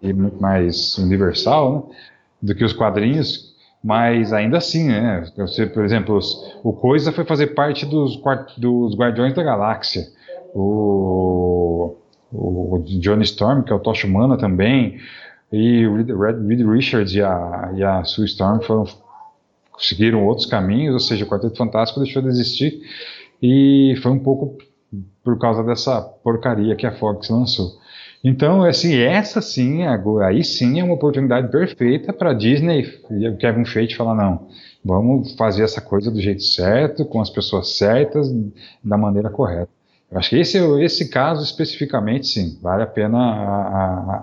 e 0.02 0.12
muito 0.12 0.40
mais 0.40 0.96
universal, 0.96 1.88
né? 1.90 1.96
Do 2.40 2.56
que 2.56 2.64
os 2.64 2.72
quadrinhos, 2.72 3.51
mas 3.82 4.32
ainda 4.32 4.58
assim, 4.58 4.88
né? 4.88 5.28
Você, 5.36 5.66
por 5.66 5.84
exemplo, 5.84 6.18
o 6.62 6.72
Coisa 6.72 7.10
foi 7.10 7.24
fazer 7.24 7.48
parte 7.48 7.84
dos, 7.84 8.20
dos 8.56 8.94
Guardiões 8.96 9.34
da 9.34 9.42
Galáxia. 9.42 10.06
O, 10.54 11.96
o 12.32 12.82
Johnny 13.00 13.24
Storm, 13.24 13.62
que 13.62 13.72
é 13.72 13.74
o 13.74 13.80
Tocha 13.80 14.06
Humana 14.06 14.36
também, 14.36 14.98
e 15.52 15.86
o 15.86 15.96
Reed 15.96 16.66
Richards 16.66 17.12
e 17.14 17.22
a, 17.22 17.72
e 17.74 17.82
a 17.82 18.04
Sue 18.04 18.24
Storm 18.26 18.60
foram, 18.60 18.84
seguiram 19.78 20.24
outros 20.24 20.46
caminhos, 20.46 20.94
ou 20.94 21.00
seja, 21.00 21.24
o 21.24 21.28
Quarteto 21.28 21.56
Fantástico 21.56 22.00
deixou 22.00 22.22
de 22.22 22.28
existir, 22.28 22.80
e 23.42 23.94
foi 24.02 24.12
um 24.12 24.18
pouco 24.18 24.56
por 25.24 25.38
causa 25.38 25.62
dessa 25.64 26.00
porcaria 26.00 26.76
que 26.76 26.86
a 26.86 26.92
Fox 26.92 27.28
lançou. 27.28 27.81
Então, 28.24 28.62
assim, 28.62 28.94
essa 28.94 29.40
sim, 29.40 29.80
aí 30.24 30.44
sim 30.44 30.78
é 30.78 30.84
uma 30.84 30.94
oportunidade 30.94 31.50
perfeita 31.50 32.12
para 32.12 32.32
Disney 32.32 32.88
e 33.10 33.28
o 33.28 33.36
Kevin 33.36 33.64
Feige 33.64 33.96
falar, 33.96 34.14
não, 34.14 34.46
vamos 34.84 35.34
fazer 35.34 35.64
essa 35.64 35.80
coisa 35.80 36.08
do 36.08 36.20
jeito 36.20 36.42
certo, 36.42 37.04
com 37.04 37.20
as 37.20 37.28
pessoas 37.28 37.76
certas, 37.76 38.32
da 38.82 38.96
maneira 38.96 39.28
correta. 39.28 39.70
Eu 40.08 40.18
acho 40.18 40.30
que 40.30 40.36
esse, 40.36 40.58
esse 40.82 41.08
caso 41.08 41.42
especificamente, 41.42 42.28
sim, 42.28 42.58
vale 42.62 42.84
a 42.84 42.86
pena 42.86 43.18
a, 43.18 44.14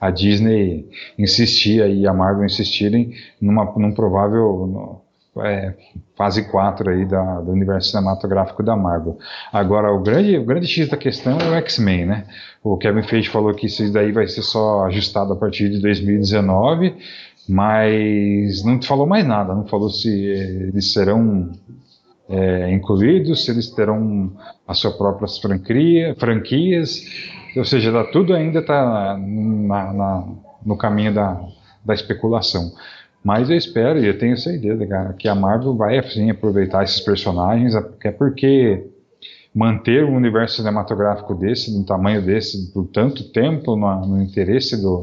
a, 0.00 0.08
a 0.08 0.10
Disney 0.10 0.88
insistir 1.16 1.88
e 1.88 2.08
a 2.08 2.12
Marvel 2.12 2.44
insistirem 2.44 3.12
numa, 3.40 3.64
num 3.76 3.92
provável 3.92 5.02
é, 5.38 5.74
fase 6.16 6.42
4 6.50 6.90
aí 6.90 7.06
da, 7.06 7.40
do 7.40 7.52
universo 7.52 7.90
cinematográfico 7.90 8.62
da 8.62 8.76
Marvel. 8.76 9.18
Agora, 9.52 9.92
o 9.92 10.02
grande, 10.02 10.36
o 10.36 10.44
grande 10.44 10.66
X 10.66 10.88
da 10.88 10.96
questão 10.96 11.38
é 11.38 11.50
o 11.50 11.54
X-Men, 11.54 12.06
né? 12.06 12.24
O 12.62 12.76
Kevin 12.76 13.02
Feige 13.02 13.28
falou 13.28 13.54
que 13.54 13.66
isso 13.66 13.92
daí 13.92 14.12
vai 14.12 14.26
ser 14.26 14.42
só 14.42 14.86
ajustado 14.86 15.32
a 15.32 15.36
partir 15.36 15.70
de 15.70 15.80
2019, 15.80 16.94
mas 17.48 18.64
não 18.64 18.82
falou 18.82 19.06
mais 19.06 19.26
nada, 19.26 19.54
não 19.54 19.66
falou 19.66 19.88
se 19.88 20.10
eles 20.10 20.92
serão 20.92 21.50
é, 22.28 22.70
incluídos, 22.70 23.44
se 23.44 23.50
eles 23.50 23.70
terão 23.70 24.32
as 24.66 24.78
suas 24.78 24.94
próprias 24.94 25.38
franquia, 25.38 26.14
franquias, 26.18 27.02
ou 27.56 27.64
seja, 27.64 28.04
tudo 28.12 28.34
ainda 28.34 28.60
está 28.60 29.18
no 29.18 30.76
caminho 30.76 31.14
da, 31.14 31.40
da 31.84 31.94
especulação. 31.94 32.70
Mas 33.22 33.50
eu 33.50 33.56
espero 33.56 33.98
e 33.98 34.06
eu 34.06 34.18
tenho 34.18 34.36
certeza, 34.36 34.86
cara, 34.86 35.12
que 35.12 35.28
a 35.28 35.34
Marvel 35.34 35.76
vai 35.76 35.98
assim 35.98 36.30
aproveitar 36.30 36.82
esses 36.84 37.00
personagens, 37.00 37.74
até 37.74 38.10
porque 38.10 38.86
manter 39.54 40.04
um 40.04 40.16
universo 40.16 40.56
cinematográfico 40.56 41.34
desse, 41.34 41.70
de 41.70 41.76
um 41.76 41.84
tamanho 41.84 42.24
desse, 42.24 42.72
por 42.72 42.86
tanto 42.86 43.30
tempo 43.30 43.76
no, 43.76 44.06
no 44.06 44.22
interesse 44.22 44.80
do, 44.80 45.02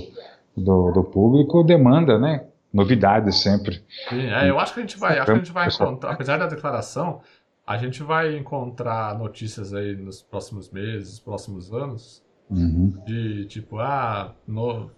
do, 0.55 0.91
do, 0.91 1.03
público, 1.03 1.63
demanda, 1.63 2.17
né? 2.17 2.45
Novidades 2.73 3.41
sempre. 3.41 3.83
Sim, 4.09 4.27
é, 4.27 4.49
eu 4.49 4.59
acho 4.59 4.73
que 4.73 4.79
a 4.79 4.83
gente 4.83 4.97
vai, 4.97 5.17
acho 5.17 5.25
que 5.25 5.31
a 5.31 5.35
gente 5.35 5.51
vai 5.51 5.67
encontrar, 5.67 6.11
apesar 6.11 6.37
da 6.37 6.47
declaração, 6.47 7.21
a 7.65 7.77
gente 7.77 8.01
vai 8.01 8.35
encontrar 8.35 9.17
notícias 9.17 9.73
aí 9.73 9.95
nos 9.95 10.21
próximos 10.21 10.71
meses, 10.71 11.19
próximos 11.19 11.73
anos, 11.73 12.23
uhum. 12.49 12.93
de 13.05 13.45
tipo, 13.45 13.79
ah, 13.79 14.33
no, 14.47 14.89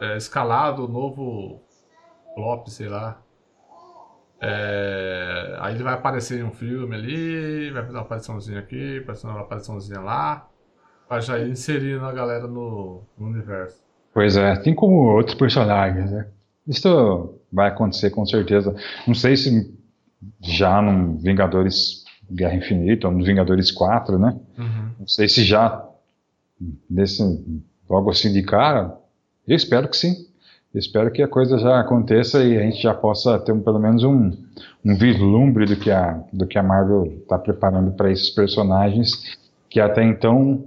é, 0.00 0.16
escalado 0.16 0.88
novo 0.88 1.62
flop, 2.34 2.68
sei 2.68 2.88
lá. 2.88 3.20
É, 4.42 5.56
aí 5.60 5.74
ele 5.74 5.82
vai 5.82 5.94
aparecer 5.94 6.40
em 6.40 6.42
um 6.42 6.50
filme 6.50 6.94
ali, 6.94 7.70
vai 7.70 7.82
fazer 7.82 7.96
uma 7.96 8.02
apariçãozinha 8.02 8.58
aqui, 8.58 9.04
uma 9.24 9.40
apariçãozinha 9.40 10.00
lá, 10.00 10.48
pra 11.06 11.20
já 11.20 11.38
ir 11.38 11.50
inserindo 11.50 12.04
a 12.04 12.12
galera 12.12 12.46
no, 12.46 13.02
no 13.18 13.26
universo. 13.26 13.82
Pois 14.14 14.36
é, 14.36 14.56
tem 14.56 14.74
como 14.74 14.94
outros 15.14 15.36
personagens, 15.36 16.10
né? 16.10 16.28
Isso 16.66 17.38
vai 17.52 17.68
acontecer 17.68 18.10
com 18.10 18.24
certeza. 18.24 18.74
Não 19.06 19.14
sei 19.14 19.36
se 19.36 19.76
já 20.40 20.80
no 20.80 21.18
Vingadores 21.18 22.04
Guerra 22.30 22.54
Infinita 22.54 23.08
ou 23.08 23.14
no 23.14 23.24
Vingadores 23.24 23.70
4, 23.70 24.18
né? 24.18 24.38
Uhum. 24.58 24.90
Não 25.00 25.06
sei 25.06 25.28
se 25.28 25.44
já 25.44 25.84
nesse, 26.88 27.22
logo 27.88 28.10
assim 28.10 28.32
de 28.32 28.42
cara. 28.42 28.96
Eu 29.46 29.56
espero 29.56 29.88
que 29.88 29.96
sim. 29.96 30.29
Espero 30.74 31.10
que 31.10 31.20
a 31.20 31.28
coisa 31.28 31.58
já 31.58 31.80
aconteça 31.80 32.44
e 32.44 32.56
a 32.56 32.62
gente 32.62 32.80
já 32.80 32.94
possa 32.94 33.38
ter 33.40 33.50
um, 33.50 33.60
pelo 33.60 33.80
menos 33.80 34.04
um, 34.04 34.30
um 34.84 34.96
vislumbre 34.96 35.66
do 35.66 35.76
que 35.76 35.90
a, 35.90 36.22
do 36.32 36.46
que 36.46 36.56
a 36.56 36.62
Marvel 36.62 37.06
está 37.22 37.36
preparando 37.36 37.90
para 37.92 38.10
esses 38.10 38.30
personagens 38.30 39.36
que 39.68 39.80
até 39.80 40.04
então 40.04 40.64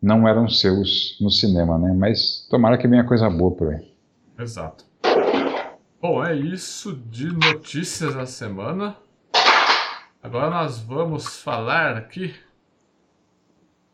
não 0.00 0.26
eram 0.26 0.48
seus 0.48 1.18
no 1.20 1.30
cinema, 1.30 1.78
né? 1.78 1.92
Mas 1.92 2.46
tomara 2.50 2.78
que 2.78 2.88
venha 2.88 3.04
coisa 3.04 3.28
boa 3.28 3.50
por 3.54 3.74
aí. 3.74 3.92
Exato. 4.38 4.84
Bom, 6.00 6.24
é 6.24 6.34
isso 6.34 6.94
de 6.94 7.26
notícias 7.26 8.14
da 8.14 8.26
semana. 8.26 8.96
Agora 10.22 10.50
nós 10.50 10.78
vamos 10.78 11.42
falar 11.42 11.96
aqui 11.96 12.34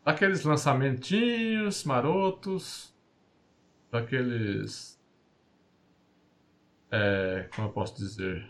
daqueles 0.05 0.43
lançamentinhos 0.43 1.83
marotos, 1.83 2.93
daqueles 3.91 4.92
é, 6.93 7.49
como 7.55 7.67
eu 7.67 7.71
posso 7.71 7.95
dizer? 7.95 8.47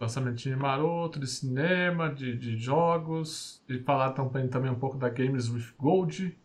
Lançamentinho 0.00 0.58
maroto 0.58 1.20
de 1.20 1.28
cinema, 1.28 2.12
de, 2.12 2.36
de 2.36 2.56
jogos, 2.56 3.62
e 3.68 3.78
falar 3.78 4.10
também, 4.10 4.48
também 4.48 4.68
um 4.68 4.78
pouco 4.78 4.98
da 4.98 5.08
Games 5.08 5.48
with 5.48 5.72
Gold 5.78 6.36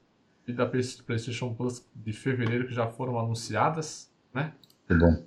e 0.48 0.54
da 0.54 0.68
PlayStation 0.68 1.52
Plus 1.56 1.84
de 1.96 2.14
fevereiro 2.14 2.68
que 2.68 2.76
já 2.76 2.86
foram 2.88 3.18
anunciadas, 3.18 4.14
né? 4.32 4.54
Tá 4.88 4.94
bom. 4.96 5.26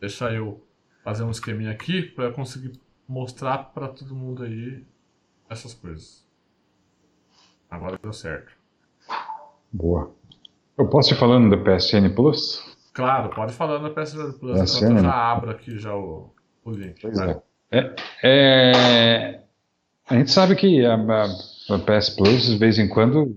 Deixa 0.00 0.32
eu 0.32 0.66
fazer 1.04 1.22
um 1.22 1.30
esqueminha 1.30 1.70
aqui 1.70 2.00
para 2.00 2.32
conseguir 2.32 2.80
mostrar 3.06 3.58
para 3.58 3.88
todo 3.88 4.14
mundo 4.14 4.44
aí 4.44 4.82
essas 5.50 5.74
coisas. 5.74 6.26
Agora 7.70 7.98
deu 8.02 8.14
certo. 8.14 8.50
Boa. 9.70 10.10
Eu 10.78 10.88
posso 10.88 11.12
ir 11.12 11.18
falando 11.18 11.50
da 11.50 11.62
PSN 11.62 12.14
Plus? 12.14 12.65
Claro, 12.96 13.28
pode 13.28 13.52
falar 13.52 13.78
na 13.78 13.90
PSN 13.90 14.32
Plus, 14.40 14.58
é 14.58 14.64
enquanto 14.64 14.96
eu 14.96 15.02
já 15.02 15.32
abro 15.32 15.50
aqui 15.50 15.78
já 15.78 15.94
o, 15.94 16.32
o 16.64 16.70
link. 16.70 16.98
Pois 17.02 17.18
é. 17.18 17.42
É, 17.70 17.94
é, 18.22 19.40
a 20.08 20.14
gente 20.16 20.30
sabe 20.30 20.56
que 20.56 20.82
a, 20.82 20.94
a, 20.94 21.24
a, 21.74 21.78
PS 21.78 22.08
Plus, 22.16 22.46
de 22.46 22.56
vez 22.56 22.78
em 22.78 22.88
quando, 22.88 23.34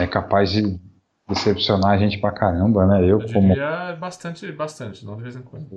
é 0.00 0.06
capaz 0.08 0.50
de 0.50 0.80
decepcionar 1.28 1.92
a 1.92 1.96
gente 1.96 2.18
pra 2.18 2.32
caramba, 2.32 2.84
né? 2.84 3.04
Eu, 3.04 3.20
Eu 3.20 3.32
como. 3.32 3.54
bastante, 4.00 4.50
bastante, 4.50 5.06
não 5.06 5.16
de 5.16 5.22
vez 5.22 5.36
em 5.36 5.42
quando. 5.42 5.68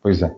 Pois 0.00 0.22
é. 0.22 0.34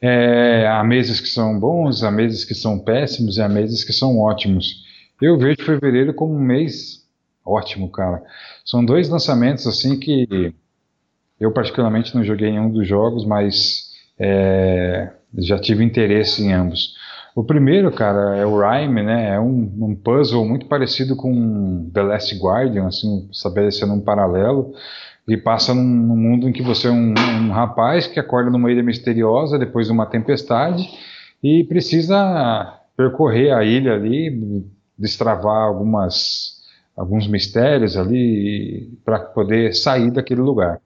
é. 0.00 0.66
Há 0.66 0.82
meses 0.82 1.20
que 1.20 1.28
são 1.28 1.60
bons, 1.60 2.02
há 2.02 2.10
meses 2.10 2.46
que 2.46 2.54
são 2.54 2.78
péssimos 2.78 3.36
e 3.36 3.42
há 3.42 3.48
meses 3.48 3.84
que 3.84 3.92
são 3.92 4.18
ótimos. 4.18 4.86
Eu 5.20 5.36
vejo 5.36 5.66
fevereiro 5.66 6.14
como 6.14 6.34
um 6.34 6.40
mês 6.40 7.06
ótimo, 7.44 7.90
cara. 7.90 8.22
São 8.64 8.82
dois 8.82 9.10
lançamentos 9.10 9.66
assim 9.66 10.00
que 10.00 10.54
eu 11.42 11.50
particularmente 11.50 12.14
não 12.14 12.22
joguei 12.22 12.52
nenhum 12.52 12.70
dos 12.70 12.86
jogos, 12.86 13.26
mas 13.26 13.90
é, 14.18 15.10
já 15.36 15.58
tive 15.58 15.82
interesse 15.82 16.40
em 16.40 16.52
ambos. 16.52 16.94
O 17.34 17.42
primeiro, 17.42 17.90
cara, 17.90 18.36
é 18.36 18.46
o 18.46 18.60
Rhyme, 18.60 19.02
né? 19.02 19.34
É 19.34 19.40
um, 19.40 19.72
um, 19.80 19.94
puzzle 19.96 20.46
muito 20.46 20.66
parecido 20.66 21.16
com 21.16 21.90
The 21.92 22.02
Last 22.02 22.38
Guardian, 22.38 22.86
assim, 22.86 23.28
estabelecendo 23.32 23.92
um 23.92 24.00
paralelo. 24.00 24.72
E 25.26 25.36
passa 25.36 25.74
num, 25.74 25.82
num 25.82 26.16
mundo 26.16 26.48
em 26.48 26.52
que 26.52 26.62
você 26.62 26.88
é 26.88 26.90
um, 26.90 27.14
um, 27.14 27.50
rapaz 27.50 28.06
que 28.06 28.20
acorda 28.20 28.50
numa 28.50 28.70
ilha 28.70 28.82
misteriosa 28.82 29.58
depois 29.58 29.86
de 29.86 29.92
uma 29.92 30.06
tempestade 30.06 30.88
e 31.42 31.64
precisa 31.64 32.78
percorrer 32.96 33.52
a 33.52 33.64
ilha 33.64 33.94
ali, 33.94 34.64
destravar 34.98 35.62
algumas, 35.62 36.60
alguns 36.96 37.26
mistérios 37.26 37.96
ali 37.96 38.90
para 39.04 39.20
poder 39.20 39.74
sair 39.74 40.10
daquele 40.10 40.40
lugar. 40.40 40.80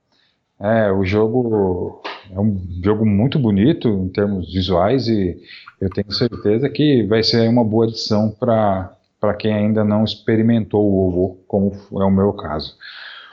É, 0.61 0.91
o 0.91 1.05
jogo 1.05 2.03
é 2.31 2.41
um 2.41 2.59
jogo 2.83 3.05
muito 3.05 3.39
bonito 3.39 3.89
em 3.89 4.09
termos 4.09 4.53
visuais 4.53 5.07
e 5.09 5.37
eu 5.81 5.91
tenho 5.91 6.11
certeza 6.11 6.69
que 6.69 7.05
vai 7.05 7.23
ser 7.23 7.49
uma 7.49 7.65
boa 7.65 7.87
adição 7.87 8.31
para 8.31 9.35
quem 9.39 9.53
ainda 9.53 9.85
não 9.85 10.05
experimentou 10.05 10.83
o 10.83 11.11
WoW, 11.11 11.45
como 11.47 11.73
é 12.01 12.05
o 12.05 12.11
meu 12.11 12.33
caso. 12.33 12.77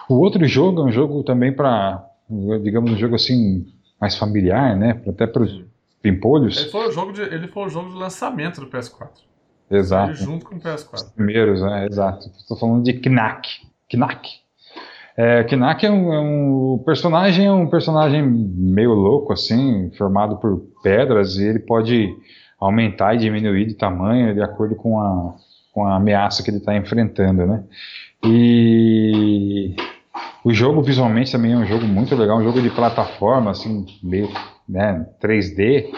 O 0.10 0.16
outro 0.16 0.46
jogo 0.46 0.82
é 0.82 0.84
um 0.86 0.92
jogo 0.92 1.24
também 1.24 1.54
para, 1.54 2.06
digamos, 2.62 2.92
um 2.92 2.98
jogo 2.98 3.16
assim 3.16 3.66
mais 4.00 4.18
familiar, 4.18 4.76
né? 4.76 5.02
Até 5.08 5.26
para 5.26 5.44
os 5.44 5.64
pimpolhos. 6.02 6.58
Ele 6.58 6.70
foi, 6.70 6.90
o 6.90 6.92
jogo 6.92 7.14
de, 7.14 7.22
ele 7.22 7.48
foi 7.48 7.66
o 7.66 7.70
jogo 7.70 7.90
de 7.90 7.96
lançamento 7.96 8.60
do 8.60 8.68
PS4. 8.68 9.10
Exato. 9.72 10.12
Ele 10.12 10.18
junto 10.18 10.46
com 10.46 10.56
o 10.56 10.60
PS4. 10.60 10.94
Os 10.94 11.04
primeiros, 11.04 11.62
né? 11.62 11.88
Exato. 11.90 12.30
Estou 12.38 12.58
falando 12.58 12.84
de 12.84 12.94
Knack. 12.94 13.50
Knack. 13.90 14.43
É, 15.16 15.44
Knack 15.44 15.86
é 15.86 15.92
um, 15.92 16.14
é 16.14 16.20
um 16.20 16.84
personagem, 16.84 17.46
é 17.46 17.52
um 17.52 17.68
personagem 17.68 18.22
meio 18.24 18.94
louco, 18.94 19.32
assim, 19.34 19.92
formado 19.98 20.38
por 20.38 20.62
pedras, 20.82 21.38
e 21.38 21.46
ele 21.46 21.60
pode 21.60 22.10
aumentar 22.60 23.14
e 23.14 23.20
diminuir 23.20 23.66
de 23.66 23.76
tamanho 23.76 24.34
de 24.34 24.42
acordo 24.42 24.76
com 24.76 25.00
a, 25.00 25.36
com 25.72 25.86
a 25.86 25.96
ameaça 25.98 26.42
que 26.42 26.50
ele 26.50 26.58
está 26.58 26.76
enfrentando, 26.76 27.46
né? 27.46 27.64
E 28.26 29.76
o 30.44 30.54
jogo 30.54 30.82
visualmente 30.82 31.32
também 31.32 31.54
é 31.54 31.58
um 31.58 31.66
jogo 31.66 31.86
muito 31.86 32.16
legal, 32.16 32.38
um 32.40 32.44
jogo 32.44 32.62
de 32.62 32.70
plataforma, 32.70 33.52
assim, 33.52 33.86
meio 34.02 34.30
né, 34.68 35.06
3D. 35.22 35.90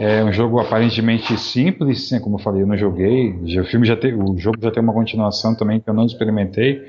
É 0.00 0.24
um 0.24 0.32
jogo 0.32 0.58
aparentemente 0.58 1.36
simples, 1.36 2.06
assim, 2.06 2.20
como 2.20 2.36
eu 2.36 2.42
falei, 2.42 2.62
eu 2.62 2.66
não 2.66 2.76
joguei. 2.76 3.32
O 3.60 3.64
filme 3.64 3.86
já 3.86 3.96
tem, 3.96 4.14
o 4.14 4.38
jogo 4.38 4.58
já 4.60 4.70
tem 4.70 4.82
uma 4.82 4.92
continuação 4.92 5.54
também 5.54 5.80
que 5.80 5.88
eu 5.88 5.94
não 5.94 6.06
experimentei. 6.06 6.82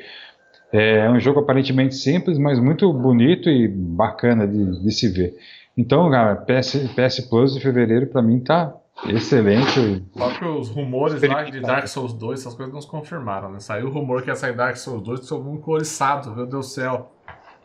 É 0.74 1.08
um 1.08 1.20
jogo 1.20 1.40
aparentemente 1.40 1.94
simples, 1.94 2.40
mas 2.40 2.60
muito 2.60 2.92
bonito 2.92 3.48
e 3.48 3.68
bacana 3.68 4.48
de, 4.48 4.82
de 4.82 4.92
se 4.92 5.08
ver. 5.08 5.38
Então, 5.78 6.10
cara, 6.10 6.36
PS, 6.36 6.90
PS 6.96 7.20
Plus 7.30 7.54
de 7.54 7.60
fevereiro 7.60 8.08
para 8.08 8.24
mim 8.24 8.40
tá 8.40 8.76
excelente. 9.06 10.04
Só 10.18 10.32
que 10.32 10.44
os 10.44 10.70
rumores 10.70 11.22
lá 11.22 11.44
de 11.44 11.60
Dark 11.60 11.88
Souls 11.88 12.14
2, 12.14 12.40
essas 12.40 12.56
coisas 12.56 12.74
não 12.74 12.82
se 12.82 12.88
confirmaram, 12.88 13.52
né? 13.52 13.60
Saiu 13.60 13.86
o 13.86 13.92
rumor 13.92 14.24
que 14.24 14.30
ia 14.30 14.36
sair 14.36 14.56
Dark 14.56 14.76
Souls 14.76 15.04
2, 15.04 15.20
que 15.20 15.26
sou 15.28 15.48
um 15.48 15.58
coriçado, 15.58 16.36
meu 16.36 16.48
Deus 16.48 16.66
do 16.66 16.72
céu. 16.72 17.12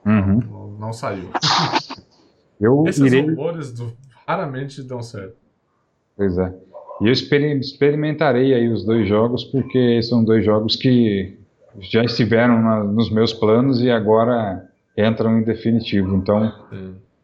Uhum. 0.04 0.40
Não, 0.50 0.70
não, 0.78 0.92
saiu. 0.92 1.30
Eu 2.60 2.84
Esses 2.86 3.00
irei... 3.00 3.22
rumores 3.22 3.72
do... 3.72 3.90
raramente 4.26 4.82
dão 4.82 5.00
certo. 5.00 5.36
Pois 6.14 6.36
é. 6.36 6.52
E 7.00 7.06
eu 7.06 7.12
experimentarei 7.12 8.52
aí 8.52 8.68
os 8.68 8.84
dois 8.84 9.08
jogos, 9.08 9.44
porque 9.44 10.02
são 10.02 10.24
dois 10.24 10.44
jogos 10.44 10.74
que 10.74 11.37
já 11.80 12.02
estiveram 12.02 12.60
na, 12.62 12.84
nos 12.84 13.10
meus 13.10 13.32
planos 13.32 13.80
e 13.80 13.90
agora 13.90 14.68
entram 14.96 15.38
em 15.38 15.44
definitivo. 15.44 16.16
Então, 16.16 16.52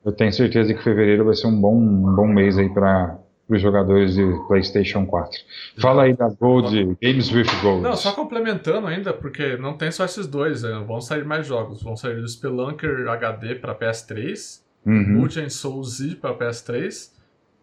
eu 0.04 0.12
tenho 0.12 0.32
certeza 0.32 0.72
que 0.72 0.82
fevereiro 0.82 1.24
vai 1.24 1.34
ser 1.34 1.46
um 1.46 1.60
bom, 1.60 1.76
um 1.76 2.14
bom 2.14 2.26
mês 2.26 2.58
aí 2.58 2.68
para 2.68 3.18
os 3.48 3.60
jogadores 3.60 4.14
de 4.14 4.24
PlayStation 4.46 5.04
4. 5.06 5.40
Fala 5.78 6.04
aí 6.04 6.14
da 6.14 6.28
Gold, 6.28 6.96
Games 7.02 7.32
with 7.32 7.46
Gold. 7.62 7.82
Não, 7.82 7.96
só 7.96 8.12
complementando 8.12 8.86
ainda, 8.86 9.12
porque 9.12 9.56
não 9.56 9.76
tem 9.76 9.90
só 9.90 10.04
esses 10.04 10.26
dois, 10.26 10.62
né? 10.62 10.82
vão 10.86 11.00
sair 11.00 11.24
mais 11.24 11.46
jogos. 11.46 11.82
Vão 11.82 11.96
sair 11.96 12.16
o 12.16 12.28
Spelunker 12.28 13.08
HD 13.08 13.56
para 13.56 13.74
PS3, 13.74 14.60
uhum. 14.86 15.20
Mugen 15.20 15.50
Soul 15.50 15.84
Z 15.84 16.16
para 16.16 16.34
PS3, 16.34 17.13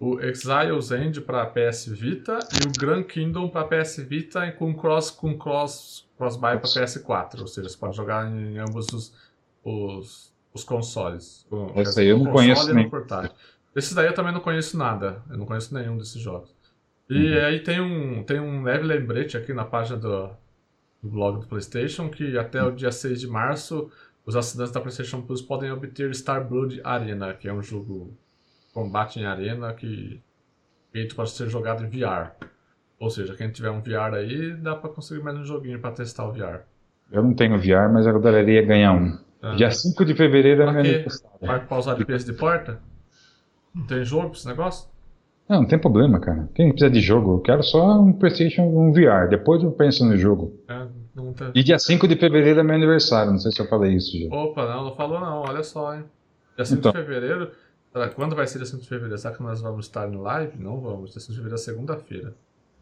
o 0.01 0.19
Exile's 0.19 0.89
End 0.89 1.21
para 1.21 1.45
PS 1.45 1.85
Vita 1.85 2.39
e 2.53 2.67
o 2.67 2.71
Grand 2.71 3.03
Kingdom 3.03 3.47
para 3.49 3.67
PS 3.67 3.97
Vita 3.97 4.51
com 4.53 4.73
cross 4.73 5.11
com 5.11 5.37
cross 5.37 6.09
cross-buy 6.17 6.57
para 6.57 6.69
PS4, 6.69 7.41
ou 7.41 7.47
seja, 7.47 7.69
você 7.69 7.77
pode 7.77 7.95
jogar 7.95 8.27
em 8.27 8.57
ambos 8.57 8.87
os, 8.91 9.15
os, 9.63 10.33
os 10.51 10.63
consoles. 10.63 11.47
Esse 11.75 11.99
aí 11.99 12.07
eu 12.07 12.17
não 12.17 12.31
conheço 12.31 12.73
nem. 12.73 12.91
Esse 13.75 13.93
daí 13.93 14.07
eu 14.07 14.13
também 14.13 14.33
não 14.33 14.41
conheço 14.41 14.75
nada, 14.75 15.21
eu 15.29 15.37
não 15.37 15.45
conheço 15.45 15.73
nenhum 15.73 15.97
desses 15.97 16.19
jogos. 16.19 16.53
E 17.07 17.33
uhum. 17.33 17.45
aí 17.45 17.59
tem 17.59 17.79
um, 17.79 18.23
tem 18.23 18.39
um 18.39 18.63
leve 18.63 18.83
lembrete 18.83 19.37
aqui 19.37 19.53
na 19.53 19.65
página 19.65 19.97
do, 19.97 20.29
do 21.01 21.09
blog 21.09 21.41
do 21.41 21.47
PlayStation 21.47 22.09
que 22.09 22.37
até 22.39 22.63
o 22.63 22.71
dia 22.71 22.91
6 22.91 23.19
de 23.19 23.27
março 23.27 23.91
os 24.25 24.35
assinantes 24.35 24.73
da 24.73 24.79
PlayStation 24.79 25.21
Plus 25.21 25.41
podem 25.41 25.71
obter 25.71 26.13
Star 26.15 26.47
Blood 26.47 26.81
Arena, 26.83 27.33
que 27.33 27.47
é 27.47 27.53
um 27.53 27.61
jogo 27.61 28.15
combate 28.73 29.19
em 29.19 29.25
arena 29.25 29.73
que 29.73 30.21
feito 30.91 31.15
para 31.15 31.25
ser 31.25 31.49
jogado 31.49 31.83
em 31.83 31.89
VR. 31.89 32.31
Ou 32.99 33.09
seja, 33.09 33.35
quem 33.35 33.49
tiver 33.49 33.71
um 33.71 33.81
VR 33.81 34.13
aí, 34.15 34.53
dá 34.55 34.75
para 34.75 34.89
conseguir 34.89 35.23
mais 35.23 35.37
um 35.37 35.43
joguinho 35.43 35.79
para 35.79 35.91
testar 35.91 36.27
o 36.27 36.31
VR. 36.31 36.61
Eu 37.11 37.23
não 37.23 37.33
tenho 37.33 37.57
VR, 37.57 37.91
mas 37.91 38.05
eu 38.05 38.15
adoraria 38.15 38.61
ganhar 38.65 38.93
um. 38.93 39.17
É. 39.41 39.55
Dia 39.55 39.71
5 39.71 40.05
de 40.05 40.13
fevereiro 40.13 40.61
é 40.61 40.71
meu 40.71 40.79
aniversário. 40.79 41.37
Vai 41.41 41.65
pausar 41.65 41.95
de 41.95 42.05
peso 42.05 42.25
de 42.25 42.33
porta? 42.33 42.79
Não 43.73 43.85
tem 43.85 44.05
jogo 44.05 44.29
pra 44.29 44.37
esse 44.37 44.47
negócio? 44.47 44.89
Não, 45.49 45.61
não 45.61 45.67
tem 45.67 45.79
problema, 45.79 46.19
cara. 46.19 46.47
Quem 46.53 46.69
precisa 46.69 46.91
de 46.91 47.01
jogo? 47.01 47.33
Eu 47.33 47.39
quero 47.39 47.63
só 47.63 47.99
um 47.99 48.13
PlayStation, 48.13 48.61
um 48.61 48.93
VR. 48.93 49.27
Depois 49.29 49.63
eu 49.63 49.71
penso 49.71 50.05
no 50.05 50.15
jogo. 50.15 50.53
É, 50.69 50.87
tá... 51.35 51.51
E 51.55 51.63
dia 51.63 51.79
5 51.79 52.07
de 52.07 52.15
fevereiro 52.15 52.59
é 52.59 52.63
meu 52.63 52.75
aniversário. 52.75 53.31
Não 53.31 53.39
sei 53.39 53.51
se 53.51 53.59
eu 53.59 53.67
falei 53.67 53.95
isso 53.95 54.17
já. 54.17 54.33
Opa, 54.33 54.65
não, 54.67 54.85
não 54.85 54.95
falou 54.95 55.19
não. 55.19 55.41
Olha 55.41 55.63
só, 55.63 55.95
hein. 55.95 56.03
Dia 56.55 56.65
5 56.65 56.79
então. 56.79 56.91
de 56.91 56.97
fevereiro. 56.99 57.51
Quando 58.15 58.35
vai 58.35 58.47
ser 58.47 58.57
dia 58.57 58.65
5 58.65 58.81
de 58.81 58.87
fevereiro? 58.87 59.17
Será 59.17 59.35
que 59.35 59.43
nós 59.43 59.61
vamos 59.61 59.85
estar 59.85 60.07
em 60.07 60.15
live? 60.15 60.57
Não 60.57 60.79
vamos. 60.79 61.11
Dia 61.11 61.19
5 61.19 61.33
de 61.33 61.37
fevereiro 61.37 61.55
é 61.55 61.57
segunda-feira. 61.57 62.35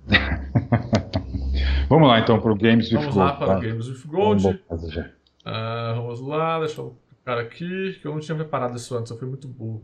vamos 1.90 2.08
lá 2.08 2.20
então 2.20 2.40
para 2.40 2.52
o 2.52 2.56
Games 2.56 2.92
with 2.92 2.98
Gold. 2.98 3.16
Vamos 3.16 3.16
lá 3.16 3.34
para 3.34 3.46
o 3.46 3.48
tá? 3.48 3.60
Games 3.60 3.88
with 3.88 4.08
Gold. 4.08 4.44
Vamos, 4.70 4.96
uh, 4.96 5.96
vamos 5.96 6.22
lá, 6.22 6.60
deixa 6.60 6.82
eu 6.82 6.96
clicar 7.08 7.40
aqui, 7.40 7.98
que 8.00 8.08
eu 8.08 8.12
não 8.12 8.20
tinha 8.20 8.36
preparado 8.36 8.78
isso 8.78 8.96
antes, 8.96 9.12
eu 9.12 9.18
fui 9.18 9.28
muito 9.28 9.48
burro. 9.48 9.84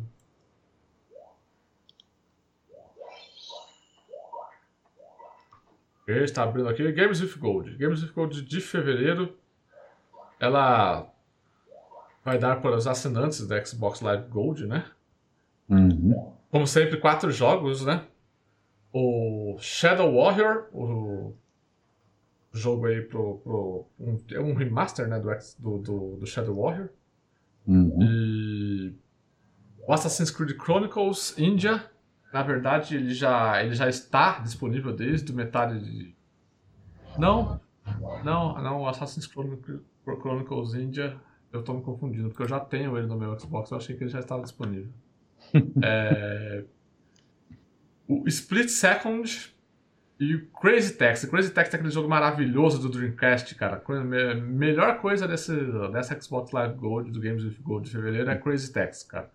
Está 6.08 6.44
abrindo 6.44 6.70
aqui. 6.70 6.92
Games 6.92 7.20
with 7.20 7.36
Gold. 7.40 7.76
Games 7.78 8.04
with 8.04 8.12
Gold 8.12 8.44
de 8.44 8.62
fevereiro. 8.62 9.36
Ela 10.40 11.12
vai 12.24 12.38
dar 12.38 12.62
para 12.62 12.76
os 12.76 12.86
assinantes 12.86 13.48
da 13.48 13.64
Xbox 13.66 14.02
Live 14.02 14.28
Gold, 14.30 14.68
né? 14.68 14.86
Uhum. 15.70 16.34
Como 16.52 16.68
sempre, 16.68 16.98
quatro 16.98 17.32
jogos, 17.32 17.86
né? 17.86 18.06
o 18.98 19.58
Shadow 19.60 20.16
Warrior, 20.16 20.70
o 20.72 21.36
jogo 22.54 22.86
aí 22.86 23.02
pro. 23.02 23.40
pro 23.40 23.86
um, 24.00 24.18
é 24.32 24.40
um 24.40 24.54
remaster 24.54 25.06
né, 25.06 25.22
do, 25.60 25.78
do, 25.80 26.16
do 26.16 26.26
Shadow 26.26 26.56
Warrior. 26.56 26.88
Uhum. 27.68 27.98
E 28.02 28.96
o 29.86 29.92
Assassin's 29.92 30.32
Creed 30.32 30.58
Chronicles 30.58 31.38
India, 31.38 31.84
na 32.32 32.42
verdade, 32.42 32.96
ele 32.96 33.14
já, 33.14 33.62
ele 33.62 33.76
já 33.76 33.90
está 33.90 34.40
disponível 34.40 34.96
desde 34.96 35.34
metade 35.34 35.78
de. 35.84 36.16
Não, 37.18 37.60
não, 38.24 38.64
não, 38.64 38.82
o 38.84 38.88
Assassin's 38.88 39.28
Creed 39.28 39.82
Chronicles 40.22 40.74
India, 40.74 41.18
eu 41.52 41.60
estou 41.60 41.76
me 41.76 41.82
confundindo, 41.82 42.30
porque 42.30 42.44
eu 42.44 42.48
já 42.48 42.62
tenho 42.62 42.98
ele 42.98 43.08
no 43.08 43.18
meu 43.18 43.38
Xbox, 43.38 43.72
eu 43.72 43.78
achei 43.78 43.98
que 43.98 44.06
ele 44.06 44.12
já 44.12 44.20
estava 44.20 44.42
disponível. 44.42 44.90
é, 45.84 46.64
o 48.08 48.28
Split 48.28 48.70
Second 48.70 49.54
e 50.20 50.36
o 50.36 50.48
Crazy 50.48 50.94
Taxi. 50.94 51.30
Crazy 51.30 51.52
Taxi 51.52 51.74
é 51.74 51.76
aquele 51.76 51.92
jogo 51.92 52.08
maravilhoso 52.08 52.80
do 52.80 52.90
Dreamcast, 52.90 53.54
cara. 53.56 53.84
A 53.86 54.36
melhor 54.36 55.00
coisa 55.00 55.28
desse, 55.28 55.54
dessa 55.92 56.20
Xbox 56.20 56.52
Live 56.52 56.76
Gold, 56.76 57.12
do 57.12 57.20
Games 57.20 57.44
with 57.44 57.58
Gold 57.62 57.86
de 57.86 57.92
fevereiro, 57.92 58.30
é 58.30 58.38
Crazy 58.38 58.72
Taxi, 58.72 59.08
cara. 59.08 59.32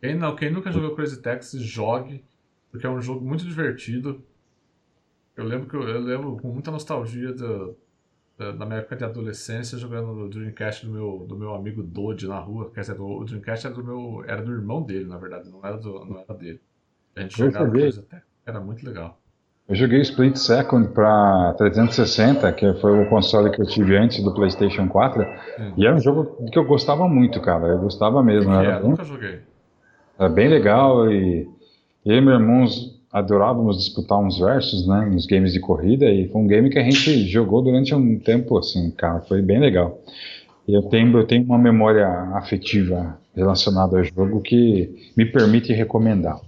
Quem, 0.00 0.14
não, 0.14 0.34
quem 0.36 0.50
nunca 0.50 0.70
jogou 0.70 0.94
Crazy 0.94 1.20
Taxi, 1.20 1.58
jogue. 1.58 2.24
porque 2.70 2.86
é 2.86 2.90
um 2.90 3.00
jogo 3.00 3.24
muito 3.24 3.44
divertido. 3.44 4.24
Eu 5.36 5.44
lembro 5.44 5.68
que 5.68 5.76
eu, 5.76 5.82
eu 5.82 6.00
lembro 6.00 6.36
com 6.38 6.48
muita 6.48 6.70
nostalgia 6.70 7.32
do, 7.32 7.76
da, 8.38 8.52
da, 8.52 8.66
minha 8.66 8.78
época 8.78 8.96
de 8.96 9.04
adolescência 9.04 9.78
jogando 9.78 10.12
no 10.12 10.28
Dreamcast 10.28 10.86
do 10.86 10.92
meu, 10.92 11.26
do 11.28 11.36
meu 11.36 11.54
amigo 11.54 11.82
Dodge 11.82 12.26
na 12.28 12.38
rua. 12.38 12.70
Quer 12.74 12.80
dizer, 12.80 13.00
o 13.00 13.24
Dreamcast 13.24 13.66
era 13.66 13.74
do 13.74 13.84
meu. 13.84 14.24
era 14.26 14.42
do 14.42 14.52
irmão 14.52 14.82
dele, 14.82 15.06
na 15.06 15.16
verdade, 15.18 15.48
não 15.50 15.64
era, 15.64 15.76
do, 15.76 16.04
não 16.04 16.18
era 16.20 16.34
dele. 16.34 16.60
A 17.14 17.20
gente 17.22 17.40
Eu 17.40 17.46
jogava 17.50 17.70
coisa 17.70 18.00
até. 18.00 18.22
Era 18.44 18.60
muito 18.60 18.84
legal. 18.86 19.18
Eu 19.68 19.74
joguei 19.74 20.00
Split 20.02 20.36
Second 20.36 20.88
para 20.92 21.54
360, 21.54 22.52
que 22.52 22.72
foi 22.74 23.02
o 23.02 23.08
console 23.08 23.50
que 23.50 23.60
eu 23.60 23.66
tive 23.66 23.96
antes 23.96 24.22
do 24.22 24.32
PlayStation 24.32 24.86
4, 24.88 25.24
Sim. 25.56 25.74
e 25.76 25.84
era 25.86 25.96
um 25.96 26.00
jogo 26.00 26.46
que 26.52 26.58
eu 26.58 26.64
gostava 26.64 27.08
muito, 27.08 27.40
cara. 27.40 27.66
Eu 27.66 27.78
gostava 27.80 28.20
O 28.20 28.22
mesmo. 28.22 28.52
que 28.52 28.56
Era 28.56 28.76
é? 28.76 28.80
bem, 28.80 28.90
Nunca 28.90 29.02
joguei. 29.02 29.40
era 30.18 30.28
bem 30.28 30.48
legal 30.48 31.10
e 31.10 31.48
e 32.04 32.20
meu 32.20 32.34
irmão 32.34 32.64
adorávamos 33.12 33.78
disputar 33.78 34.18
uns 34.18 34.38
versos, 34.38 34.86
né, 34.86 35.00
uns 35.06 35.26
games 35.26 35.52
de 35.52 35.60
corrida, 35.60 36.06
e 36.10 36.28
foi 36.28 36.40
um 36.40 36.46
game 36.46 36.70
que 36.70 36.78
a 36.78 36.84
gente 36.84 37.26
jogou 37.28 37.62
durante 37.62 37.94
um 37.94 38.18
tempo, 38.18 38.58
assim, 38.58 38.90
cara, 38.90 39.20
foi 39.22 39.42
bem 39.42 39.58
legal. 39.58 40.00
E 40.66 40.74
eu 40.74 40.82
tenho, 40.82 41.16
eu 41.16 41.26
tenho 41.26 41.44
uma 41.44 41.58
memória 41.58 42.08
afetiva 42.34 43.18
relacionada 43.34 43.98
ao 43.98 44.04
jogo 44.04 44.40
que 44.40 45.12
me 45.16 45.24
permite 45.24 45.72
recomendar. 45.72 46.40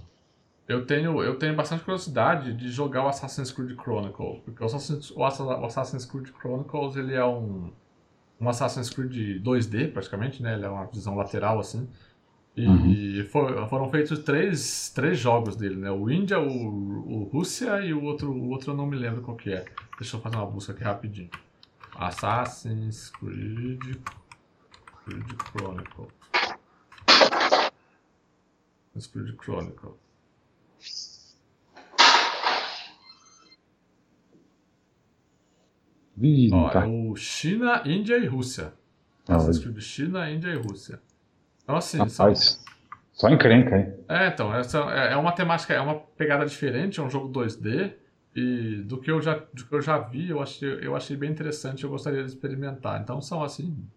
Eu 0.67 0.85
tenho, 0.85 1.23
eu 1.23 1.35
tenho 1.39 1.55
bastante 1.55 1.83
curiosidade 1.83 2.53
de 2.53 2.69
jogar 2.69 3.03
o 3.03 3.07
Assassin's 3.07 3.51
Creed 3.51 3.75
Chronicles, 3.79 4.39
porque 4.45 4.61
o 4.61 4.65
Assassin's, 4.67 5.09
o 5.11 5.23
Assa- 5.23 5.43
o 5.43 5.65
Assassin's 5.65 6.05
Creed 6.05 6.27
Chronicles 6.39 6.95
ele 6.95 7.15
é 7.15 7.25
um, 7.25 7.71
um 8.39 8.49
Assassin's 8.49 8.89
Creed 8.89 9.41
2D 9.43 9.87
praticamente, 9.87 10.43
né? 10.43 10.53
Ele 10.55 10.65
é 10.65 10.69
uma 10.69 10.85
visão 10.85 11.15
lateral 11.15 11.59
assim. 11.59 11.87
E 12.65 13.23
for- 13.25 13.67
foram 13.69 13.89
feitos 13.89 14.19
três, 14.19 14.89
três 14.93 15.17
jogos 15.19 15.55
dele, 15.55 15.75
né? 15.75 15.89
O 15.91 16.09
Índia, 16.09 16.39
o, 16.39 16.47
o 16.47 17.23
Rússia 17.23 17.79
e 17.81 17.93
o 17.93 18.03
outro, 18.03 18.31
o 18.31 18.49
outro 18.49 18.71
eu 18.71 18.75
não 18.77 18.85
me 18.85 18.95
lembro 18.97 19.21
qual 19.21 19.37
que 19.37 19.51
é. 19.51 19.65
Deixa 19.99 20.17
eu 20.17 20.21
fazer 20.21 20.35
uma 20.35 20.45
busca 20.45 20.71
aqui 20.73 20.83
rapidinho. 20.83 21.29
Assassin's 21.95 23.09
Creed, 23.11 23.97
Creed 25.05 25.25
Chronicles. 25.51 26.11
Assassin's 28.95 29.07
Creed 29.07 29.35
Chronicles. 29.41 29.95
Ih, 36.21 36.49
Ó, 36.53 36.69
tá. 36.69 36.85
é 36.85 36.87
o 36.87 37.15
China, 37.15 37.81
Índia 37.85 38.17
e 38.17 38.25
Rússia. 38.27 38.73
Ah, 39.27 39.35
Assassin's. 39.37 39.59
Creed 39.59 39.79
China, 39.81 40.29
Índia 40.29 40.49
e 40.49 40.55
Rússia. 40.57 41.01
Então 41.69 41.77
assim, 41.77 41.99
Rapaz, 41.99 42.59
só 43.13 43.29
encrenca, 43.29 43.77
hein? 43.77 43.93
é, 44.09 44.29
então, 44.29 44.51
essa 44.55 44.79
é 44.91 45.13
é 45.13 45.15
uma 45.15 45.31
temática, 45.31 45.71
é 45.71 45.79
uma 45.79 45.99
pegada 45.99 46.43
diferente, 46.43 46.99
é 46.99 47.03
um 47.03 47.11
jogo 47.11 47.29
2D 47.29 47.93
e 48.35 48.81
do 48.81 48.99
que 48.99 49.11
eu 49.11 49.21
já, 49.21 49.35
do 49.35 49.67
que 49.67 49.75
eu 49.75 49.79
já 49.79 49.99
vi, 49.99 50.31
eu 50.31 50.41
achei, 50.41 50.79
eu 50.81 50.95
achei 50.95 51.15
bem 51.15 51.29
interessante, 51.29 51.83
eu 51.83 51.89
gostaria 51.91 52.23
de 52.23 52.29
experimentar. 52.29 52.99
Então 52.99 53.21
são 53.21 53.43
assim, 53.43 53.87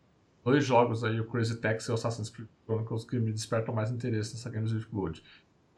dois 0.45 0.63
jogos 0.63 1.03
aí, 1.03 1.19
o 1.19 1.25
Crazy 1.25 1.57
Taxi 1.63 1.89
e 1.89 1.93
o 1.93 1.95
Assassin's 1.95 2.29
Creed 2.29 2.47
Chronicles 2.67 3.07
que 3.07 3.19
me 3.19 3.33
despertam 3.33 3.75
mais 3.75 3.91
interesse 3.91 4.35
nessa 4.35 4.51
Games 4.51 4.71
with 4.71 4.85
Gold. 4.93 5.23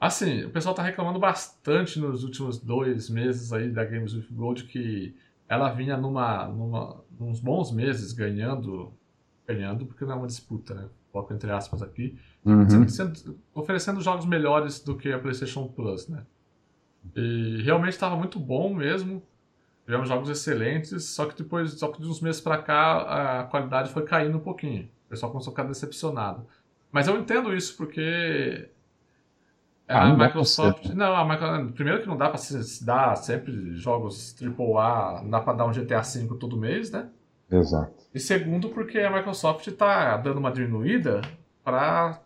Assim, 0.00 0.46
o 0.46 0.50
pessoal 0.50 0.74
tá 0.74 0.82
reclamando 0.82 1.20
bastante 1.20 2.00
nos 2.00 2.24
últimos 2.24 2.58
dois 2.58 3.08
meses 3.08 3.52
aí 3.52 3.70
da 3.70 3.84
Games 3.84 4.14
with 4.14 4.26
Gold 4.32 4.64
que 4.64 5.14
ela 5.48 5.70
vinha 5.70 5.96
numa, 5.96 6.48
numa, 6.48 7.04
uns 7.20 7.38
bons 7.38 7.70
meses 7.70 8.12
ganhando, 8.12 8.92
ganhando 9.46 9.86
porque 9.86 10.04
não 10.04 10.14
é 10.14 10.16
uma 10.16 10.26
disputa, 10.26 10.74
né? 10.74 10.88
Coloco 11.14 11.32
entre 11.32 11.48
aspas 11.52 11.80
aqui, 11.80 12.18
Uhum. 12.44 12.88
sendo- 12.88 13.38
oferecendo 13.54 14.00
jogos 14.00 14.26
melhores 14.26 14.80
do 14.80 14.96
que 14.96 15.12
a 15.12 15.18
PlayStation 15.20 15.68
Plus, 15.68 16.08
né? 16.08 16.24
E 17.14 17.62
realmente 17.62 17.92
estava 17.92 18.16
muito 18.16 18.40
bom 18.40 18.74
mesmo. 18.74 19.22
Tivemos 19.84 20.08
jogos 20.08 20.28
excelentes, 20.28 21.04
só 21.04 21.26
que 21.26 21.40
depois, 21.40 21.70
só 21.74 21.86
que 21.92 22.02
de 22.02 22.08
uns 22.08 22.20
meses 22.20 22.40
pra 22.40 22.58
cá, 22.58 23.42
a 23.42 23.44
qualidade 23.44 23.92
foi 23.92 24.02
caindo 24.02 24.38
um 24.38 24.40
pouquinho. 24.40 24.88
O 25.06 25.10
pessoal 25.10 25.30
começou 25.30 25.52
a 25.52 25.54
ficar 25.54 25.68
decepcionado. 25.68 26.44
Mas 26.90 27.06
eu 27.06 27.16
entendo 27.16 27.54
isso 27.54 27.76
porque 27.76 28.68
Ah, 29.86 30.10
a 30.10 30.16
pra 30.16 30.26
Microsoft, 30.26 30.86
não, 30.94 31.14
a 31.14 31.24
Micro- 31.24 31.72
primeiro 31.74 32.00
que 32.02 32.08
não 32.08 32.16
dá 32.16 32.28
pra 32.28 32.38
se 32.38 32.60
se 32.64 32.84
dar 32.84 33.14
sempre 33.16 33.76
jogos 33.76 34.34
AAA, 34.34 35.22
não 35.22 35.30
dá 35.30 35.40
pra 35.40 35.52
dar 35.52 35.66
um 35.66 35.72
GTA 35.72 36.00
V 36.00 36.34
todo 36.40 36.56
mês, 36.56 36.90
né? 36.90 37.08
Exato. 37.50 37.92
E 38.14 38.18
segundo, 38.20 38.68
porque 38.70 38.98
a 38.98 39.10
Microsoft 39.10 39.66
está 39.66 40.16
dando 40.16 40.38
uma 40.38 40.50
diminuída 40.50 41.20
para 41.62 42.20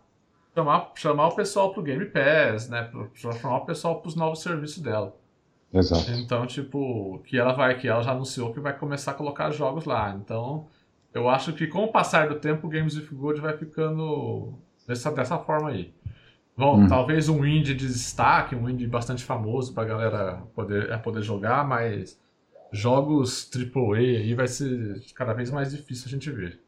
chamar, 0.55 0.91
chamar 0.95 1.27
o 1.27 1.35
pessoal 1.35 1.71
pro 1.73 1.81
Game 1.83 2.05
Pass, 2.05 2.69
né? 2.69 2.83
Para 2.83 3.07
chamar 3.13 3.57
o 3.57 3.65
pessoal 3.65 3.99
para 3.99 4.07
os 4.09 4.15
novos 4.15 4.41
serviços 4.41 4.81
dela. 4.81 5.15
Exato. 5.73 6.09
Então, 6.11 6.47
tipo, 6.47 7.19
que 7.25 7.37
ela 7.37 7.53
vai, 7.53 7.77
que 7.77 7.87
ela 7.87 8.01
já 8.01 8.11
anunciou 8.11 8.53
que 8.53 8.59
vai 8.59 8.75
começar 8.77 9.11
a 9.11 9.13
colocar 9.13 9.51
jogos 9.51 9.85
lá. 9.85 10.11
Então, 10.19 10.65
eu 11.13 11.29
acho 11.29 11.53
que 11.53 11.67
com 11.67 11.83
o 11.83 11.91
passar 11.91 12.27
do 12.27 12.35
tempo, 12.35 12.65
o 12.67 12.69
Games 12.69 12.95
with 12.95 13.07
Gold 13.11 13.39
vai 13.39 13.55
ficando 13.55 14.53
dessa, 14.87 15.11
dessa 15.11 15.37
forma 15.37 15.69
aí. 15.69 15.93
Bom, 16.57 16.81
Hum. 16.81 16.87
talvez 16.87 17.29
um 17.29 17.45
indie 17.45 17.73
de 17.75 17.87
destaque, 17.87 18.55
um 18.55 18.67
indie 18.69 18.87
bastante 18.87 19.23
famoso 19.23 19.73
pra 19.73 19.85
galera 19.85 20.41
poder, 20.55 20.89
é, 20.91 20.97
poder 20.97 21.21
jogar, 21.21 21.65
mas 21.65 22.19
jogos 22.71 23.49
AAA 23.53 23.97
aí 23.97 24.33
vai 24.33 24.47
ser 24.47 25.01
cada 25.15 25.33
vez 25.33 25.51
mais 25.51 25.71
difícil 25.71 26.07
a 26.07 26.09
gente 26.09 26.29
ver. 26.31 26.59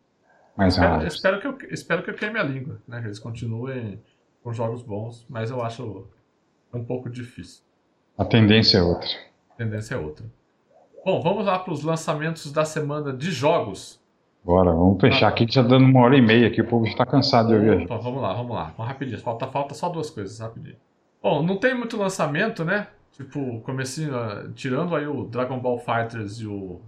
Mais 0.58 0.74
Espero, 0.74 1.08
espero 1.08 1.40
que 1.40 1.48
eu, 1.48 1.58
espero 1.72 2.04
que 2.04 2.10
eu 2.10 2.14
queime 2.14 2.40
a 2.40 2.44
língua, 2.44 2.82
né? 2.88 3.00
Que 3.00 3.08
eles 3.08 3.20
continuem 3.20 4.02
com 4.44 4.52
jogos 4.52 4.82
bons, 4.82 5.26
mas 5.30 5.50
eu 5.50 5.62
acho 5.62 6.08
um 6.74 6.84
pouco 6.84 7.10
difícil. 7.10 7.64
A 8.18 8.26
tendência 8.26 8.80
é 8.80 8.82
outra. 8.82 9.10
A 9.52 9.54
tendência 9.56 9.96
é 9.96 9.98
outra. 9.98 10.26
Bom, 11.04 11.22
vamos 11.22 11.46
lá 11.46 11.58
para 11.58 11.74
os 11.74 11.84
lançamentos 11.84 12.52
da 12.52 12.66
semana 12.66 13.14
de 13.14 13.32
jogos. 13.32 14.00
Bora, 14.44 14.72
vamos 14.72 15.00
fechar 15.00 15.28
aqui 15.28 15.46
que 15.46 15.54
já 15.54 15.62
dando 15.62 15.86
uma 15.86 16.02
hora 16.02 16.18
e 16.18 16.22
meia 16.22 16.48
aqui, 16.48 16.62
o 16.62 16.68
povo 16.68 16.86
já 16.86 16.96
tá 16.96 17.06
cansado 17.06 17.50
de 17.50 17.56
ouvir. 17.56 17.86
Opa, 17.86 17.98
vamos 17.98 18.22
lá, 18.22 18.34
vamos 18.34 18.56
lá. 18.56 18.74
Vamos 18.76 18.92
rapidinho. 18.92 19.20
Falta, 19.20 19.48
falta 19.48 19.74
só 19.74 19.90
duas 19.90 20.10
coisas, 20.10 20.40
rapidinho. 20.40 20.78
Bom, 21.22 21.44
não 21.44 21.58
tem 21.58 21.76
muito 21.76 21.98
lançamento, 21.98 22.66
né? 22.66 22.88
Tipo, 23.26 23.62
comecinho, 23.62 24.16
ah, 24.16 24.50
tirando 24.56 24.96
aí 24.96 25.06
o 25.06 25.26
Dragon 25.26 25.60
Ball 25.60 25.78
Fighters 25.78 26.40
e 26.40 26.48
o, 26.48 26.82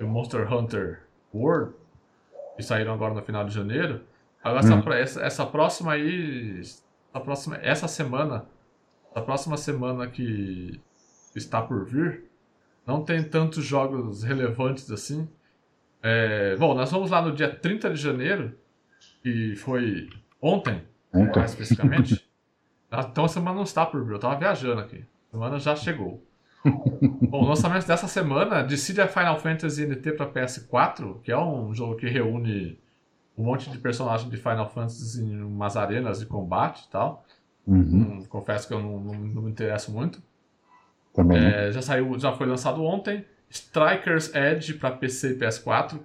o 0.00 0.04
Monster 0.06 0.52
Hunter 0.52 1.02
World, 1.34 1.74
que 2.56 2.62
saíram 2.62 2.94
agora 2.94 3.12
no 3.14 3.22
final 3.22 3.44
de 3.44 3.52
janeiro. 3.54 4.02
Agora, 4.42 4.60
essa, 4.60 4.74
Hum. 4.74 4.92
essa, 4.92 5.22
essa 5.22 5.46
próxima 5.46 5.92
aí, 5.92 6.60
essa 6.60 7.20
próxima, 7.20 7.56
essa 7.56 7.88
semana, 7.88 8.44
a 9.14 9.20
próxima 9.20 9.56
semana 9.56 10.06
que 10.06 10.80
está 11.34 11.60
por 11.62 11.84
vir, 11.84 12.24
não 12.86 13.02
tem 13.04 13.22
tantos 13.22 13.64
jogos 13.64 14.22
relevantes 14.22 14.90
assim. 14.90 15.28
É, 16.02 16.54
bom, 16.56 16.74
nós 16.74 16.90
vamos 16.92 17.10
lá 17.10 17.22
no 17.22 17.32
dia 17.32 17.48
30 17.52 17.90
de 17.90 17.96
janeiro, 17.96 18.54
que 19.22 19.56
foi 19.56 20.08
ontem, 20.40 20.82
Ontem. 21.12 21.38
mais 21.38 21.50
especificamente. 21.50 22.22
Então 23.10 23.24
a 23.24 23.28
semana 23.28 23.56
não 23.56 23.64
está 23.64 23.84
por 23.84 24.04
vir, 24.04 24.12
eu 24.12 24.18
tava 24.20 24.36
viajando 24.38 24.80
aqui. 24.80 25.04
Semana 25.34 25.58
já 25.58 25.74
chegou. 25.74 26.24
Bom, 26.64 27.42
o 27.42 27.48
lançamento 27.48 27.86
dessa 27.88 28.06
semana, 28.06 28.62
Decide 28.62 29.04
Final 29.08 29.36
Fantasy 29.40 29.84
NT 29.84 30.12
para 30.12 30.30
PS4, 30.30 31.20
que 31.22 31.32
é 31.32 31.36
um 31.36 31.74
jogo 31.74 31.96
que 31.96 32.06
reúne 32.08 32.78
um 33.36 33.42
monte 33.44 33.68
de 33.68 33.78
personagens 33.78 34.30
de 34.30 34.36
Final 34.36 34.70
Fantasy 34.70 35.20
em 35.24 35.42
umas 35.42 35.76
arenas 35.76 36.20
de 36.20 36.26
combate 36.26 36.84
e 36.86 36.88
tal. 36.90 37.24
Uhum. 37.66 37.80
Hum, 38.20 38.24
confesso 38.28 38.68
que 38.68 38.74
eu 38.74 38.80
não, 38.80 39.00
não- 39.00 39.14
não 39.18 39.42
me 39.42 39.50
interesso 39.50 39.90
muito. 39.92 40.22
Também? 41.12 41.44
É, 41.44 41.72
já 41.72 41.82
saiu, 41.82 42.16
já 42.16 42.32
foi 42.32 42.46
lançado 42.46 42.82
ontem. 42.84 43.24
Strikers 43.50 44.32
Edge 44.34 44.74
para 44.74 44.92
PC 44.92 45.32
e 45.32 45.38
PS4. 45.38 45.98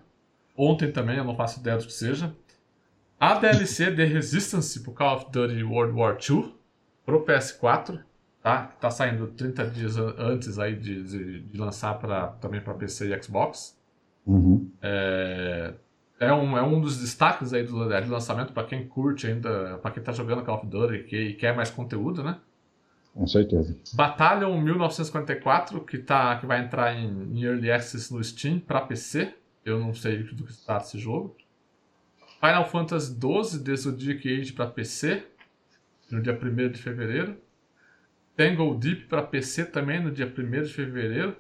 Ontem 0.58 0.92
também, 0.92 1.18
eu 1.18 1.24
não 1.24 1.36
faço 1.36 1.60
ideia 1.60 1.78
do 1.78 1.86
que 1.86 1.94
seja. 1.94 2.36
A 3.20 3.36
DLC 3.36 3.92
The 3.96 4.06
Resistance 4.06 4.80
pro 4.82 4.92
Call 4.92 5.18
of 5.18 5.26
Duty 5.32 5.64
World 5.64 5.94
War 5.94 6.18
II 6.28 6.54
pro 7.06 7.24
PS4, 7.26 8.00
tá? 8.42 8.64
Tá 8.80 8.90
saindo 8.92 9.28
30 9.28 9.66
dias 9.68 9.98
an- 9.98 10.16
antes 10.18 10.58
aí 10.60 10.76
de, 10.76 11.04
de, 11.04 11.40
de 11.42 11.58
lançar 11.58 11.96
pra, 12.00 12.28
também 12.28 12.62
para 12.62 12.74
PC 12.74 13.14
e 13.14 13.24
Xbox. 13.24 13.78
Uhum. 14.26 14.70
É, 14.82 15.74
é, 16.20 16.34
um, 16.34 16.58
é 16.58 16.62
um 16.62 16.80
dos 16.82 16.98
destaques 17.00 17.54
aí 17.54 17.64
do, 17.64 17.88
de 17.88 18.10
lançamento 18.10 18.54
para 18.54 18.64
quem 18.68 18.88
curte 18.88 19.28
ainda, 19.28 19.78
para 19.82 19.92
quem 19.92 20.04
tá 20.04 20.12
jogando 20.12 20.44
Call 20.44 20.58
of 20.58 20.68
Duty 20.68 20.94
e, 20.96 21.04
que- 21.04 21.18
e 21.30 21.34
quer 21.34 21.56
mais 21.56 21.70
conteúdo, 21.70 22.24
né? 22.24 22.38
Com 23.14 23.26
certeza. 23.28 23.76
Battalion 23.94 24.62
1954, 24.62 25.82
que, 25.82 25.98
tá, 25.98 26.38
que 26.38 26.46
vai 26.46 26.64
entrar 26.64 26.94
em, 26.96 27.08
em 27.34 27.44
Early 27.44 27.72
Access 27.72 28.14
no 28.14 28.24
Steam 28.24 28.60
para 28.60 28.82
PC. 28.82 29.34
Eu 29.66 29.80
não 29.80 29.94
sei 29.94 30.24
do 30.24 30.44
que 30.46 30.54
trata 30.66 30.86
esse 30.86 30.98
jogo. 31.00 31.36
Final 32.40 32.66
Fantasy 32.70 33.12
XII 33.20 33.64
The 33.64 33.76
Zodiac 33.76 34.40
Age 34.40 34.54
para 34.54 34.68
PC, 34.68 35.24
no 36.12 36.22
dia 36.22 36.34
1 36.42 36.70
de 36.72 36.82
fevereiro. 36.82 37.36
Tangle 38.40 38.74
Deep 38.78 39.08
para 39.08 39.22
PC 39.22 39.66
também 39.66 40.02
no 40.02 40.10
dia 40.10 40.26
1 40.26 40.64
de 40.64 40.74
fevereiro. 40.74 41.36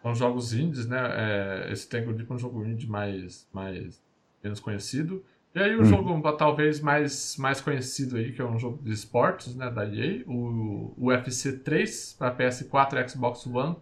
São 0.00 0.14
jogos 0.14 0.54
indies, 0.54 0.86
né? 0.86 0.98
É, 0.98 1.70
esse 1.70 1.86
Tangle 1.86 2.14
Deep 2.14 2.30
é 2.30 2.34
um 2.34 2.38
jogo 2.38 2.64
indie 2.64 2.86
mais, 2.86 3.46
mais 3.52 4.02
menos 4.42 4.58
conhecido. 4.58 5.22
E 5.54 5.58
aí 5.60 5.76
o 5.76 5.82
hum. 5.82 5.84
jogo 5.84 6.32
talvez 6.32 6.80
mais, 6.80 7.36
mais 7.36 7.60
conhecido 7.60 8.16
aí, 8.16 8.32
que 8.32 8.40
é 8.40 8.44
um 8.44 8.58
jogo 8.58 8.82
de 8.82 8.90
esportes, 8.90 9.54
né, 9.54 9.70
da 9.70 9.84
EA, 9.84 10.24
o, 10.26 10.94
o 10.96 11.08
UFC 11.08 11.58
3 11.58 12.14
para 12.18 12.34
PS4 12.34 13.04
e 13.04 13.08
Xbox 13.10 13.46
One, 13.46 13.76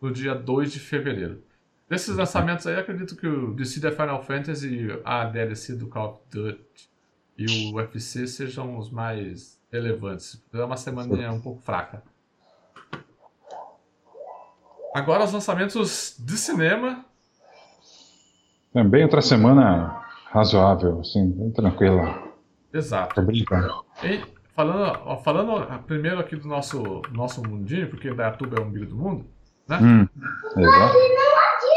no 0.00 0.12
dia 0.12 0.32
2 0.32 0.72
de 0.72 0.78
fevereiro. 0.78 1.42
Desses 1.88 2.14
lançamentos 2.14 2.68
aí, 2.68 2.76
acredito 2.78 3.16
que 3.16 3.26
o 3.26 3.52
DC 3.52 3.80
da 3.80 3.90
Final 3.90 4.22
Fantasy, 4.22 4.86
a 5.04 5.24
DLC 5.24 5.74
do 5.74 5.88
Call 5.88 6.08
of 6.08 6.20
Duty 6.30 6.88
e 7.36 7.46
o 7.46 7.74
UFC 7.74 8.28
sejam 8.28 8.78
os 8.78 8.90
mais 8.90 9.59
relevantes. 9.72 10.42
É 10.52 10.64
uma 10.64 10.76
semana 10.76 11.32
um 11.32 11.40
pouco 11.40 11.62
fraca. 11.62 12.02
Agora 14.94 15.24
os 15.24 15.32
lançamentos 15.32 16.16
de 16.18 16.36
cinema. 16.36 17.04
Também 18.72 19.04
outra 19.04 19.22
semana 19.22 20.04
razoável, 20.30 21.00
assim, 21.00 21.30
bem 21.30 21.50
tranquila. 21.50 22.30
Exato. 22.72 23.14
Tô 23.14 23.22
brincando. 23.22 23.84
E 24.02 24.20
falando, 24.54 25.22
falando 25.22 25.82
primeiro 25.84 26.18
aqui 26.18 26.36
do 26.36 26.48
nosso, 26.48 27.02
nosso 27.12 27.42
mundinho, 27.42 27.88
porque 27.88 28.12
Dayatuba 28.12 28.58
é 28.58 28.60
o 28.60 28.64
umbigo 28.64 28.86
do 28.86 28.96
mundo, 28.96 29.26
né? 29.68 29.78
Hum, 29.80 30.08
exato. 30.56 30.96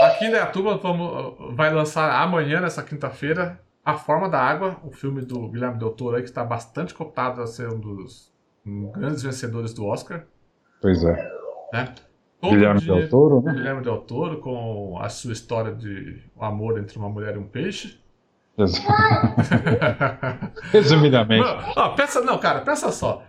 Aqui 0.02 0.26
em 0.26 0.32
Dayatuba 0.32 0.78
vamos, 0.78 1.56
vai 1.56 1.74
lançar 1.74 2.22
amanhã, 2.22 2.62
nessa 2.62 2.84
quinta-feira, 2.84 3.60
A 3.86 3.96
Forma 3.96 4.30
da 4.30 4.40
Água, 4.40 4.78
o 4.84 4.92
filme 4.92 5.22
do 5.22 5.50
Guilherme 5.50 5.78
Del 5.78 5.92
Toro 5.92 6.18
que 6.18 6.24
está 6.24 6.44
bastante 6.44 6.94
cotado 6.94 7.42
a 7.42 7.48
ser 7.48 7.70
um 7.70 7.80
dos 7.80 8.32
grandes 8.66 9.22
vencedores 9.22 9.74
do 9.74 9.86
Oscar. 9.86 10.26
Pois 10.82 11.04
é. 11.04 11.32
Né? 11.74 11.94
Guilherme 12.42 12.82
Del 12.82 13.10
Toro, 13.10 13.42
né? 13.42 13.54
Guilherme 13.54 13.82
Del 13.82 14.02
Toro, 14.02 14.40
com 14.40 14.98
a 15.00 15.10
sua 15.10 15.34
história 15.34 15.74
de 15.74 16.24
amor 16.40 16.80
entre 16.80 16.98
uma 16.98 17.10
mulher 17.10 17.36
e 17.36 17.38
um 17.38 17.48
peixe. 17.48 18.02
Resumidamente. 20.72 21.44
Não, 21.44 21.76
não, 21.76 21.96
pensa, 21.96 22.22
não, 22.22 22.38
cara, 22.38 22.62
pensa 22.62 22.92
só. 22.92 23.24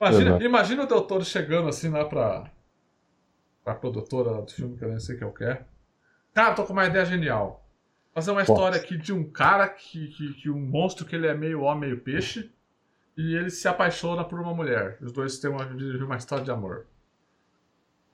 Imagina, 0.00 0.42
imagina 0.42 0.84
o 0.84 0.86
Del 0.86 1.02
Toro 1.02 1.24
chegando 1.24 1.68
assim 1.68 1.88
lá 1.88 2.04
pra, 2.04 2.44
pra 3.64 3.74
produtora 3.74 4.42
do 4.42 4.50
filme, 4.50 4.76
que 4.76 4.84
eu 4.84 4.88
nem 4.88 4.98
sei 4.98 5.16
que 5.16 5.24
eu 5.24 5.32
quero. 5.32 5.64
Cara, 6.32 6.54
tô 6.54 6.64
com 6.64 6.72
uma 6.72 6.86
ideia 6.86 7.04
genial. 7.04 7.61
Fazer 8.14 8.30
uma 8.30 8.42
história 8.42 8.76
aqui 8.76 8.96
de 8.96 9.12
um 9.12 9.24
cara 9.24 9.68
que, 9.68 10.08
que, 10.08 10.34
que, 10.34 10.50
um 10.50 10.60
monstro 10.60 11.06
que 11.06 11.16
ele 11.16 11.26
é 11.26 11.34
meio 11.34 11.62
homem, 11.62 11.90
meio 11.90 12.00
peixe, 12.00 12.50
e 13.16 13.34
ele 13.34 13.48
se 13.50 13.66
apaixona 13.66 14.22
por 14.22 14.38
uma 14.38 14.54
mulher. 14.54 14.98
Os 15.00 15.12
dois 15.12 15.38
têm 15.38 15.50
uma, 15.50 15.64
uma 15.64 16.16
história 16.16 16.44
de 16.44 16.50
amor. 16.50 16.86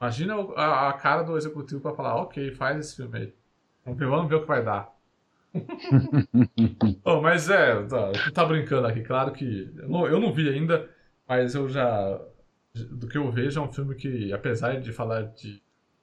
Imagina 0.00 0.34
a, 0.54 0.90
a 0.90 0.92
cara 0.92 1.22
do 1.22 1.36
executivo 1.36 1.80
para 1.80 1.94
falar, 1.94 2.14
ok, 2.16 2.52
faz 2.52 2.78
esse 2.78 2.96
filme 2.96 3.18
aí. 3.18 3.34
Vamos 3.84 3.98
ver, 3.98 4.06
vamos 4.06 4.28
ver 4.28 4.36
o 4.36 4.42
que 4.42 4.46
vai 4.46 4.64
dar. 4.64 4.94
oh, 7.04 7.20
mas 7.20 7.50
é, 7.50 7.82
tá, 7.84 8.12
tá 8.32 8.44
brincando 8.44 8.86
aqui, 8.86 9.02
claro 9.02 9.32
que. 9.32 9.72
Eu 9.76 9.88
não, 9.88 10.06
eu 10.06 10.20
não 10.20 10.32
vi 10.32 10.48
ainda, 10.48 10.88
mas 11.26 11.54
eu 11.54 11.68
já. 11.68 12.20
Do 12.74 13.08
que 13.08 13.18
eu 13.18 13.30
vejo, 13.32 13.58
é 13.58 13.62
um 13.62 13.72
filme 13.72 13.96
que, 13.96 14.32
apesar 14.32 14.80
de 14.80 14.92
falar 14.92 15.22
de 15.22 15.60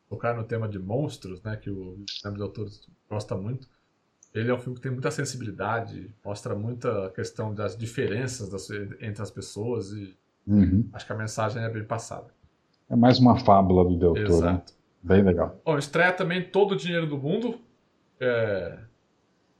tocar 0.10 0.36
no 0.36 0.44
tema 0.44 0.68
de 0.68 0.78
monstros, 0.78 1.42
né, 1.42 1.56
que 1.56 1.70
o 1.70 2.04
Guilherme 2.06 2.38
Doutor 2.38 2.68
gosta 3.10 3.36
muito, 3.36 3.70
ele 4.36 4.52
é 4.52 4.54
um 4.54 4.60
filme 4.60 4.76
que 4.76 4.82
tem 4.82 4.92
muita 4.92 5.10
sensibilidade, 5.10 6.14
mostra 6.24 6.54
muita 6.54 7.10
questão 7.12 7.54
das 7.54 7.76
diferenças 7.78 8.50
das, 8.50 8.70
entre 9.00 9.22
as 9.22 9.32
pessoas 9.32 9.92
e 9.92 10.14
uhum. 10.46 10.90
acho 10.92 11.06
que 11.06 11.14
a 11.14 11.16
mensagem 11.16 11.64
é 11.64 11.70
bem 11.70 11.86
passada. 11.86 12.28
É 12.90 12.96
mais 12.96 13.18
uma 13.18 13.38
fábula 13.40 13.86
do 13.86 13.98
Del 13.98 14.14
Toro. 14.28 14.46
Né? 14.46 14.62
Bem 15.02 15.24
legal. 15.24 15.60
Bom, 15.64 15.78
estreia 15.78 16.12
também 16.12 16.44
Todo 16.44 16.74
o 16.74 16.76
Dinheiro 16.76 17.08
do 17.08 17.18
Mundo. 17.18 17.58
É 18.20 18.78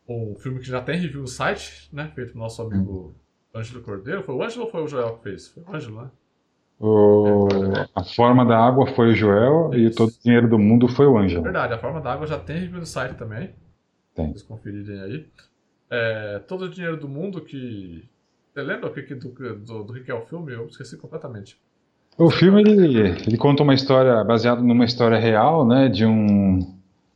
um 0.08 0.36
filme 0.36 0.60
que 0.60 0.68
já 0.68 0.82
tem 0.82 1.00
review 1.00 1.22
no 1.22 1.28
site, 1.28 1.90
né? 1.92 2.12
Feito 2.14 2.34
pelo 2.34 2.44
nosso 2.44 2.62
amigo 2.62 3.16
hum. 3.54 3.60
Ângelo 3.60 3.82
Cordeiro. 3.82 4.24
Foi 4.24 4.36
o 4.36 4.44
Ângelo 4.44 4.66
ou 4.66 4.72
foi 4.72 4.84
o 4.84 4.88
Joel 4.88 5.18
que 5.18 5.24
fez? 5.24 5.48
Foi 5.48 5.64
o 5.64 5.76
Ângelo, 5.76 6.02
né? 6.02 6.10
O... 6.80 7.48
A 7.96 8.04
Forma 8.04 8.46
da 8.46 8.58
Água 8.58 8.86
foi 8.88 9.12
o 9.12 9.16
Joel 9.16 9.72
Isso. 9.74 9.80
e 9.80 9.96
Todo 9.96 10.10
o 10.10 10.24
Dinheiro 10.24 10.50
do 10.50 10.60
Mundo 10.60 10.88
foi 10.90 11.08
o 11.08 11.18
Ângelo. 11.18 11.44
Verdade, 11.44 11.74
a 11.74 11.78
Forma 11.78 12.02
da 12.02 12.12
Água 12.12 12.28
já 12.28 12.38
tem 12.38 12.60
review 12.60 12.80
no 12.80 12.86
site 12.86 13.16
também. 13.16 13.54
Tem. 14.16 14.28
Vocês 14.28 14.44
conferirem 14.44 15.02
aí. 15.02 15.26
É, 15.90 16.40
Todo 16.48 16.66
o 16.66 16.70
Dinheiro 16.70 16.98
do 16.98 17.08
Mundo 17.08 17.42
que... 17.42 18.04
Você 18.54 18.62
lembra 18.62 18.90
o 18.90 18.94
que, 18.94 19.14
do, 19.14 19.30
do, 19.30 19.84
do 19.84 19.94
que 20.02 20.10
é 20.10 20.14
o 20.14 20.26
filme? 20.26 20.54
Eu 20.54 20.66
esqueci 20.68 20.96
completamente. 20.96 21.60
O 22.18 22.30
filme 22.30 22.62
ele, 22.62 23.10
ele 23.28 23.38
conta 23.38 23.62
uma 23.62 23.74
história 23.74 24.24
baseada 24.24 24.62
numa 24.62 24.86
história 24.86 25.20
real, 25.20 25.68
né, 25.68 25.90
de 25.90 26.06
um 26.06 26.74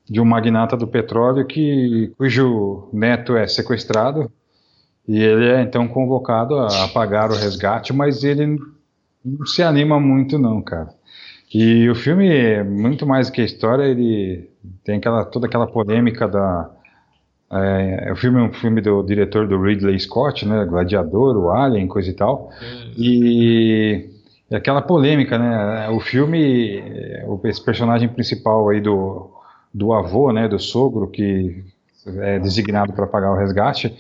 de 0.10 0.20
um 0.20 0.26
magnata 0.26 0.76
do 0.76 0.88
petróleo 0.88 1.46
que 1.46 2.12
cujo 2.18 2.90
neto 2.92 3.38
é 3.38 3.48
sequestrado 3.48 4.32
e 5.08 5.20
ele 5.20 5.48
é 5.48 5.62
então 5.62 5.88
convocado 5.88 6.56
a, 6.56 6.86
a 6.86 6.88
pagar 6.88 7.30
o 7.30 7.36
resgate, 7.36 7.94
mas 7.94 8.24
ele 8.24 8.58
não 9.24 9.46
se 9.46 9.62
anima 9.62 10.00
muito 10.00 10.38
não, 10.40 10.62
cara. 10.62 10.90
E 11.54 11.90
o 11.90 11.96
filme, 11.96 12.64
muito 12.64 13.06
mais 13.08 13.30
que 13.30 13.42
a 13.42 13.46
história, 13.46 13.84
ele 13.84 14.50
tem 14.84 14.98
aquela 14.98 15.26
toda 15.26 15.48
aquela 15.48 15.68
polêmica 15.68 16.28
da 16.28 16.70
é, 17.52 18.12
o 18.12 18.16
filme 18.16 18.40
é 18.40 18.44
um 18.44 18.54
filme 18.54 18.82
do 18.82 19.02
diretor 19.04 19.48
do 19.48 19.62
Ridley 19.62 20.00
Scott, 20.00 20.46
né, 20.48 20.66
Gladiador, 20.66 21.36
o 21.38 21.50
Alien, 21.50 21.88
coisa 21.88 22.10
e 22.10 22.14
tal. 22.14 22.50
Hum. 22.62 22.92
E 22.98 24.20
e 24.50 24.56
aquela 24.56 24.82
polêmica, 24.82 25.38
né? 25.38 25.90
O 25.90 26.00
filme, 26.00 26.84
esse 27.44 27.64
personagem 27.64 28.10
principal 28.10 28.70
aí 28.70 28.82
do, 28.82 29.30
do 29.72 29.94
avô, 29.94 30.32
né, 30.34 30.48
do 30.48 30.58
sogro, 30.58 31.08
que 31.08 31.64
é 32.18 32.40
designado 32.40 32.92
para 32.94 33.06
pagar 33.06 33.32
o 33.32 33.38
resgate, 33.38 33.96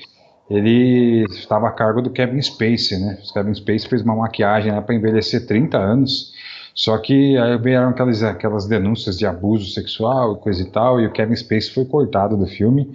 ele 0.49 1.25
estava 1.29 1.67
a 1.67 1.71
cargo 1.71 2.01
do 2.01 2.09
Kevin 2.09 2.41
Spacey, 2.41 2.97
né? 2.97 3.19
O 3.29 3.33
Kevin 3.33 3.53
Spacey 3.53 3.87
fez 3.87 4.01
uma 4.01 4.15
maquiagem 4.15 4.71
né, 4.71 4.81
para 4.81 4.95
envelhecer 4.95 5.45
30 5.45 5.77
anos, 5.77 6.33
só 6.79 6.97
que 6.97 7.37
aí 7.37 7.57
vieram 7.57 7.89
aquelas, 7.89 8.23
aquelas 8.23 8.65
denúncias 8.65 9.17
de 9.17 9.25
abuso 9.25 9.69
sexual 9.73 10.35
e 10.35 10.37
coisa 10.37 10.61
e 10.63 10.65
tal, 10.71 11.01
e 11.01 11.05
o 11.05 11.11
Kevin 11.11 11.35
Spacey 11.35 11.73
foi 11.73 11.83
cortado 11.83 12.37
do 12.37 12.47
filme. 12.47 12.89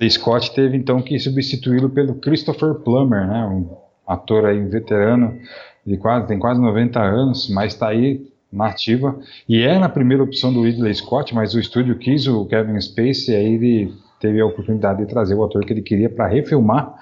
O 0.00 0.08
Scott 0.08 0.54
teve 0.54 0.76
então 0.76 1.02
que 1.02 1.18
substituí-lo 1.18 1.90
pelo 1.90 2.14
Christopher 2.14 2.72
Plummer, 2.74 3.26
né? 3.26 3.44
Um 3.46 3.68
ator 4.06 4.46
aí 4.46 4.60
veterano 4.64 5.40
ele 5.84 5.96
quase, 5.96 6.28
tem 6.28 6.38
quase 6.38 6.60
90 6.60 7.00
anos, 7.00 7.50
mas 7.50 7.72
está 7.72 7.88
aí 7.88 8.24
na 8.52 8.68
ativa. 8.68 9.18
E 9.48 9.60
é 9.60 9.76
na 9.76 9.88
primeira 9.88 10.22
opção 10.22 10.52
do 10.52 10.62
Ridley 10.62 10.94
Scott, 10.94 11.34
mas 11.34 11.52
o 11.52 11.58
estúdio 11.58 11.98
quis 11.98 12.28
o 12.28 12.46
Kevin 12.46 12.80
Spacey, 12.80 13.34
aí 13.34 13.54
ele 13.54 13.92
teve 14.20 14.40
a 14.40 14.46
oportunidade 14.46 15.00
de 15.00 15.06
trazer 15.06 15.34
o 15.34 15.42
ator 15.42 15.64
que 15.64 15.72
ele 15.72 15.82
queria 15.82 16.08
para 16.08 16.28
refilmar 16.28 16.94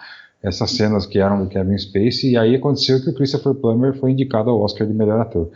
essas 0.42 0.70
cenas 0.70 1.04
que 1.04 1.18
eram 1.18 1.44
do 1.44 1.50
Kevin 1.50 1.76
Spacey, 1.76 2.30
e 2.30 2.38
aí 2.38 2.54
aconteceu 2.54 2.98
que 3.02 3.10
o 3.10 3.14
Christopher 3.14 3.52
Plummer 3.52 3.92
foi 3.92 4.12
indicado 4.12 4.48
ao 4.48 4.62
Oscar 4.62 4.86
de 4.86 4.94
melhor 4.94 5.20
ator. 5.20 5.50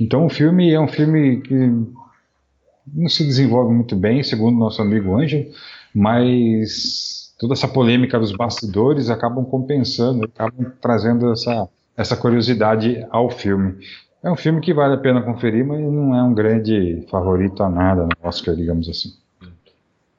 Então 0.00 0.26
o 0.26 0.30
filme 0.30 0.72
é 0.72 0.80
um 0.80 0.88
filme 0.88 1.42
que 1.42 1.54
não 1.54 3.08
se 3.08 3.24
desenvolve 3.24 3.72
muito 3.74 3.94
bem, 3.94 4.22
segundo 4.22 4.58
nosso 4.58 4.80
amigo 4.80 5.16
Ângelo, 5.16 5.46
mas 5.94 7.34
toda 7.38 7.52
essa 7.52 7.68
polêmica 7.68 8.18
dos 8.18 8.32
bastidores 8.32 9.10
acabam 9.10 9.44
compensando, 9.44 10.24
acabam 10.24 10.72
trazendo 10.80 11.30
essa 11.32 11.68
essa 11.96 12.16
curiosidade 12.16 13.06
ao 13.10 13.28
filme. 13.28 13.78
É 14.22 14.30
um 14.30 14.36
filme 14.36 14.60
que 14.60 14.72
vale 14.72 14.94
a 14.94 14.98
pena 14.98 15.22
conferir, 15.22 15.66
mas 15.66 15.80
não 15.80 16.14
é 16.14 16.22
um 16.22 16.32
grande 16.32 17.06
favorito 17.10 17.62
a 17.62 17.68
nada 17.68 18.04
no 18.04 18.28
Oscar, 18.28 18.54
digamos 18.54 18.88
assim. 18.88 19.10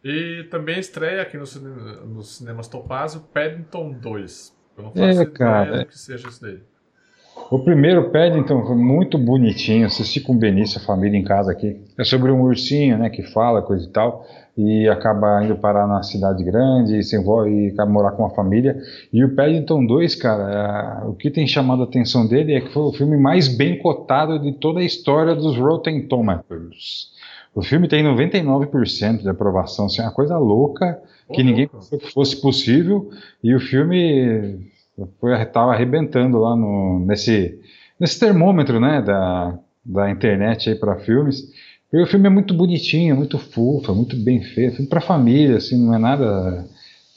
E 0.03 0.47
também 0.49 0.79
estreia 0.79 1.21
aqui 1.21 1.37
nos 1.37 1.55
no 1.55 2.21
cinemas 2.23 2.67
Topazio 2.67 3.21
Paddington 3.33 3.93
2. 3.93 4.57
Eu 4.77 4.83
não 4.83 4.91
faço 4.91 5.21
é, 5.21 5.25
cara, 5.25 5.85
que 5.85 5.97
seja 5.97 6.27
isso 6.27 6.41
daí. 6.41 6.59
O 7.51 7.59
primeiro 7.59 8.09
Paddington 8.11 8.65
foi 8.65 8.75
muito 8.75 9.17
bonitinho, 9.17 9.85
assisti 9.85 10.21
com 10.21 10.33
o 10.33 10.37
Benício, 10.37 10.79
a 10.79 10.85
família 10.85 11.17
em 11.17 11.23
casa 11.23 11.51
aqui. 11.51 11.81
É 11.97 12.03
sobre 12.05 12.31
um 12.31 12.41
ursinho, 12.43 12.97
né, 12.97 13.09
que 13.09 13.21
fala, 13.21 13.61
coisa 13.61 13.85
e 13.85 13.89
tal 13.89 14.25
e 14.57 14.87
acaba 14.89 15.43
indo 15.43 15.55
parar 15.55 15.87
na 15.87 16.03
cidade 16.03 16.43
grande 16.43 16.97
e 16.97 17.03
se 17.03 17.15
envolve 17.17 17.49
e 17.49 17.67
acaba 17.69 17.91
morar 17.91 18.11
com 18.11 18.23
uma 18.23 18.29
família. 18.29 18.77
E 19.11 19.23
o 19.23 19.33
Paddington 19.35 19.85
2, 19.85 20.15
cara, 20.15 21.01
é, 21.03 21.07
o 21.07 21.13
que 21.13 21.29
tem 21.29 21.47
chamado 21.47 21.81
a 21.81 21.85
atenção 21.85 22.27
dele 22.27 22.53
é 22.53 22.61
que 22.61 22.73
foi 22.73 22.83
o 22.83 22.91
filme 22.91 23.17
mais 23.17 23.47
bem 23.47 23.77
cotado 23.79 24.39
de 24.39 24.51
toda 24.53 24.79
a 24.79 24.83
história 24.83 25.35
dos 25.35 25.57
Rotten 25.57 26.07
Tomatoes. 26.07 27.11
O 27.53 27.61
filme 27.61 27.87
tem 27.87 28.03
99% 28.03 29.21
de 29.21 29.29
aprovação, 29.29 29.85
assim, 29.85 30.01
é 30.01 30.05
uma 30.05 30.13
coisa 30.13 30.37
louca 30.37 31.01
que 31.33 31.43
ninguém 31.43 31.67
pensou 31.67 31.99
que 31.99 32.11
fosse 32.11 32.41
possível. 32.41 33.09
E 33.43 33.53
o 33.53 33.59
filme 33.59 34.59
estava 35.41 35.73
arrebentando 35.73 36.37
lá 36.39 36.55
no, 36.55 37.03
nesse, 37.05 37.59
nesse 37.99 38.19
termômetro 38.19 38.79
né, 38.79 39.01
da, 39.01 39.57
da 39.83 40.09
internet 40.09 40.75
para 40.75 40.99
filmes. 40.99 41.51
E 41.91 42.01
o 42.01 42.07
filme 42.07 42.27
é 42.27 42.29
muito 42.29 42.53
bonitinho, 42.53 43.15
muito 43.15 43.37
fofo, 43.37 43.93
muito 43.93 44.15
bem 44.15 44.41
feito, 44.41 44.77
filme 44.77 44.89
para 44.89 45.01
família, 45.01 45.57
assim, 45.57 45.77
não 45.77 45.93
é 45.93 45.97
nada 45.97 46.65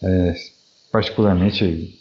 é, 0.03 0.35
particularmente 0.91 1.99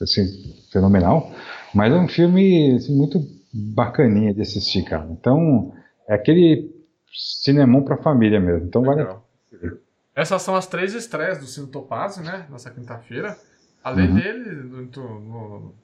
assim, 0.00 0.24
fenomenal, 0.70 1.32
mas 1.74 1.92
é 1.92 1.96
um 1.96 2.08
filme 2.08 2.76
assim, 2.76 2.96
muito 2.96 3.26
bacaninha 3.52 4.32
de 4.32 4.40
assistir, 4.40 4.82
cara. 4.84 5.08
Então, 5.10 5.72
é 6.08 6.14
aquele 6.14 6.70
cinemão 7.12 7.82
para 7.82 7.96
família 7.96 8.40
mesmo. 8.40 8.66
Então, 8.66 8.82
Legal. 8.82 9.26
vale 9.50 9.76
Essas 10.14 10.42
são 10.42 10.54
as 10.54 10.66
três 10.66 10.94
estreias 10.94 11.38
do 11.38 11.46
Cine 11.46 11.66
Topazio, 11.66 12.22
né, 12.22 12.46
nessa 12.50 12.70
quinta-feira. 12.70 13.36
Além 13.82 14.10
Uhum. 14.10 14.14
dele, 14.14 14.50
no, 14.62 15.20
no 15.20 15.74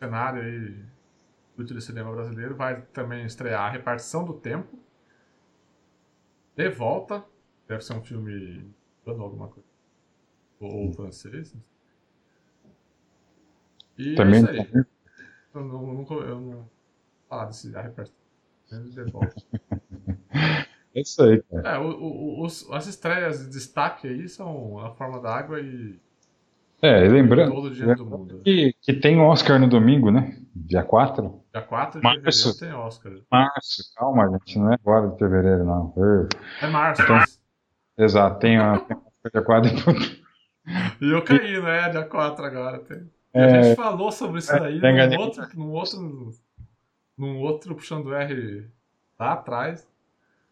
cenário 0.00 0.42
aí 0.42 0.84
do 1.56 1.80
cinema 1.82 2.12
brasileiro, 2.12 2.56
vai 2.56 2.82
também 2.92 3.26
estrear 3.26 3.62
a 3.62 3.70
Repartição 3.70 4.24
do 4.24 4.34
Tempo. 4.34 4.78
De 6.56 6.68
volta. 6.68 7.24
Deve 7.68 7.82
ser 7.82 7.94
um 7.94 8.02
filme 8.04 8.68
alguma 9.06 9.48
coisa. 9.48 9.68
Ou, 10.60 10.92
francês. 10.92 11.54
E 13.98 14.14
Também 14.14 14.40
é 14.40 14.42
isso 14.42 14.46
aí. 14.50 14.84
Eu 15.54 15.62
nunca 15.64 16.14
eu 16.14 16.40
não 16.40 16.70
falar 17.28 17.46
desse 17.46 17.74
a 17.76 17.82
Repartição. 17.82 18.18
De 18.70 19.04
volta. 19.04 19.36
É 20.94 21.00
isso 21.00 21.22
aí, 21.22 21.42
cara. 21.42 21.68
É, 21.72 21.78
o, 21.78 21.88
o, 21.90 22.44
os, 22.44 22.70
as 22.70 22.86
estreias 22.86 23.40
de 23.40 23.50
destaque 23.50 24.06
aí 24.06 24.28
são 24.28 24.78
A 24.78 24.94
Forma 24.94 25.20
da 25.20 25.34
Água 25.34 25.60
e 25.60 25.98
É, 26.84 27.00
lembrando, 27.08 27.52
Todo 27.54 27.70
Dia 27.70 27.94
do 27.94 28.04
Mundo. 28.06 28.40
que, 28.44 28.74
que 28.82 28.92
tem 28.92 29.18
Oscar 29.18 29.58
no 29.58 29.66
domingo, 29.68 30.10
né? 30.10 30.36
Dia 30.54 30.82
4. 30.82 31.40
Dia 31.52 31.62
4 31.62 31.98
de 32.00 32.04
Março. 32.04 32.20
fevereiro 32.52 32.58
tem 32.58 32.72
Oscar. 32.74 33.12
Março, 33.30 33.82
calma, 33.96 34.30
gente, 34.30 34.58
não 34.58 34.70
é 34.70 34.74
agora 34.74 35.08
de 35.08 35.18
fevereiro, 35.18 35.64
não. 35.64 35.94
É 36.60 36.66
março. 36.66 37.02
Então- 37.02 37.18
Exato, 37.96 38.38
tem 38.40 38.58
a 38.58 38.78
tem 38.78 38.96
a 39.24 39.28
dia 39.30 39.42
4 39.42 39.70
E 41.00 41.10
eu 41.12 41.22
caí, 41.22 41.62
né? 41.62 41.88
Dia 41.90 42.04
4 42.04 42.44
agora. 42.44 42.78
Tem. 42.80 42.98
E 42.98 43.38
É, 43.38 43.44
a 43.44 43.62
gente 43.62 43.76
falou 43.76 44.12
sobre 44.12 44.38
isso 44.40 44.52
daí 44.52 44.80
tem 44.80 45.08
num 45.08 45.18
outro, 45.18 45.46
num 45.56 45.70
outro. 45.72 46.30
Num 47.16 47.38
outro 47.38 47.74
puxando 47.74 48.12
R 48.14 48.66
lá 49.18 49.32
atrás. 49.34 49.88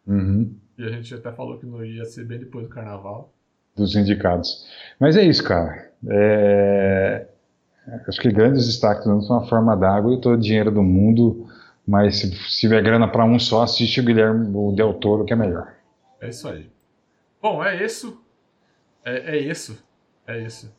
uhum, 0.06 0.56
E 0.78 0.84
a 0.84 0.88
gente 0.90 1.12
até 1.14 1.30
falou 1.32 1.58
que 1.58 1.66
não 1.66 1.84
ia 1.84 2.04
ser 2.06 2.24
bem 2.24 2.38
depois 2.38 2.66
do 2.66 2.70
carnaval. 2.72 3.32
dos 3.76 3.94
indicados. 3.96 4.66
Mas 5.00 5.16
é 5.16 5.22
isso, 5.24 5.42
cara. 5.44 5.91
É, 6.08 7.26
acho 8.08 8.20
que 8.20 8.32
grandes 8.32 8.66
destaques 8.66 9.06
não 9.06 9.20
são 9.22 9.36
a 9.36 9.46
forma 9.46 9.76
d'água 9.76 10.14
e 10.14 10.20
todo 10.20 10.34
o 10.34 10.40
dinheiro 10.40 10.70
do 10.70 10.82
mundo, 10.82 11.46
mas 11.86 12.18
se, 12.18 12.30
se 12.30 12.60
tiver 12.60 12.82
grana 12.82 13.08
para 13.08 13.24
um 13.24 13.38
só, 13.38 13.62
assiste 13.62 14.00
o 14.00 14.04
Guilherme 14.04 14.50
o 14.54 14.72
Del 14.72 14.94
Toro, 14.94 15.24
que 15.24 15.32
é 15.32 15.36
melhor. 15.36 15.72
É 16.20 16.28
isso 16.28 16.48
aí. 16.48 16.70
Bom, 17.40 17.62
é 17.62 17.84
isso. 17.84 18.20
É, 19.04 19.36
é 19.36 19.38
isso. 19.38 19.76
É 20.26 20.38
isso. 20.38 20.72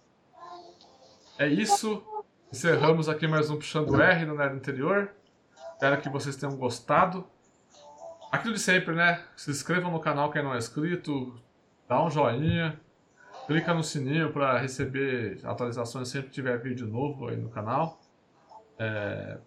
É 1.38 1.48
isso. 1.48 2.04
Encerramos 2.52 3.10
aqui 3.10 3.28
mais 3.28 3.50
um 3.50 3.58
Puxando 3.58 4.02
R 4.02 4.26
no 4.26 4.36
Nerd 4.36 4.56
Interior. 4.56 5.10
Espero 5.74 6.00
que 6.00 6.08
vocês 6.08 6.36
tenham 6.36 6.56
gostado. 6.56 7.26
Aquilo 8.32 8.54
de 8.54 8.60
sempre, 8.60 8.96
né? 8.96 9.22
Se 9.36 9.52
inscrevam 9.52 9.92
no 9.92 10.00
canal 10.00 10.32
quem 10.32 10.42
não 10.42 10.54
é 10.54 10.58
inscrito. 10.58 11.34
Dá 11.90 12.04
um 12.04 12.10
joinha. 12.10 12.80
Clica 13.48 13.74
no 13.74 13.84
sininho 13.84 14.32
para 14.32 14.58
receber 14.58 15.40
atualizações 15.44 16.08
sempre 16.08 16.30
que 16.30 16.34
tiver 16.34 16.58
vídeo 16.58 16.88
novo 16.88 17.28
aí 17.28 17.38
no 17.38 17.50
canal. 17.50 18.00
É, 18.80 19.38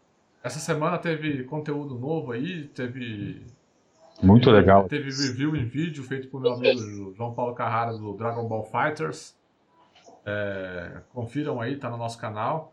Essa 0.42 0.58
semana 0.58 0.98
teve 0.98 1.44
conteúdo 1.44 1.98
novo 1.98 2.32
aí. 2.32 2.68
Teve 2.68 3.42
Muito 4.22 4.50
legal. 4.50 4.88
Teve 4.88 5.10
review 5.10 5.56
em 5.56 5.64
vídeo 5.64 6.04
feito 6.04 6.28
por 6.28 6.40
meu 6.40 6.52
amigo 6.52 7.14
João 7.16 7.34
Paulo 7.34 7.54
Carrara 7.54 7.92
do 7.96 8.12
Dragon 8.14 8.46
Ball 8.46 8.64
Fighters. 8.64 9.36
É, 10.24 11.00
confiram 11.12 11.60
aí, 11.60 11.76
tá 11.76 11.88
no 11.88 11.96
nosso 11.96 12.18
canal. 12.18 12.72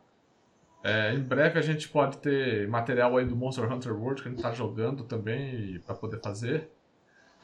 É, 0.84 1.14
em 1.14 1.22
breve 1.22 1.58
a 1.58 1.62
gente 1.62 1.88
pode 1.88 2.18
ter 2.18 2.68
material 2.68 3.16
aí 3.16 3.26
do 3.26 3.36
Monster 3.36 3.72
Hunter 3.72 3.94
World 3.94 4.22
que 4.22 4.28
a 4.28 4.32
gente 4.32 4.42
tá 4.42 4.52
jogando 4.52 5.04
também 5.06 5.80
para 5.86 5.96
poder 5.96 6.20
fazer. 6.20 6.70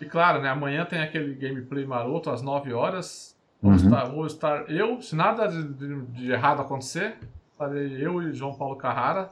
E 0.02 0.06
claro, 0.06 0.42
né, 0.42 0.50
amanhã 0.50 0.84
tem 0.86 1.00
aquele 1.00 1.34
gameplay 1.36 1.86
maroto 1.86 2.30
às 2.30 2.42
9 2.42 2.74
horas. 2.74 3.39
Vou, 3.62 3.72
Uhum. 3.72 3.78
estar, 3.78 4.06
vou 4.06 4.26
estar 4.26 4.70
eu, 4.72 5.02
se 5.02 5.16
nada 5.16 5.48
de, 5.48 5.64
de- 5.74 6.06
de 6.08 6.32
errado 6.32 6.62
acontecer, 6.62 7.18
estarei 7.52 8.06
eu 8.06 8.22
e 8.22 8.34
João 8.34 8.56
Paulo 8.56 8.76
Carrara 8.78 9.32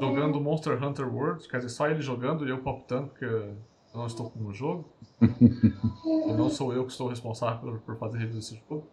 jogando 0.00 0.40
Monster 0.40 0.82
Hunter 0.82 1.12
World, 1.14 1.46
quer 1.48 1.58
dizer, 1.58 1.68
só 1.70 1.88
ele 1.88 2.00
jogando 2.00 2.46
e 2.46 2.50
eu 2.50 2.58
palpitando, 2.58 3.08
porque 3.08 3.24
eu 3.24 3.56
não 3.94 4.06
estou 4.06 4.30
com 4.30 4.44
o 4.46 4.52
jogo. 4.52 4.88
e 5.20 6.32
não 6.32 6.48
sou 6.48 6.72
eu 6.72 6.84
que 6.84 6.90
estou 6.92 7.08
responsável 7.08 7.60
por, 7.60 7.80
por 7.80 7.96
fazer 7.98 8.18
review 8.18 8.36
desse 8.36 8.60
jogo. 8.68 8.86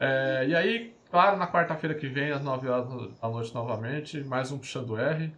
É, 0.00 0.46
e 0.48 0.54
aí, 0.54 0.94
claro, 1.10 1.36
na 1.36 1.46
quarta-feira 1.46 1.94
que 1.94 2.08
vem, 2.08 2.30
às 2.32 2.42
9 2.42 2.68
horas 2.68 2.88
da 3.20 3.28
noite 3.28 3.54
novamente, 3.54 4.22
mais 4.24 4.50
um 4.50 4.58
Puxando 4.58 4.96
R. 4.96 5.32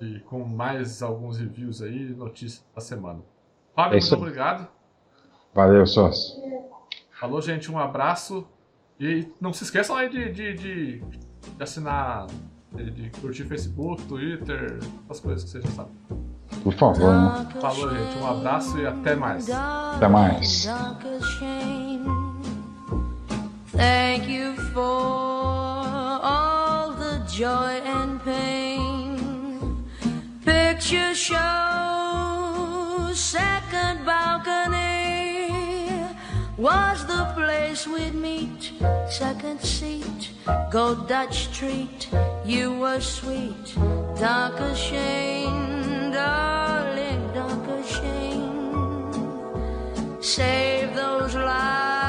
E 0.00 0.18
com 0.20 0.44
mais 0.44 1.02
alguns 1.02 1.38
reviews 1.38 1.82
aí, 1.82 2.10
notícias 2.14 2.64
da 2.74 2.80
semana. 2.80 3.20
Fábio, 3.74 3.98
É 3.98 4.00
muito 4.00 4.14
obrigado. 4.14 4.68
Valeu, 5.54 5.86
sócio. 5.86 6.40
Falou, 7.20 7.42
gente, 7.42 7.70
um 7.70 7.78
abraço. 7.78 8.46
E 8.98 9.28
não 9.38 9.52
se 9.52 9.62
esqueçam 9.62 9.94
aí 9.94 10.08
de, 10.08 10.32
de, 10.32 10.54
de, 10.54 10.98
de 10.98 11.62
assinar, 11.62 12.26
de, 12.72 12.90
de 12.90 13.10
curtir 13.20 13.44
Facebook, 13.44 14.02
Twitter, 14.04 14.78
essas 15.04 15.20
coisas 15.20 15.44
que 15.44 15.50
você 15.50 15.60
já 15.60 15.68
sabe. 15.68 15.90
Por 16.62 16.72
favor, 16.72 17.12
né? 17.12 17.48
Falou, 17.60 17.90
gente, 17.90 18.18
um 18.18 18.26
abraço 18.26 18.78
e 18.78 18.86
até 18.86 19.14
mais. 19.14 19.50
Até 19.50 20.08
mais. 20.08 20.66
Thank 23.72 24.30
you 24.30 24.54
for 24.72 24.80
all 26.22 26.92
the 26.94 27.22
joy 27.26 27.80
and 27.86 28.18
pain. 28.24 29.16
Picture 30.44 31.14
show, 31.14 31.36
was 36.60 37.06
the 37.06 37.24
place 37.34 37.86
we'd 37.86 38.14
meet. 38.14 38.72
Second 39.08 39.58
seat, 39.60 40.28
go 40.70 40.94
Dutch 40.94 41.50
treat. 41.56 42.08
You 42.44 42.74
were 42.74 43.00
sweet, 43.00 43.74
Dunker 44.20 44.74
Shane, 44.74 46.12
darling 46.12 47.32
Dunker 47.32 47.82
Shane. 47.82 49.12
Save 50.20 50.94
those 50.94 51.34
lies, 51.34 51.99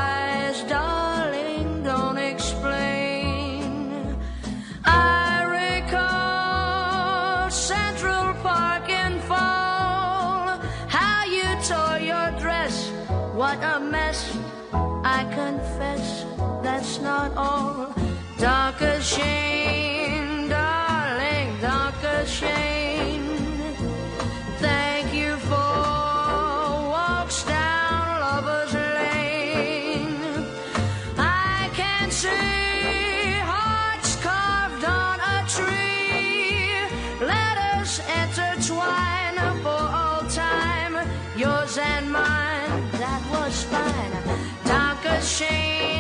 not 17.02 17.36
all. 17.36 17.94
Darker 18.38 19.00
Shane, 19.02 20.48
darling, 20.50 21.50
darker 21.62 22.26
Shane. 22.26 23.28
Thank 24.60 25.14
you 25.14 25.36
for 25.38 25.72
walks 26.96 27.44
down 27.44 28.22
Lover's 28.22 28.74
Lane. 28.74 30.46
I 31.18 31.70
can 31.76 32.12
see 32.12 33.34
hearts 33.54 34.16
carved 34.18 34.86
on 34.86 35.20
a 35.20 35.38
tree. 35.48 36.74
Let 37.20 37.58
us 37.76 38.00
intertwine 38.22 39.38
for 39.64 39.84
all 40.00 40.22
time. 40.30 41.08
Yours 41.38 41.78
and 41.78 42.12
mine, 42.12 42.92
that 43.04 43.22
was 43.32 43.64
fine. 43.64 44.14
Darker 44.66 45.22
shade. 45.22 45.91